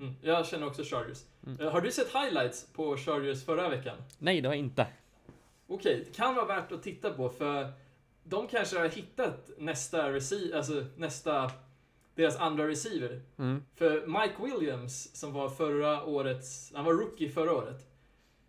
Mm. 0.00 0.14
Jag 0.22 0.46
känner 0.46 0.66
också 0.66 0.82
Chargers. 0.84 1.18
Mm. 1.46 1.60
Eh, 1.60 1.72
Har 1.72 1.80
du 1.80 1.90
sett 1.92 2.08
highlights 2.14 2.66
på 2.72 2.96
Chargers 2.96 3.44
förra 3.44 3.68
veckan? 3.68 3.96
Nej, 4.18 4.40
det 4.40 4.48
har 4.48 4.54
jag 4.54 4.58
inte. 4.64 4.86
Okej, 5.66 6.04
det 6.06 6.16
kan 6.16 6.34
vara 6.34 6.46
värt 6.46 6.72
att 6.72 6.82
titta 6.82 7.10
på 7.10 7.28
för 7.28 7.72
de 8.24 8.46
kanske 8.48 8.78
har 8.78 8.88
hittat 8.88 9.50
nästa 9.58 10.12
receiver, 10.12 10.56
alltså 10.56 10.84
nästa, 10.96 11.50
deras 12.14 12.36
andra 12.36 12.68
receiver. 12.68 13.20
Mm. 13.38 13.62
För 13.74 14.06
Mike 14.06 14.42
Williams, 14.42 15.16
som 15.16 15.32
var 15.32 15.48
förra 15.48 16.04
årets, 16.04 16.72
han 16.74 16.84
var 16.84 16.92
rookie 16.92 17.30
förra 17.30 17.52
året. 17.52 17.90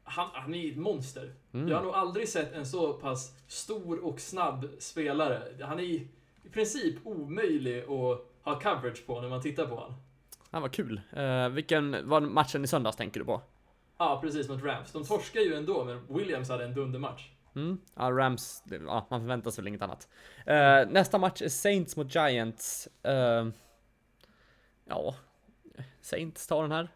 Han, 0.03 0.27
han 0.33 0.53
är 0.53 0.59
ju 0.59 0.71
ett 0.71 0.77
monster. 0.77 1.33
Mm. 1.53 1.67
Jag 1.67 1.77
har 1.77 1.83
nog 1.83 1.93
aldrig 1.93 2.29
sett 2.29 2.53
en 2.53 2.65
så 2.65 2.93
pass 2.93 3.33
stor 3.47 4.05
och 4.05 4.19
snabb 4.19 4.69
spelare. 4.79 5.41
Han 5.61 5.79
är 5.79 5.83
i, 5.83 6.07
princip 6.53 6.95
omöjlig 7.03 7.79
att 7.79 8.25
ha 8.41 8.59
coverage 8.59 9.05
på 9.05 9.21
när 9.21 9.29
man 9.29 9.41
tittar 9.41 9.65
på 9.65 9.75
honom. 9.75 9.93
Ja, 10.51 10.59
vad 10.59 10.71
kul. 10.71 11.01
Uh, 11.17 11.49
vilken 11.49 12.09
var 12.09 12.21
matchen 12.21 12.63
i 12.63 12.67
söndags 12.67 12.97
tänker 12.97 13.19
du 13.19 13.25
på? 13.25 13.41
Ja, 13.97 14.19
precis 14.23 14.49
mot 14.49 14.63
Rams. 14.63 14.91
De 14.91 15.05
torskar 15.05 15.41
ju 15.41 15.55
ändå, 15.55 15.83
men 15.83 16.17
Williams 16.17 16.49
hade 16.49 16.65
en 16.65 16.73
dundermatch. 16.73 17.29
Mm. 17.55 17.77
Ja, 17.95 18.11
Rams, 18.11 18.63
ja, 18.85 19.07
man 19.09 19.21
förväntar 19.21 19.51
sig 19.51 19.61
väl 19.61 19.67
inget 19.67 19.81
annat. 19.81 20.07
Eh, 20.45 20.89
nästa 20.89 21.17
match 21.17 21.41
är 21.41 21.49
Saints 21.49 21.95
mot 21.95 22.15
Giants. 22.15 22.87
Eh, 23.03 23.47
ja, 24.85 25.15
Saints 26.01 26.47
tar 26.47 26.61
den 26.61 26.71
här. 26.71 26.89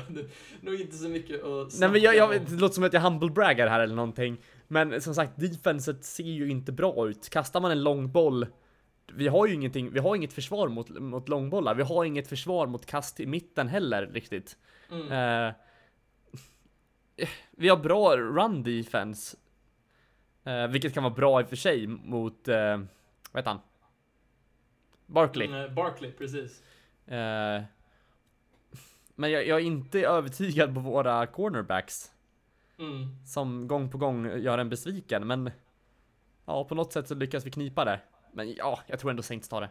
Nog 0.60 0.80
inte 0.80 0.96
så 0.96 1.08
mycket 1.08 1.44
att 1.44 1.78
Nej 1.80 1.88
men 1.88 2.00
jag, 2.00 2.16
jag, 2.16 2.46
det 2.46 2.54
låter 2.54 2.74
som 2.74 2.84
att 2.84 2.92
jag 2.92 3.00
humble 3.00 3.30
braggar 3.30 3.66
här 3.66 3.80
eller 3.80 3.94
någonting. 3.94 4.36
Men 4.68 5.00
som 5.00 5.14
sagt, 5.14 5.32
defenset 5.36 6.04
ser 6.04 6.24
ju 6.24 6.50
inte 6.50 6.72
bra 6.72 7.08
ut. 7.08 7.28
Kastar 7.28 7.60
man 7.60 7.70
en 7.70 7.82
lång 7.82 8.12
boll 8.12 8.46
vi 9.12 9.28
har 9.28 9.46
ju 9.46 9.54
ingenting, 9.54 9.90
vi 9.92 9.98
har 9.98 10.16
inget 10.16 10.32
försvar 10.32 10.68
mot, 10.68 10.88
mot 10.88 11.28
långbollar. 11.28 11.74
Vi 11.74 11.82
har 11.82 12.04
inget 12.04 12.28
försvar 12.28 12.66
mot 12.66 12.86
kast 12.86 13.20
i 13.20 13.26
mitten 13.26 13.68
heller 13.68 14.06
riktigt. 14.06 14.56
Mm. 14.90 15.12
Eh, 15.12 15.54
vi 17.50 17.68
har 17.68 17.76
bra 17.76 18.16
run 18.16 18.62
defense. 18.62 19.36
Eh, 20.46 20.68
vilket 20.68 20.94
kan 20.94 21.02
vara 21.02 21.14
bra 21.14 21.40
i 21.40 21.44
och 21.44 21.48
för 21.48 21.56
sig 21.56 21.86
mot, 21.86 22.48
eh, 22.48 22.78
vad 23.32 23.40
heter 23.40 23.50
han? 23.50 23.60
Barkley. 25.06 25.46
Mm, 25.46 25.64
eh, 25.64 25.72
Barkley, 25.72 26.12
precis. 26.12 26.62
Eh, 27.06 27.62
men 29.14 29.30
jag, 29.30 29.46
jag 29.46 29.60
är 29.60 29.64
inte 29.64 30.00
övertygad 30.06 30.74
på 30.74 30.80
våra 30.80 31.26
cornerbacks. 31.26 32.12
Mm. 32.78 33.26
Som 33.26 33.68
gång 33.68 33.90
på 33.90 33.98
gång 33.98 34.40
gör 34.40 34.58
en 34.58 34.68
besviken, 34.68 35.26
men 35.26 35.50
ja, 36.44 36.64
på 36.64 36.74
något 36.74 36.92
sätt 36.92 37.08
så 37.08 37.14
lyckas 37.14 37.46
vi 37.46 37.50
knipa 37.50 37.84
det. 37.84 38.00
Men 38.32 38.54
ja, 38.54 38.80
jag 38.86 38.98
tror 38.98 39.10
ändå 39.10 39.22
Saints 39.22 39.48
tar 39.48 39.60
det. 39.60 39.70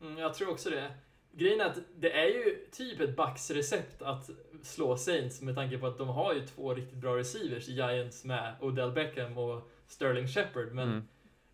Mm, 0.00 0.18
jag 0.18 0.34
tror 0.34 0.50
också 0.50 0.70
det. 0.70 0.90
Grejen 1.32 1.60
är 1.60 1.64
att 1.64 1.78
det 1.96 2.12
är 2.12 2.26
ju 2.26 2.66
typ 2.72 3.00
ett 3.00 3.16
Bucks 3.16 3.50
recept 3.50 4.02
att 4.02 4.30
slå 4.62 4.96
Saints 4.96 5.42
med 5.42 5.54
tanke 5.54 5.78
på 5.78 5.86
att 5.86 5.98
de 5.98 6.08
har 6.08 6.34
ju 6.34 6.46
två 6.46 6.74
riktigt 6.74 6.98
bra 6.98 7.16
receivers 7.16 7.68
i 7.68 7.72
Giants 7.72 8.24
med 8.24 8.54
Odell 8.60 8.92
Beckham 8.92 9.38
och 9.38 9.70
Sterling 9.90 10.28
Shepard. 10.28 10.72
Men 10.72 10.88
Mm. 10.88 11.02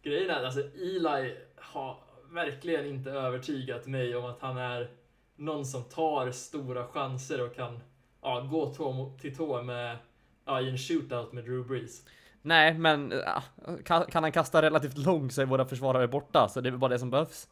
grejen 0.03 0.30
är 0.30 0.34
att 0.34 0.45
alltså, 0.45 0.61
Eli 0.61 1.37
har 1.57 1.99
verkligen 2.32 2.87
inte 2.87 3.11
övertygat 3.11 3.87
mig 3.87 4.16
om 4.16 4.24
att 4.24 4.41
han 4.41 4.57
är 4.57 4.91
någon 5.37 5.64
som 5.66 5.84
tar 5.84 6.30
stora 6.30 6.87
chanser 6.87 7.45
och 7.47 7.55
kan 7.55 7.80
ja, 8.22 8.41
gå 8.41 8.74
tå 8.74 9.16
till 9.20 9.37
tå 9.37 9.62
med 9.62 9.97
ja, 10.45 10.61
i 10.61 10.70
en 10.70 10.78
shootout 10.78 11.32
med 11.32 11.45
Drew 11.45 11.66
Brees. 11.66 12.05
Nej, 12.43 12.74
men 12.74 13.12
ja, 13.26 13.43
kan, 13.84 14.07
kan 14.07 14.22
han 14.22 14.32
kasta 14.32 14.62
relativt 14.62 14.99
långt 14.99 15.32
så 15.32 15.43
är 15.43 15.47
våra 15.47 15.64
försvarare 15.64 16.09
borta, 16.09 16.49
så 16.49 16.61
det 16.61 16.68
är 16.68 16.72
bara 16.72 16.89
det 16.93 16.99
som 16.99 17.11
behövs. 17.11 17.49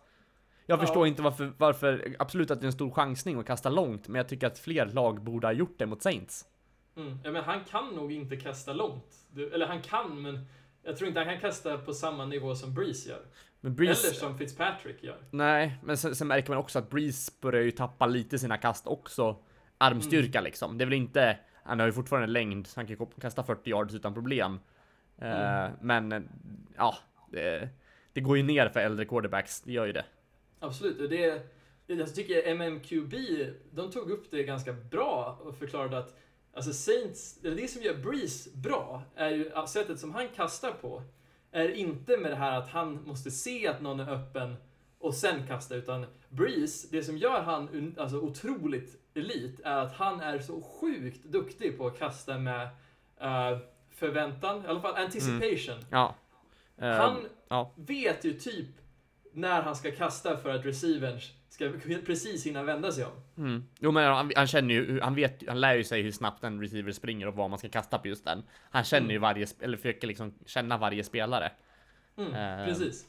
Jag 0.66 0.76
Ja. 0.76 0.80
förstår 0.80 1.06
inte 1.06 1.22
varför, 1.22 1.52
varför, 1.58 2.16
absolut 2.18 2.50
att 2.50 2.60
det 2.60 2.64
är 2.64 2.66
en 2.66 2.72
stor 2.72 2.90
chansning 2.90 3.38
att 3.40 3.46
kasta 3.46 3.68
långt, 3.70 4.08
men 4.08 4.18
jag 4.18 4.28
tycker 4.28 4.46
att 4.46 4.58
fler 4.58 4.86
lag 4.86 5.22
borde 5.22 5.46
ha 5.46 5.52
gjort 5.52 5.78
det 5.78 5.86
mot 5.86 6.02
Saints. 6.02 6.44
Mm. 6.96 7.18
Ja, 7.24 7.30
men 7.30 7.44
han 7.44 7.64
kan 7.64 7.88
nog 7.94 8.12
inte 8.12 8.36
kasta 8.36 8.72
långt. 8.72 9.16
Du, 9.30 9.52
eller 9.52 9.66
han 9.66 9.82
kan, 9.82 10.22
men 10.22 10.46
jag 10.84 10.96
tror 10.96 11.08
inte 11.08 11.20
han 11.20 11.28
kan 11.28 11.40
kasta 11.40 11.78
på 11.78 11.92
samma 11.94 12.26
nivå 12.26 12.54
som 12.54 12.74
Breeze 12.74 13.08
gör. 13.10 13.20
Breeze, 13.60 14.06
Eller 14.08 14.16
som 14.16 14.38
Fitzpatrick 14.38 15.02
gör. 15.02 15.16
nej, 15.30 15.78
men 15.84 15.96
sen, 15.96 16.14
sen 16.16 16.28
märker 16.28 16.48
man 16.48 16.58
också 16.58 16.78
att 16.78 16.90
Breeze 16.90 17.32
börjar 17.40 17.62
ju 17.62 17.70
tappa 17.70 18.06
lite 18.06 18.38
sina 18.38 18.56
kast 18.58 18.86
också. 18.86 19.36
Armstyrka 19.78 20.38
Mm. 20.38 20.44
liksom. 20.44 20.78
Det 20.78 20.84
är 20.84 20.86
väl 20.86 20.94
inte, 20.94 21.38
han 21.62 21.78
har 21.80 21.86
ju 21.86 21.92
fortfarande 21.92 22.28
längd, 22.28 22.66
så 22.66 22.80
han 22.80 22.86
kan 22.86 23.06
kasta 23.20 23.42
40 23.44 23.70
yards 23.70 23.94
utan 23.94 24.14
problem. 24.14 24.60
Eh, 25.18 25.64
Mm. 25.64 25.72
men, 25.80 26.28
ja, 26.76 26.94
det, 27.30 27.68
det 28.12 28.20
går 28.20 28.36
ju 28.36 28.42
ner 28.42 28.68
för 28.68 28.80
äldre 28.80 29.04
quarterbacks, 29.04 29.60
det 29.60 29.72
gör 29.72 29.86
ju 29.86 29.92
det. 29.92 30.04
Absolut, 30.60 31.00
och 31.00 31.08
det 31.08 31.42
jag 31.86 32.14
tycker 32.14 32.48
MMQB, 32.48 33.14
de 33.70 33.90
tog 33.90 34.10
upp 34.10 34.30
det 34.30 34.42
ganska 34.44 34.72
bra 34.72 35.38
och 35.44 35.56
förklarade 35.56 35.98
att 35.98 36.16
alltså 36.54 36.72
Saints, 36.72 37.38
eller 37.44 37.56
det 37.56 37.68
som 37.68 37.82
gör 37.82 37.94
Breeze 37.94 38.50
bra, 38.54 39.02
är 39.14 39.30
ju 39.30 39.52
sättet 39.66 40.00
som 40.00 40.14
han 40.14 40.28
kastar 40.28 40.70
på, 40.72 41.02
är 41.52 41.68
inte 41.68 42.16
med 42.16 42.30
det 42.30 42.36
här 42.36 42.58
att 42.58 42.68
han 42.68 43.02
måste 43.06 43.30
se 43.30 43.66
att 43.68 43.82
någon 43.82 44.00
är 44.00 44.12
öppen 44.12 44.56
och 44.98 45.14
sen 45.14 45.46
kasta, 45.46 45.74
utan 45.74 46.06
Breeze, 46.28 46.88
det 46.90 47.02
som 47.02 47.18
gör 47.18 47.42
han 47.42 47.94
alltså 47.98 48.16
otroligt 48.20 48.96
elit, 49.14 49.60
är 49.64 49.76
att 49.76 49.92
han 49.92 50.20
är 50.20 50.38
så 50.38 50.62
sjukt 50.62 51.24
duktig 51.24 51.78
på 51.78 51.86
att 51.86 51.98
kasta 51.98 52.38
med 52.38 52.68
eh, 53.20 53.58
förväntan, 53.90 54.64
i 54.64 54.66
alla 54.66 54.80
fall 54.80 54.94
anticipation. 54.96 55.84
Ja. 55.90 56.14
Eh, 56.76 56.88
Han 56.88 57.26
ja. 57.48 57.70
vet 57.76 58.24
ju 58.24 58.32
typ 58.32 58.68
när 59.32 59.62
han 59.62 59.76
ska 59.76 59.90
kasta 59.90 60.36
för 60.36 60.50
att 60.50 60.64
receivern 60.64 61.20
ska 61.54 61.72
precis 62.06 62.46
hinna 62.46 62.62
vända 62.62 62.92
sig 62.92 63.04
om. 63.04 63.12
Mm. 63.44 63.64
Jo 63.80 63.90
men 63.90 64.04
han, 64.04 64.32
han 64.36 64.46
känner 64.46 64.74
ju, 64.74 65.00
han 65.00 65.14
vet, 65.14 65.48
han 65.48 65.60
lär 65.60 65.74
ju 65.74 65.84
sig 65.84 66.02
hur 66.02 66.10
snabbt 66.12 66.44
en 66.44 66.60
receiver 66.60 66.92
springer 66.92 67.26
och 67.28 67.34
vad 67.34 67.50
man 67.50 67.58
ska 67.58 67.68
kasta 67.68 67.98
på 67.98 68.08
just 68.08 68.24
den. 68.24 68.42
Han 68.70 68.84
känner 68.84 69.08
ju 69.10 69.16
Mm. 69.16 69.22
varje, 69.22 69.44
sp- 69.44 69.62
eller 69.64 69.76
försöker 69.76 70.06
liksom 70.06 70.34
känna 70.46 70.78
varje 70.78 71.04
spelare. 71.04 71.52
Mm, 72.16 72.34
Ehm. 72.34 72.66
Precis. 72.68 73.06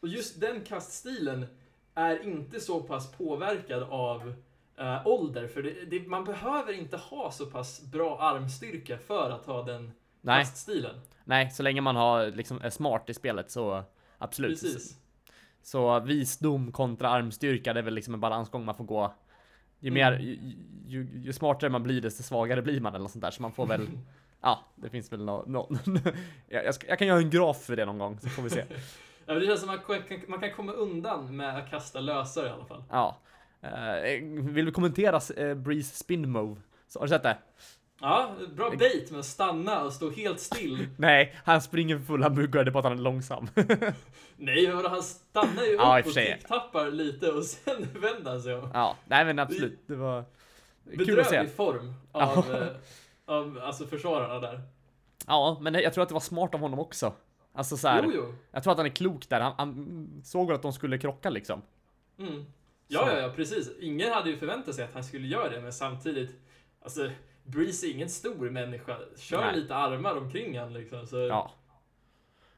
Och 0.00 0.08
just 0.08 0.40
den 0.40 0.60
kaststilen 0.64 1.46
är 1.94 2.24
inte 2.24 2.60
så 2.60 2.80
pass 2.82 3.12
påverkad 3.12 3.82
av 3.82 4.34
eh, 4.78 5.06
ålder, 5.06 5.48
för 5.48 5.62
det, 5.62 5.74
det, 5.90 6.08
man 6.08 6.24
behöver 6.24 6.72
inte 6.72 6.96
ha 6.96 7.30
så 7.30 7.46
pass 7.46 7.82
bra 7.82 8.18
armstyrka 8.20 8.98
för 8.98 9.30
att 9.30 9.46
ha 9.46 9.62
den 9.62 9.92
Nej, 10.20 10.44
kaststilen. 10.44 11.00
nej, 11.24 11.50
så 11.50 11.62
länge 11.62 11.80
man 11.80 11.96
har 11.96 12.26
liksom 12.26 12.60
är 12.62 12.70
smart 12.70 13.10
i 13.10 13.14
spelet 13.14 13.50
så 13.50 13.84
absolut. 14.18 14.60
Precis. 14.62 14.96
Så 15.62 16.00
visdom 16.00 16.72
kontra 16.72 17.08
armstyrka, 17.08 17.72
det 17.72 17.80
är 17.80 17.84
väl 17.84 17.94
liksom 17.94 18.14
en 18.14 18.20
balansgång 18.20 18.64
man 18.64 18.74
får 18.74 18.84
gå. 18.84 19.14
Ju, 19.80 19.88
Mm. 19.88 19.94
mer, 19.94 20.18
ju, 20.20 20.38
ju, 20.86 21.20
ju 21.24 21.32
smartare 21.32 21.70
man 21.70 21.82
blir, 21.82 22.00
desto 22.00 22.22
svagare 22.22 22.62
blir 22.62 22.80
man 22.80 22.94
eller 22.94 23.02
något 23.02 23.12
sånt 23.12 23.22
där. 23.22 23.30
Så 23.30 23.42
man 23.42 23.52
får 23.52 23.66
väl, 23.66 23.88
ja, 24.40 24.64
det 24.76 24.90
finns 24.90 25.12
väl 25.12 25.24
nå 25.24 25.44
nå 25.46 25.68
jag, 26.48 26.74
jag, 26.88 26.98
kan 26.98 27.08
göra 27.08 27.18
en 27.18 27.30
graf 27.30 27.62
för 27.62 27.76
det 27.76 27.84
någon 27.84 27.98
gång, 27.98 28.18
så 28.20 28.28
får 28.28 28.42
vi 28.42 28.50
se. 28.50 28.64
Ja, 29.26 29.34
det 29.34 29.46
känns 29.46 29.60
som 29.60 29.70
att 29.70 29.88
man 29.88 30.02
kan, 30.02 30.18
man 30.28 30.40
kan 30.40 30.52
komma 30.52 30.72
undan 30.72 31.36
med 31.36 31.56
att 31.56 31.70
kasta 31.70 32.00
lösare 32.00 32.46
i 32.46 32.50
alla 32.50 32.64
fall. 32.64 32.84
Ja. 32.90 33.18
Eh, 33.60 34.22
vill 34.28 34.66
vi 34.66 34.72
kommentera 34.72 35.20
uh, 35.38 35.54
Breeze 35.54 35.96
spin 35.96 36.30
move? 36.30 36.60
Så, 36.88 36.98
har 36.98 37.06
du 37.06 37.10
sett 37.10 37.22
det? 37.22 37.38
Ja, 38.00 38.34
bra 38.56 38.70
bait 38.70 39.10
med 39.10 39.20
att 39.20 39.26
stanna 39.26 39.82
och 39.84 39.92
stå 39.92 40.10
helt 40.10 40.40
still. 40.40 40.88
Nej, 40.96 41.34
han 41.44 41.62
springer 41.62 41.98
för 41.98 42.04
fulla 42.04 42.30
muggar, 42.30 42.64
det 42.64 42.70
är 42.70 42.72
bara 42.72 42.78
att 42.78 42.84
han 42.84 42.98
är 42.98 43.02
långsam. 43.02 43.48
Nej, 44.36 44.66
men 44.66 44.76
vadå, 44.76 44.88
han 44.88 45.02
stannar 45.02 45.62
ju 45.62 45.72
Ja, 45.72 45.98
upp 45.98 46.02
för 46.04 46.10
och 46.10 46.14
sig. 46.14 46.40
tappar 46.48 46.90
lite 46.90 47.30
och 47.32 47.44
sen 47.44 47.88
vänder 48.00 48.30
han 48.30 48.42
sig 48.42 48.54
om. 48.54 48.70
ja, 48.74 48.96
nej 49.04 49.24
men 49.24 49.38
absolut, 49.38 49.78
det 49.86 49.96
var 49.96 50.24
kul 50.84 51.20
att 51.20 51.26
se. 51.26 51.30
Bedrövlig 51.36 51.54
form 51.56 51.94
av, 52.12 52.46
Ja. 52.50 52.56
eh, 52.58 52.66
av 53.24 53.60
alltså 53.62 53.86
försvararna 53.86 54.38
där. 54.38 54.60
Ja, 55.26 55.58
men 55.60 55.74
jag 55.74 55.94
tror 55.94 56.02
att 56.02 56.08
det 56.08 56.14
var 56.14 56.20
smart 56.20 56.54
av 56.54 56.60
honom 56.60 56.78
också. 56.78 57.12
Alltså 57.52 57.76
så 57.76 57.88
här, 57.88 58.02
Jo, 58.04 58.12
jo. 58.14 58.34
jag 58.52 58.62
tror 58.62 58.70
att 58.72 58.76
han 58.78 58.86
är 58.86 58.90
klok 58.90 59.28
där. 59.28 59.40
Han, 59.40 59.54
han 59.58 60.22
såg 60.24 60.52
att 60.52 60.62
de 60.62 60.72
skulle 60.72 60.98
krocka 60.98 61.30
liksom. 61.30 61.62
Mm. 62.18 62.44
Ja, 62.88 63.12
ja, 63.12 63.18
ja, 63.20 63.32
precis. 63.36 63.70
Ingen 63.80 64.12
hade 64.12 64.30
ju 64.30 64.36
förväntat 64.36 64.74
sig 64.74 64.84
att 64.84 64.94
han 64.94 65.04
skulle 65.04 65.26
göra 65.26 65.48
det, 65.48 65.60
men 65.60 65.72
samtidigt, 65.72 66.30
alltså, 66.82 67.10
Breeze 67.44 67.86
är 67.86 67.90
ingen 67.90 68.08
stor 68.08 68.50
människa. 68.50 68.96
Kör 69.16 69.40
Nej. 69.40 69.56
lite 69.56 69.74
armar 69.74 70.16
omkring 70.16 70.58
han 70.58 70.72
liksom. 70.72 71.06
Så, 71.06 71.16
Ja. 71.16 71.50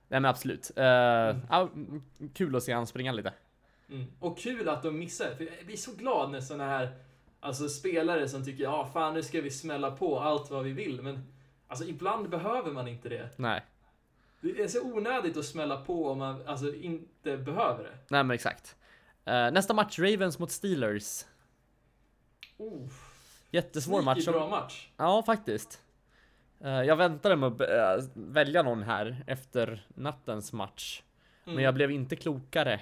Nej 0.08 0.20
men 0.20 0.30
absolut. 0.30 0.70
Uh, 0.78 0.84
ja, 0.84 1.70
mm, 1.74 2.02
kul 2.34 2.56
att 2.56 2.62
se 2.62 2.72
han 2.72 2.86
springa 2.86 3.12
lite. 3.12 3.32
Mm. 3.90 4.04
Och 4.20 4.38
kul 4.38 4.68
att 4.68 4.82
de 4.82 4.98
missar, 4.98 5.34
för 5.34 5.44
jag 5.44 5.66
blir 5.66 5.76
så 5.76 5.92
glad 5.92 6.30
när 6.30 6.40
såna 6.40 6.66
här 6.66 6.94
alltså, 7.40 7.68
spelare 7.68 8.28
som 8.28 8.44
tycker 8.44 8.62
ja 8.64 8.90
fan 8.92 9.14
nu 9.14 9.22
ska 9.22 9.40
vi 9.40 9.50
smälla 9.50 9.90
på 9.90 10.20
allt 10.20 10.50
vad 10.50 10.64
vi 10.64 10.72
vill, 10.72 11.02
men 11.02 11.32
alltså 11.68 11.84
ibland 11.86 12.30
behöver 12.30 12.72
man 12.72 12.88
inte 12.88 13.08
det. 13.08 13.28
Nej, 13.36 13.64
Det 14.40 14.62
är 14.62 14.68
så 14.68 14.82
onödigt 14.82 15.36
att 15.36 15.44
smälla 15.44 15.76
på 15.76 16.08
om 16.10 16.18
man 16.18 16.46
alltså 16.46 16.74
inte 16.74 17.36
behöver 17.36 17.84
det. 17.84 17.98
nej 18.08 18.24
men 18.24 18.30
exakt. 18.34 18.76
Eh, 19.24 19.50
nästa 19.50 19.74
match, 19.74 19.98
Ravens 19.98 20.38
mot 20.38 20.50
Steelers. 20.50 21.24
Oh, 22.56 22.88
Jättesvår 23.52 24.02
match. 24.02 24.26
bra 24.26 24.48
match. 24.48 24.88
Ja, 24.96 25.22
faktiskt. 25.26 25.80
Eh, 26.60 26.82
jag 26.82 26.96
väntade 26.96 27.36
med 27.36 27.46
att 27.46 27.60
eh, 27.60 28.10
välja 28.14 28.62
någon 28.62 28.82
här 28.82 29.24
efter 29.26 29.86
nattens 29.94 30.52
match. 30.52 31.02
Mm. 31.44 31.54
Men 31.54 31.64
jag 31.64 31.74
blev 31.74 31.90
inte 31.90 32.16
klokare, 32.16 32.80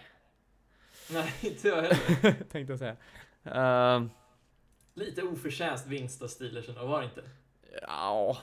Nej, 1.10 1.34
inte 1.40 1.68
jag 1.68 1.76
heller. 1.76 2.44
tänkte 2.50 2.72
jag 2.72 2.78
säga. 2.78 2.96
Uh, 3.98 4.06
Lite 4.94 5.22
oförtjänst 5.22 5.86
vinst 5.86 6.22
av 6.22 6.28
Steelers 6.28 6.68
ändå, 6.68 6.86
var 6.86 6.98
det 7.00 7.04
inte? 7.04 7.22
ja, 7.82 8.36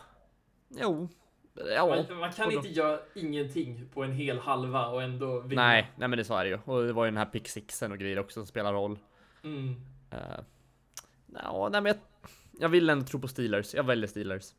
jo. 0.69 1.09
Ja. 1.75 1.87
Man, 2.09 2.17
man 2.19 2.31
kan 2.31 2.49
då- 2.49 2.55
inte 2.55 2.67
göra 2.67 2.99
ingenting 3.15 3.89
på 3.93 4.03
en 4.03 4.11
hel 4.11 4.39
halva 4.39 4.87
och 4.87 5.03
ändå 5.03 5.39
vinna. 5.39 5.61
Nej, 5.61 5.91
nej 5.95 6.07
men 6.07 6.17
det 6.17 6.23
så 6.23 6.35
är 6.37 6.43
det 6.43 6.49
ju. 6.49 6.59
Och 6.65 6.83
det 6.83 6.93
var 6.93 7.05
ju 7.05 7.11
den 7.11 7.17
här 7.17 7.25
pick 7.25 7.47
sixen 7.47 7.91
och 7.91 7.97
grejer 7.97 8.19
också 8.19 8.33
som 8.39 8.47
spelar 8.47 8.73
roll. 8.73 8.99
Mm. 9.43 9.69
Uh, 10.13 10.39
ja, 11.33 11.69
nej 11.71 11.81
men 11.81 11.89
jag, 11.89 11.97
jag 12.59 12.69
vill 12.69 12.89
ändå 12.89 13.05
tro 13.05 13.19
på 13.19 13.27
Steelers. 13.27 13.73
Jag 13.73 13.83
väljer 13.83 14.07
Steelers. 14.07 14.53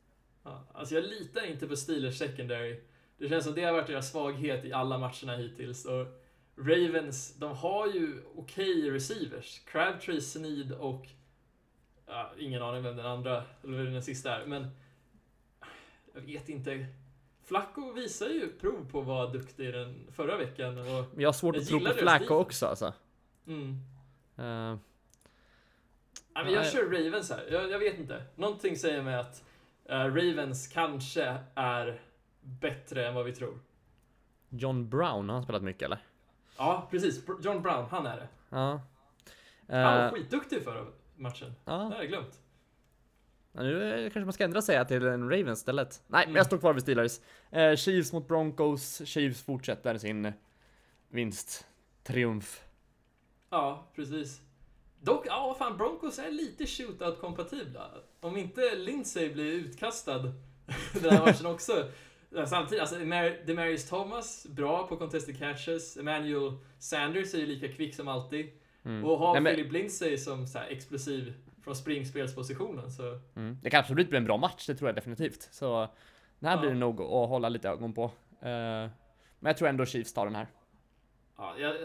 Ja, 0.44 0.64
alltså 0.74 0.94
jag 0.94 1.04
litar 1.04 1.46
inte 1.46 1.66
på 1.66 1.76
Steelers 1.76 2.18
secondary. 2.18 2.80
Det 3.18 3.28
känns 3.28 3.44
som 3.44 3.54
det 3.54 3.64
har 3.64 3.72
varit 3.72 3.86
deras 3.86 4.10
svaghet 4.10 4.64
i 4.64 4.72
alla 4.72 4.98
matcherna 4.98 5.36
hittills. 5.36 5.84
Och 5.84 6.06
Ravens, 6.56 7.34
de 7.38 7.56
har 7.56 7.86
ju 7.86 8.22
okej 8.36 8.90
receivers. 8.90 9.60
Crabtree, 9.64 10.20
Sneed 10.20 10.72
och... 10.72 11.06
Ja, 12.06 12.32
ingen 12.38 12.62
aning 12.62 12.82
vem 12.82 12.96
den 12.96 13.06
andra, 13.06 13.44
eller 13.64 13.84
den 13.84 14.02
sista 14.02 14.40
är, 14.40 14.46
men... 14.46 14.66
Jag 16.14 16.20
vet 16.20 16.48
inte. 16.48 16.86
Flacco 17.42 17.92
visar 17.92 18.26
ju 18.26 18.52
prov 18.60 18.90
på 18.90 19.00
att 19.00 19.06
vara 19.06 19.26
duktig 19.26 19.74
den 19.74 20.08
förra 20.12 20.36
veckan 20.36 20.78
och... 20.78 21.04
Jag 21.16 21.28
har 21.28 21.32
svårt 21.32 21.54
Jag 21.54 21.62
att 21.62 21.68
tro 21.68 21.80
på 21.80 21.92
Flacco 21.92 22.34
också 22.34 22.66
alltså. 22.66 22.92
Mm. 23.46 23.76
Uh, 24.38 24.78
Ja, 26.38 26.44
men 26.44 26.52
jag 26.52 26.60
Nej. 26.62 26.70
kör 26.72 26.84
Ravens 26.90 27.30
här. 27.30 27.46
Jag, 27.50 27.70
jag 27.70 27.78
vet 27.78 27.98
inte. 27.98 28.22
Någonting 28.36 28.76
säger 28.76 29.02
mig 29.02 29.14
att 29.14 29.44
eh, 29.84 29.96
Ravens 29.98 30.68
kanske 30.68 31.38
är 31.54 32.00
bättre 32.40 33.06
än 33.08 33.14
vad 33.14 33.24
vi 33.24 33.32
tror. 33.32 33.58
John 34.48 34.88
Brown, 34.88 35.28
har 35.28 35.34
han 35.34 35.42
spelat 35.42 35.62
mycket 35.62 35.82
eller? 35.82 35.98
Ja, 36.58 36.88
precis. 36.90 37.22
John 37.42 37.62
Brown, 37.62 37.84
han 37.90 38.06
är 38.06 38.16
det. 38.16 38.28
Ja. 38.48 38.80
Han 39.68 39.82
var 39.82 40.04
Eh, 40.06 40.12
skitduktig 40.12 40.64
förra 40.64 40.86
matchen. 41.16 41.48
Det 41.64 41.70
ja. 41.72 41.76
har 41.76 41.94
jag 41.96 42.08
glömt. 42.08 42.40
Ja, 43.52 43.62
Nu 43.62 43.94
eh, 43.94 44.02
kanske 44.02 44.20
man 44.20 44.32
ska 44.32 44.44
ändra 44.44 44.62
sig 44.62 44.86
till 44.86 45.06
en 45.06 45.30
Ravens 45.30 45.58
istället. 45.58 46.02
Nej, 46.06 46.18
men 46.20 46.22
Mm. 46.28 46.36
jag 46.36 46.46
står 46.46 46.58
kvar 46.58 46.72
vid 46.74 46.82
Steelers. 46.82 47.20
Eh, 47.50 47.76
Chiefs 47.76 48.12
mot 48.12 48.28
Broncos. 48.28 49.02
Chiefs 49.06 49.42
fortsätter 49.42 49.98
sin 49.98 50.32
vinsttriumf. 51.08 52.64
Ja, 53.50 53.86
precis. 53.94 54.40
Dock, 55.00 55.26
ja 55.26 55.56
fan, 55.58 55.76
Broncos 55.76 56.18
är 56.18 56.30
lite 56.30 56.64
shootout-kompatibla. 56.66 57.90
Om 58.20 58.36
inte 58.36 58.74
Lindsey 58.74 59.32
blir 59.32 59.52
utkastad 59.52 60.18
den 61.02 61.10
här 61.12 61.26
matchen 61.26 61.46
också. 61.46 61.72
Samtidigt, 62.46 62.80
alltså 62.80 62.96
Demar- 62.96 63.46
Demarius 63.46 63.88
Thomas, 63.88 64.46
bra 64.50 64.86
på 64.86 64.96
contested 64.96 65.38
catches. 65.38 65.96
Emmanuel 65.96 66.52
Sanders 66.78 67.34
är 67.34 67.38
ju 67.38 67.46
lika 67.46 67.68
kvick 67.72 67.94
som 67.94 68.08
alltid. 68.08 68.50
Mm. 68.84 69.04
Och 69.04 69.18
ha 69.18 69.32
Nej, 69.32 69.42
men- 69.42 69.54
Philip 69.54 69.72
Lindsey 69.72 70.18
som 70.18 70.46
så 70.46 70.58
explosiv 70.58 71.34
från 71.64 71.76
springspelspositionen 71.76 72.90
så... 72.90 73.18
Mm. 73.36 73.58
Det 73.62 73.70
kan 73.70 73.80
absolut 73.80 74.08
bli 74.08 74.18
en 74.18 74.24
bra 74.24 74.36
match, 74.36 74.66
det 74.66 74.74
tror 74.74 74.88
jag 74.88 74.94
definitivt. 74.96 75.48
Så 75.52 75.88
det 76.38 76.46
här 76.48 76.54
Ja. 76.54 76.60
blir 76.60 76.70
det 76.70 76.76
nog 76.76 77.00
att 77.00 77.28
hålla 77.28 77.48
lite 77.48 77.68
ögon 77.68 77.92
på. 77.94 78.04
Eh, 78.40 78.88
men 79.40 79.50
jag 79.50 79.56
tror 79.56 79.68
ändå 79.68 79.86
Chiefs 79.86 80.12
tar 80.12 80.26
den 80.26 80.34
här. 80.34 80.46
Ja, 81.36 81.54
jag, 81.58 81.76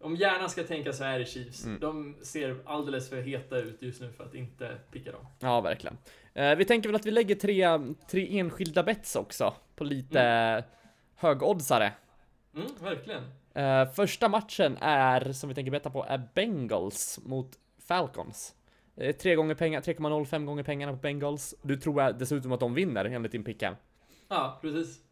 om 0.00 0.16
hjärnan 0.16 0.50
ska 0.50 0.64
tänka 0.64 0.92
så 0.92 1.04
är 1.04 1.18
det 1.18 1.24
Chiefs. 1.24 1.64
Mm. 1.64 1.80
De 1.80 2.16
ser 2.22 2.56
alldeles 2.64 3.10
för 3.10 3.22
heta 3.22 3.56
ut 3.56 3.82
just 3.82 4.00
nu 4.00 4.12
för 4.12 4.24
att 4.24 4.34
inte 4.34 4.78
picka 4.92 5.12
dem. 5.12 5.26
Ja, 5.38 5.60
verkligen. 5.60 5.98
Eh, 6.34 6.56
vi 6.56 6.64
tänker 6.64 6.88
väl 6.88 6.96
att 6.96 7.06
vi 7.06 7.10
lägger 7.10 7.34
tre, 7.34 7.66
tre 8.10 8.38
enskilda 8.38 8.82
bets 8.82 9.16
också 9.16 9.54
på 9.76 9.84
lite 9.84 10.64
högoddsare. 11.14 11.92
Mm, 12.54 12.66
verkligen. 12.82 13.22
Eh, 13.54 13.92
första 13.92 14.28
matchen 14.28 14.76
är, 14.80 15.32
som 15.32 15.48
vi 15.48 15.54
tänker 15.54 15.72
betta 15.72 15.90
på, 15.90 16.04
är 16.08 16.28
Bengals 16.34 17.20
mot 17.24 17.50
Falcons. 17.88 18.54
Eh, 18.96 19.16
tre 19.16 19.34
gånger 19.34 19.54
pengar, 19.54 19.80
3,05 19.80 20.44
gånger 20.44 20.62
pengarna 20.62 20.92
på 20.92 20.98
Bengals. 20.98 21.54
Du 21.62 21.76
tror 21.76 22.12
dessutom 22.12 22.52
att 22.52 22.60
de 22.60 22.74
vinner 22.74 23.04
enligt 23.04 23.32
din 23.32 23.44
pick 23.44 23.62
här. 23.62 23.76
Ja, 24.28 24.58
precis. 24.62 25.05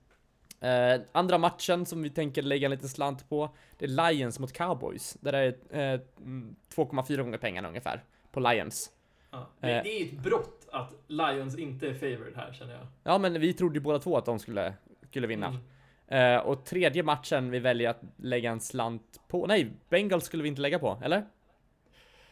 Eh, 0.65 1.01
andra 1.13 1.39
matchen 1.39 1.87
som 1.87 2.03
vi 2.03 2.11
tänker 2.11 2.43
lägga 2.43 2.65
en 2.67 2.71
liten 2.71 2.89
slant 2.89 3.29
på, 3.29 3.51
det 3.79 3.85
är 3.85 4.13
Lions 4.13 4.39
mot 4.39 4.53
Cowboys. 4.53 5.17
Där 5.21 5.33
är 5.33 5.47
eh, 5.71 6.01
mm, 6.19 6.57
2,4 6.75 7.17
gånger 7.23 7.39
pengarna 7.39 7.69
ungefär 7.69 8.05
på 8.33 8.41
Lions. 8.41 8.91
Ja. 9.31 9.47
Det, 9.61 9.71
Eh. 9.71 9.83
det 9.83 9.89
är 10.01 10.05
ett 10.05 10.13
brott 10.19 10.69
att 10.73 10.95
Lions 11.07 11.59
inte 11.59 11.87
är 11.89 11.95
favored 11.95 12.33
här 12.37 12.53
känner 12.53 12.73
jag. 12.73 12.87
Ja, 13.03 13.19
men 13.19 13.41
vi 13.41 13.53
trodde 13.53 13.75
ju 13.75 13.81
båda 13.81 13.99
två 13.99 14.17
att 14.17 14.25
de 14.27 14.39
skulle, 14.39 14.75
skulle 15.11 15.27
vinna. 15.27 15.47
Mm. 15.47 15.61
Eh, 16.37 16.41
och 16.47 16.65
tredje 16.65 17.03
matchen 17.03 17.51
vi 17.51 17.59
väljer 17.59 17.91
att 17.91 18.01
lägga 18.17 18.51
en 18.51 18.61
slant 18.61 19.21
på. 19.29 19.47
Nej, 19.47 19.71
Bengals 19.89 20.25
skulle 20.25 20.43
vi 20.43 20.49
inte 20.49 20.61
lägga 20.61 20.79
på, 20.79 20.99
eller? 21.05 21.25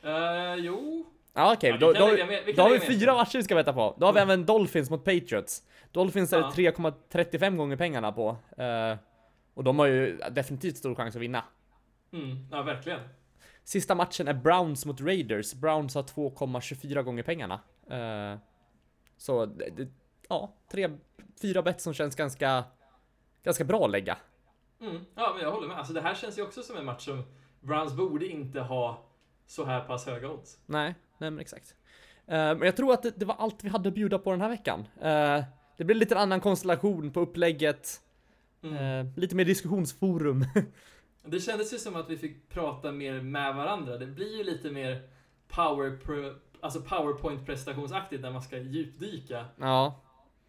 Eh, 0.02 0.54
jo. 0.59 1.06
Ja, 1.34 1.52
okej. 1.54 1.70
Ja, 1.70 1.76
vi 1.76 1.80
då, 1.80 1.92
då, 1.92 2.16
då 2.56 2.62
har 2.62 2.70
vi 2.70 2.80
fyra 2.80 3.14
matcher 3.14 3.36
vi 3.38 3.42
ska 3.42 3.54
veta 3.54 3.72
på. 3.72 3.96
Då 3.98 4.06
har 4.06 4.12
vi 4.12 4.20
Mm. 4.20 4.30
även 4.30 4.46
Dolphins 4.46 4.90
mot 4.90 5.04
Patriots. 5.04 5.62
Dolphins 5.93 6.32
är 6.32 6.36
det 6.56 6.62
Ja. 6.62 6.73
3,35 6.73 7.56
gånger 7.56 7.77
pengarna 7.77 8.12
på. 8.12 8.36
Eh, 8.56 8.97
och 9.55 9.64
de 9.64 9.78
har 9.78 9.86
ju 9.86 10.16
definitivt 10.31 10.77
stor 10.77 10.94
chans 10.94 11.16
att 11.16 11.23
vinna. 11.23 11.44
Mm, 12.12 12.48
ja, 12.51 12.62
verkligen. 12.62 13.01
Sista 13.64 13.94
matchen 13.94 14.28
är 14.28 14.35
Browns 14.35 14.86
mot 14.86 15.01
Raiders. 15.01 15.55
Browns 15.55 15.94
har 15.94 16.02
2,24 16.02 17.02
gånger 17.02 17.23
pengarna. 17.23 17.60
Eh, 17.90 18.39
så 19.16 19.47
det, 19.47 19.70
det, 19.77 19.89
ja, 20.28 20.55
tre, 20.70 20.90
fyra 21.43 21.62
bet 21.62 21.81
som 21.81 21.94
känns 21.94 22.16
ganska, 22.16 22.64
ganska 23.43 23.64
bra 23.64 23.85
att 23.85 23.90
lägga. 23.90 24.19
Mm, 24.81 25.05
ja, 25.14 25.32
men 25.35 25.43
jag 25.44 25.52
håller 25.52 25.69
med. 25.69 25.78
Alltså, 25.78 25.93
det 25.93 26.01
här 26.01 26.14
känns 26.14 26.39
ju 26.39 26.43
också 26.43 26.62
som 26.62 26.77
en 26.77 26.85
match 26.85 27.05
som 27.05 27.23
Browns 27.60 27.93
borde 27.94 28.27
inte 28.27 28.60
ha 28.60 29.05
så 29.47 29.64
här 29.64 29.81
pass 29.81 30.06
höga 30.06 30.31
odds. 30.31 30.59
Nej, 30.66 30.94
nej 31.19 31.31
men 31.31 31.40
exakt. 31.40 31.74
Eh, 32.27 32.35
men 32.36 32.62
jag 32.62 32.77
tror 32.77 32.93
att 32.93 33.02
det, 33.02 33.10
det 33.16 33.24
var 33.24 33.36
allt 33.39 33.64
vi 33.64 33.69
hade 33.69 33.89
att 33.89 33.94
bjuda 33.94 34.19
på 34.19 34.31
den 34.31 34.40
här 34.40 34.48
veckan. 34.48 34.89
Det 35.82 35.86
blir 35.86 35.96
lite 35.96 36.18
annan 36.18 36.40
konstellation 36.40 37.10
på 37.10 37.20
upplägget. 37.20 38.00
Mm. 38.62 39.06
Eh, 39.06 39.18
lite 39.18 39.36
mer 39.36 39.44
diskussionsforum. 39.44 40.44
Det 41.24 41.40
kändes 41.40 41.74
ju 41.74 41.78
som 41.78 41.96
att 41.96 42.10
vi 42.10 42.16
fick 42.16 42.48
prata 42.48 42.92
mer 42.92 43.20
med 43.20 43.54
varandra. 43.54 43.98
Det 43.98 44.06
blir 44.06 44.36
ju 44.36 44.44
lite 44.44 44.70
mer 44.70 45.02
power 45.48 45.98
alltså 46.60 46.80
powerpoint 46.80 47.46
prestationsaktigt 47.46 48.22
när 48.22 48.30
man 48.30 48.42
ska 48.42 48.59
djupdyka. 48.59 49.44
ja. 49.56 50.00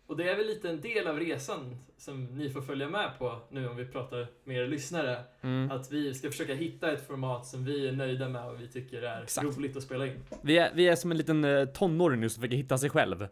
Och 0.08 0.18
det 0.18 0.30
är 0.30 0.38
väl 0.38 0.48
lite 0.48 0.70
en 0.70 0.82
del 0.82 1.08
av 1.08 1.20
resan 1.20 1.78
som 1.98 2.26
ni 2.26 2.50
får 2.50 2.62
följa 2.62 2.90
med 2.90 3.12
på 3.20 3.40
nu 3.50 3.68
om 3.68 3.76
vi 3.76 3.86
pratar 3.86 4.28
med 4.44 4.58
er 4.58 4.68
lyssnare. 4.68 5.24
Mm. 5.42 5.72
Att 5.72 5.92
vi 5.92 6.14
ska 6.14 6.32
försöka 6.32 6.54
hitta 6.54 6.92
ett 6.92 7.08
format 7.08 7.46
som 7.46 7.66
vi 7.66 7.88
är 7.88 7.92
nöjda 7.92 8.30
med 8.30 8.46
och 8.46 8.62
vi 8.62 8.68
tycker 8.68 9.02
är 9.02 9.24
Exakt. 9.24 9.58
roligt 9.58 9.78
att 9.78 9.84
spela 9.84 10.08
in. 10.08 10.20
Vi 10.42 10.58
är, 10.58 10.72
vi 10.74 10.88
är 10.88 10.96
som 10.96 11.12
en 11.12 11.18
liten 11.18 11.44
eh, 11.44 11.66
tonåring 11.66 12.20
nu 12.20 12.30
som 12.30 12.42
försöker 12.42 12.58
hitta 12.58 12.78
sig 12.78 12.90
själv. 12.90 13.28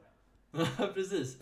Precis. 0.93 1.37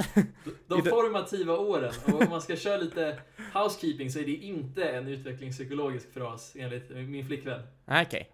De 0.67 0.81
formativa 0.89 1.57
åren. 1.57 1.93
Och 2.07 2.21
om 2.21 2.29
man 2.29 2.41
ska 2.41 2.55
köra 2.55 2.77
lite 2.77 3.19
housekeeping 3.53 4.09
så 4.11 4.19
är 4.19 4.25
det 4.25 4.31
inte 4.35 4.83
en 4.89 5.07
utvecklingspsykologisk 5.07 6.13
fras 6.13 6.55
enligt 6.59 6.89
min 6.89 7.25
flickvän. 7.25 7.61
Okej. 7.85 8.31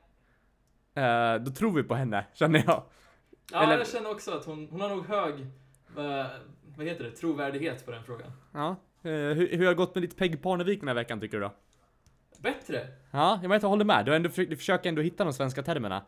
Eh, 0.95 1.35
då 1.35 1.51
tror 1.51 1.71
vi 1.71 1.83
på 1.83 1.95
henne, 1.95 2.25
känner 2.33 2.63
jag. 2.67 2.83
Ja, 3.51 3.63
Eller- 3.63 3.77
jag 3.77 3.87
känner 3.87 4.11
också 4.11 4.31
att 4.31 4.45
hon, 4.45 4.67
hon 4.71 4.81
har 4.81 4.89
nog 4.89 5.05
hög, 5.05 5.39
eh, 5.97 6.25
vad 6.77 6.87
heter 6.87 7.03
det, 7.03 7.11
trovärdighet 7.11 7.85
på 7.85 7.91
den 7.91 8.03
frågan. 8.03 8.31
Ja. 8.53 8.69
Eh, 9.03 9.11
hur, 9.11 9.49
hur 9.57 9.57
har 9.65 9.71
det 9.71 9.75
gått 9.75 9.95
med 9.95 10.03
ditt 10.03 10.17
Peg 10.17 10.41
Parnevik 10.43 10.79
den 10.79 10.87
här 10.87 10.95
veckan 10.95 11.19
tycker 11.19 11.37
du 11.37 11.43
då? 11.43 11.53
Bättre! 12.37 12.87
Ja, 13.11 13.39
jag 13.41 13.49
vet 13.49 13.61
jag 13.61 13.69
håller 13.69 13.85
med. 13.85 14.05
Du, 14.05 14.11
har 14.11 14.15
ändå, 14.15 14.29
du 14.35 14.57
försöker 14.57 14.89
ändå 14.89 15.01
hitta 15.01 15.23
de 15.23 15.33
svenska 15.33 15.63
termerna. 15.63 16.05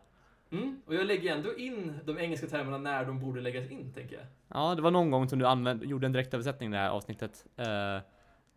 Mm, 0.52 0.82
och 0.86 0.96
jag 0.96 1.06
lägger 1.08 1.36
ändå 1.36 1.56
in 1.58 2.00
de 2.06 2.18
engelska 2.20 2.48
termerna 2.48 2.78
när 2.78 3.06
de 3.06 3.20
borde 3.20 3.42
läggas 3.42 3.72
in, 3.72 3.94
tänker 3.94 4.16
jag. 4.16 4.26
Ja, 4.54 4.76
det 4.76 4.82
var 4.82 4.92
någon 4.92 5.12
gång 5.12 5.30
som 5.30 5.40
du 5.40 5.46
använde, 5.48 5.86
gjorde 5.86 6.06
en 6.06 6.12
direktöversättning 6.12 6.70
i 6.70 6.72
det 6.72 6.78
här 6.78 6.90
avsnittet. 6.90 7.46
eh, 7.58 7.66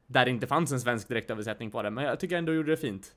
där 0.06 0.24
det 0.24 0.30
inte 0.30 0.46
fanns 0.46 0.72
en 0.72 0.80
svensk 0.80 1.08
direktöversättning 1.08 1.70
på 1.70 1.82
det, 1.82 1.90
men 1.90 2.04
jag 2.04 2.20
tycker 2.20 2.36
ändå 2.36 2.52
du 2.52 2.56
gjorde 2.56 2.70
det 2.70 2.76
fint. 2.76 3.14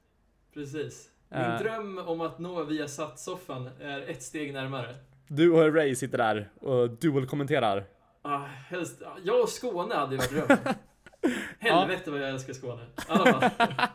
Precis. 0.54 1.10
Min 1.30 1.41
Eh. 1.41 1.60
dröm 1.60 1.98
om 1.98 2.22
att 2.22 2.40
nå 2.40 2.64
via 2.64 2.88
soffan 3.16 3.70
är 3.82 4.10
ett 4.10 4.24
steg 4.24 4.54
närmare. 4.54 4.95
Du 5.28 5.52
och 5.52 5.76
Ray 5.76 5.95
sitter 5.95 6.18
där 6.18 6.50
och 6.62 6.90
dual-kommenterar. 6.90 7.84
Ah, 8.22 8.38
helst, 8.70 9.02
jag 9.24 9.41
och 9.41 9.50
Skåne 9.50 9.95
hade 9.95 10.12
ju 10.16 10.18
varit 10.18 10.32
drömmen. 10.32 10.76
Helvete 11.60 12.12
vad 12.12 12.20
jag 12.22 12.30
älskar 12.30 12.54
Skåne. 12.54 12.82
Alla 13.08 13.34
fall. 13.34 13.50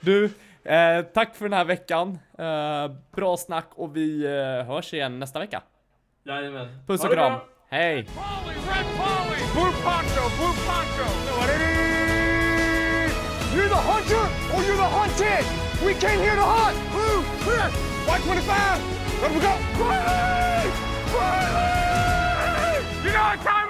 Du, 0.00 0.30
Eh, 0.68 1.02
tack 1.02 1.34
för 1.36 1.44
den 1.44 1.52
här 1.52 1.64
veckan. 1.64 2.18
Eh, 2.38 2.90
bra 3.16 3.36
snack 3.36 3.68
och 3.74 3.96
vi 3.96 4.24
eh, 4.24 4.66
hörs 4.66 4.94
igen 4.94 5.18
nästa 5.18 5.38
vecka. 5.38 5.62
Jajamän. 6.24 6.68
Puss 6.86 7.04
och 7.04 7.12
kram. 7.12 7.40
Hej! 7.68 8.06
You're 13.54 13.68
the 13.68 13.74
hunter 13.74 14.24
or 14.54 14.62
you're 14.62 14.76
the 14.76 14.90
hunted! 14.98 15.44
We 15.86 15.94
came 15.94 16.20
here 16.20 16.36
to 16.36 16.42
hunt! 16.42 16.76
Blue, 16.92 17.22
clear! 17.44 17.70
White 18.06 18.22
25! 18.22 18.80
Let 19.22 19.30
we 19.34 19.40
go! 19.40 19.52
Quietly! 19.76 20.70
Quietly! 21.12 21.66
You 23.04 23.12
know 23.12 23.24
what 23.24 23.40
time 23.40 23.65